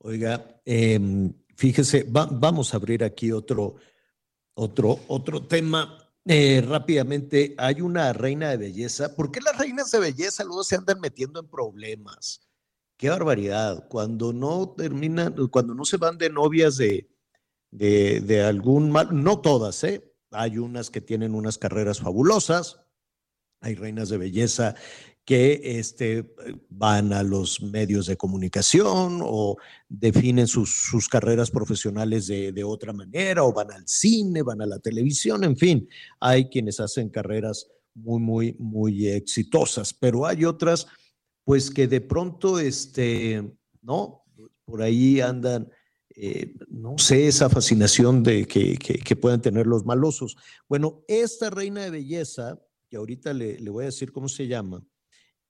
Oiga, 0.00 0.60
em, 0.66 1.32
fíjese, 1.56 2.04
vamos 2.06 2.74
a 2.74 2.76
abrir 2.76 3.02
aquí 3.02 3.32
otro, 3.32 3.76
otro, 4.52 5.00
otro 5.08 5.46
tema. 5.46 5.96
Eh, 6.26 6.60
rápidamente, 6.60 7.54
hay 7.56 7.80
una 7.80 8.12
reina 8.12 8.50
de 8.50 8.58
belleza. 8.58 9.16
¿Por 9.16 9.32
qué 9.32 9.40
las 9.40 9.56
reinas 9.56 9.90
de 9.90 9.98
belleza 9.98 10.44
luego 10.44 10.62
se 10.62 10.76
andan 10.76 11.00
metiendo 11.00 11.40
en 11.40 11.48
problemas? 11.48 12.46
Qué 12.98 13.08
barbaridad. 13.08 13.88
Cuando 13.88 14.34
no 14.34 14.74
terminan, 14.76 15.34
cuando 15.48 15.72
no 15.72 15.86
se 15.86 15.96
van 15.96 16.18
de 16.18 16.28
novias 16.28 16.76
de, 16.76 17.08
de, 17.70 18.20
de 18.20 18.42
algún 18.42 18.90
mal, 18.90 19.08
no 19.10 19.40
todas, 19.40 19.82
¿eh? 19.84 20.04
Hay 20.32 20.58
unas 20.58 20.90
que 20.90 21.00
tienen 21.00 21.34
unas 21.34 21.56
carreras 21.56 22.00
fabulosas, 22.00 22.82
hay 23.60 23.74
reinas 23.74 24.08
de 24.08 24.18
belleza 24.18 24.74
que 25.24 25.60
este, 25.62 26.34
van 26.70 27.12
a 27.12 27.22
los 27.22 27.60
medios 27.60 28.06
de 28.06 28.16
comunicación 28.16 29.20
o 29.22 29.58
definen 29.86 30.46
sus, 30.46 30.86
sus 30.90 31.06
carreras 31.06 31.50
profesionales 31.50 32.26
de, 32.28 32.50
de, 32.50 32.64
otra 32.64 32.94
manera, 32.94 33.44
o 33.44 33.52
van 33.52 33.70
al 33.70 33.86
cine, 33.86 34.40
van 34.42 34.62
a 34.62 34.66
la 34.66 34.78
televisión, 34.78 35.44
en 35.44 35.54
fin, 35.54 35.86
hay 36.18 36.48
quienes 36.48 36.80
hacen 36.80 37.10
carreras 37.10 37.68
muy, 37.94 38.20
muy, 38.20 38.56
muy 38.58 39.08
exitosas, 39.08 39.92
pero 39.92 40.24
hay 40.24 40.46
otras, 40.46 40.86
pues 41.44 41.70
que 41.70 41.86
de 41.86 42.00
pronto, 42.00 42.58
este, 42.58 43.54
¿no? 43.82 44.24
Por 44.64 44.80
ahí 44.80 45.20
andan 45.20 45.70
eh, 46.20 46.52
no 46.68 46.98
sé, 46.98 47.28
esa 47.28 47.48
fascinación 47.48 48.24
de 48.24 48.44
que, 48.44 48.76
que, 48.76 49.14
puedan 49.14 49.40
tener 49.40 49.68
los 49.68 49.86
malosos. 49.86 50.36
Bueno, 50.68 51.04
esta 51.06 51.48
reina 51.48 51.82
de 51.82 51.90
belleza, 51.90 52.58
que 52.88 52.96
ahorita 52.96 53.32
le, 53.32 53.58
le, 53.58 53.70
voy 53.70 53.84
a 53.84 53.86
decir 53.86 54.12
cómo 54.12 54.28
se 54.28 54.46
llama, 54.46 54.84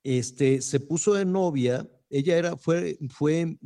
este, 0.03 0.61
se 0.61 0.81
puso 0.81 1.15
de 1.15 1.25
novia, 1.25 1.89
ella 2.11 2.37
era, 2.37 2.57
fue, 2.57 2.99
fue 3.11 3.59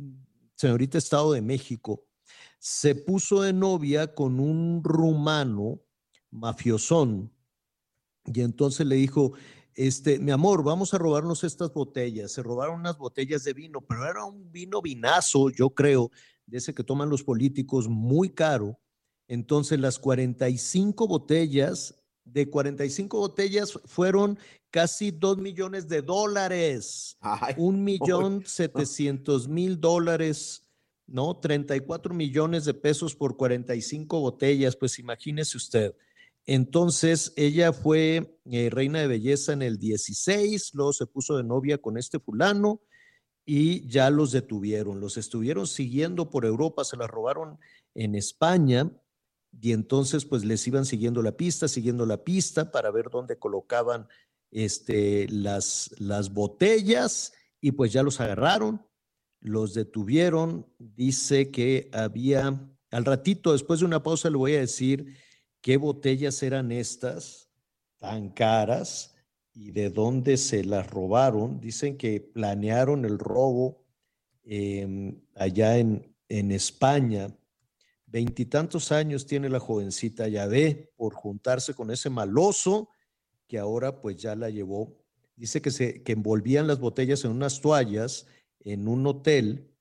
señorita 0.55 0.97
Estado 0.97 1.33
de 1.33 1.41
México, 1.41 2.05
se 2.59 2.95
puso 2.95 3.41
de 3.41 3.53
novia 3.53 4.13
con 4.13 4.39
un 4.39 4.83
rumano 4.83 5.81
mafiosón, 6.31 7.31
y 8.25 8.41
entonces 8.41 8.85
le 8.87 8.95
dijo, 8.95 9.33
este, 9.75 10.19
mi 10.19 10.31
amor, 10.31 10.63
vamos 10.63 10.93
a 10.93 10.97
robarnos 10.97 11.43
estas 11.43 11.73
botellas. 11.73 12.31
Se 12.31 12.43
robaron 12.43 12.79
unas 12.79 12.97
botellas 12.97 13.43
de 13.43 13.53
vino, 13.53 13.81
pero 13.81 14.07
era 14.07 14.23
un 14.23 14.51
vino 14.51 14.81
vinazo, 14.81 15.49
yo 15.49 15.71
creo, 15.71 16.11
de 16.45 16.59
ese 16.59 16.73
que 16.73 16.83
toman 16.83 17.09
los 17.09 17.23
políticos, 17.23 17.87
muy 17.87 18.29
caro. 18.29 18.79
Entonces 19.27 19.79
las 19.79 19.99
45 19.99 21.07
botellas, 21.07 22.02
de 22.25 22.49
45 22.49 23.17
botellas 23.17 23.73
fueron 23.85 24.39
casi 24.71 25.11
2 25.11 25.37
millones 25.37 25.87
de 25.87 26.01
dólares, 26.01 27.17
un 27.57 27.83
millón 27.83 28.43
setecientos 28.45 29.47
mil 29.47 29.79
dólares, 29.79 30.67
¿no? 31.05 31.37
34 31.39 32.13
millones 32.13 32.65
de 32.65 32.73
pesos 32.73 33.15
por 33.15 33.37
45 33.37 34.19
botellas, 34.19 34.75
pues 34.75 34.99
imagínese 34.99 35.57
usted. 35.57 35.95
Entonces 36.45 37.33
ella 37.35 37.71
fue 37.71 38.37
eh, 38.45 38.69
reina 38.69 38.99
de 38.99 39.07
belleza 39.07 39.53
en 39.53 39.61
el 39.61 39.77
16, 39.77 40.71
luego 40.73 40.93
se 40.93 41.05
puso 41.05 41.37
de 41.37 41.43
novia 41.43 41.77
con 41.77 41.97
este 41.97 42.19
fulano, 42.19 42.81
y 43.45 43.87
ya 43.87 44.09
los 44.09 44.31
detuvieron. 44.31 44.99
Los 44.99 45.17
estuvieron 45.17 45.67
siguiendo 45.67 46.29
por 46.29 46.45
Europa, 46.45 46.83
se 46.83 46.97
las 46.97 47.09
robaron 47.09 47.59
en 47.93 48.15
España 48.15 48.89
y 49.61 49.71
entonces 49.71 50.25
pues 50.25 50.43
les 50.43 50.67
iban 50.67 50.85
siguiendo 50.85 51.21
la 51.21 51.37
pista, 51.37 51.67
siguiendo 51.67 52.05
la 52.05 52.23
pista 52.23 52.71
para 52.71 52.91
ver 52.91 53.09
dónde 53.09 53.37
colocaban 53.37 54.07
este, 54.51 55.27
las, 55.29 55.93
las 55.97 56.33
botellas 56.33 57.33
y 57.61 57.71
pues 57.71 57.91
ya 57.93 58.03
los 58.03 58.19
agarraron, 58.19 58.85
los 59.39 59.73
detuvieron. 59.73 60.67
Dice 60.79 61.51
que 61.51 61.89
había, 61.93 62.67
al 62.91 63.05
ratito, 63.05 63.53
después 63.53 63.79
de 63.79 63.85
una 63.85 64.03
pausa 64.03 64.29
le 64.29 64.37
voy 64.37 64.55
a 64.55 64.59
decir 64.59 65.17
qué 65.61 65.77
botellas 65.77 66.41
eran 66.43 66.71
estas 66.71 67.49
tan 67.97 68.29
caras 68.29 69.15
y 69.53 69.71
de 69.71 69.89
dónde 69.89 70.37
se 70.37 70.63
las 70.63 70.89
robaron. 70.89 71.59
Dicen 71.59 71.97
que 71.97 72.19
planearon 72.19 73.05
el 73.05 73.17
robo 73.19 73.85
em, 74.43 75.21
allá 75.35 75.77
en, 75.77 76.13
en 76.27 76.51
España. 76.51 77.33
Veintitantos 78.13 78.91
años 78.91 79.25
tiene 79.25 79.49
la 79.49 79.59
jovencita 79.59 80.27
ve 80.45 80.93
por 80.95 81.15
juntarse 81.15 81.73
con 81.73 81.89
ese 81.89 82.11
maloso 82.11 82.89
que 83.47 83.57
ahora 83.57 84.01
pues 84.01 84.17
ya 84.17 84.35
la 84.35 84.51
llevó. 84.51 84.95
Dice 85.35 85.63
que, 85.63 85.71
se, 85.71 86.03
que 86.03 86.11
envolvían 86.11 86.67
las 86.67 86.79
botellas 86.79 87.25
en 87.25 87.31
unas 87.31 87.59
toallas 87.59 88.27
en 88.59 88.87
un 88.87 89.07
hotel 89.07 89.73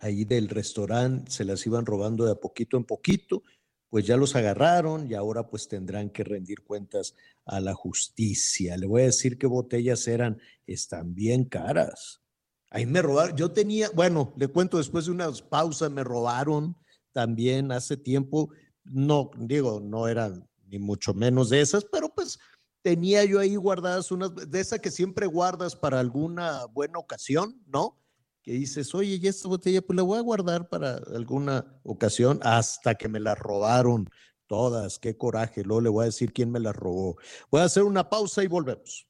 ahí 0.00 0.24
del 0.24 0.48
restaurante, 0.48 1.30
se 1.30 1.44
las 1.44 1.64
iban 1.64 1.86
robando 1.86 2.24
de 2.24 2.32
a 2.32 2.34
poquito 2.34 2.76
en 2.76 2.84
poquito 2.84 3.44
pues 3.90 4.04
ya 4.04 4.16
los 4.16 4.34
agarraron 4.34 5.08
y 5.08 5.14
ahora 5.14 5.48
pues 5.48 5.68
tendrán 5.68 6.10
que 6.10 6.24
rendir 6.24 6.64
cuentas 6.64 7.14
a 7.44 7.60
la 7.60 7.74
justicia. 7.74 8.76
Le 8.76 8.86
voy 8.86 9.02
a 9.02 9.06
decir 9.06 9.38
qué 9.38 9.46
botellas 9.46 10.08
eran, 10.08 10.40
están 10.66 11.14
bien 11.14 11.44
caras. 11.44 12.22
Ahí 12.70 12.86
me 12.86 13.00
robaron, 13.00 13.36
yo 13.36 13.52
tenía, 13.52 13.88
bueno, 13.94 14.34
le 14.36 14.48
cuento 14.48 14.78
después 14.78 15.06
de 15.06 15.12
unas 15.12 15.40
pausas, 15.40 15.92
me 15.92 16.02
robaron 16.02 16.76
también 17.16 17.72
hace 17.72 17.96
tiempo, 17.96 18.50
no, 18.84 19.30
digo, 19.38 19.80
no 19.80 20.06
eran 20.06 20.46
ni 20.66 20.78
mucho 20.78 21.14
menos 21.14 21.48
de 21.48 21.62
esas, 21.62 21.82
pero 21.86 22.12
pues 22.14 22.38
tenía 22.82 23.24
yo 23.24 23.40
ahí 23.40 23.56
guardadas 23.56 24.12
unas, 24.12 24.34
de 24.34 24.60
esas 24.60 24.80
que 24.80 24.90
siempre 24.90 25.26
guardas 25.26 25.74
para 25.74 25.98
alguna 25.98 26.66
buena 26.66 26.98
ocasión, 26.98 27.58
¿no? 27.66 27.98
que 28.42 28.52
dices, 28.52 28.94
oye, 28.94 29.18
y 29.20 29.26
esta 29.26 29.48
botella, 29.48 29.80
pues 29.80 29.96
la 29.96 30.02
voy 30.02 30.18
a 30.18 30.20
guardar 30.20 30.68
para 30.68 31.00
alguna 31.14 31.80
ocasión 31.84 32.38
hasta 32.42 32.94
que 32.94 33.08
me 33.08 33.18
la 33.18 33.34
robaron 33.34 34.10
todas. 34.46 34.98
Qué 34.98 35.16
coraje. 35.16 35.64
Luego 35.64 35.80
le 35.80 35.88
voy 35.88 36.02
a 36.02 36.06
decir 36.06 36.34
quién 36.34 36.52
me 36.52 36.60
la 36.60 36.74
robó. 36.74 37.16
Voy 37.50 37.62
a 37.62 37.64
hacer 37.64 37.82
una 37.82 38.10
pausa 38.10 38.44
y 38.44 38.46
volvemos. 38.46 39.08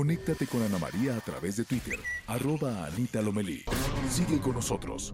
Conéctate 0.00 0.46
con 0.46 0.62
Ana 0.62 0.78
María 0.78 1.14
a 1.14 1.20
través 1.20 1.58
de 1.58 1.64
Twitter, 1.66 1.98
arroba 2.26 2.86
Anita 2.86 3.20
Lomelí. 3.20 3.66
Sigue 4.08 4.40
con 4.40 4.54
nosotros. 4.54 5.12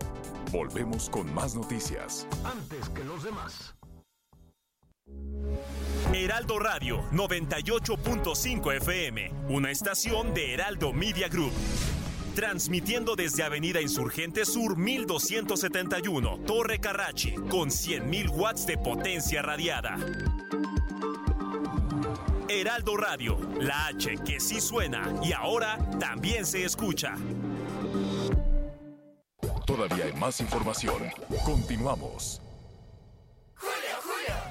Volvemos 0.53 1.11
con 1.11 1.35
más 1.35 1.57
noticias. 1.57 2.25
Antes 2.45 2.89
que 2.91 3.03
los 3.03 3.25
demás. 3.25 3.75
Heraldo 6.15 6.61
Radio 6.61 7.03
98.5 7.11 8.77
FM, 8.77 9.33
una 9.49 9.73
estación 9.73 10.33
de 10.33 10.55
Heraldo 10.55 10.93
Media 10.93 11.27
Group. 11.27 11.51
Transmitiendo 12.37 13.17
desde 13.17 13.43
Avenida 13.43 13.81
Insurgente 13.81 14.45
Sur 14.45 14.77
1271, 14.77 16.39
Torre 16.47 16.79
Carrachi, 16.79 17.35
con 17.35 17.71
100.000 17.71 18.31
watts 18.31 18.67
de 18.69 18.79
potencia 18.79 19.43
radiada. 19.43 19.97
Heraldo 22.48 22.97
Radio, 22.97 23.39
la 23.60 23.86
H 23.86 24.18
que 24.24 24.39
sí 24.40 24.60
suena 24.60 25.12
y 25.23 25.32
ahora 25.32 25.78
también 25.98 26.47
se 26.47 26.64
escucha. 26.64 27.14
Todavía 29.66 30.05
hay 30.05 30.12
más 30.12 30.40
información. 30.40 31.02
Continuamos. 31.44 32.40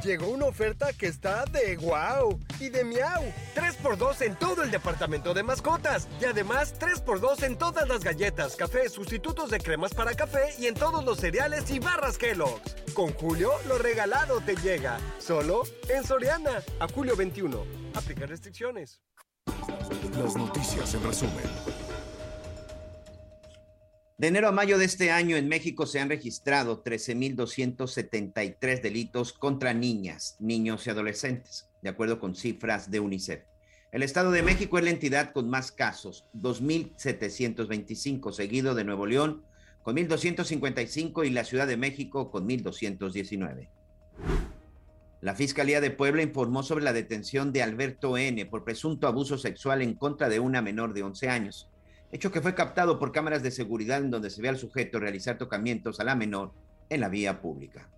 Llegó 0.06 0.27
una 0.27 0.45
oferta 0.45 0.94
que 0.94 1.07
está 1.07 1.45
de 1.45 1.77
wow 1.77 2.40
y 2.60 2.69
de 2.69 2.84
miau. 2.84 3.23
3x2 3.56 4.22
en 4.22 4.36
todo 4.36 4.61
el 4.61 4.69
departamento 4.69 5.34
de 5.34 5.41
mascotas. 5.41 6.07
Y 6.22 6.26
además 6.26 6.76
3x2 6.80 7.41
en 7.41 7.57
todas 7.57 7.90
las 7.90 8.03
galletas, 8.03 8.56
café, 8.56 8.88
sustitutos 8.88 9.49
de 9.49 9.57
cremas 9.57 9.95
para 9.95 10.14
café 10.14 10.53
y 10.60 10.68
en 10.68 10.76
todos 10.76 11.03
los 11.03 11.18
cereales 11.18 11.72
y 11.72 11.80
barras 11.80 12.19
Kellogg's. 12.19 12.76
Con 12.94 13.14
Julio, 13.14 13.53
lo 13.68 13.80
regalado 13.80 14.41
te 14.41 14.56
llega. 14.56 14.99
Solo 15.18 15.64
en 15.90 16.03
Soriana. 16.03 16.61
A 16.80 16.88
julio 16.88 17.15
21. 17.15 17.65
Aplica 17.95 18.27
restricciones. 18.27 19.02
Las 20.23 20.36
noticias 20.36 20.94
en 20.94 21.03
resumen. 21.03 21.74
De 24.18 24.28
enero 24.28 24.48
a 24.48 24.54
mayo 24.54 24.78
de 24.78 24.86
este 24.86 25.12
año 25.12 25.36
en 25.36 25.50
México 25.50 25.86
se 25.86 26.00
han 26.00 26.08
registrado 26.08 26.82
13.273 26.86 28.82
delitos 28.82 29.34
contra 29.34 29.74
niñas, 29.74 30.38
niños 30.40 30.88
y 30.88 30.90
adolescentes, 30.90 31.68
de 31.82 31.90
acuerdo 31.90 32.18
con 32.18 32.34
cifras 32.34 32.90
de 32.90 33.02
UNICEF. 33.02 33.44
El 33.92 34.04
Estado 34.04 34.32
de 34.32 34.42
México 34.42 34.78
es 34.78 34.86
la 34.86 34.92
entidad 34.92 35.34
con 35.34 35.50
más 35.50 35.74
casos, 35.74 36.30
2.725, 36.34 38.32
seguido 38.32 38.74
de 38.74 38.86
Nuevo 38.86 39.06
León 39.06 39.44
con 39.84 39.98
1.255 39.98 41.28
y 41.28 41.32
la 41.32 41.44
Ciudad 41.44 41.68
de 41.68 41.76
México 41.76 42.32
con 42.32 42.48
1.219. 42.48 43.68
La 45.20 45.36
Fiscalía 45.36 45.82
de 45.82 45.92
Puebla 45.92 46.24
informó 46.24 46.64
sobre 46.64 46.86
la 46.86 46.94
detención 46.94 47.52
de 47.52 47.64
Alberto 47.64 48.18
N. 48.18 48.46
por 48.46 48.64
presunto 48.64 49.08
abuso 49.08 49.38
sexual 49.38 49.82
en 49.82 49.94
contra 49.94 50.30
de 50.30 50.40
una 50.40 50.62
menor 50.62 50.94
de 50.94 51.04
11 51.04 51.28
años 51.28 51.70
hecho 52.16 52.32
que 52.32 52.42
fue 52.42 52.56
captado 52.56 52.98
por 52.98 53.12
cámaras 53.12 53.44
de 53.44 53.52
seguridad 53.52 54.00
en 54.00 54.10
donde 54.10 54.30
se 54.30 54.42
ve 54.42 54.50
al 54.50 54.58
sujeto 54.58 55.00
realizar 55.00 55.38
tocamientos 55.38 56.00
a 56.00 56.06
la 56.06 56.16
menor 56.16 56.54
en 56.90 57.02
la 57.02 57.10
vía 57.10 57.42
pública. 57.42 57.90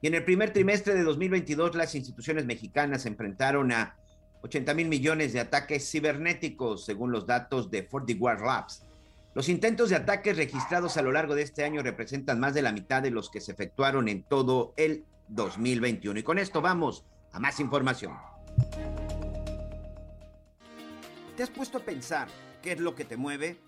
Y 0.00 0.06
en 0.06 0.14
el 0.14 0.24
primer 0.24 0.52
trimestre 0.52 0.94
de 0.94 1.02
2022 1.02 1.74
las 1.74 1.94
instituciones 1.94 2.46
mexicanas 2.46 3.02
se 3.02 3.08
enfrentaron 3.08 3.72
a 3.72 3.96
80 4.42 4.74
mil 4.74 4.88
millones 4.88 5.32
de 5.32 5.40
ataques 5.40 5.90
cibernéticos, 5.90 6.84
según 6.84 7.12
los 7.12 7.26
datos 7.26 7.70
de 7.70 7.82
FortiGuard 7.82 8.44
Labs. 8.44 8.84
Los 9.34 9.48
intentos 9.48 9.90
de 9.90 9.96
ataques 9.96 10.36
registrados 10.36 10.96
a 10.96 11.02
lo 11.02 11.10
largo 11.10 11.34
de 11.34 11.42
este 11.42 11.64
año 11.64 11.82
representan 11.82 12.38
más 12.38 12.54
de 12.54 12.62
la 12.62 12.72
mitad 12.72 13.02
de 13.02 13.10
los 13.10 13.30
que 13.30 13.40
se 13.40 13.52
efectuaron 13.52 14.08
en 14.08 14.22
todo 14.24 14.74
el 14.76 15.04
2021. 15.28 16.20
Y 16.20 16.22
con 16.22 16.38
esto 16.38 16.60
vamos 16.60 17.04
a 17.32 17.40
más 17.40 17.58
información. 17.60 18.12
¿Te 21.36 21.42
has 21.42 21.50
puesto 21.50 21.78
a 21.78 21.80
pensar 21.80 22.28
qué 22.62 22.72
es 22.72 22.80
lo 22.80 22.94
que 22.94 23.04
te 23.04 23.16
mueve? 23.16 23.58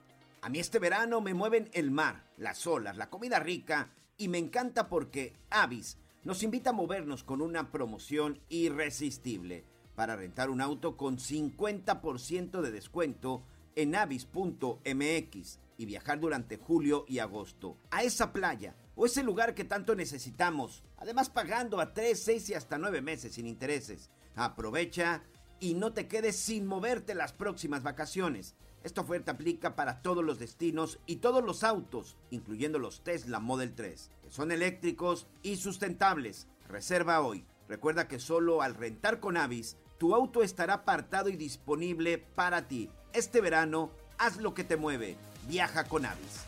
A 0.41 0.49
mí 0.49 0.61
este 0.61 0.79
verano 0.79 1.21
me 1.21 1.35
mueven 1.35 1.69
el 1.73 1.91
mar, 1.91 2.25
las 2.39 2.67
olas, 2.67 2.97
la 2.97 3.11
comida 3.11 3.41
rica 3.41 3.91
y 4.17 4.29
me 4.29 4.39
encanta 4.39 4.89
porque 4.89 5.35
Avis 5.51 5.99
nos 6.23 6.43
invita 6.43 6.71
a 6.71 6.75
movernos 6.75 7.25
con 7.25 7.43
una 7.43 7.71
promoción 7.71 8.41
irresistible 8.49 9.65
para 9.97 10.17
rentar 10.17 10.49
un 10.49 10.61
auto 10.61 10.97
con 10.97 11.19
50% 11.19 12.61
de 12.61 12.71
descuento 12.71 13.43
en 13.75 13.97
avis.mx 13.97 15.59
y 15.77 15.87
viajar 15.87 16.21
durante 16.21 16.57
julio 16.57 17.05
y 17.09 17.19
agosto 17.19 17.77
a 17.91 18.05
esa 18.05 18.33
playa 18.33 18.77
o 18.95 19.07
ese 19.07 19.25
lugar 19.25 19.55
que 19.55 19.65
tanto 19.65 19.97
necesitamos, 19.97 20.85
además 20.97 21.31
pagando 21.31 21.81
a 21.81 21.93
3, 21.93 22.23
6 22.23 22.51
y 22.51 22.55
hasta 22.55 22.79
9 22.79 23.03
meses 23.03 23.35
sin 23.35 23.49
intereses. 23.49 24.11
Aprovecha 24.37 25.25
y 25.59 25.75
no 25.75 25.93
te 25.93 26.07
quedes 26.07 26.37
sin 26.37 26.67
moverte 26.67 27.15
las 27.15 27.33
próximas 27.33 27.83
vacaciones. 27.83 28.55
Esta 28.85 29.01
oferta 29.01 29.33
aplica 29.33 29.77
para 29.77 30.03
todos 30.03 30.23
los 30.23 30.39
destinos 30.39 31.01
y 31.07 31.17
todos 31.17 31.43
los 31.43 31.65
autos, 31.65 32.19
incluyendo 32.31 32.79
los 32.79 33.03
Tesla 33.03 33.41
Model 33.41 33.75
3, 33.75 34.11
que 34.23 34.31
son 34.31 34.53
eléctricos 34.53 35.27
y 35.43 35.57
sustentables. 35.57 36.49
Reserva 36.69 37.23
hoy. 37.23 37.47
Recuerda 37.67 38.09
que 38.09 38.21
solo 38.21 38.61
al 38.61 38.75
rentar 38.75 39.21
con 39.21 39.39
Avis, 39.39 39.79
tu 39.97 40.15
auto 40.15 40.43
estará 40.43 40.75
apartado 40.75 41.31
y 41.31 41.37
disponible 41.37 42.19
para 42.19 42.69
ti. 42.69 42.91
Este 43.15 43.41
verano, 43.41 43.91
haz 44.19 44.37
lo 44.37 44.53
que 44.53 44.65
te 44.65 44.77
mueve. 44.77 45.17
Viaja 45.49 45.85
con 45.85 46.05
Avis. 46.05 46.45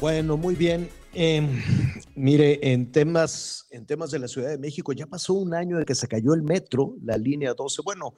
Bueno, 0.00 0.38
muy 0.38 0.54
bien. 0.54 0.88
Em, 1.12 1.62
mire, 2.16 2.72
en 2.72 2.90
temas, 2.90 3.66
en 3.70 3.86
temas 3.86 4.10
de 4.10 4.18
la 4.18 4.28
Ciudad 4.28 4.50
de 4.50 4.58
México, 4.58 4.92
ya 4.92 5.06
pasó 5.06 5.34
un 5.34 5.54
año 5.54 5.78
de 5.78 5.84
que 5.84 5.94
se 5.94 6.08
cayó 6.08 6.34
el 6.34 6.42
metro, 6.42 6.96
la 7.02 7.16
línea 7.16 7.54
12. 7.54 7.82
Bueno, 7.84 8.14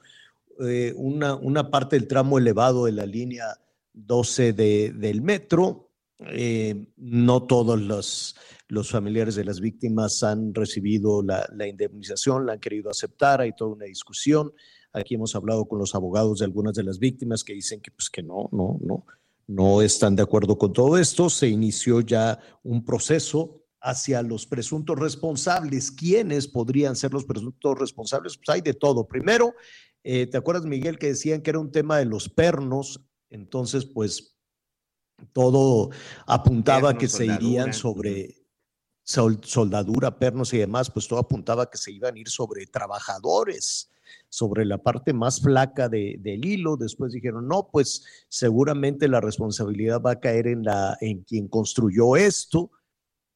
eh, 0.61 0.93
una, 0.95 1.35
una, 1.35 1.69
parte 1.69 1.97
del 1.97 2.07
tramo 2.07 2.37
elevado 2.37 2.85
de 2.85 2.93
la 2.93 3.05
línea 3.05 3.45
12 3.93 4.53
de, 4.53 4.91
del 4.91 5.21
metro. 5.21 5.89
Eh, 6.31 6.87
no 6.97 7.43
todos 7.43 7.79
los, 7.79 8.35
los, 8.67 8.89
familiares 8.89 9.35
de 9.35 9.45
las 9.45 9.61
víctimas 9.61 10.21
han 10.23 10.53
recibido 10.53 11.23
la, 11.23 11.47
la 11.55 11.65
indemnización, 11.65 12.45
la 12.45 12.53
han 12.53 12.59
querido 12.59 12.89
aceptar, 12.89 13.39
hay 13.39 13.53
toda 13.55 13.71
una 13.71 13.85
discusión. 13.85 14.51
Aquí 14.91 15.15
hemos 15.15 15.35
hablado 15.35 15.65
con 15.65 15.79
los 15.79 15.95
abogados 15.95 16.39
de 16.39 16.45
algunas 16.45 16.73
de 16.73 16.83
las 16.83 16.99
víctimas 16.99 17.43
que 17.43 17.53
dicen 17.53 17.79
que 17.79 17.91
pues 17.91 18.09
que 18.09 18.23
no, 18.23 18.49
no, 18.51 18.79
no, 18.81 19.05
no 19.47 19.81
están 19.81 20.15
de 20.15 20.23
acuerdo 20.23 20.57
con 20.57 20.73
todo 20.73 20.97
esto. 20.97 21.29
Se 21.29 21.47
inició 21.47 22.01
ya 22.01 22.39
un 22.63 22.83
proceso 22.83 23.58
hacia 23.81 24.21
los 24.21 24.45
presuntos 24.45 24.97
responsables. 24.97 25.91
¿Quiénes 25.91 26.47
podrían 26.47 26.95
ser 26.95 27.13
los 27.13 27.25
presuntos 27.25 27.77
responsables? 27.77 28.37
Pues 28.37 28.49
hay 28.49 28.61
de 28.61 28.73
todo. 28.73 29.07
Primero, 29.07 29.55
eh, 30.03 30.27
¿te 30.27 30.37
acuerdas, 30.37 30.65
Miguel, 30.65 30.97
que 30.97 31.07
decían 31.07 31.41
que 31.41 31.49
era 31.51 31.59
un 31.59 31.71
tema 31.71 31.97
de 31.97 32.05
los 32.05 32.29
pernos? 32.29 33.01
Entonces, 33.29 33.85
pues 33.85 34.37
todo 35.33 35.89
apuntaba 36.25 36.97
que 36.97 37.07
se 37.07 37.25
irían 37.25 37.73
sobre 37.73 38.35
soldadura, 39.03 40.17
pernos 40.17 40.53
y 40.53 40.59
demás, 40.59 40.89
pues 40.91 41.07
todo 41.07 41.19
apuntaba 41.19 41.69
que 41.69 41.77
se 41.77 41.91
iban 41.91 42.15
a 42.15 42.19
ir 42.19 42.29
sobre 42.29 42.65
trabajadores 42.67 43.89
sobre 44.29 44.65
la 44.65 44.77
parte 44.77 45.13
más 45.13 45.41
flaca 45.41 45.89
del 45.89 46.45
hilo. 46.45 46.77
Después 46.77 47.13
dijeron, 47.13 47.47
no, 47.47 47.69
pues 47.71 48.03
seguramente 48.27 49.07
la 49.07 49.21
responsabilidad 49.21 50.01
va 50.01 50.11
a 50.11 50.19
caer 50.19 50.47
en, 50.47 50.63
la, 50.63 50.97
en 51.01 51.23
quien 51.23 51.47
construyó 51.47 52.15
esto. 52.15 52.71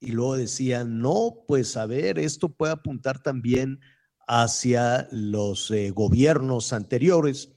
Y 0.04 0.12
luego 0.12 0.38
decían, 0.38 1.00
no, 1.00 1.44
pues 1.48 1.78
a 1.78 1.86
ver, 1.86 2.20
esto 2.20 2.50
puede 2.50 2.74
apuntar 2.74 3.24
también 3.24 3.80
hacia 4.28 5.08
los 5.12 5.72
eh, 5.72 5.92
gobiernos 5.92 6.74
anteriores. 6.74 7.54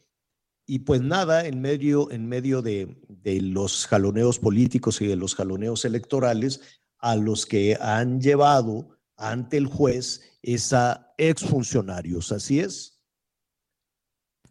Y 0.67 0.81
pues 0.81 1.01
nada, 1.01 1.47
en 1.47 1.61
medio, 1.61 2.11
en 2.11 2.29
medio 2.29 2.63
de, 2.63 3.01
de 3.09 3.41
los 3.41 3.87
jaloneos 3.87 4.39
políticos 4.39 5.01
y 5.01 5.07
de 5.07 5.17
los 5.17 5.35
jaloneos 5.35 5.85
electorales, 5.85 6.61
a 6.99 7.17
los 7.17 7.47
que 7.47 7.77
han 7.81 8.21
llevado 8.21 8.97
ante 9.17 9.57
el 9.57 9.67
juez 9.67 10.39
es 10.43 10.73
a 10.73 11.15
exfuncionarios. 11.19 12.33
Así 12.33 12.61
es. 12.61 12.97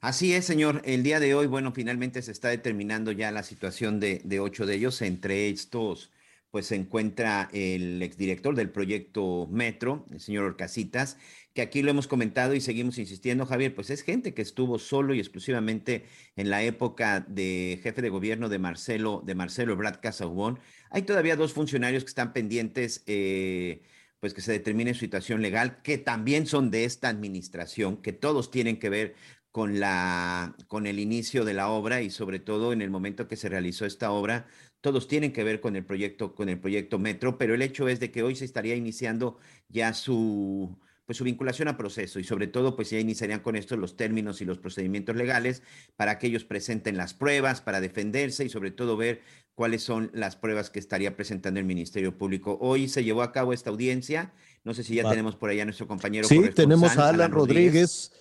Así 0.02 0.34
es, 0.34 0.46
señor. 0.46 0.82
El 0.86 1.02
día 1.02 1.20
de 1.20 1.34
hoy, 1.34 1.48
bueno, 1.48 1.72
finalmente 1.72 2.22
se 2.22 2.32
está 2.32 2.50
determinando 2.50 3.12
ya 3.12 3.32
la 3.32 3.44
situación 3.44 4.00
de, 4.00 4.40
ocho 4.40 4.66
de 4.66 4.76
ellos. 4.76 5.02
Entre 5.02 5.50
estos, 5.50 6.12
pues 6.56 6.68
se 6.68 6.76
encuentra 6.76 7.50
el 7.52 8.02
exdirector 8.02 8.56
del 8.56 8.70
proyecto 8.70 9.46
Metro, 9.52 10.06
el 10.10 10.22
señor 10.22 10.46
Orcasitas, 10.46 11.18
que 11.54 11.62
aquí 11.62 11.82
lo 11.82 11.90
hemos 11.92 12.08
comentado 12.08 12.54
y 12.54 12.62
seguimos 12.62 12.98
insistiendo, 12.98 13.46
Javier, 13.46 13.76
pues 13.76 13.90
es 13.90 14.04
gente 14.04 14.34
que 14.34 14.42
estuvo 14.42 14.80
solo 14.80 15.14
y 15.14 15.20
exclusivamente 15.20 16.06
en 16.38 16.50
la 16.50 16.64
época 16.64 17.20
de 17.28 17.82
jefe 17.84 18.02
de 18.02 18.08
gobierno 18.08 18.48
de 18.48 18.58
Marcelo, 18.58 19.22
de 19.26 19.36
Marcelo 19.36 19.74
Ebrard 19.74 20.00
Casaubón. 20.00 20.58
Hay 20.92 21.02
todavía 21.02 21.36
dos 21.36 21.52
funcionarios 21.52 22.06
que 22.06 22.10
están 22.12 22.32
pendientes, 22.32 23.04
eh, 23.06 23.82
pues 24.22 24.34
que 24.34 24.40
se 24.40 24.54
determine 24.54 24.94
su 24.94 25.02
situación 25.02 25.42
legal, 25.42 25.82
que 25.82 25.98
también 25.98 26.48
son 26.48 26.72
de 26.72 26.86
esta 26.86 27.10
administración, 27.10 28.02
que 28.02 28.14
todos 28.14 28.50
tienen 28.50 28.80
que 28.80 28.88
ver 28.88 29.16
con, 29.56 29.80
la, 29.80 30.54
con 30.68 30.86
el 30.86 31.00
inicio 31.00 31.46
de 31.46 31.54
la 31.54 31.70
obra 31.70 32.02
y 32.02 32.10
sobre 32.10 32.40
todo 32.40 32.74
en 32.74 32.82
el 32.82 32.90
momento 32.90 33.30
que 33.30 33.38
se 33.38 33.48
realizó 33.48 33.86
esta 33.86 34.12
obra, 34.12 34.48
todos 34.86 35.08
tienen 35.08 35.34
que 35.34 35.44
ver 35.44 35.62
con 35.62 35.76
el 35.76 35.84
proyecto, 35.84 36.36
con 36.36 36.48
el 36.48 36.60
proyecto 36.60 37.00
Metro, 37.00 37.40
pero 37.40 37.56
el 37.56 37.64
hecho 37.64 37.88
es 37.88 38.00
de 38.00 38.12
que 38.12 38.22
hoy 38.22 38.36
se 38.36 38.46
estaría 38.46 38.76
iniciando 38.76 39.40
ya 39.68 39.96
su, 39.96 40.78
pues 41.08 41.18
su 41.18 41.24
vinculación 41.24 41.68
a 41.70 41.76
proceso 41.76 42.20
y 42.20 42.24
sobre 42.24 42.46
todo 42.46 42.76
pues 42.76 42.92
ya 42.92 43.00
iniciarían 43.00 43.40
con 43.40 43.56
esto 43.56 43.78
los 43.78 43.98
términos 43.98 44.42
y 44.42 44.46
los 44.46 44.60
procedimientos 44.60 45.16
legales 45.16 45.64
para 45.96 46.20
que 46.20 46.28
ellos 46.28 46.44
presenten 46.44 46.98
las 46.98 47.16
pruebas, 47.16 47.62
para 47.62 47.82
defenderse 47.82 48.46
y 48.46 48.50
sobre 48.50 48.70
todo 48.70 48.96
ver 48.96 49.22
cuáles 49.56 49.82
son 49.82 50.12
las 50.14 50.36
pruebas 50.36 50.70
que 50.70 50.78
estaría 50.78 51.16
presentando 51.16 51.60
el 51.60 51.66
Ministerio 51.66 52.16
Público. 52.16 52.60
Hoy 52.62 52.88
se 52.88 53.04
llevó 53.04 53.24
a 53.24 53.32
cabo 53.32 53.54
esta 53.54 53.72
audiencia, 53.72 54.34
no 54.64 54.76
sé 54.76 54.84
si 54.84 54.94
ya 54.94 55.10
tenemos 55.10 55.36
por 55.36 55.50
allá 55.50 55.64
a 55.64 55.66
nuestro 55.66 55.88
compañero. 55.88 56.28
Sí, 56.28 56.52
tenemos 56.54 56.96
a 56.96 57.10
Alan, 57.10 57.32
Rodríguez 57.32 58.12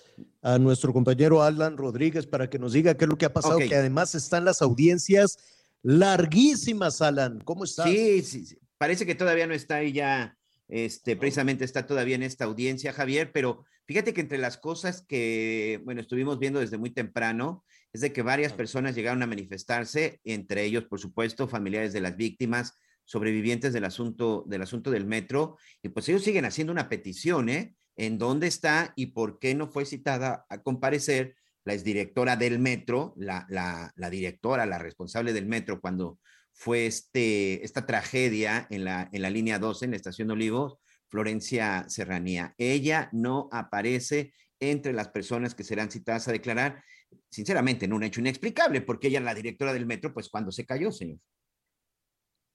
a 0.41 0.57
nuestro 0.57 0.93
compañero 0.93 1.43
Alan 1.43 1.77
Rodríguez 1.77 2.25
para 2.25 2.49
que 2.49 2.57
nos 2.57 2.73
diga 2.73 2.95
qué 2.95 3.05
es 3.05 3.09
lo 3.09 3.17
que 3.17 3.25
ha 3.25 3.33
pasado, 3.33 3.59
que 3.59 3.75
además 3.75 4.15
están 4.15 4.45
las 4.45 4.63
audiencias 4.63 5.37
larguísimas, 5.85 7.01
Alan. 7.01 7.39
¿Cómo 7.45 7.63
estás? 7.63 7.87
Sí, 7.87 8.23
sí, 8.23 8.57
parece 8.79 9.05
que 9.05 9.13
todavía 9.13 9.45
no 9.45 9.53
está 9.53 9.75
ahí 9.75 9.93
ya, 9.93 10.35
este, 10.67 11.15
precisamente 11.15 11.63
está 11.63 11.85
todavía 11.85 12.15
en 12.15 12.23
esta 12.23 12.45
audiencia, 12.45 12.91
Javier, 12.91 13.31
pero 13.31 13.65
fíjate 13.85 14.13
que 14.13 14.21
entre 14.21 14.39
las 14.39 14.57
cosas 14.57 15.05
que, 15.07 15.79
bueno, 15.85 16.01
estuvimos 16.01 16.39
viendo 16.39 16.59
desde 16.59 16.79
muy 16.79 16.89
temprano, 16.89 17.63
es 17.93 18.01
de 18.01 18.11
que 18.11 18.23
varias 18.23 18.51
personas 18.51 18.95
llegaron 18.95 19.21
a 19.21 19.27
manifestarse, 19.27 20.19
entre 20.23 20.63
ellos, 20.63 20.85
por 20.85 20.99
supuesto, 20.99 21.47
familiares 21.47 21.93
de 21.93 22.01
las 22.01 22.17
víctimas, 22.17 22.79
sobrevivientes 23.05 23.71
del 23.71 23.85
asunto, 23.85 24.43
del 24.47 24.63
asunto 24.63 24.89
del 24.89 25.05
metro, 25.05 25.57
y 25.83 25.89
pues 25.89 26.09
ellos 26.09 26.23
siguen 26.23 26.45
haciendo 26.45 26.73
una 26.73 26.89
petición, 26.89 27.47
¿eh? 27.47 27.75
en 27.95 28.17
dónde 28.17 28.47
está 28.47 28.91
y 28.95 29.07
por 29.07 29.37
qué 29.37 29.53
no 29.53 29.67
fue 29.67 29.85
citada 29.85 30.45
a 30.49 30.63
comparecer 30.63 31.35
la 31.65 31.73
exdirectora 31.73 32.37
del 32.37 32.59
metro, 32.59 33.13
la, 33.17 33.45
la, 33.49 34.09
directora, 34.09 34.65
la 34.65 34.77
responsable 34.77 35.33
del 35.33 35.47
metro 35.47 35.81
cuando 35.81 36.19
fue 36.53 36.85
este, 36.85 37.65
esta 37.65 37.85
tragedia 37.85 38.67
en 38.69 38.85
la, 38.85 39.09
en 39.11 39.21
la 39.21 39.29
línea 39.29 39.59
12, 39.59 39.85
en 39.85 39.91
la 39.91 39.97
estación 39.97 40.27
de 40.27 40.35
Olivos, 40.35 40.77
Florencia 41.09 41.85
Serranía. 41.89 42.53
Ella 42.57 43.09
no 43.11 43.49
aparece 43.51 44.33
entre 44.59 44.93
las 44.93 45.09
personas 45.09 45.55
que 45.55 45.63
serán 45.63 45.91
citadas 45.91 46.27
a 46.27 46.31
declarar, 46.31 46.83
sinceramente, 47.29 47.85
en 47.85 47.93
un 47.93 48.03
hecho 48.03 48.21
inexplicable, 48.21 48.81
porque 48.81 49.07
ella 49.07 49.19
es 49.19 49.25
la 49.25 49.35
directora 49.35 49.73
del 49.73 49.87
metro, 49.87 50.13
pues 50.13 50.29
cuando 50.29 50.51
se 50.51 50.65
cayó, 50.65 50.91
señor. 50.91 51.19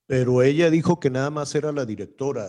Pero 0.06 0.42
ella 0.42 0.70
dijo 0.70 0.98
que 0.98 1.10
nada 1.10 1.30
más 1.30 1.54
era 1.54 1.72
la 1.72 1.84
directora. 1.84 2.48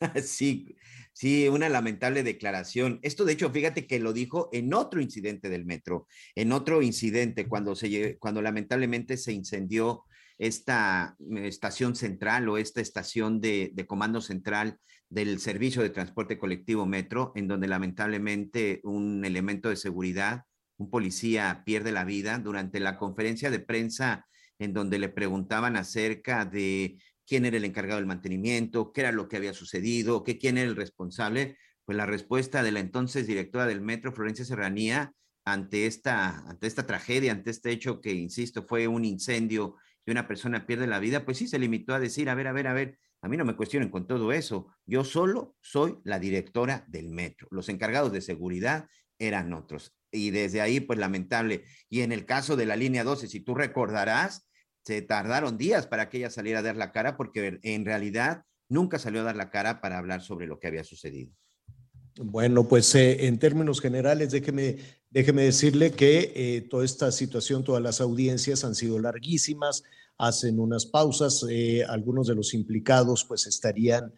sí, 0.22 0.76
Sí, 1.16 1.46
una 1.46 1.68
lamentable 1.68 2.24
declaración. 2.24 2.98
Esto, 3.02 3.24
de 3.24 3.34
hecho, 3.34 3.48
fíjate 3.50 3.86
que 3.86 4.00
lo 4.00 4.12
dijo 4.12 4.48
en 4.52 4.74
otro 4.74 5.00
incidente 5.00 5.48
del 5.48 5.64
metro, 5.64 6.08
en 6.34 6.50
otro 6.50 6.82
incidente 6.82 7.48
cuando, 7.48 7.76
se, 7.76 8.18
cuando 8.18 8.42
lamentablemente 8.42 9.16
se 9.16 9.32
incendió 9.32 10.02
esta 10.38 11.16
eh, 11.20 11.46
estación 11.46 11.94
central 11.94 12.48
o 12.48 12.58
esta 12.58 12.80
estación 12.80 13.40
de, 13.40 13.70
de 13.72 13.86
comando 13.86 14.20
central 14.20 14.80
del 15.08 15.38
servicio 15.38 15.82
de 15.82 15.90
transporte 15.90 16.36
colectivo 16.36 16.84
metro, 16.84 17.30
en 17.36 17.46
donde 17.46 17.68
lamentablemente 17.68 18.80
un 18.82 19.24
elemento 19.24 19.68
de 19.68 19.76
seguridad, 19.76 20.42
un 20.78 20.90
policía 20.90 21.62
pierde 21.64 21.92
la 21.92 22.04
vida 22.04 22.40
durante 22.40 22.80
la 22.80 22.98
conferencia 22.98 23.52
de 23.52 23.60
prensa 23.60 24.26
en 24.58 24.72
donde 24.72 24.98
le 24.98 25.08
preguntaban 25.08 25.76
acerca 25.76 26.44
de 26.44 26.98
quién 27.26 27.44
era 27.44 27.56
el 27.56 27.64
encargado 27.64 27.98
del 27.98 28.06
mantenimiento, 28.06 28.92
qué 28.92 29.02
era 29.02 29.12
lo 29.12 29.28
que 29.28 29.36
había 29.36 29.54
sucedido, 29.54 30.24
qué, 30.24 30.38
quién 30.38 30.58
era 30.58 30.68
el 30.68 30.76
responsable, 30.76 31.56
pues 31.84 31.96
la 31.96 32.06
respuesta 32.06 32.62
de 32.62 32.72
la 32.72 32.80
entonces 32.80 33.26
directora 33.26 33.66
del 33.66 33.80
metro, 33.80 34.12
Florencia 34.12 34.44
Serranía, 34.44 35.12
ante 35.44 35.86
esta, 35.86 36.38
ante 36.48 36.66
esta 36.66 36.86
tragedia, 36.86 37.32
ante 37.32 37.50
este 37.50 37.70
hecho 37.70 38.00
que, 38.00 38.12
insisto, 38.12 38.64
fue 38.66 38.88
un 38.88 39.04
incendio 39.04 39.76
y 40.06 40.10
una 40.10 40.26
persona 40.26 40.66
pierde 40.66 40.86
la 40.86 40.98
vida, 40.98 41.24
pues 41.24 41.38
sí 41.38 41.48
se 41.48 41.58
limitó 41.58 41.94
a 41.94 42.00
decir, 42.00 42.28
a 42.30 42.34
ver, 42.34 42.48
a 42.48 42.52
ver, 42.52 42.66
a 42.66 42.72
ver, 42.72 42.98
a 43.22 43.28
mí 43.28 43.36
no 43.36 43.44
me 43.44 43.56
cuestionen 43.56 43.90
con 43.90 44.06
todo 44.06 44.32
eso, 44.32 44.68
yo 44.86 45.04
solo 45.04 45.56
soy 45.60 45.98
la 46.04 46.18
directora 46.18 46.84
del 46.88 47.10
metro, 47.10 47.48
los 47.50 47.68
encargados 47.68 48.12
de 48.12 48.20
seguridad 48.20 48.88
eran 49.18 49.52
otros. 49.52 49.94
Y 50.10 50.30
desde 50.30 50.60
ahí, 50.60 50.80
pues 50.80 50.98
lamentable. 50.98 51.64
Y 51.88 52.02
en 52.02 52.12
el 52.12 52.24
caso 52.24 52.56
de 52.56 52.66
la 52.66 52.76
línea 52.76 53.02
12, 53.02 53.26
si 53.26 53.40
tú 53.40 53.54
recordarás, 53.54 54.48
se 54.84 55.02
tardaron 55.02 55.56
días 55.56 55.86
para 55.86 56.08
que 56.08 56.18
ella 56.18 56.30
saliera 56.30 56.58
a 56.58 56.62
dar 56.62 56.76
la 56.76 56.92
cara 56.92 57.16
porque 57.16 57.58
en 57.62 57.84
realidad 57.84 58.44
nunca 58.68 58.98
salió 58.98 59.20
a 59.20 59.24
dar 59.24 59.36
la 59.36 59.50
cara 59.50 59.80
para 59.80 59.98
hablar 59.98 60.22
sobre 60.22 60.46
lo 60.46 60.58
que 60.58 60.66
había 60.66 60.84
sucedido. 60.84 61.32
Bueno, 62.16 62.68
pues 62.68 62.94
eh, 62.94 63.26
en 63.26 63.38
términos 63.38 63.80
generales, 63.80 64.30
déjeme, 64.30 64.76
déjeme 65.10 65.42
decirle 65.42 65.90
que 65.92 66.32
eh, 66.34 66.60
toda 66.70 66.84
esta 66.84 67.10
situación, 67.10 67.64
todas 67.64 67.82
las 67.82 68.00
audiencias 68.00 68.62
han 68.64 68.74
sido 68.74 68.98
larguísimas, 69.00 69.82
hacen 70.16 70.60
unas 70.60 70.86
pausas, 70.86 71.44
eh, 71.48 71.84
algunos 71.88 72.28
de 72.28 72.36
los 72.36 72.54
implicados 72.54 73.24
pues 73.24 73.46
estarían 73.48 74.12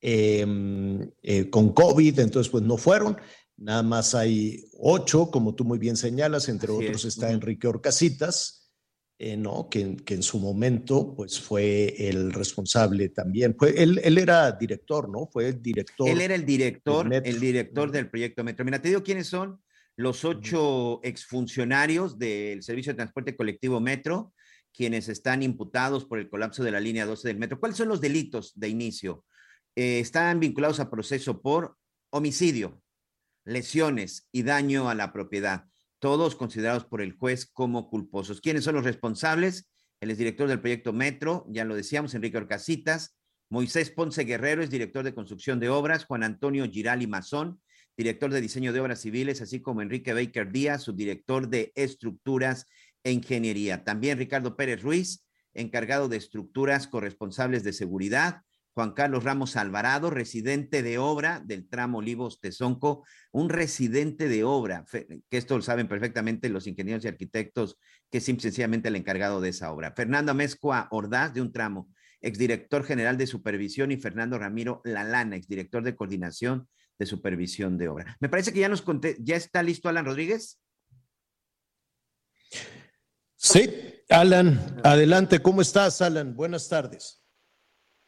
em, 0.00 1.10
con 1.50 1.74
COVID, 1.74 2.18
entonces 2.20 2.50
pues 2.50 2.64
no 2.64 2.78
fueron, 2.78 3.18
nada 3.58 3.82
más 3.82 4.14
hay 4.14 4.64
ocho, 4.78 5.30
como 5.30 5.54
tú 5.54 5.64
muy 5.64 5.78
bien 5.78 5.96
señalas, 5.96 6.48
entre 6.48 6.70
otros 6.70 7.04
está 7.04 7.30
Enrique 7.30 7.66
Orcasitas, 7.66 8.63
eh, 9.16 9.36
¿no? 9.36 9.68
Que, 9.70 9.96
en 10.06 10.22
su 10.22 10.40
momento 10.40 11.14
pues 11.14 11.40
fue 11.40 11.94
el 12.08 12.32
responsable 12.32 13.10
también. 13.10 13.54
Fue, 13.56 13.70
él, 13.80 14.00
él, 14.02 14.18
era 14.18 14.50
director, 14.52 15.08
¿no? 15.08 15.28
Fue 15.32 15.48
el 15.48 15.62
director. 15.62 16.08
Él 16.08 16.20
era 16.20 16.34
el 16.34 16.44
director, 16.44 17.12
el 17.12 17.38
director 17.38 17.90
del 17.92 18.10
proyecto 18.10 18.42
Metro. 18.42 18.64
Mira, 18.64 18.82
te 18.82 18.88
digo 18.88 19.04
quiénes 19.04 19.28
son 19.28 19.60
los 19.96 20.24
ocho 20.24 21.00
exfuncionarios 21.04 22.18
del 22.18 22.62
Servicio 22.64 22.92
de 22.92 22.96
Transporte 22.96 23.36
Colectivo 23.36 23.80
Metro, 23.80 24.34
quienes 24.72 25.08
están 25.08 25.44
imputados 25.44 26.04
por 26.04 26.18
el 26.18 26.28
colapso 26.28 26.64
de 26.64 26.72
la 26.72 26.80
línea 26.80 27.06
12 27.06 27.28
del 27.28 27.38
Metro. 27.38 27.60
¿Cuáles 27.60 27.78
son 27.78 27.88
los 27.88 28.00
delitos 28.00 28.52
de 28.56 28.68
inicio? 28.68 29.24
Eh, 29.76 30.00
están 30.00 30.40
vinculados 30.40 30.80
a 30.80 30.90
proceso 30.90 31.40
por 31.40 31.76
homicidio, 32.10 32.82
lesiones 33.44 34.28
y 34.32 34.42
daño 34.42 34.88
a 34.88 34.96
la 34.96 35.12
propiedad 35.12 35.66
todos 36.04 36.36
considerados 36.36 36.84
por 36.84 37.00
el 37.00 37.12
juez 37.12 37.46
como 37.46 37.88
culposos. 37.88 38.42
¿Quiénes 38.42 38.64
son 38.64 38.74
los 38.74 38.84
responsables? 38.84 39.70
El 40.02 40.10
exdirector 40.10 40.48
del 40.48 40.60
proyecto 40.60 40.92
Metro, 40.92 41.46
ya 41.48 41.64
lo 41.64 41.74
decíamos, 41.74 42.14
Enrique 42.14 42.36
Orcasitas, 42.36 43.16
Moisés 43.48 43.88
Ponce 43.88 44.24
Guerrero 44.24 44.62
es 44.62 44.68
director 44.68 45.02
de 45.02 45.14
construcción 45.14 45.60
de 45.60 45.70
obras, 45.70 46.04
Juan 46.04 46.22
Antonio 46.22 46.70
Girali 46.70 47.06
Mazón, 47.06 47.58
director 47.96 48.30
de 48.30 48.42
diseño 48.42 48.74
de 48.74 48.80
obras 48.80 49.00
civiles, 49.00 49.40
así 49.40 49.62
como 49.62 49.80
Enrique 49.80 50.12
Baker 50.12 50.52
Díaz, 50.52 50.82
subdirector 50.82 51.48
de 51.48 51.72
estructuras 51.74 52.66
e 53.02 53.10
ingeniería. 53.10 53.82
También 53.82 54.18
Ricardo 54.18 54.56
Pérez 54.56 54.82
Ruiz, 54.82 55.24
encargado 55.54 56.10
de 56.10 56.18
estructuras 56.18 56.86
corresponsables 56.86 57.64
de 57.64 57.72
seguridad, 57.72 58.42
Juan 58.74 58.92
Carlos 58.92 59.22
Ramos 59.22 59.56
Alvarado, 59.56 60.10
residente 60.10 60.82
de 60.82 60.98
obra 60.98 61.40
del 61.44 61.68
tramo 61.68 61.98
Olivos 61.98 62.40
Tezonco, 62.40 63.06
un 63.30 63.48
residente 63.48 64.28
de 64.28 64.42
obra, 64.42 64.84
que 64.90 65.36
esto 65.36 65.56
lo 65.56 65.62
saben 65.62 65.86
perfectamente 65.86 66.48
los 66.48 66.66
ingenieros 66.66 67.04
y 67.04 67.08
arquitectos, 67.08 67.78
que 68.10 68.18
es 68.18 68.24
sencillamente 68.24 68.88
el 68.88 68.96
encargado 68.96 69.40
de 69.40 69.50
esa 69.50 69.70
obra. 69.72 69.92
Fernando 69.92 70.34
Mezcua 70.34 70.88
Ordaz, 70.90 71.32
de 71.32 71.40
un 71.40 71.52
tramo, 71.52 71.88
exdirector 72.20 72.84
general 72.84 73.16
de 73.16 73.28
supervisión, 73.28 73.92
y 73.92 73.96
Fernando 73.96 74.38
Ramiro 74.38 74.80
Lalana, 74.84 75.36
exdirector 75.36 75.84
de 75.84 75.94
coordinación 75.94 76.68
de 76.98 77.06
supervisión 77.06 77.78
de 77.78 77.88
obra. 77.88 78.16
Me 78.18 78.28
parece 78.28 78.52
que 78.52 78.60
ya 78.60 78.68
nos 78.68 78.82
conté, 78.82 79.16
¿ya 79.20 79.36
está 79.36 79.62
listo 79.62 79.88
Alan 79.88 80.04
Rodríguez? 80.04 80.60
Sí, 83.36 83.70
Alan, 84.08 84.80
adelante, 84.82 85.40
¿cómo 85.40 85.62
estás, 85.62 86.02
Alan? 86.02 86.34
Buenas 86.34 86.68
tardes. 86.68 87.23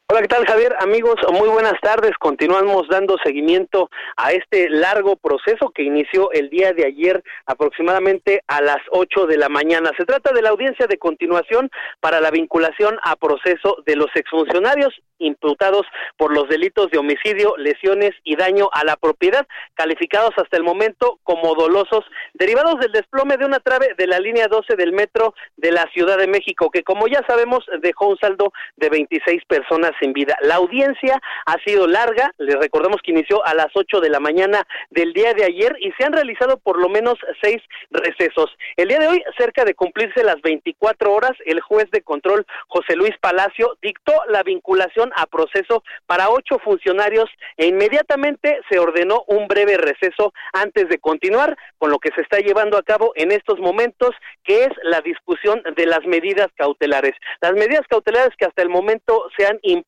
Hola, 0.09 0.23
¿qué 0.23 0.28
tal 0.28 0.47
Javier? 0.47 0.73
Amigos, 0.78 1.16
muy 1.33 1.49
buenas 1.49 1.81
tardes. 1.83 2.12
Continuamos 2.20 2.87
dando 2.89 3.16
seguimiento 3.24 3.91
a 4.16 4.31
este 4.31 4.70
largo 4.70 5.16
proceso 5.16 5.70
que 5.74 5.83
inició 5.83 6.31
el 6.31 6.49
día 6.49 6.73
de 6.73 6.87
ayer 6.87 7.24
aproximadamente 7.45 8.41
a 8.47 8.62
las 8.62 8.78
8 8.93 9.27
de 9.27 9.37
la 9.37 9.49
mañana. 9.49 9.91
Se 9.99 10.05
trata 10.05 10.33
de 10.33 10.43
la 10.43 10.51
audiencia 10.51 10.87
de 10.87 10.97
continuación 10.97 11.73
para 11.99 12.20
la 12.20 12.31
vinculación 12.31 13.01
a 13.03 13.16
proceso 13.16 13.78
de 13.85 13.97
los 13.97 14.07
exfuncionarios 14.15 14.95
imputados 15.19 15.83
por 16.16 16.33
los 16.33 16.49
delitos 16.49 16.91
de 16.91 16.99
homicidio, 16.99 17.57
lesiones 17.57 18.12
y 18.23 18.37
daño 18.37 18.69
a 18.73 18.85
la 18.85 18.97
propiedad, 18.97 19.47
calificados 19.74 20.33
hasta 20.37 20.57
el 20.57 20.62
momento 20.62 21.19
como 21.24 21.55
dolosos, 21.55 22.05
derivados 22.35 22.78
del 22.81 22.93
desplome 22.93 23.37
de 23.37 23.47
una 23.47 23.61
trave 23.61 23.95
de 23.97 24.07
la 24.07 24.20
línea 24.20 24.47
12 24.47 24.77
del 24.77 24.93
metro 24.93 25.35
de 25.57 25.73
la 25.73 25.85
Ciudad 25.93 26.19
de 26.19 26.27
México, 26.27 26.70
que 26.70 26.83
como 26.83 27.09
ya 27.09 27.24
sabemos 27.27 27.65
dejó 27.81 28.09
un 28.09 28.19
saldo 28.19 28.53
de 28.77 28.89
26 28.89 29.45
personas 29.47 29.93
en 30.01 30.12
vida. 30.12 30.36
La 30.43 30.56
audiencia 30.56 31.20
ha 31.47 31.56
sido 31.64 31.86
larga, 31.86 32.32
les 32.39 32.56
recordamos 32.56 33.01
que 33.02 33.12
inició 33.12 33.44
a 33.44 33.55
las 33.55 33.68
8 33.74 34.01
de 34.01 34.10
la 34.10 34.20
mañana 34.20 34.66
del 34.90 35.12
día 35.12 35.35
de 35.35 35.44
ayer 35.44 35.77
y 35.81 35.93
se 35.93 36.05
han 36.05 36.12
realizado 36.12 36.59
por 36.59 36.78
lo 36.78 36.89
menos 36.89 37.14
seis 37.43 37.62
recesos. 37.90 38.51
El 38.77 38.89
día 38.89 38.98
de 38.98 39.09
hoy, 39.09 39.23
cerca 39.39 39.64
de 39.64 39.74
cumplirse 39.74 40.23
las 40.23 40.40
24 40.43 41.12
horas, 41.12 41.32
el 41.44 41.60
juez 41.60 41.90
de 41.90 42.02
control 42.02 42.47
José 42.68 42.97
Luis 42.97 43.14
Palacio 43.20 43.77
dictó 43.82 44.12
la 44.28 44.43
vinculación 44.43 45.12
a 45.16 45.27
proceso 45.27 45.82
para 46.06 46.31
ocho 46.31 46.59
funcionarios 46.59 47.28
e 47.56 47.66
inmediatamente 47.66 48.60
se 48.68 48.78
ordenó 48.78 49.24
un 49.28 49.48
breve 49.48 49.77
receso 49.77 50.32
antes 50.52 50.89
de 50.89 50.98
continuar 50.98 51.56
con 51.78 51.90
lo 51.90 51.98
que 51.98 52.10
se 52.14 52.23
está 52.23 52.39
llevando 52.39 52.77
a 52.77 52.82
cabo 52.82 53.12
en 53.14 53.32
estos 53.32 53.59
momentos, 53.59 54.10
que 54.44 54.64
es 54.64 54.70
la 54.82 55.01
discusión 55.01 55.62
de 55.77 55.86
las 55.86 56.05
medidas 56.06 56.48
cautelares. 56.56 57.14
Las 57.40 57.52
medidas 57.52 57.86
cautelares 57.89 58.35
que 58.36 58.44
hasta 58.44 58.62
el 58.62 58.68
momento 58.68 59.24
se 59.36 59.47
han 59.47 59.59
impuesto 59.62 59.86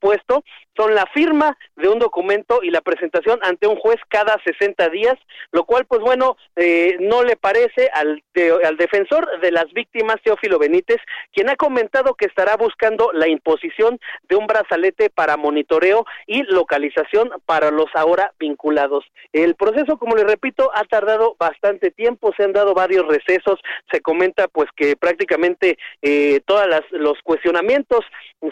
son 0.77 0.95
la 0.95 1.07
firma 1.13 1.57
de 1.77 1.89
un 1.89 1.99
documento 1.99 2.61
y 2.63 2.71
la 2.71 2.81
presentación 2.81 3.39
ante 3.43 3.67
un 3.67 3.77
juez 3.77 3.97
cada 4.09 4.41
60 4.45 4.89
días, 4.91 5.17
lo 5.53 5.65
cual, 5.65 5.87
pues 5.87 6.01
bueno, 6.01 6.37
eh, 6.57 6.97
no 7.01 7.25
le 7.25 7.37
parece 7.37 7.91
al, 7.93 8.23
al 8.65 8.77
defensor 8.77 9.41
de 9.41 9.51
las 9.51 9.73
víctimas, 9.73 10.17
Teófilo 10.23 10.59
Benítez, 10.59 10.99
quien 11.33 11.49
ha 11.49 11.57
comentado 11.57 12.15
que 12.15 12.27
estará 12.27 12.57
buscando 12.57 13.11
la 13.13 13.29
imposición 13.29 13.99
de 14.29 14.37
un 14.37 14.47
brazalete 14.47 15.11
para 15.11 15.37
monitoreo 15.37 16.07
y 16.27 16.43
localización 16.45 17.31
para 17.45 17.71
los 17.71 17.87
ahora 17.95 18.33
vinculados. 18.39 19.05
El 19.33 19.57
proceso, 19.57 19.99
como 19.99 20.15
le 20.15 20.25
repito, 20.25 20.71
ha 20.75 20.85
tardado 20.85 21.35
bastante 21.39 21.91
tiempo, 21.91 22.33
se 22.37 22.45
han 22.45 22.53
dado 22.53 22.75
varios 22.75 23.07
recesos, 23.07 23.59
se 23.91 24.01
comenta 24.01 24.49
pues 24.49 24.69
que 24.77 24.97
prácticamente 24.97 25.79
eh, 26.03 26.41
todos 26.47 26.67
los 26.93 27.21
cuestionamientos 27.23 28.05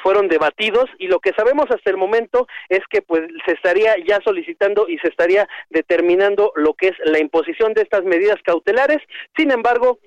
fueron 0.02 0.28
debatidos 0.28 0.86
y 0.98 1.06
lo 1.06 1.20
que 1.20 1.32
sabemos 1.36 1.66
hasta 1.70 1.90
el 1.90 1.96
momento 1.96 2.46
es 2.68 2.80
que 2.90 3.02
pues 3.02 3.22
se 3.46 3.52
estaría 3.52 3.94
ya 4.06 4.18
solicitando 4.24 4.88
y 4.88 4.98
se 4.98 5.08
estaría 5.08 5.48
determinando 5.70 6.52
lo 6.56 6.74
que 6.74 6.88
es 6.88 6.94
la 7.04 7.18
imposición 7.18 7.74
de 7.74 7.82
estas 7.82 8.04
medidas 8.04 8.36
cautelares. 8.44 8.98
Sin 9.36 9.50
embargo, 9.50 9.98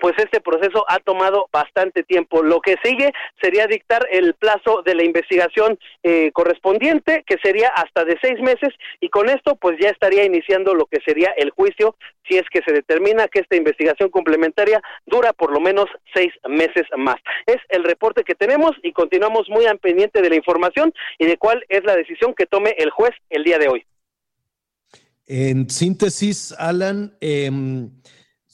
pues 0.00 0.14
este 0.18 0.40
proceso 0.40 0.84
ha 0.88 0.98
tomado 0.98 1.48
bastante 1.52 2.02
tiempo. 2.02 2.42
Lo 2.42 2.60
que 2.60 2.76
sigue 2.82 3.12
sería 3.40 3.66
dictar 3.66 4.06
el 4.10 4.34
plazo 4.34 4.82
de 4.84 4.94
la 4.94 5.04
investigación 5.04 5.78
eh, 6.02 6.30
correspondiente, 6.32 7.24
que 7.26 7.36
sería 7.42 7.68
hasta 7.68 8.04
de 8.04 8.16
seis 8.20 8.40
meses, 8.40 8.70
y 9.00 9.08
con 9.08 9.28
esto 9.28 9.56
pues 9.56 9.76
ya 9.80 9.90
estaría 9.90 10.24
iniciando 10.24 10.74
lo 10.74 10.86
que 10.86 11.00
sería 11.04 11.30
el 11.36 11.50
juicio, 11.50 11.96
si 12.28 12.36
es 12.36 12.44
que 12.50 12.62
se 12.66 12.72
determina 12.72 13.28
que 13.28 13.40
esta 13.40 13.56
investigación 13.56 14.10
complementaria 14.10 14.82
dura 15.06 15.32
por 15.32 15.52
lo 15.52 15.60
menos 15.60 15.86
seis 16.14 16.32
meses 16.48 16.84
más. 16.96 17.16
Es 17.46 17.58
el 17.68 17.84
reporte 17.84 18.24
que 18.24 18.34
tenemos 18.34 18.72
y 18.82 18.92
continuamos 18.92 19.48
muy 19.48 19.66
al 19.66 19.78
pendiente 19.78 20.22
de 20.22 20.30
la 20.30 20.36
información 20.36 20.92
y 21.18 21.26
de 21.26 21.36
cuál 21.36 21.64
es 21.68 21.84
la 21.84 21.96
decisión 21.96 22.34
que 22.34 22.46
tome 22.46 22.74
el 22.78 22.90
juez 22.90 23.12
el 23.30 23.44
día 23.44 23.58
de 23.58 23.68
hoy. 23.68 23.84
En 25.28 25.68
síntesis, 25.68 26.54
Alan, 26.56 27.16
eh, 27.20 27.50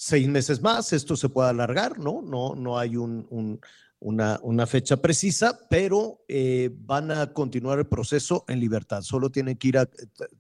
seis 0.03 0.27
meses 0.27 0.61
más, 0.61 0.93
esto 0.93 1.15
se 1.15 1.29
puede 1.29 1.51
alargar, 1.51 1.97
¿no? 1.97 2.23
No, 2.23 2.57
no 2.57 2.77
hay 2.77 2.97
un, 2.97 3.61
una, 4.01 4.41
una, 4.43 4.67
fecha 4.67 4.97
precisa, 4.97 5.61
pero 5.71 6.25
eh, 6.27 6.71
van 6.73 7.13
a 7.13 7.33
continuar 7.33 7.79
el 7.79 7.87
proceso 7.87 8.45
en 8.49 8.59
libertad. 8.59 9.03
Solo 9.03 9.31
tienen 9.31 9.57
que 9.57 9.69
ir 9.69 9.79
a, 9.79 9.89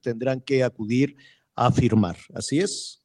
tendrán 0.03 0.41
que 0.41 0.65
acudir 0.65 1.15
a 1.55 1.71
firmar. 1.71 2.17
¿Así 2.35 2.59
es? 2.59 3.05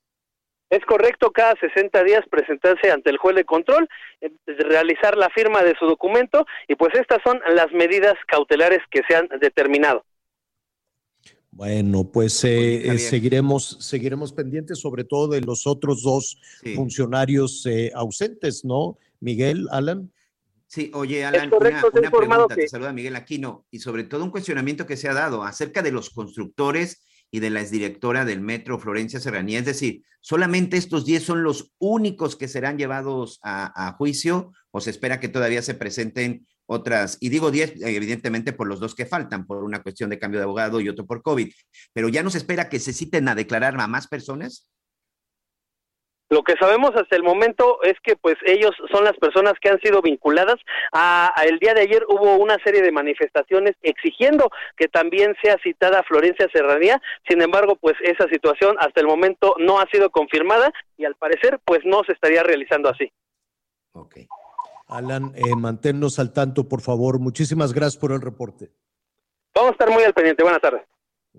Es 0.71 0.83
correcto, 0.85 1.31
cada 1.31 1.53
60 1.59 2.03
días 2.03 2.23
presentarse 2.27 2.91
ante 2.91 3.11
el 3.11 3.17
juez 3.17 3.35
de 3.35 3.45
control, 3.45 3.87
eh, 4.21 4.31
realizar 4.47 5.15
la 5.15 5.29
firma 5.29 5.61
de 5.61 5.75
su 5.77 5.85
documento 5.85 6.47
y 6.67 6.73
pues 6.73 6.95
estas 6.95 7.19
son 7.23 7.39
las 7.53 7.71
medidas 7.71 8.15
cautelares 8.27 8.81
que 8.89 9.01
se 9.07 9.15
han 9.15 9.29
determinado. 9.39 10.03
Bueno, 11.57 12.03
pues 12.03 12.43
eh, 12.43 12.87
eh, 12.87 12.99
seguiremos, 12.99 13.77
seguiremos 13.79 14.31
pendientes 14.31 14.77
sobre 14.77 15.03
todo 15.03 15.29
de 15.29 15.41
los 15.41 15.65
otros 15.65 16.03
dos 16.03 16.39
funcionarios 16.75 17.65
eh, 17.65 17.91
ausentes, 17.95 18.63
¿no? 18.63 18.99
Miguel, 19.21 19.67
Alan. 19.71 20.13
Sí, 20.67 20.91
oye, 20.93 21.25
Alan, 21.25 21.49
una, 21.51 22.11
pregunta, 22.11 22.53
te 22.53 22.67
saluda 22.67 22.93
Miguel 22.93 23.15
Aquino, 23.15 23.65
y 23.71 23.79
sobre 23.79 24.03
todo 24.03 24.23
un 24.23 24.29
cuestionamiento 24.29 24.85
que 24.85 24.97
se 24.97 25.09
ha 25.09 25.15
dado 25.15 25.43
acerca 25.43 25.81
de 25.81 25.91
los 25.91 26.11
constructores 26.11 27.01
y 27.31 27.39
de 27.39 27.49
la 27.49 27.61
exdirectora 27.61 28.25
del 28.25 28.41
metro, 28.41 28.79
Florencia 28.79 29.19
Serranía. 29.19 29.59
Es 29.59 29.65
decir, 29.65 30.03
solamente 30.21 30.77
estos 30.77 31.05
10 31.05 31.23
son 31.23 31.43
los 31.43 31.73
únicos 31.79 32.35
que 32.35 32.47
serán 32.47 32.77
llevados 32.77 33.39
a, 33.43 33.95
juicio 33.97 34.53
o 34.71 34.81
se 34.81 34.89
espera 34.89 35.19
que 35.19 35.29
todavía 35.29 35.61
se 35.61 35.73
presenten 35.73 36.47
otras, 36.69 37.17
y 37.21 37.29
digo 37.29 37.49
10 37.49 37.75
evidentemente 37.81 38.51
por 38.51 38.67
los 38.67 38.81
dos 38.81 38.93
que 38.93 39.05
faltan, 39.05 39.45
por 39.45 39.63
una 39.63 39.81
cuestión 39.81 40.09
de 40.09 40.19
cambio 40.19 40.41
de 40.41 40.43
abogado 40.43 40.81
y 40.81 40.89
otro 40.89 41.05
por 41.05 41.21
COVID, 41.21 41.49
pero 41.93 42.09
ya 42.09 42.23
no 42.23 42.29
se 42.29 42.39
espera 42.39 42.67
que 42.67 42.79
se 42.79 42.91
citen 42.91 43.29
a 43.29 43.35
declarar 43.35 43.79
a 43.79 43.87
más 43.87 44.07
personas. 44.07 44.67
Lo 46.29 46.43
que 46.43 46.55
sabemos 46.59 46.91
hasta 46.95 47.15
el 47.15 47.23
momento 47.23 47.81
es 47.83 47.95
que 48.03 48.17
pues 48.17 48.35
ellos 48.45 48.71
son 48.91 49.05
las 49.05 49.15
personas 49.17 49.53
que 49.61 49.69
han 49.69 49.79
sido 49.79 50.01
vinculadas. 50.01 50.55
A, 50.91 51.33
el 51.45 51.57
día 51.59 51.73
de 51.73 51.81
ayer 51.81 52.03
hubo 52.09 52.35
una 52.35 52.57
serie 52.63 52.81
de 52.81 52.91
manifestaciones 52.91 53.75
exigiendo 53.81 54.49
que 54.75 54.87
también 54.87 55.35
sea 55.41 55.57
citada 55.63 56.03
Florencia 56.03 56.47
Serranía. 56.51 57.01
Sin 57.29 57.41
embargo, 57.41 57.77
pues 57.77 57.95
esa 58.01 58.27
situación 58.27 58.75
hasta 58.79 58.99
el 58.99 59.07
momento 59.07 59.55
no 59.57 59.79
ha 59.79 59.89
sido 59.89 60.09
confirmada 60.09 60.71
y 60.97 61.05
al 61.05 61.15
parecer 61.15 61.59
pues 61.63 61.79
no 61.85 62.03
se 62.03 62.11
estaría 62.11 62.43
realizando 62.43 62.89
así. 62.89 63.11
Ok. 63.93 64.17
Alan, 64.87 65.33
eh, 65.35 65.55
manténnos 65.55 66.19
al 66.19 66.33
tanto, 66.33 66.67
por 66.67 66.81
favor. 66.81 67.19
Muchísimas 67.19 67.73
gracias 67.73 67.97
por 67.97 68.11
el 68.11 68.21
reporte. 68.21 68.69
Vamos 69.53 69.71
a 69.71 69.73
estar 69.73 69.89
muy 69.89 70.03
al 70.03 70.13
pendiente. 70.13 70.43
Buenas 70.43 70.61
tardes. 70.61 70.81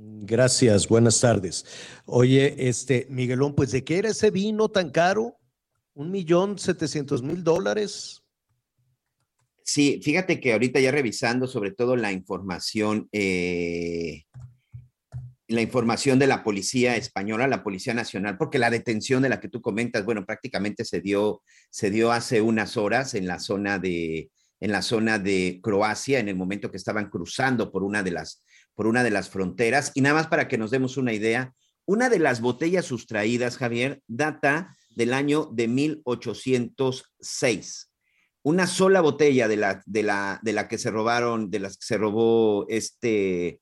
Gracias, 0.00 0.86
buenas 0.86 1.20
tardes. 1.20 1.64
Oye, 2.04 2.68
este, 2.68 3.06
Miguelón, 3.10 3.54
pues 3.54 3.72
¿de 3.72 3.82
qué 3.82 3.98
era 3.98 4.10
ese 4.10 4.30
vino 4.30 4.68
tan 4.68 4.90
caro? 4.90 5.36
Un 5.94 6.12
millón 6.12 6.58
setecientos 6.58 7.22
mil 7.22 7.42
dólares. 7.42 8.22
Sí, 9.64 10.00
fíjate 10.02 10.38
que 10.38 10.52
ahorita 10.52 10.78
ya 10.78 10.92
revisando 10.92 11.48
sobre 11.48 11.72
todo 11.72 11.96
la 11.96 12.12
información, 12.12 13.08
eh, 13.10 14.22
la 15.48 15.62
información 15.62 16.20
de 16.20 16.28
la 16.28 16.44
policía 16.44 16.96
española, 16.96 17.48
la 17.48 17.64
policía 17.64 17.92
nacional, 17.92 18.38
porque 18.38 18.60
la 18.60 18.70
detención 18.70 19.22
de 19.22 19.30
la 19.30 19.40
que 19.40 19.48
tú 19.48 19.60
comentas, 19.60 20.04
bueno, 20.04 20.24
prácticamente 20.24 20.84
se 20.84 21.00
dio, 21.00 21.42
se 21.70 21.90
dio 21.90 22.12
hace 22.12 22.40
unas 22.40 22.76
horas 22.76 23.14
en 23.14 23.26
la 23.26 23.40
zona 23.40 23.80
de, 23.80 24.30
en 24.60 24.72
la 24.72 24.82
zona 24.82 25.18
de 25.18 25.60
Croacia, 25.62 26.18
en 26.18 26.28
el 26.28 26.36
momento 26.36 26.70
que 26.70 26.76
estaban 26.76 27.10
cruzando 27.10 27.72
por 27.72 27.82
una 27.82 28.02
de 28.02 28.12
las, 28.12 28.42
por 28.78 28.86
una 28.86 29.02
de 29.02 29.10
las 29.10 29.28
fronteras. 29.28 29.90
Y 29.96 30.02
nada 30.02 30.14
más 30.14 30.28
para 30.28 30.46
que 30.46 30.56
nos 30.56 30.70
demos 30.70 30.96
una 30.96 31.12
idea, 31.12 31.52
una 31.84 32.09
de 32.09 32.20
las 32.20 32.40
botellas 32.40 32.84
sustraídas, 32.84 33.56
Javier, 33.56 34.00
data 34.06 34.72
del 34.90 35.14
año 35.14 35.50
de 35.52 35.66
1806. 35.66 37.90
Una 38.44 38.68
sola 38.68 39.00
botella 39.00 39.48
de 39.48 39.56
la, 39.56 39.82
de 39.84 40.05
la, 40.05 40.38
de 40.44 40.52
la 40.52 40.68
que 40.68 40.78
se 40.78 40.92
robaron, 40.92 41.50
de 41.50 41.59
las 41.59 41.76
que 41.76 41.86
se 41.86 41.98
robó 41.98 42.66
este, 42.68 43.60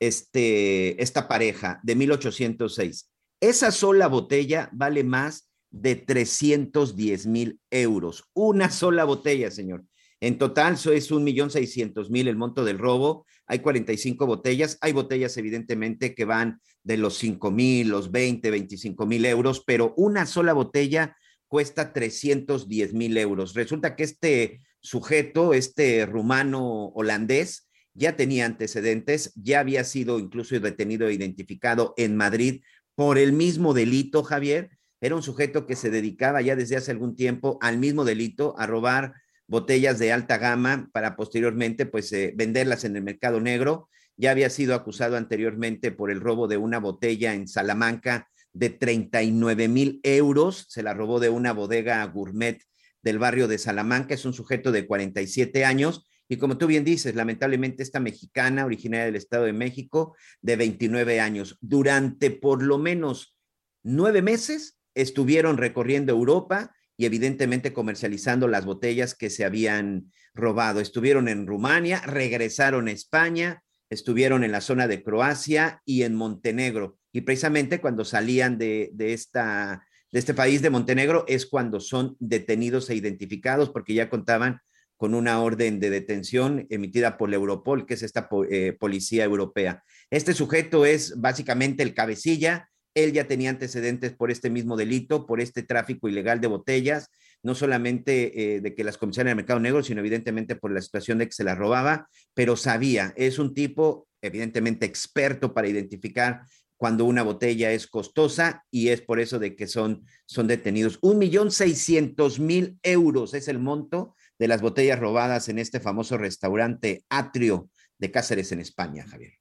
este, 0.00 1.00
esta 1.00 1.28
pareja 1.28 1.78
de 1.84 1.94
1806. 1.94 3.08
Esa 3.40 3.70
sola 3.70 4.08
botella 4.08 4.68
vale 4.72 5.04
más 5.04 5.48
de 5.70 5.94
310 5.94 7.26
mil 7.28 7.60
euros. 7.70 8.24
Una 8.34 8.72
sola 8.72 9.04
botella, 9.04 9.52
señor. 9.52 9.84
En 10.20 10.38
total, 10.38 10.78
es 10.92 11.10
un 11.10 11.24
millón 11.24 11.50
seiscientos 11.50 12.10
mil 12.10 12.28
el 12.28 12.36
monto 12.36 12.64
del 12.64 12.78
robo. 12.78 13.26
Hay 13.46 13.58
45 13.58 14.26
botellas. 14.26 14.78
Hay 14.80 14.92
botellas, 14.92 15.36
evidentemente, 15.36 16.14
que 16.14 16.24
van 16.24 16.60
de 16.82 16.96
los 16.96 17.18
5 17.18 17.50
mil, 17.50 17.88
los 17.88 18.10
20, 18.10 18.50
25 18.50 19.06
mil 19.06 19.24
euros, 19.26 19.62
pero 19.66 19.92
una 19.96 20.24
sola 20.24 20.52
botella 20.52 21.16
cuesta 21.48 21.92
310 21.92 22.94
mil 22.94 23.16
euros. 23.18 23.54
Resulta 23.54 23.94
que 23.94 24.04
este 24.04 24.62
sujeto, 24.80 25.52
este 25.52 26.06
rumano 26.06 26.86
holandés, 26.94 27.68
ya 27.92 28.16
tenía 28.16 28.46
antecedentes, 28.46 29.32
ya 29.34 29.60
había 29.60 29.84
sido 29.84 30.18
incluso 30.18 30.58
detenido 30.60 31.08
e 31.08 31.14
identificado 31.14 31.94
en 31.96 32.16
Madrid 32.16 32.62
por 32.94 33.18
el 33.18 33.32
mismo 33.32 33.74
delito, 33.74 34.22
Javier. 34.22 34.70
Era 35.00 35.14
un 35.14 35.22
sujeto 35.22 35.66
que 35.66 35.76
se 35.76 35.90
dedicaba 35.90 36.40
ya 36.40 36.56
desde 36.56 36.76
hace 36.76 36.90
algún 36.90 37.16
tiempo 37.16 37.58
al 37.60 37.78
mismo 37.78 38.04
delito, 38.04 38.54
a 38.58 38.66
robar 38.66 39.14
botellas 39.46 39.98
de 39.98 40.12
alta 40.12 40.38
gama 40.38 40.88
para 40.92 41.16
posteriormente 41.16 41.86
pues 41.86 42.12
eh, 42.12 42.32
venderlas 42.36 42.84
en 42.84 42.96
el 42.96 43.02
mercado 43.02 43.40
negro. 43.40 43.88
Ya 44.16 44.30
había 44.30 44.50
sido 44.50 44.74
acusado 44.74 45.16
anteriormente 45.16 45.92
por 45.92 46.10
el 46.10 46.20
robo 46.20 46.48
de 46.48 46.56
una 46.56 46.78
botella 46.78 47.34
en 47.34 47.48
Salamanca 47.48 48.28
de 48.52 48.70
39 48.70 49.68
mil 49.68 50.00
euros. 50.02 50.66
Se 50.68 50.82
la 50.82 50.94
robó 50.94 51.20
de 51.20 51.28
una 51.28 51.52
bodega 51.52 52.04
gourmet 52.06 52.62
del 53.02 53.18
barrio 53.18 53.46
de 53.48 53.58
Salamanca. 53.58 54.14
Es 54.14 54.24
un 54.24 54.32
sujeto 54.32 54.72
de 54.72 54.86
47 54.86 55.64
años 55.64 56.06
y 56.28 56.38
como 56.38 56.58
tú 56.58 56.66
bien 56.66 56.84
dices, 56.84 57.14
lamentablemente 57.14 57.82
esta 57.82 58.00
mexicana, 58.00 58.64
originaria 58.64 59.06
del 59.06 59.16
Estado 59.16 59.44
de 59.44 59.52
México, 59.52 60.16
de 60.40 60.56
29 60.56 61.20
años, 61.20 61.56
durante 61.60 62.30
por 62.30 62.62
lo 62.62 62.78
menos 62.78 63.36
nueve 63.84 64.22
meses 64.22 64.78
estuvieron 64.94 65.56
recorriendo 65.56 66.12
Europa 66.12 66.74
y 66.96 67.06
evidentemente 67.06 67.72
comercializando 67.72 68.48
las 68.48 68.64
botellas 68.64 69.14
que 69.14 69.30
se 69.30 69.44
habían 69.44 70.10
robado. 70.34 70.80
Estuvieron 70.80 71.28
en 71.28 71.46
Rumania, 71.46 72.00
regresaron 72.00 72.88
a 72.88 72.92
España, 72.92 73.62
estuvieron 73.90 74.44
en 74.44 74.52
la 74.52 74.60
zona 74.60 74.88
de 74.88 75.02
Croacia 75.02 75.82
y 75.84 76.02
en 76.02 76.14
Montenegro. 76.14 76.98
Y 77.12 77.22
precisamente 77.22 77.80
cuando 77.80 78.04
salían 78.04 78.58
de, 78.58 78.90
de 78.92 79.12
esta, 79.12 79.86
de 80.12 80.18
este 80.18 80.34
país 80.34 80.62
de 80.62 80.70
Montenegro 80.70 81.24
es 81.28 81.46
cuando 81.46 81.80
son 81.80 82.16
detenidos 82.18 82.90
e 82.90 82.94
identificados 82.94 83.70
porque 83.70 83.94
ya 83.94 84.10
contaban 84.10 84.60
con 84.96 85.14
una 85.14 85.40
orden 85.40 85.78
de 85.78 85.90
detención 85.90 86.66
emitida 86.70 87.18
por 87.18 87.28
la 87.28 87.36
Europol, 87.36 87.86
que 87.86 87.94
es 87.94 88.02
esta 88.02 88.28
eh, 88.50 88.74
policía 88.78 89.24
europea. 89.24 89.84
Este 90.10 90.32
sujeto 90.32 90.86
es 90.86 91.20
básicamente 91.20 91.82
el 91.82 91.94
cabecilla. 91.94 92.70
Él 92.96 93.12
ya 93.12 93.28
tenía 93.28 93.50
antecedentes 93.50 94.14
por 94.14 94.30
este 94.30 94.48
mismo 94.48 94.76
delito, 94.76 95.26
por 95.26 95.40
este 95.40 95.62
tráfico 95.62 96.08
ilegal 96.08 96.40
de 96.40 96.48
botellas, 96.48 97.10
no 97.42 97.54
solamente 97.54 98.56
eh, 98.56 98.60
de 98.62 98.74
que 98.74 98.84
las 98.84 98.96
comisiones 98.96 99.30
en 99.30 99.32
el 99.32 99.36
mercado 99.36 99.60
negro, 99.60 99.82
sino 99.82 100.00
evidentemente 100.00 100.56
por 100.56 100.72
la 100.72 100.80
situación 100.80 101.18
de 101.18 101.26
que 101.26 101.32
se 101.32 101.44
las 101.44 101.58
robaba, 101.58 102.08
pero 102.34 102.56
sabía, 102.56 103.12
es 103.16 103.38
un 103.38 103.52
tipo 103.52 104.08
evidentemente 104.22 104.86
experto 104.86 105.52
para 105.52 105.68
identificar 105.68 106.40
cuando 106.78 107.04
una 107.04 107.22
botella 107.22 107.70
es 107.72 107.86
costosa 107.86 108.64
y 108.70 108.88
es 108.88 109.02
por 109.02 109.20
eso 109.20 109.38
de 109.38 109.56
que 109.56 109.66
son, 109.66 110.04
son 110.24 110.46
detenidos. 110.46 110.98
Un 111.02 111.18
millón 111.18 111.50
seiscientos 111.50 112.38
mil 112.38 112.78
euros 112.82 113.34
es 113.34 113.48
el 113.48 113.58
monto 113.58 114.14
de 114.38 114.48
las 114.48 114.62
botellas 114.62 114.98
robadas 114.98 115.48
en 115.48 115.58
este 115.58 115.80
famoso 115.80 116.16
restaurante 116.16 117.04
Atrio 117.08 117.70
de 117.98 118.10
Cáceres 118.10 118.52
en 118.52 118.60
España, 118.60 119.06
Javier. 119.06 119.34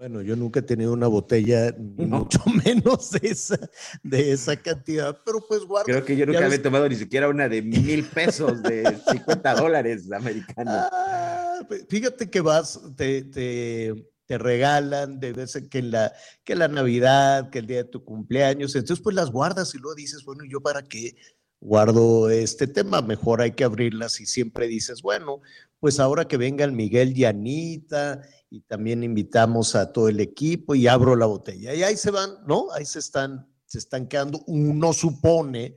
Bueno, 0.00 0.22
yo 0.22 0.34
nunca 0.34 0.60
he 0.60 0.62
tenido 0.62 0.94
una 0.94 1.08
botella, 1.08 1.74
ni 1.76 2.06
mucho 2.06 2.40
menos 2.64 3.10
de 3.10 3.28
esa, 3.28 3.58
de 4.02 4.32
esa 4.32 4.56
cantidad, 4.56 5.14
pero 5.26 5.44
pues 5.46 5.60
guarda. 5.64 5.84
Creo 5.84 6.02
que 6.06 6.16
yo 6.16 6.24
nunca 6.24 6.46
había 6.46 6.62
tomado 6.62 6.88
ni 6.88 6.96
siquiera 6.96 7.28
una 7.28 7.50
de 7.50 7.60
mil 7.60 8.06
pesos, 8.06 8.62
de 8.62 8.96
50 9.12 9.54
dólares 9.56 10.10
americanos. 10.10 10.74
Ah, 10.90 11.60
fíjate 11.90 12.30
que 12.30 12.40
vas, 12.40 12.80
te, 12.96 13.24
te, 13.24 13.94
te 14.24 14.38
regalan 14.38 15.20
de 15.20 15.34
vez 15.34 15.54
en 15.56 15.68
que 15.68 15.82
la, 15.82 16.14
que 16.44 16.56
la 16.56 16.68
Navidad, 16.68 17.50
que 17.50 17.58
el 17.58 17.66
día 17.66 17.82
de 17.82 17.90
tu 17.90 18.02
cumpleaños, 18.02 18.74
entonces 18.76 19.02
pues 19.04 19.14
las 19.14 19.30
guardas 19.30 19.74
y 19.74 19.78
luego 19.78 19.96
dices, 19.96 20.24
bueno, 20.24 20.44
¿yo 20.48 20.62
para 20.62 20.80
qué? 20.80 21.14
guardo 21.60 22.30
este 22.30 22.66
tema, 22.66 23.02
mejor 23.02 23.42
hay 23.42 23.52
que 23.52 23.64
abrirlas 23.64 24.18
y 24.20 24.24
siempre 24.24 24.66
dices, 24.66 25.02
bueno, 25.02 25.42
pues 25.78 26.00
ahora 26.00 26.26
que 26.26 26.38
vengan 26.38 26.74
Miguel 26.74 27.16
y 27.16 27.26
Anita 27.26 28.22
y 28.50 28.62
también 28.62 29.04
invitamos 29.04 29.76
a 29.76 29.92
todo 29.92 30.08
el 30.08 30.18
equipo 30.18 30.74
y 30.74 30.88
abro 30.88 31.14
la 31.14 31.26
botella 31.26 31.72
y 31.72 31.84
ahí 31.84 31.96
se 31.96 32.10
van, 32.10 32.30
¿no? 32.46 32.72
Ahí 32.72 32.84
se 32.84 32.98
están, 32.98 33.48
se 33.64 33.78
están 33.78 34.08
quedando, 34.08 34.42
uno 34.48 34.92
supone, 34.92 35.76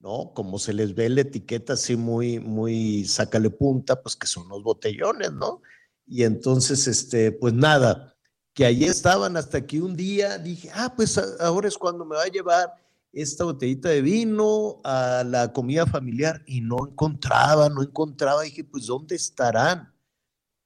¿no? 0.00 0.32
Como 0.34 0.58
se 0.58 0.72
les 0.72 0.94
ve 0.94 1.10
la 1.10 1.20
etiqueta 1.20 1.74
así 1.74 1.96
muy, 1.96 2.40
muy, 2.40 3.04
sácale 3.04 3.50
punta, 3.50 4.00
pues 4.02 4.16
que 4.16 4.26
son 4.26 4.48
los 4.48 4.62
botellones, 4.62 5.32
¿no? 5.32 5.60
Y 6.06 6.22
entonces, 6.24 6.86
este, 6.86 7.30
pues 7.30 7.52
nada, 7.52 8.16
que 8.54 8.64
ahí 8.64 8.84
estaban 8.84 9.36
hasta 9.36 9.66
que 9.66 9.82
un 9.82 9.94
día 9.94 10.38
dije, 10.38 10.70
ah, 10.74 10.94
pues 10.96 11.18
ahora 11.40 11.68
es 11.68 11.76
cuando 11.76 12.06
me 12.06 12.16
va 12.16 12.22
a 12.22 12.28
llevar 12.28 12.72
esta 13.12 13.44
botellita 13.44 13.90
de 13.90 14.02
vino 14.02 14.80
a 14.82 15.24
la 15.24 15.52
comida 15.52 15.86
familiar 15.86 16.42
y 16.46 16.60
no 16.62 16.88
encontraba, 16.88 17.68
no 17.68 17.82
encontraba. 17.82 18.42
Dije, 18.42 18.64
pues, 18.64 18.86
¿dónde 18.86 19.14
estarán? 19.14 19.93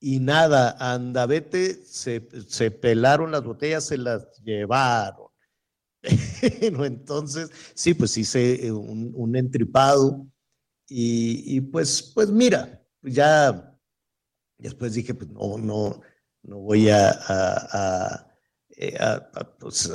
Y 0.00 0.20
nada, 0.20 0.76
andavete, 0.78 1.74
se, 1.84 2.28
se 2.46 2.70
pelaron 2.70 3.32
las 3.32 3.42
botellas, 3.42 3.84
se 3.84 3.98
las 3.98 4.40
llevaron. 4.42 5.28
entonces, 6.62 7.50
sí, 7.74 7.94
pues 7.94 8.16
hice 8.16 8.66
eh, 8.66 8.72
un, 8.72 9.12
un 9.14 9.36
entripado 9.36 10.26
y, 10.88 11.56
y, 11.56 11.60
pues, 11.60 12.12
pues 12.14 12.30
mira, 12.30 12.80
ya 13.02 13.76
después 14.58 14.94
dije, 14.94 15.14
pues 15.14 15.30
no, 15.30 15.58
no, 15.58 16.00
no 16.42 16.58
voy 16.58 16.88
a, 16.88 17.10
a 17.10 18.28
eh, 18.80 18.96
pues, 19.58 19.90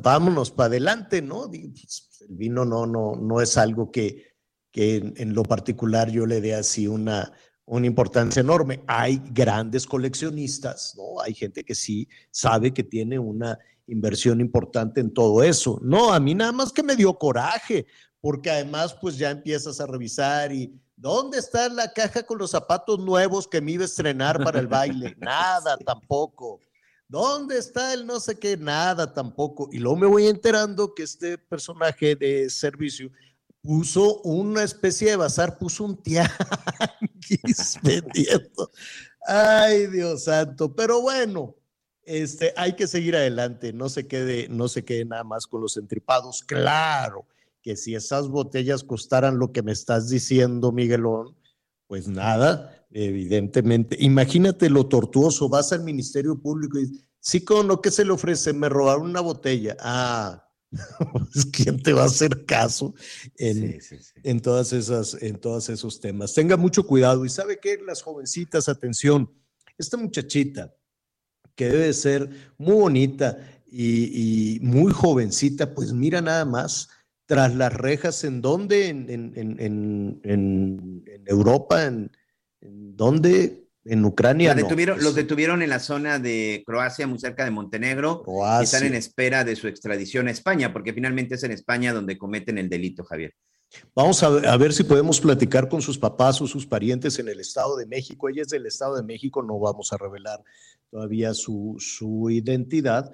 vámonos 0.00 0.50
para 0.50 0.66
adelante, 0.66 1.22
¿no? 1.22 1.48
Pues, 1.48 2.20
el 2.28 2.36
vino 2.36 2.66
no, 2.66 2.84
no, 2.86 3.16
no 3.16 3.40
es 3.40 3.56
algo 3.56 3.90
que, 3.90 4.36
que 4.70 5.14
en, 5.16 5.34
lo 5.34 5.42
particular 5.42 6.10
yo 6.10 6.26
le 6.26 6.42
dé 6.42 6.54
así 6.54 6.86
una, 6.86 7.32
una 7.66 7.86
importancia 7.86 8.40
enorme. 8.40 8.80
Hay 8.86 9.20
grandes 9.32 9.86
coleccionistas, 9.86 10.94
¿no? 10.96 11.20
Hay 11.20 11.34
gente 11.34 11.64
que 11.64 11.74
sí 11.74 12.08
sabe 12.30 12.72
que 12.72 12.84
tiene 12.84 13.18
una 13.18 13.58
inversión 13.88 14.40
importante 14.40 15.00
en 15.00 15.12
todo 15.12 15.42
eso. 15.42 15.78
No, 15.82 16.12
a 16.12 16.20
mí 16.20 16.34
nada 16.34 16.52
más 16.52 16.72
que 16.72 16.82
me 16.82 16.96
dio 16.96 17.12
coraje, 17.14 17.86
porque 18.20 18.50
además 18.50 18.94
pues 18.94 19.18
ya 19.18 19.30
empiezas 19.30 19.80
a 19.80 19.86
revisar 19.86 20.52
y 20.52 20.72
¿dónde 20.96 21.38
está 21.38 21.68
la 21.68 21.92
caja 21.92 22.22
con 22.22 22.38
los 22.38 22.52
zapatos 22.52 22.98
nuevos 22.98 23.46
que 23.46 23.60
me 23.60 23.72
iba 23.72 23.82
a 23.82 23.86
estrenar 23.86 24.42
para 24.42 24.60
el 24.60 24.68
baile? 24.68 25.14
Nada 25.18 25.76
tampoco. 25.76 26.60
¿Dónde 27.08 27.58
está 27.58 27.94
el 27.94 28.04
no 28.04 28.18
sé 28.18 28.36
qué? 28.36 28.56
Nada 28.56 29.12
tampoco. 29.12 29.68
Y 29.70 29.78
luego 29.78 29.96
me 29.96 30.06
voy 30.06 30.26
enterando 30.26 30.92
que 30.92 31.04
este 31.04 31.38
personaje 31.38 32.16
de 32.16 32.50
servicio 32.50 33.10
puso 33.66 34.20
una 34.22 34.62
especie 34.62 35.10
de 35.10 35.16
bazar, 35.16 35.58
puso 35.58 35.84
un 35.84 36.00
tianguis 36.02 37.78
vendiendo. 37.82 38.70
Ay, 39.26 39.88
Dios 39.88 40.24
santo. 40.24 40.74
Pero 40.74 41.02
bueno, 41.02 41.56
este, 42.04 42.54
hay 42.56 42.74
que 42.74 42.86
seguir 42.86 43.16
adelante. 43.16 43.72
No 43.72 43.88
se 43.88 44.06
quede, 44.06 44.48
no 44.48 44.68
se 44.68 44.84
quede 44.84 45.04
nada 45.04 45.24
más 45.24 45.46
con 45.46 45.60
los 45.60 45.76
entripados. 45.76 46.42
Claro 46.42 47.26
que 47.62 47.76
si 47.76 47.96
esas 47.96 48.28
botellas 48.28 48.84
costaran 48.84 49.38
lo 49.38 49.50
que 49.50 49.62
me 49.62 49.72
estás 49.72 50.08
diciendo, 50.08 50.70
Miguelón, 50.70 51.36
pues 51.88 52.06
nada, 52.06 52.86
evidentemente. 52.92 53.96
Imagínate 53.98 54.70
lo 54.70 54.86
tortuoso, 54.86 55.48
vas 55.48 55.72
al 55.72 55.82
Ministerio 55.82 56.40
Público 56.40 56.78
y 56.78 57.04
sí, 57.18 57.44
con 57.44 57.66
lo 57.66 57.80
que 57.80 57.90
se 57.90 58.04
le 58.04 58.12
ofrece, 58.12 58.52
me 58.52 58.68
robaron 58.68 59.06
una 59.06 59.20
botella. 59.20 59.76
Ah, 59.80 60.45
pues, 61.12 61.46
¿quién 61.52 61.82
te 61.82 61.92
va 61.92 62.02
a 62.02 62.06
hacer 62.06 62.44
caso 62.44 62.94
en, 63.36 63.78
en 64.22 64.40
todas 64.40 64.72
esas, 64.72 65.20
en 65.22 65.38
todos 65.38 65.68
esos 65.68 66.00
temas? 66.00 66.34
Tenga 66.34 66.56
mucho 66.56 66.86
cuidado 66.86 67.24
y 67.24 67.28
sabe 67.28 67.58
que 67.60 67.78
las 67.78 68.02
jovencitas, 68.02 68.68
atención, 68.68 69.30
esta 69.78 69.96
muchachita 69.96 70.74
que 71.54 71.68
debe 71.68 71.92
ser 71.92 72.28
muy 72.58 72.74
bonita 72.74 73.38
y, 73.66 74.56
y 74.56 74.60
muy 74.60 74.92
jovencita, 74.92 75.74
pues 75.74 75.92
mira 75.92 76.20
nada 76.20 76.44
más 76.44 76.88
tras 77.26 77.54
las 77.54 77.72
rejas, 77.72 78.22
¿en 78.24 78.40
dónde? 78.40 78.88
¿En, 78.88 79.10
en, 79.10 79.32
en, 79.36 80.20
en 80.24 81.24
Europa? 81.26 81.84
¿En, 81.84 82.10
dónde? 82.60 83.65
En 83.88 84.04
Ucrania. 84.04 84.54
Detuvieron, 84.54 85.02
Los 85.02 85.14
detuvieron 85.14 85.62
en 85.62 85.70
la 85.70 85.78
zona 85.78 86.18
de 86.18 86.62
Croacia, 86.66 87.06
muy 87.06 87.18
cerca 87.18 87.44
de 87.44 87.50
Montenegro, 87.50 88.24
y 88.60 88.64
están 88.64 88.84
en 88.84 88.94
espera 88.94 89.44
de 89.44 89.56
su 89.56 89.68
extradición 89.68 90.28
a 90.28 90.32
España, 90.32 90.72
porque 90.72 90.92
finalmente 90.92 91.36
es 91.36 91.44
en 91.44 91.52
España 91.52 91.92
donde 91.92 92.18
cometen 92.18 92.58
el 92.58 92.68
delito, 92.68 93.04
Javier. 93.04 93.34
Vamos 93.94 94.22
a, 94.22 94.26
a, 94.26 94.56
ver 94.56 94.72
si 94.72 94.84
podemos 94.84 95.20
platicar 95.20 95.68
con 95.68 95.82
sus 95.82 95.98
papás 95.98 96.40
o 96.40 96.46
sus 96.46 96.66
parientes 96.66 97.18
en 97.18 97.28
el 97.28 97.40
Estado 97.40 97.76
de 97.76 97.86
México. 97.86 98.28
Ella 98.28 98.42
es 98.42 98.48
del 98.48 98.66
Estado 98.66 98.96
de 98.96 99.02
México, 99.02 99.42
no 99.42 99.58
vamos 99.58 99.92
a 99.92 99.96
revelar 99.96 100.42
todavía 100.90 101.34
su, 101.34 101.76
su 101.78 102.30
identidad, 102.30 103.10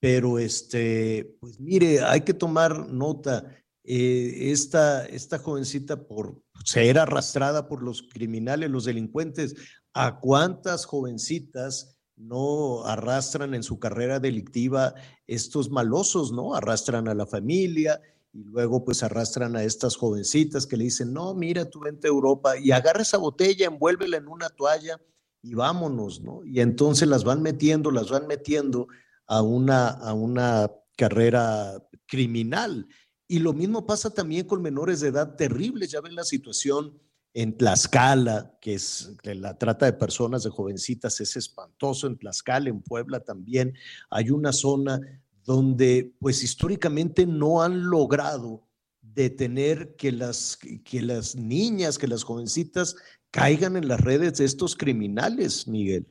pero 0.00 0.38
este, 0.38 1.36
pues 1.40 1.60
mire, 1.60 2.02
hay 2.02 2.22
que 2.22 2.34
tomar 2.34 2.88
nota. 2.88 3.44
Eh, 3.88 4.50
esta, 4.50 5.06
esta 5.06 5.38
jovencita 5.38 6.08
por 6.08 6.42
ser 6.64 6.98
arrastrada 6.98 7.68
por 7.68 7.82
los 7.82 8.02
criminales, 8.02 8.68
los 8.68 8.84
delincuentes, 8.84 9.54
¿a 9.96 10.20
cuántas 10.20 10.84
jovencitas 10.84 11.96
no 12.16 12.84
arrastran 12.84 13.54
en 13.54 13.62
su 13.62 13.78
carrera 13.78 14.20
delictiva 14.20 14.94
estos 15.26 15.70
malosos, 15.70 16.32
no? 16.32 16.54
Arrastran 16.54 17.08
a 17.08 17.14
la 17.14 17.26
familia 17.26 18.02
y 18.30 18.44
luego 18.44 18.84
pues 18.84 19.02
arrastran 19.02 19.56
a 19.56 19.62
estas 19.62 19.96
jovencitas 19.96 20.66
que 20.66 20.76
le 20.76 20.84
dicen, 20.84 21.14
no, 21.14 21.32
mira, 21.32 21.70
tú 21.70 21.80
vente 21.80 22.08
a 22.08 22.10
Europa 22.10 22.58
y 22.58 22.72
agarra 22.72 23.00
esa 23.00 23.16
botella, 23.16 23.66
envuélvela 23.66 24.18
en 24.18 24.28
una 24.28 24.50
toalla 24.50 25.00
y 25.42 25.54
vámonos, 25.54 26.20
¿no? 26.20 26.44
Y 26.44 26.60
entonces 26.60 27.08
las 27.08 27.24
van 27.24 27.40
metiendo, 27.40 27.90
las 27.90 28.10
van 28.10 28.26
metiendo 28.26 28.88
a 29.26 29.40
una, 29.40 29.88
a 29.88 30.12
una 30.12 30.70
carrera 30.98 31.82
criminal. 32.06 32.86
Y 33.26 33.38
lo 33.38 33.54
mismo 33.54 33.86
pasa 33.86 34.10
también 34.10 34.46
con 34.46 34.60
menores 34.60 35.00
de 35.00 35.08
edad 35.08 35.36
terribles. 35.36 35.90
Ya 35.90 36.02
ven 36.02 36.14
la 36.14 36.24
situación 36.24 37.00
en 37.36 37.54
Tlaxcala, 37.54 38.56
que 38.62 38.72
es 38.72 39.14
la 39.22 39.58
trata 39.58 39.84
de 39.84 39.92
personas, 39.92 40.42
de 40.42 40.48
jovencitas, 40.48 41.20
es 41.20 41.36
espantoso. 41.36 42.06
En 42.06 42.16
Tlaxcala, 42.16 42.70
en 42.70 42.80
Puebla 42.80 43.20
también, 43.20 43.74
hay 44.08 44.30
una 44.30 44.54
zona 44.54 45.02
donde 45.44 46.14
pues 46.18 46.42
históricamente 46.42 47.26
no 47.26 47.62
han 47.62 47.90
logrado 47.90 48.66
detener 49.02 49.96
que 49.96 50.12
las, 50.12 50.58
que 50.82 51.02
las 51.02 51.36
niñas, 51.36 51.98
que 51.98 52.08
las 52.08 52.24
jovencitas 52.24 52.96
caigan 53.30 53.76
en 53.76 53.86
las 53.86 54.00
redes 54.00 54.38
de 54.38 54.46
estos 54.46 54.74
criminales, 54.74 55.68
Miguel. 55.68 56.06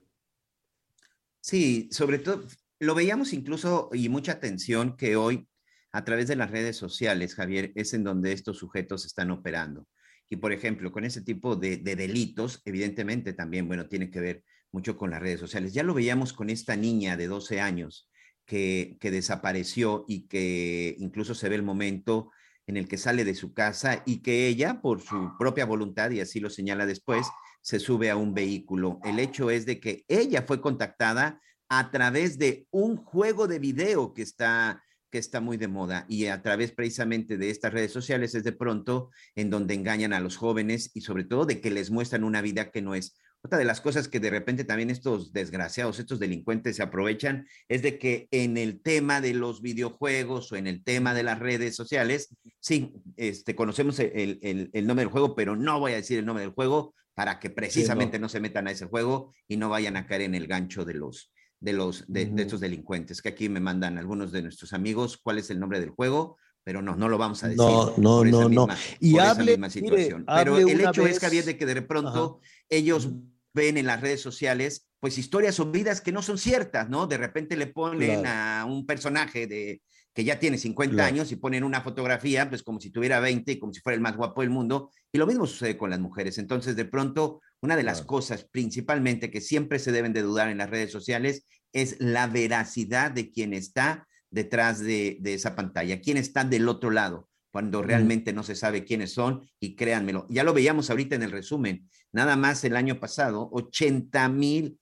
Sí, 1.41 1.89
sobre 1.91 2.19
todo, 2.19 2.43
lo 2.80 2.93
veíamos 2.93 3.34
incluso 3.34 3.89
y 3.93 4.10
mucha 4.10 4.34
atención 4.34 4.95
que 4.95 5.15
hoy 5.15 5.47
a 5.91 6.06
través 6.06 6.27
de 6.27 6.35
las 6.35 6.52
redes 6.52 6.77
sociales, 6.77 7.34
Javier, 7.34 7.72
es 7.73 7.95
en 7.95 8.03
donde 8.03 8.31
estos 8.31 8.60
sujetos 8.60 9.06
están 9.07 9.31
operando. 9.31 9.88
Y 10.30 10.38
por 10.38 10.52
ejemplo, 10.52 10.91
con 10.91 11.06
ese 11.06 11.22
tipo 11.22 11.56
de, 11.56 11.77
delitos, 11.77 12.61
evidentemente 12.65 13.34
también, 13.34 13.68
bueno, 13.68 13.88
tiene 13.88 14.10
que 14.10 14.19
ver 14.19 14.43
mucho 14.72 14.97
con 14.97 15.11
las 15.11 15.22
redes 15.22 15.39
sociales. 15.39 15.73
Ya 15.73 15.84
lo 15.84 15.93
veíamos 15.93 16.34
con 16.34 16.49
esta 16.49 16.76
niña 16.76 17.18
de 17.18 17.27
12 17.27 17.61
años 17.61 18.10
que, 18.45 18.97
que 18.99 19.11
desapareció 19.11 20.06
y 20.07 20.27
que 20.27 20.95
incluso 20.99 21.35
se 21.35 21.49
ve 21.49 21.56
el 21.56 21.64
momento 21.64 22.31
en 22.68 22.77
el 22.77 22.88
que 22.88 22.97
sale 22.97 23.23
de 23.23 23.35
su 23.35 23.53
casa 23.53 24.02
y 24.06 24.22
que 24.22 24.47
ella, 24.47 24.81
por 24.81 25.02
su 25.02 25.31
propia 25.38 25.65
voluntad, 25.65 26.10
y 26.11 26.19
así 26.19 26.39
lo 26.39 26.49
señala 26.49 26.85
después, 26.85 27.27
se 27.61 27.80
sube 27.80 28.10
a 28.10 28.15
un 28.15 28.34
vehículo. 28.34 28.99
El 29.03 29.19
hecho 29.19 29.49
es 29.49 29.65
de 29.65 29.80
que 29.80 30.03
ella 30.07 30.43
fue 30.43 30.61
contactada 30.61 31.41
a 31.69 31.91
través 31.91 32.38
de 32.38 32.68
un 32.72 32.97
juego 32.97 33.47
de 33.47 33.60
video 33.60 34.14
que 34.14 34.22
está 34.22 34.84
que 35.16 35.20
está 35.20 35.40
muy 35.40 35.56
de 35.56 35.70
moda 35.70 36.06
y 36.10 36.26
a 36.26 36.42
través 36.42 36.74
precisamente 36.74 37.38
de 37.38 37.50
estas 37.50 37.72
redes 37.72 37.94
sociales 37.94 38.36
es 38.36 38.44
de 38.44 38.52
pronto 38.52 39.12
en 39.34 39.50
donde 39.50 39.74
engañan 39.74 40.12
a 40.12 40.20
los 40.20 40.36
jóvenes 40.36 40.92
y 40.94 41.00
sobre 41.00 41.24
todo 41.24 41.46
de 41.46 41.62
que 41.62 41.72
les 41.72 41.90
muestran 41.90 42.26
una 42.26 42.42
vida 42.42 42.70
que 42.70 42.82
no 42.82 42.96
es. 42.96 43.18
Otra 43.42 43.58
de 43.58 43.64
las 43.64 43.80
cosas 43.80 44.10
que 44.10 44.20
de 44.20 44.30
repente 44.30 44.66
también 44.66 44.90
estos 44.90 45.32
desgraciados, 45.32 46.00
estos 46.00 46.20
delincuentes 46.20 46.76
se 46.76 46.84
aprovechan 46.84 47.48
es 47.70 47.82
de 47.82 47.98
que 47.98 48.28
en 48.32 48.58
el 48.58 48.82
tema 48.82 49.22
de 49.22 49.34
los 49.34 49.62
videojuegos 49.62 50.52
o 50.52 50.58
en 50.58 50.68
el 50.68 50.84
tema 50.84 51.14
de 51.14 51.24
las 51.24 51.40
redes 51.40 51.78
sociales, 51.78 52.36
sí, 52.60 52.92
este, 53.16 53.56
conocemos 53.56 53.98
el, 54.00 54.70
el, 54.74 54.86
nombre 54.86 55.06
del 55.06 55.14
juego, 55.14 55.34
pero 55.34 55.56
no 55.56 55.80
voy 55.80 55.94
a 55.94 55.96
decir 55.96 56.20
el 56.20 56.26
nombre 56.26 56.44
del 56.44 56.54
juego 56.54 56.94
para 57.14 57.40
que 57.40 57.50
precisamente 57.50 58.20
no 58.20 58.28
se 58.28 58.42
metan 58.42 58.68
a 58.68 58.72
ese 58.72 58.88
juego 58.88 59.34
y 59.48 59.56
no 59.56 59.70
vayan 59.70 59.96
a 59.96 60.08
caer 60.08 60.24
en 60.24 60.36
el 60.36 60.48
gancho 60.48 60.84
de 60.84 60.96
los, 60.96 61.32
de, 61.60 61.73
los, 61.73 62.06
de, 62.07 62.32
estos 62.38 62.60
delincuentes, 62.60 63.22
que 63.22 63.30
aquí 63.30 63.49
me 63.49 63.60
mandan 63.60 63.98
algunos 63.98 64.32
de 64.32 64.41
nuestros 64.41 64.73
amigos 64.73 65.18
cuál 65.18 65.40
es 65.40 65.49
el 65.49 65.60
nombre 65.60 65.80
del 65.80 65.90
juego, 65.90 66.38
pero 66.64 66.82
no, 66.82 66.95
no 66.95 67.10
lo 67.10 67.18
vamos 67.18 67.44
a 67.44 67.48
decir. 67.48 67.64
No, 67.64 67.94
no, 67.98 68.23
no, 68.26 68.49
no. 68.49 68.68
Y 68.99 69.18
hable, 69.19 69.57
situación. 69.69 70.26
pero 70.26 70.57
el 70.57 70.82
hecho 70.82 71.06
es, 71.06 71.19
Javier, 71.19 71.45
de 71.45 71.57
que 71.57 71.65
de 71.65 71.82
pronto 71.82 72.40
ellos 72.69 73.10
ven 73.53 73.77
en 73.77 73.86
las 73.86 74.02
redes 74.02 74.22
sociales, 74.22 74.88
pues 74.99 75.18
historias 75.18 75.60
o 75.60 75.72
vidas 75.72 76.02
que 76.02 76.11
no 76.11 76.22
son 76.22 76.38
ciertas, 76.38 76.90
¿no? 76.90 77.07
De 77.07 77.18
repente 77.18 77.56
le 77.56 77.68
ponen 77.68 78.26
a 78.26 78.65
un 78.68 78.86
personaje 78.86 79.48
de 79.48 79.82
que 80.15 80.23
ya 80.23 80.40
tiene 80.40 80.57
50 80.57 81.06
años 81.06 81.32
y 81.34 81.36
ponen 81.36 81.65
una 81.65 81.82
fotografía, 81.82 82.48
pues 82.49 82.64
como 82.64 82.80
si 82.80 82.90
tuviera 82.90 83.19
20 83.19 83.52
y 83.52 83.60
como 83.60 83.73
si 83.73 83.82
fuera 83.82 83.95
el 83.95 84.02
más 84.02 84.15
guapo 84.15 84.41
del 84.41 84.49
mundo. 84.49 84.90
Y 85.11 85.18
lo 85.18 85.27
mismo 85.27 85.45
sucede 85.45 85.77
con 85.77 85.90
las 85.90 85.99
mujeres. 85.99 86.38
Entonces, 86.38 86.77
de 86.77 86.86
pronto, 86.86 87.41
una 87.66 87.76
de 87.76 87.84
las 87.84 88.04
cosas 88.04 88.48
principalmente 88.50 89.32
que 89.32 89.42
siempre 89.42 89.80
se 89.80 89.92
deben 89.92 90.14
de 90.14 90.22
dudar 90.22 90.50
en 90.50 90.60
las 90.60 90.70
redes 90.70 90.92
sociales 90.92 91.46
es 91.74 91.98
la 92.00 92.28
veracidad 92.28 93.12
de 93.12 93.32
quien 93.32 93.54
está 93.54 94.08
detrás 94.30 94.80
de, 94.80 95.20
esa 95.24 95.56
pantalla, 95.56 96.00
quién 96.00 96.18
está 96.18 96.44
del 96.44 96.70
otro 96.70 96.92
lado, 96.92 97.28
cuando 97.52 97.82
realmente 97.82 98.34
no 98.34 98.44
se 98.44 98.56
sabe 98.56 98.86
quiénes 98.86 99.14
son 99.14 99.50
y 99.60 99.76
créanmelo. 99.76 100.28
Ya 100.30 100.44
lo 100.44 100.54
veíamos 100.54 100.90
ahorita 100.90 101.16
en 101.16 101.24
el 101.24 101.32
resumen, 101.32 101.90
nada 102.12 102.36
más 102.36 102.64
el 102.64 102.76
año 102.76 103.00
pasado, 103.00 103.50
80 103.52 104.30
mil 104.30 104.80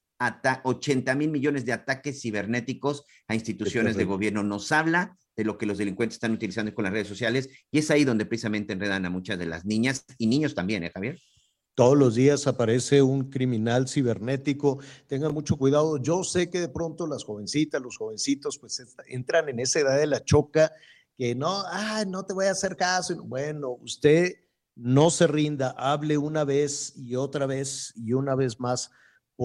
80 0.63 1.15
mil 1.15 1.29
millones 1.29 1.65
de 1.65 1.73
ataques 1.73 2.21
cibernéticos 2.21 3.03
a 3.27 3.35
instituciones 3.35 3.97
de 3.97 4.05
gobierno. 4.05 4.41
Nos 4.41 4.71
habla 4.71 5.17
de 5.35 5.43
lo 5.43 5.57
que 5.57 5.65
los 5.65 5.77
delincuentes 5.77 6.15
están 6.15 6.31
utilizando 6.31 6.73
con 6.73 6.83
las 6.83 6.93
redes 6.93 7.07
sociales 7.09 7.49
y 7.71 7.79
es 7.79 7.91
ahí 7.91 8.05
donde 8.05 8.25
precisamente 8.25 8.71
enredan 8.71 9.05
a 9.05 9.09
muchas 9.09 9.37
de 9.37 9.47
las 9.47 9.65
niñas 9.65 10.05
y 10.17 10.27
niños 10.27 10.55
también, 10.55 10.83
¿eh, 10.83 10.91
Javier? 10.93 11.19
Todos 11.75 11.97
los 11.97 12.13
días 12.13 12.45
aparece 12.45 13.01
un 13.01 13.31
criminal 13.31 13.87
cibernético. 13.87 14.79
Tengan 15.07 15.33
mucho 15.33 15.57
cuidado. 15.57 15.97
Yo 15.97 16.23
sé 16.23 16.49
que 16.49 16.59
de 16.59 16.69
pronto 16.69 17.07
las 17.07 17.23
jovencitas, 17.23 17.81
los 17.81 17.97
jovencitos, 17.97 18.59
pues 18.59 18.83
entran 19.07 19.49
en 19.49 19.59
esa 19.59 19.79
edad 19.79 19.97
de 19.97 20.05
la 20.05 20.23
choca 20.23 20.71
que 21.17 21.33
no, 21.33 21.63
ah, 21.65 22.03
no 22.07 22.25
te 22.25 22.33
voy 22.33 22.45
a 22.45 22.51
hacer 22.51 22.75
caso. 22.75 23.15
Bueno, 23.23 23.71
usted 23.81 24.35
no 24.75 25.09
se 25.09 25.27
rinda, 25.27 25.71
hable 25.77 26.17
una 26.17 26.43
vez 26.43 26.93
y 26.95 27.15
otra 27.15 27.45
vez 27.45 27.93
y 27.95 28.13
una 28.13 28.35
vez 28.35 28.59
más 28.59 28.91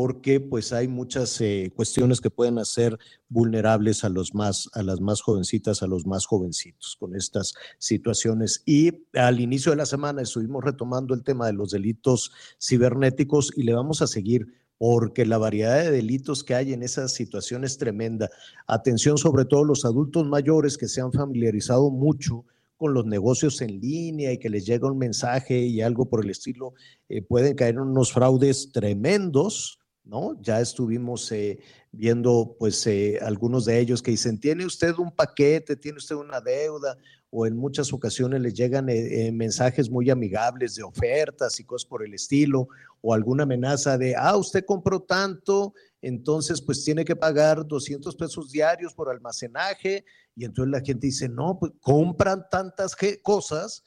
porque 0.00 0.38
pues 0.38 0.72
hay 0.72 0.86
muchas 0.86 1.40
eh, 1.40 1.72
cuestiones 1.74 2.20
que 2.20 2.30
pueden 2.30 2.60
hacer 2.60 2.96
vulnerables 3.28 4.04
a 4.04 4.08
los 4.08 4.32
más 4.32 4.70
a 4.74 4.84
las 4.84 5.00
más 5.00 5.20
jovencitas, 5.20 5.82
a 5.82 5.88
los 5.88 6.06
más 6.06 6.24
jovencitos 6.24 6.96
con 7.00 7.16
estas 7.16 7.54
situaciones. 7.78 8.62
Y 8.64 9.08
al 9.14 9.40
inicio 9.40 9.72
de 9.72 9.76
la 9.76 9.86
semana 9.86 10.22
estuvimos 10.22 10.62
retomando 10.62 11.14
el 11.14 11.24
tema 11.24 11.48
de 11.48 11.54
los 11.54 11.72
delitos 11.72 12.30
cibernéticos 12.62 13.50
y 13.56 13.64
le 13.64 13.74
vamos 13.74 14.00
a 14.00 14.06
seguir 14.06 14.46
porque 14.78 15.26
la 15.26 15.36
variedad 15.36 15.82
de 15.82 15.90
delitos 15.90 16.44
que 16.44 16.54
hay 16.54 16.72
en 16.72 16.84
esa 16.84 17.08
situación 17.08 17.64
es 17.64 17.76
tremenda. 17.76 18.30
Atención 18.68 19.18
sobre 19.18 19.46
todo 19.46 19.64
los 19.64 19.84
adultos 19.84 20.24
mayores 20.28 20.78
que 20.78 20.86
se 20.86 21.00
han 21.00 21.10
familiarizado 21.10 21.90
mucho 21.90 22.44
con 22.76 22.94
los 22.94 23.04
negocios 23.04 23.60
en 23.60 23.80
línea 23.80 24.32
y 24.32 24.38
que 24.38 24.48
les 24.48 24.64
llega 24.64 24.90
un 24.90 24.96
mensaje 24.96 25.58
y 25.58 25.82
algo 25.82 26.08
por 26.08 26.24
el 26.24 26.30
estilo, 26.30 26.74
eh, 27.08 27.20
pueden 27.20 27.56
caer 27.56 27.74
en 27.74 27.80
unos 27.80 28.12
fraudes 28.12 28.70
tremendos, 28.72 29.80
¿no? 30.08 30.40
Ya 30.40 30.60
estuvimos 30.60 31.30
eh, 31.32 31.60
viendo 31.92 32.56
pues 32.58 32.84
eh, 32.86 33.18
algunos 33.22 33.66
de 33.66 33.78
ellos 33.78 34.02
que 34.02 34.10
dicen, 34.10 34.40
tiene 34.40 34.64
usted 34.64 34.94
un 34.98 35.14
paquete, 35.14 35.76
tiene 35.76 35.98
usted 35.98 36.16
una 36.16 36.40
deuda, 36.40 36.96
o 37.30 37.46
en 37.46 37.56
muchas 37.56 37.92
ocasiones 37.92 38.40
les 38.40 38.54
llegan 38.54 38.86
mensajes 39.34 39.90
muy 39.90 40.08
amigables 40.08 40.76
de 40.76 40.82
ofertas 40.82 41.60
y 41.60 41.64
cosas 41.64 41.86
por 41.86 42.02
el 42.02 42.14
estilo, 42.14 42.68
o 43.02 43.12
alguna 43.12 43.42
amenaza 43.42 43.98
de, 43.98 44.16
ah, 44.16 44.34
usted 44.38 44.64
compró 44.64 45.00
tanto, 45.02 45.74
entonces 46.00 46.62
pues 46.62 46.82
tiene 46.82 47.04
que 47.04 47.14
pagar 47.14 47.66
200 47.66 48.16
pesos 48.16 48.50
diarios 48.50 48.94
por 48.94 49.10
almacenaje 49.10 50.06
y 50.34 50.46
entonces 50.46 50.72
la 50.72 50.80
gente 50.80 51.08
dice, 51.08 51.28
no, 51.28 51.58
pues 51.58 51.72
compran 51.82 52.46
tantas 52.50 52.96
cosas 53.22 53.84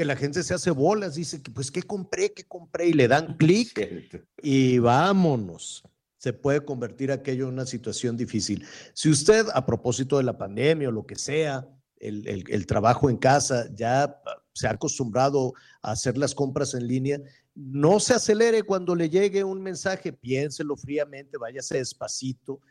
que 0.00 0.06
la 0.06 0.16
gente 0.16 0.42
se 0.42 0.54
hace 0.54 0.70
bolas, 0.70 1.16
dice, 1.16 1.42
pues 1.52 1.70
¿qué 1.70 1.82
compré? 1.82 2.32
¿Qué 2.32 2.44
compré? 2.44 2.88
Y 2.88 2.94
le 2.94 3.06
dan 3.06 3.36
clic 3.36 4.26
y 4.42 4.78
vámonos. 4.78 5.82
Se 6.16 6.32
puede 6.32 6.64
convertir 6.64 7.12
aquello 7.12 7.48
en 7.48 7.52
una 7.52 7.66
situación 7.66 8.16
difícil. 8.16 8.64
Si 8.94 9.10
usted, 9.10 9.44
a 9.52 9.66
propósito 9.66 10.16
de 10.16 10.24
la 10.24 10.38
pandemia 10.38 10.88
o 10.88 10.92
lo 10.92 11.04
que 11.04 11.16
sea, 11.16 11.68
el, 11.96 12.26
el 12.48 12.66
trabajo 12.66 13.10
en 13.10 13.18
casa, 13.18 13.68
ya 13.74 14.18
se 14.54 14.68
ha 14.68 14.70
acostumbrado 14.70 15.52
a 15.82 15.90
hacer 15.92 16.16
las 16.16 16.34
compras 16.34 16.72
en 16.72 16.86
línea, 16.86 17.20
no 17.54 18.00
se 18.00 18.14
acelere 18.14 18.62
cuando 18.62 18.94
le 18.94 19.10
llegue 19.10 19.44
un 19.44 19.60
mensaje, 19.60 20.14
piénselo 20.14 20.78
fríamente, 20.78 21.36
váyase 21.36 21.76
despacito 21.76 22.62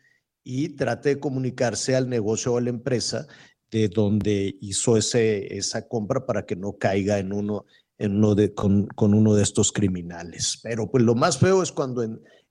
y 0.43 0.69
trate 0.69 1.09
de 1.09 1.19
comunicarse 1.19 1.95
al 1.95 2.09
negocio 2.09 2.53
o 2.53 2.57
a 2.57 2.61
la 2.61 2.71
empresa 2.71 3.27
de 3.71 3.87
donde 3.87 4.57
hizo 4.61 4.97
ese, 4.97 5.55
esa 5.55 5.87
compra 5.87 6.25
para 6.25 6.45
que 6.45 6.55
no 6.55 6.77
caiga 6.77 7.19
en 7.19 7.33
uno, 7.33 7.65
en 7.97 8.17
uno 8.17 8.35
de, 8.35 8.53
con, 8.53 8.89
uno 8.97 9.33
de 9.35 9.43
estos 9.43 9.71
criminales. 9.71 10.59
Pero 10.63 10.89
pues 10.89 11.03
lo 11.03 11.15
más 11.15 11.37
feo 11.37 11.61
es 11.61 11.71
cuando 11.71 12.03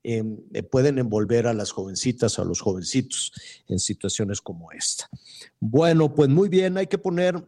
eh, 0.05 0.23
pueden 0.71 0.99
envolver 0.99 1.47
a 1.47 1.55
las 1.55 1.73
jovencitas, 1.73 2.39
a 2.39 2.45
los 2.45 2.61
jovencitos 2.61 3.33
en 3.67 3.79
situaciones 3.79 4.41
como 4.41 4.71
esta. 4.73 5.09
Bueno, 5.59 6.15
pues 6.15 6.29
muy 6.29 6.49
bien, 6.49 6.79
hay 6.79 6.87
que 6.87 6.99
poner 6.99 7.45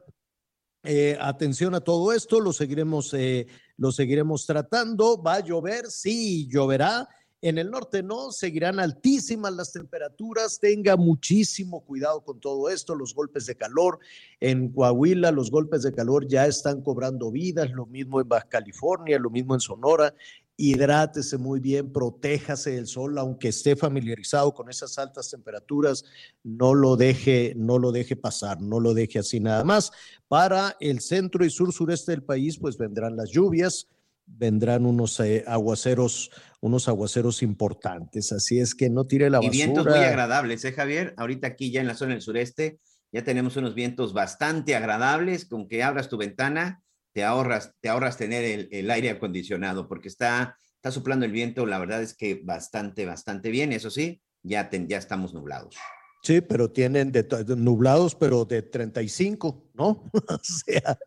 eh, 0.83 1.17
atención 1.21 1.75
a 1.75 1.81
todo 1.81 2.13
esto, 2.13 2.41
lo 2.41 2.53
seguiremos, 2.53 3.13
eh, 3.15 3.47
lo 3.77 3.93
seguiremos 3.93 4.47
tratando. 4.47 5.23
¿Va 5.23 5.35
a 5.35 5.41
llover? 5.41 5.87
Sí, 5.91 6.49
lloverá 6.51 7.09
en 7.43 7.57
el 7.57 7.71
norte 7.71 8.03
no, 8.03 8.33
seguirán 8.33 8.79
altísimas 8.81 9.55
las 9.55 9.73
temperaturas, 9.73 10.59
tenga 10.61 10.97
muchísimo 10.97 11.83
cuidado 11.85 12.23
con 12.23 12.39
todo 12.39 12.69
esto, 12.69 12.95
los 12.95 13.15
golpes 13.15 13.47
de 13.47 13.57
calor. 13.57 13.99
En 14.41 14.71
Coahuila 14.71 15.31
los 15.31 15.51
golpes 15.51 15.83
de 15.83 15.93
calor 15.93 16.27
ya 16.29 16.47
están 16.47 16.83
cobrando 16.83 17.31
vidas, 17.31 17.71
lo 17.71 17.87
mismo 17.87 18.21
en 18.21 18.29
Baja 18.29 18.49
California, 18.49 19.19
lo 19.19 19.31
mismo 19.31 19.55
en 19.55 19.61
Sonora. 19.61 20.15
Hidrátese 20.59 21.39
muy 21.39 21.59
bien, 21.59 21.91
protéjase 21.91 22.73
del 22.73 22.87
sol, 22.87 23.17
aunque 23.17 23.49
esté 23.49 23.75
familiarizado 23.75 24.53
con 24.53 24.69
esas 24.69 24.99
altas 24.99 25.31
temperaturas, 25.31 26.05
no 26.43 26.75
lo 26.75 26.97
deje, 26.97 27.55
no 27.57 27.79
lo 27.79 27.93
deje 27.93 28.17
pasar, 28.17 28.61
no 28.61 28.79
lo 28.81 28.93
deje 28.93 29.21
así 29.21 29.41
nada 29.41 29.65
más. 29.65 29.91
Para 30.29 30.77
el 30.79 31.01
centro 31.01 31.47
y 31.47 31.51
sur 31.51 31.73
sureste 31.73 32.13
del 32.13 32.23
país, 32.23 32.59
pues 32.59 32.77
vendrán 32.77 33.17
las 33.17 33.31
lluvias, 33.31 33.89
vendrán 34.27 34.87
unos 34.87 35.19
eh, 35.21 35.45
aguaceros 35.47 36.31
unos 36.61 36.89
aguaceros 36.89 37.43
importantes. 37.43 38.33
Así 38.33 38.61
es 38.61 38.75
que 38.75 38.91
no 38.91 39.07
tire 39.07 39.31
la 39.31 39.39
basura. 39.39 39.55
Y 39.55 39.59
vientos 39.59 39.87
muy 39.87 39.99
agradables, 39.99 40.65
¿eh, 40.65 40.73
Javier? 40.73 41.15
Ahorita 41.17 41.49
aquí 41.49 41.71
ya 41.71 41.81
en 41.81 41.87
la 41.87 41.95
zona 41.95 42.13
del 42.13 42.23
sureste 42.23 42.79
ya 43.13 43.25
tenemos 43.25 43.57
unos 43.57 43.75
vientos 43.75 44.13
bastante 44.13 44.77
agradables, 44.77 45.45
con 45.45 45.67
que 45.67 45.83
abras 45.83 46.09
tu 46.09 46.17
ventana, 46.17 46.83
te 47.13 47.25
ahorras, 47.25 47.75
te 47.81 47.89
ahorras 47.89 48.17
tener 48.17 48.69
el, 48.71 48.91
aire 48.91 49.11
acondicionado, 49.11 49.89
porque 49.89 50.09
está, 50.09 50.57
está 50.77 50.93
soplando 50.93 51.27
el 51.27 51.33
viento, 51.33 51.67
la 51.67 51.79
verdad 51.79 52.03
es 52.03 52.15
que 52.15 52.41
bastante, 52.45 53.07
bastante 53.07 53.51
bien, 53.51 53.73
eso 53.73 53.91
sí, 53.91 54.23
ya, 54.43 54.71
ya 54.71 54.99
estamos 54.99 55.35
nublados. 55.35 55.77
Sí, 56.23 56.41
pero 56.41 56.71
tienen 56.71 57.11
de, 57.11 57.27
nublados, 57.57 58.15
pero 58.15 58.45
de 58.45 58.63
35, 58.63 59.71
¿no? 59.75 60.05
o 60.13 60.41
sea, 60.43 60.99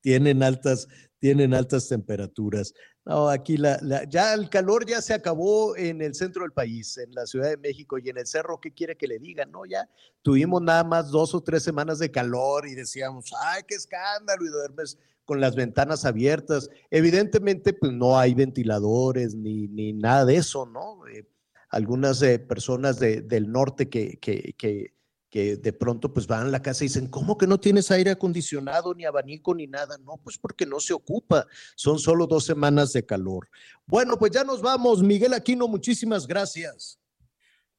tienen 0.00 0.42
altas, 0.42 0.88
tienen 1.20 1.54
altas 1.54 1.88
temperaturas. 1.88 2.74
No, 3.06 3.28
aquí 3.28 3.58
la, 3.58 3.78
ya 4.08 4.32
el 4.32 4.48
calor 4.48 4.86
ya 4.86 5.02
se 5.02 5.12
acabó 5.12 5.76
en 5.76 6.00
el 6.00 6.14
centro 6.14 6.42
del 6.42 6.52
país, 6.52 6.96
en 6.96 7.12
la 7.12 7.26
Ciudad 7.26 7.50
de 7.50 7.58
México 7.58 7.98
y 7.98 8.08
en 8.08 8.16
el 8.16 8.26
cerro, 8.26 8.58
¿qué 8.58 8.72
quiere 8.72 8.96
que 8.96 9.06
le 9.06 9.18
digan? 9.18 9.50
No, 9.50 9.66
ya 9.66 9.86
tuvimos 10.22 10.62
nada 10.62 10.84
más 10.84 11.10
dos 11.10 11.34
o 11.34 11.42
tres 11.42 11.62
semanas 11.62 11.98
de 11.98 12.10
calor 12.10 12.66
y 12.66 12.74
decíamos, 12.74 13.30
ay, 13.42 13.62
qué 13.68 13.74
escándalo, 13.74 14.46
y 14.46 14.48
duermes 14.48 14.98
con 15.26 15.38
las 15.38 15.54
ventanas 15.54 16.06
abiertas. 16.06 16.70
Evidentemente, 16.90 17.74
pues 17.74 17.92
no 17.92 18.18
hay 18.18 18.32
ventiladores 18.32 19.34
ni, 19.34 19.68
ni 19.68 19.92
nada 19.92 20.24
de 20.24 20.36
eso, 20.36 20.64
¿no? 20.64 21.06
Eh, 21.06 21.28
algunas 21.68 22.22
eh, 22.22 22.38
personas 22.38 22.98
del 23.00 23.50
norte 23.50 23.90
que, 23.90 24.16
que, 24.18 24.54
que 24.56 24.94
que 25.34 25.56
de 25.56 25.72
pronto 25.72 26.14
pues 26.14 26.28
van 26.28 26.46
a 26.46 26.48
la 26.48 26.62
casa 26.62 26.84
y 26.84 26.86
dicen, 26.86 27.08
¿cómo 27.08 27.36
que 27.36 27.48
no 27.48 27.58
tienes 27.58 27.90
aire 27.90 28.12
acondicionado, 28.12 28.94
ni 28.94 29.04
abanico, 29.04 29.52
ni 29.52 29.66
nada? 29.66 29.98
No, 29.98 30.16
pues 30.22 30.38
porque 30.38 30.64
no 30.64 30.78
se 30.78 30.92
ocupa, 30.92 31.44
son 31.74 31.98
solo 31.98 32.28
dos 32.28 32.44
semanas 32.44 32.92
de 32.92 33.04
calor. 33.04 33.48
Bueno, 33.84 34.16
pues 34.16 34.30
ya 34.30 34.44
nos 34.44 34.62
vamos. 34.62 35.02
Miguel 35.02 35.34
Aquino, 35.34 35.66
muchísimas 35.66 36.28
gracias. 36.28 37.00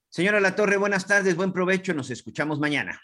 Señora 0.09 0.41
La 0.41 0.53
Torre, 0.53 0.75
buenas 0.75 1.07
tardes, 1.07 1.37
buen 1.37 1.53
provecho, 1.53 1.93
nos 1.93 2.09
escuchamos 2.09 2.59
mañana. 2.59 2.99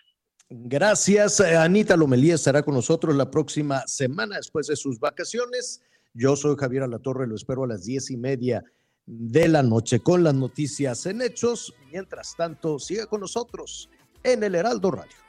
Gracias. 0.49 1.39
Anita 1.39 1.95
Lomelía 1.95 2.35
estará 2.35 2.61
con 2.61 2.73
nosotros 2.73 3.15
la 3.15 3.31
próxima 3.31 3.87
semana 3.87 4.35
después 4.35 4.67
de 4.67 4.75
sus 4.75 4.99
vacaciones. 4.99 5.79
Yo 6.13 6.35
soy 6.35 6.57
Javier 6.59 6.83
Alatorre, 6.83 7.25
lo 7.25 7.37
espero 7.37 7.63
a 7.63 7.67
las 7.67 7.85
diez 7.85 8.11
y 8.11 8.17
media 8.17 8.65
de 9.05 9.47
la 9.47 9.63
noche 9.63 10.01
con 10.01 10.25
las 10.25 10.33
noticias 10.33 11.05
en 11.05 11.21
hechos. 11.21 11.73
Mientras 11.89 12.35
tanto, 12.35 12.79
siga 12.79 13.05
con 13.05 13.21
nosotros 13.21 13.89
en 14.23 14.43
el 14.43 14.55
Heraldo 14.55 14.91
Radio. 14.91 15.21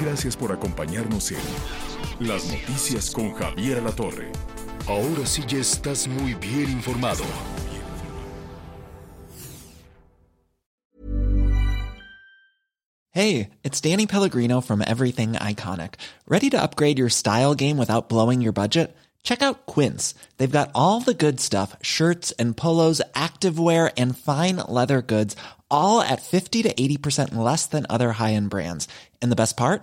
Gracias 0.00 0.36
por 0.36 0.50
acompañarnos 0.50 1.30
en 1.30 1.38
Las 2.20 2.44
Noticias 2.52 3.10
con 3.10 3.32
Javier 3.32 3.82
La 3.82 3.92
Torre. 3.92 4.30
Ahora 4.86 5.24
sí 5.24 5.42
ya 5.48 5.58
estás 5.58 6.06
muy 6.06 6.34
bien 6.34 6.70
informado. 6.70 7.24
Hey, 13.12 13.48
it's 13.64 13.80
Danny 13.80 14.06
Pellegrino 14.06 14.60
from 14.60 14.82
Everything 14.86 15.32
Iconic. 15.32 15.94
Ready 16.28 16.50
to 16.50 16.62
upgrade 16.62 16.98
your 16.98 17.08
style 17.08 17.54
game 17.54 17.78
without 17.78 18.10
blowing 18.10 18.42
your 18.42 18.52
budget? 18.52 18.94
Check 19.22 19.40
out 19.40 19.64
Quince. 19.64 20.14
They've 20.36 20.50
got 20.50 20.70
all 20.74 21.00
the 21.00 21.14
good 21.14 21.40
stuff 21.40 21.74
shirts 21.80 22.32
and 22.32 22.54
polos, 22.54 23.00
activewear, 23.14 23.92
and 23.96 24.16
fine 24.16 24.56
leather 24.68 25.00
goods, 25.00 25.36
all 25.70 26.02
at 26.02 26.20
50 26.20 26.64
to 26.64 26.74
80% 26.74 27.34
less 27.34 27.64
than 27.64 27.86
other 27.88 28.12
high 28.12 28.34
end 28.34 28.50
brands. 28.50 28.88
And 29.22 29.32
the 29.32 29.36
best 29.36 29.56
part? 29.56 29.82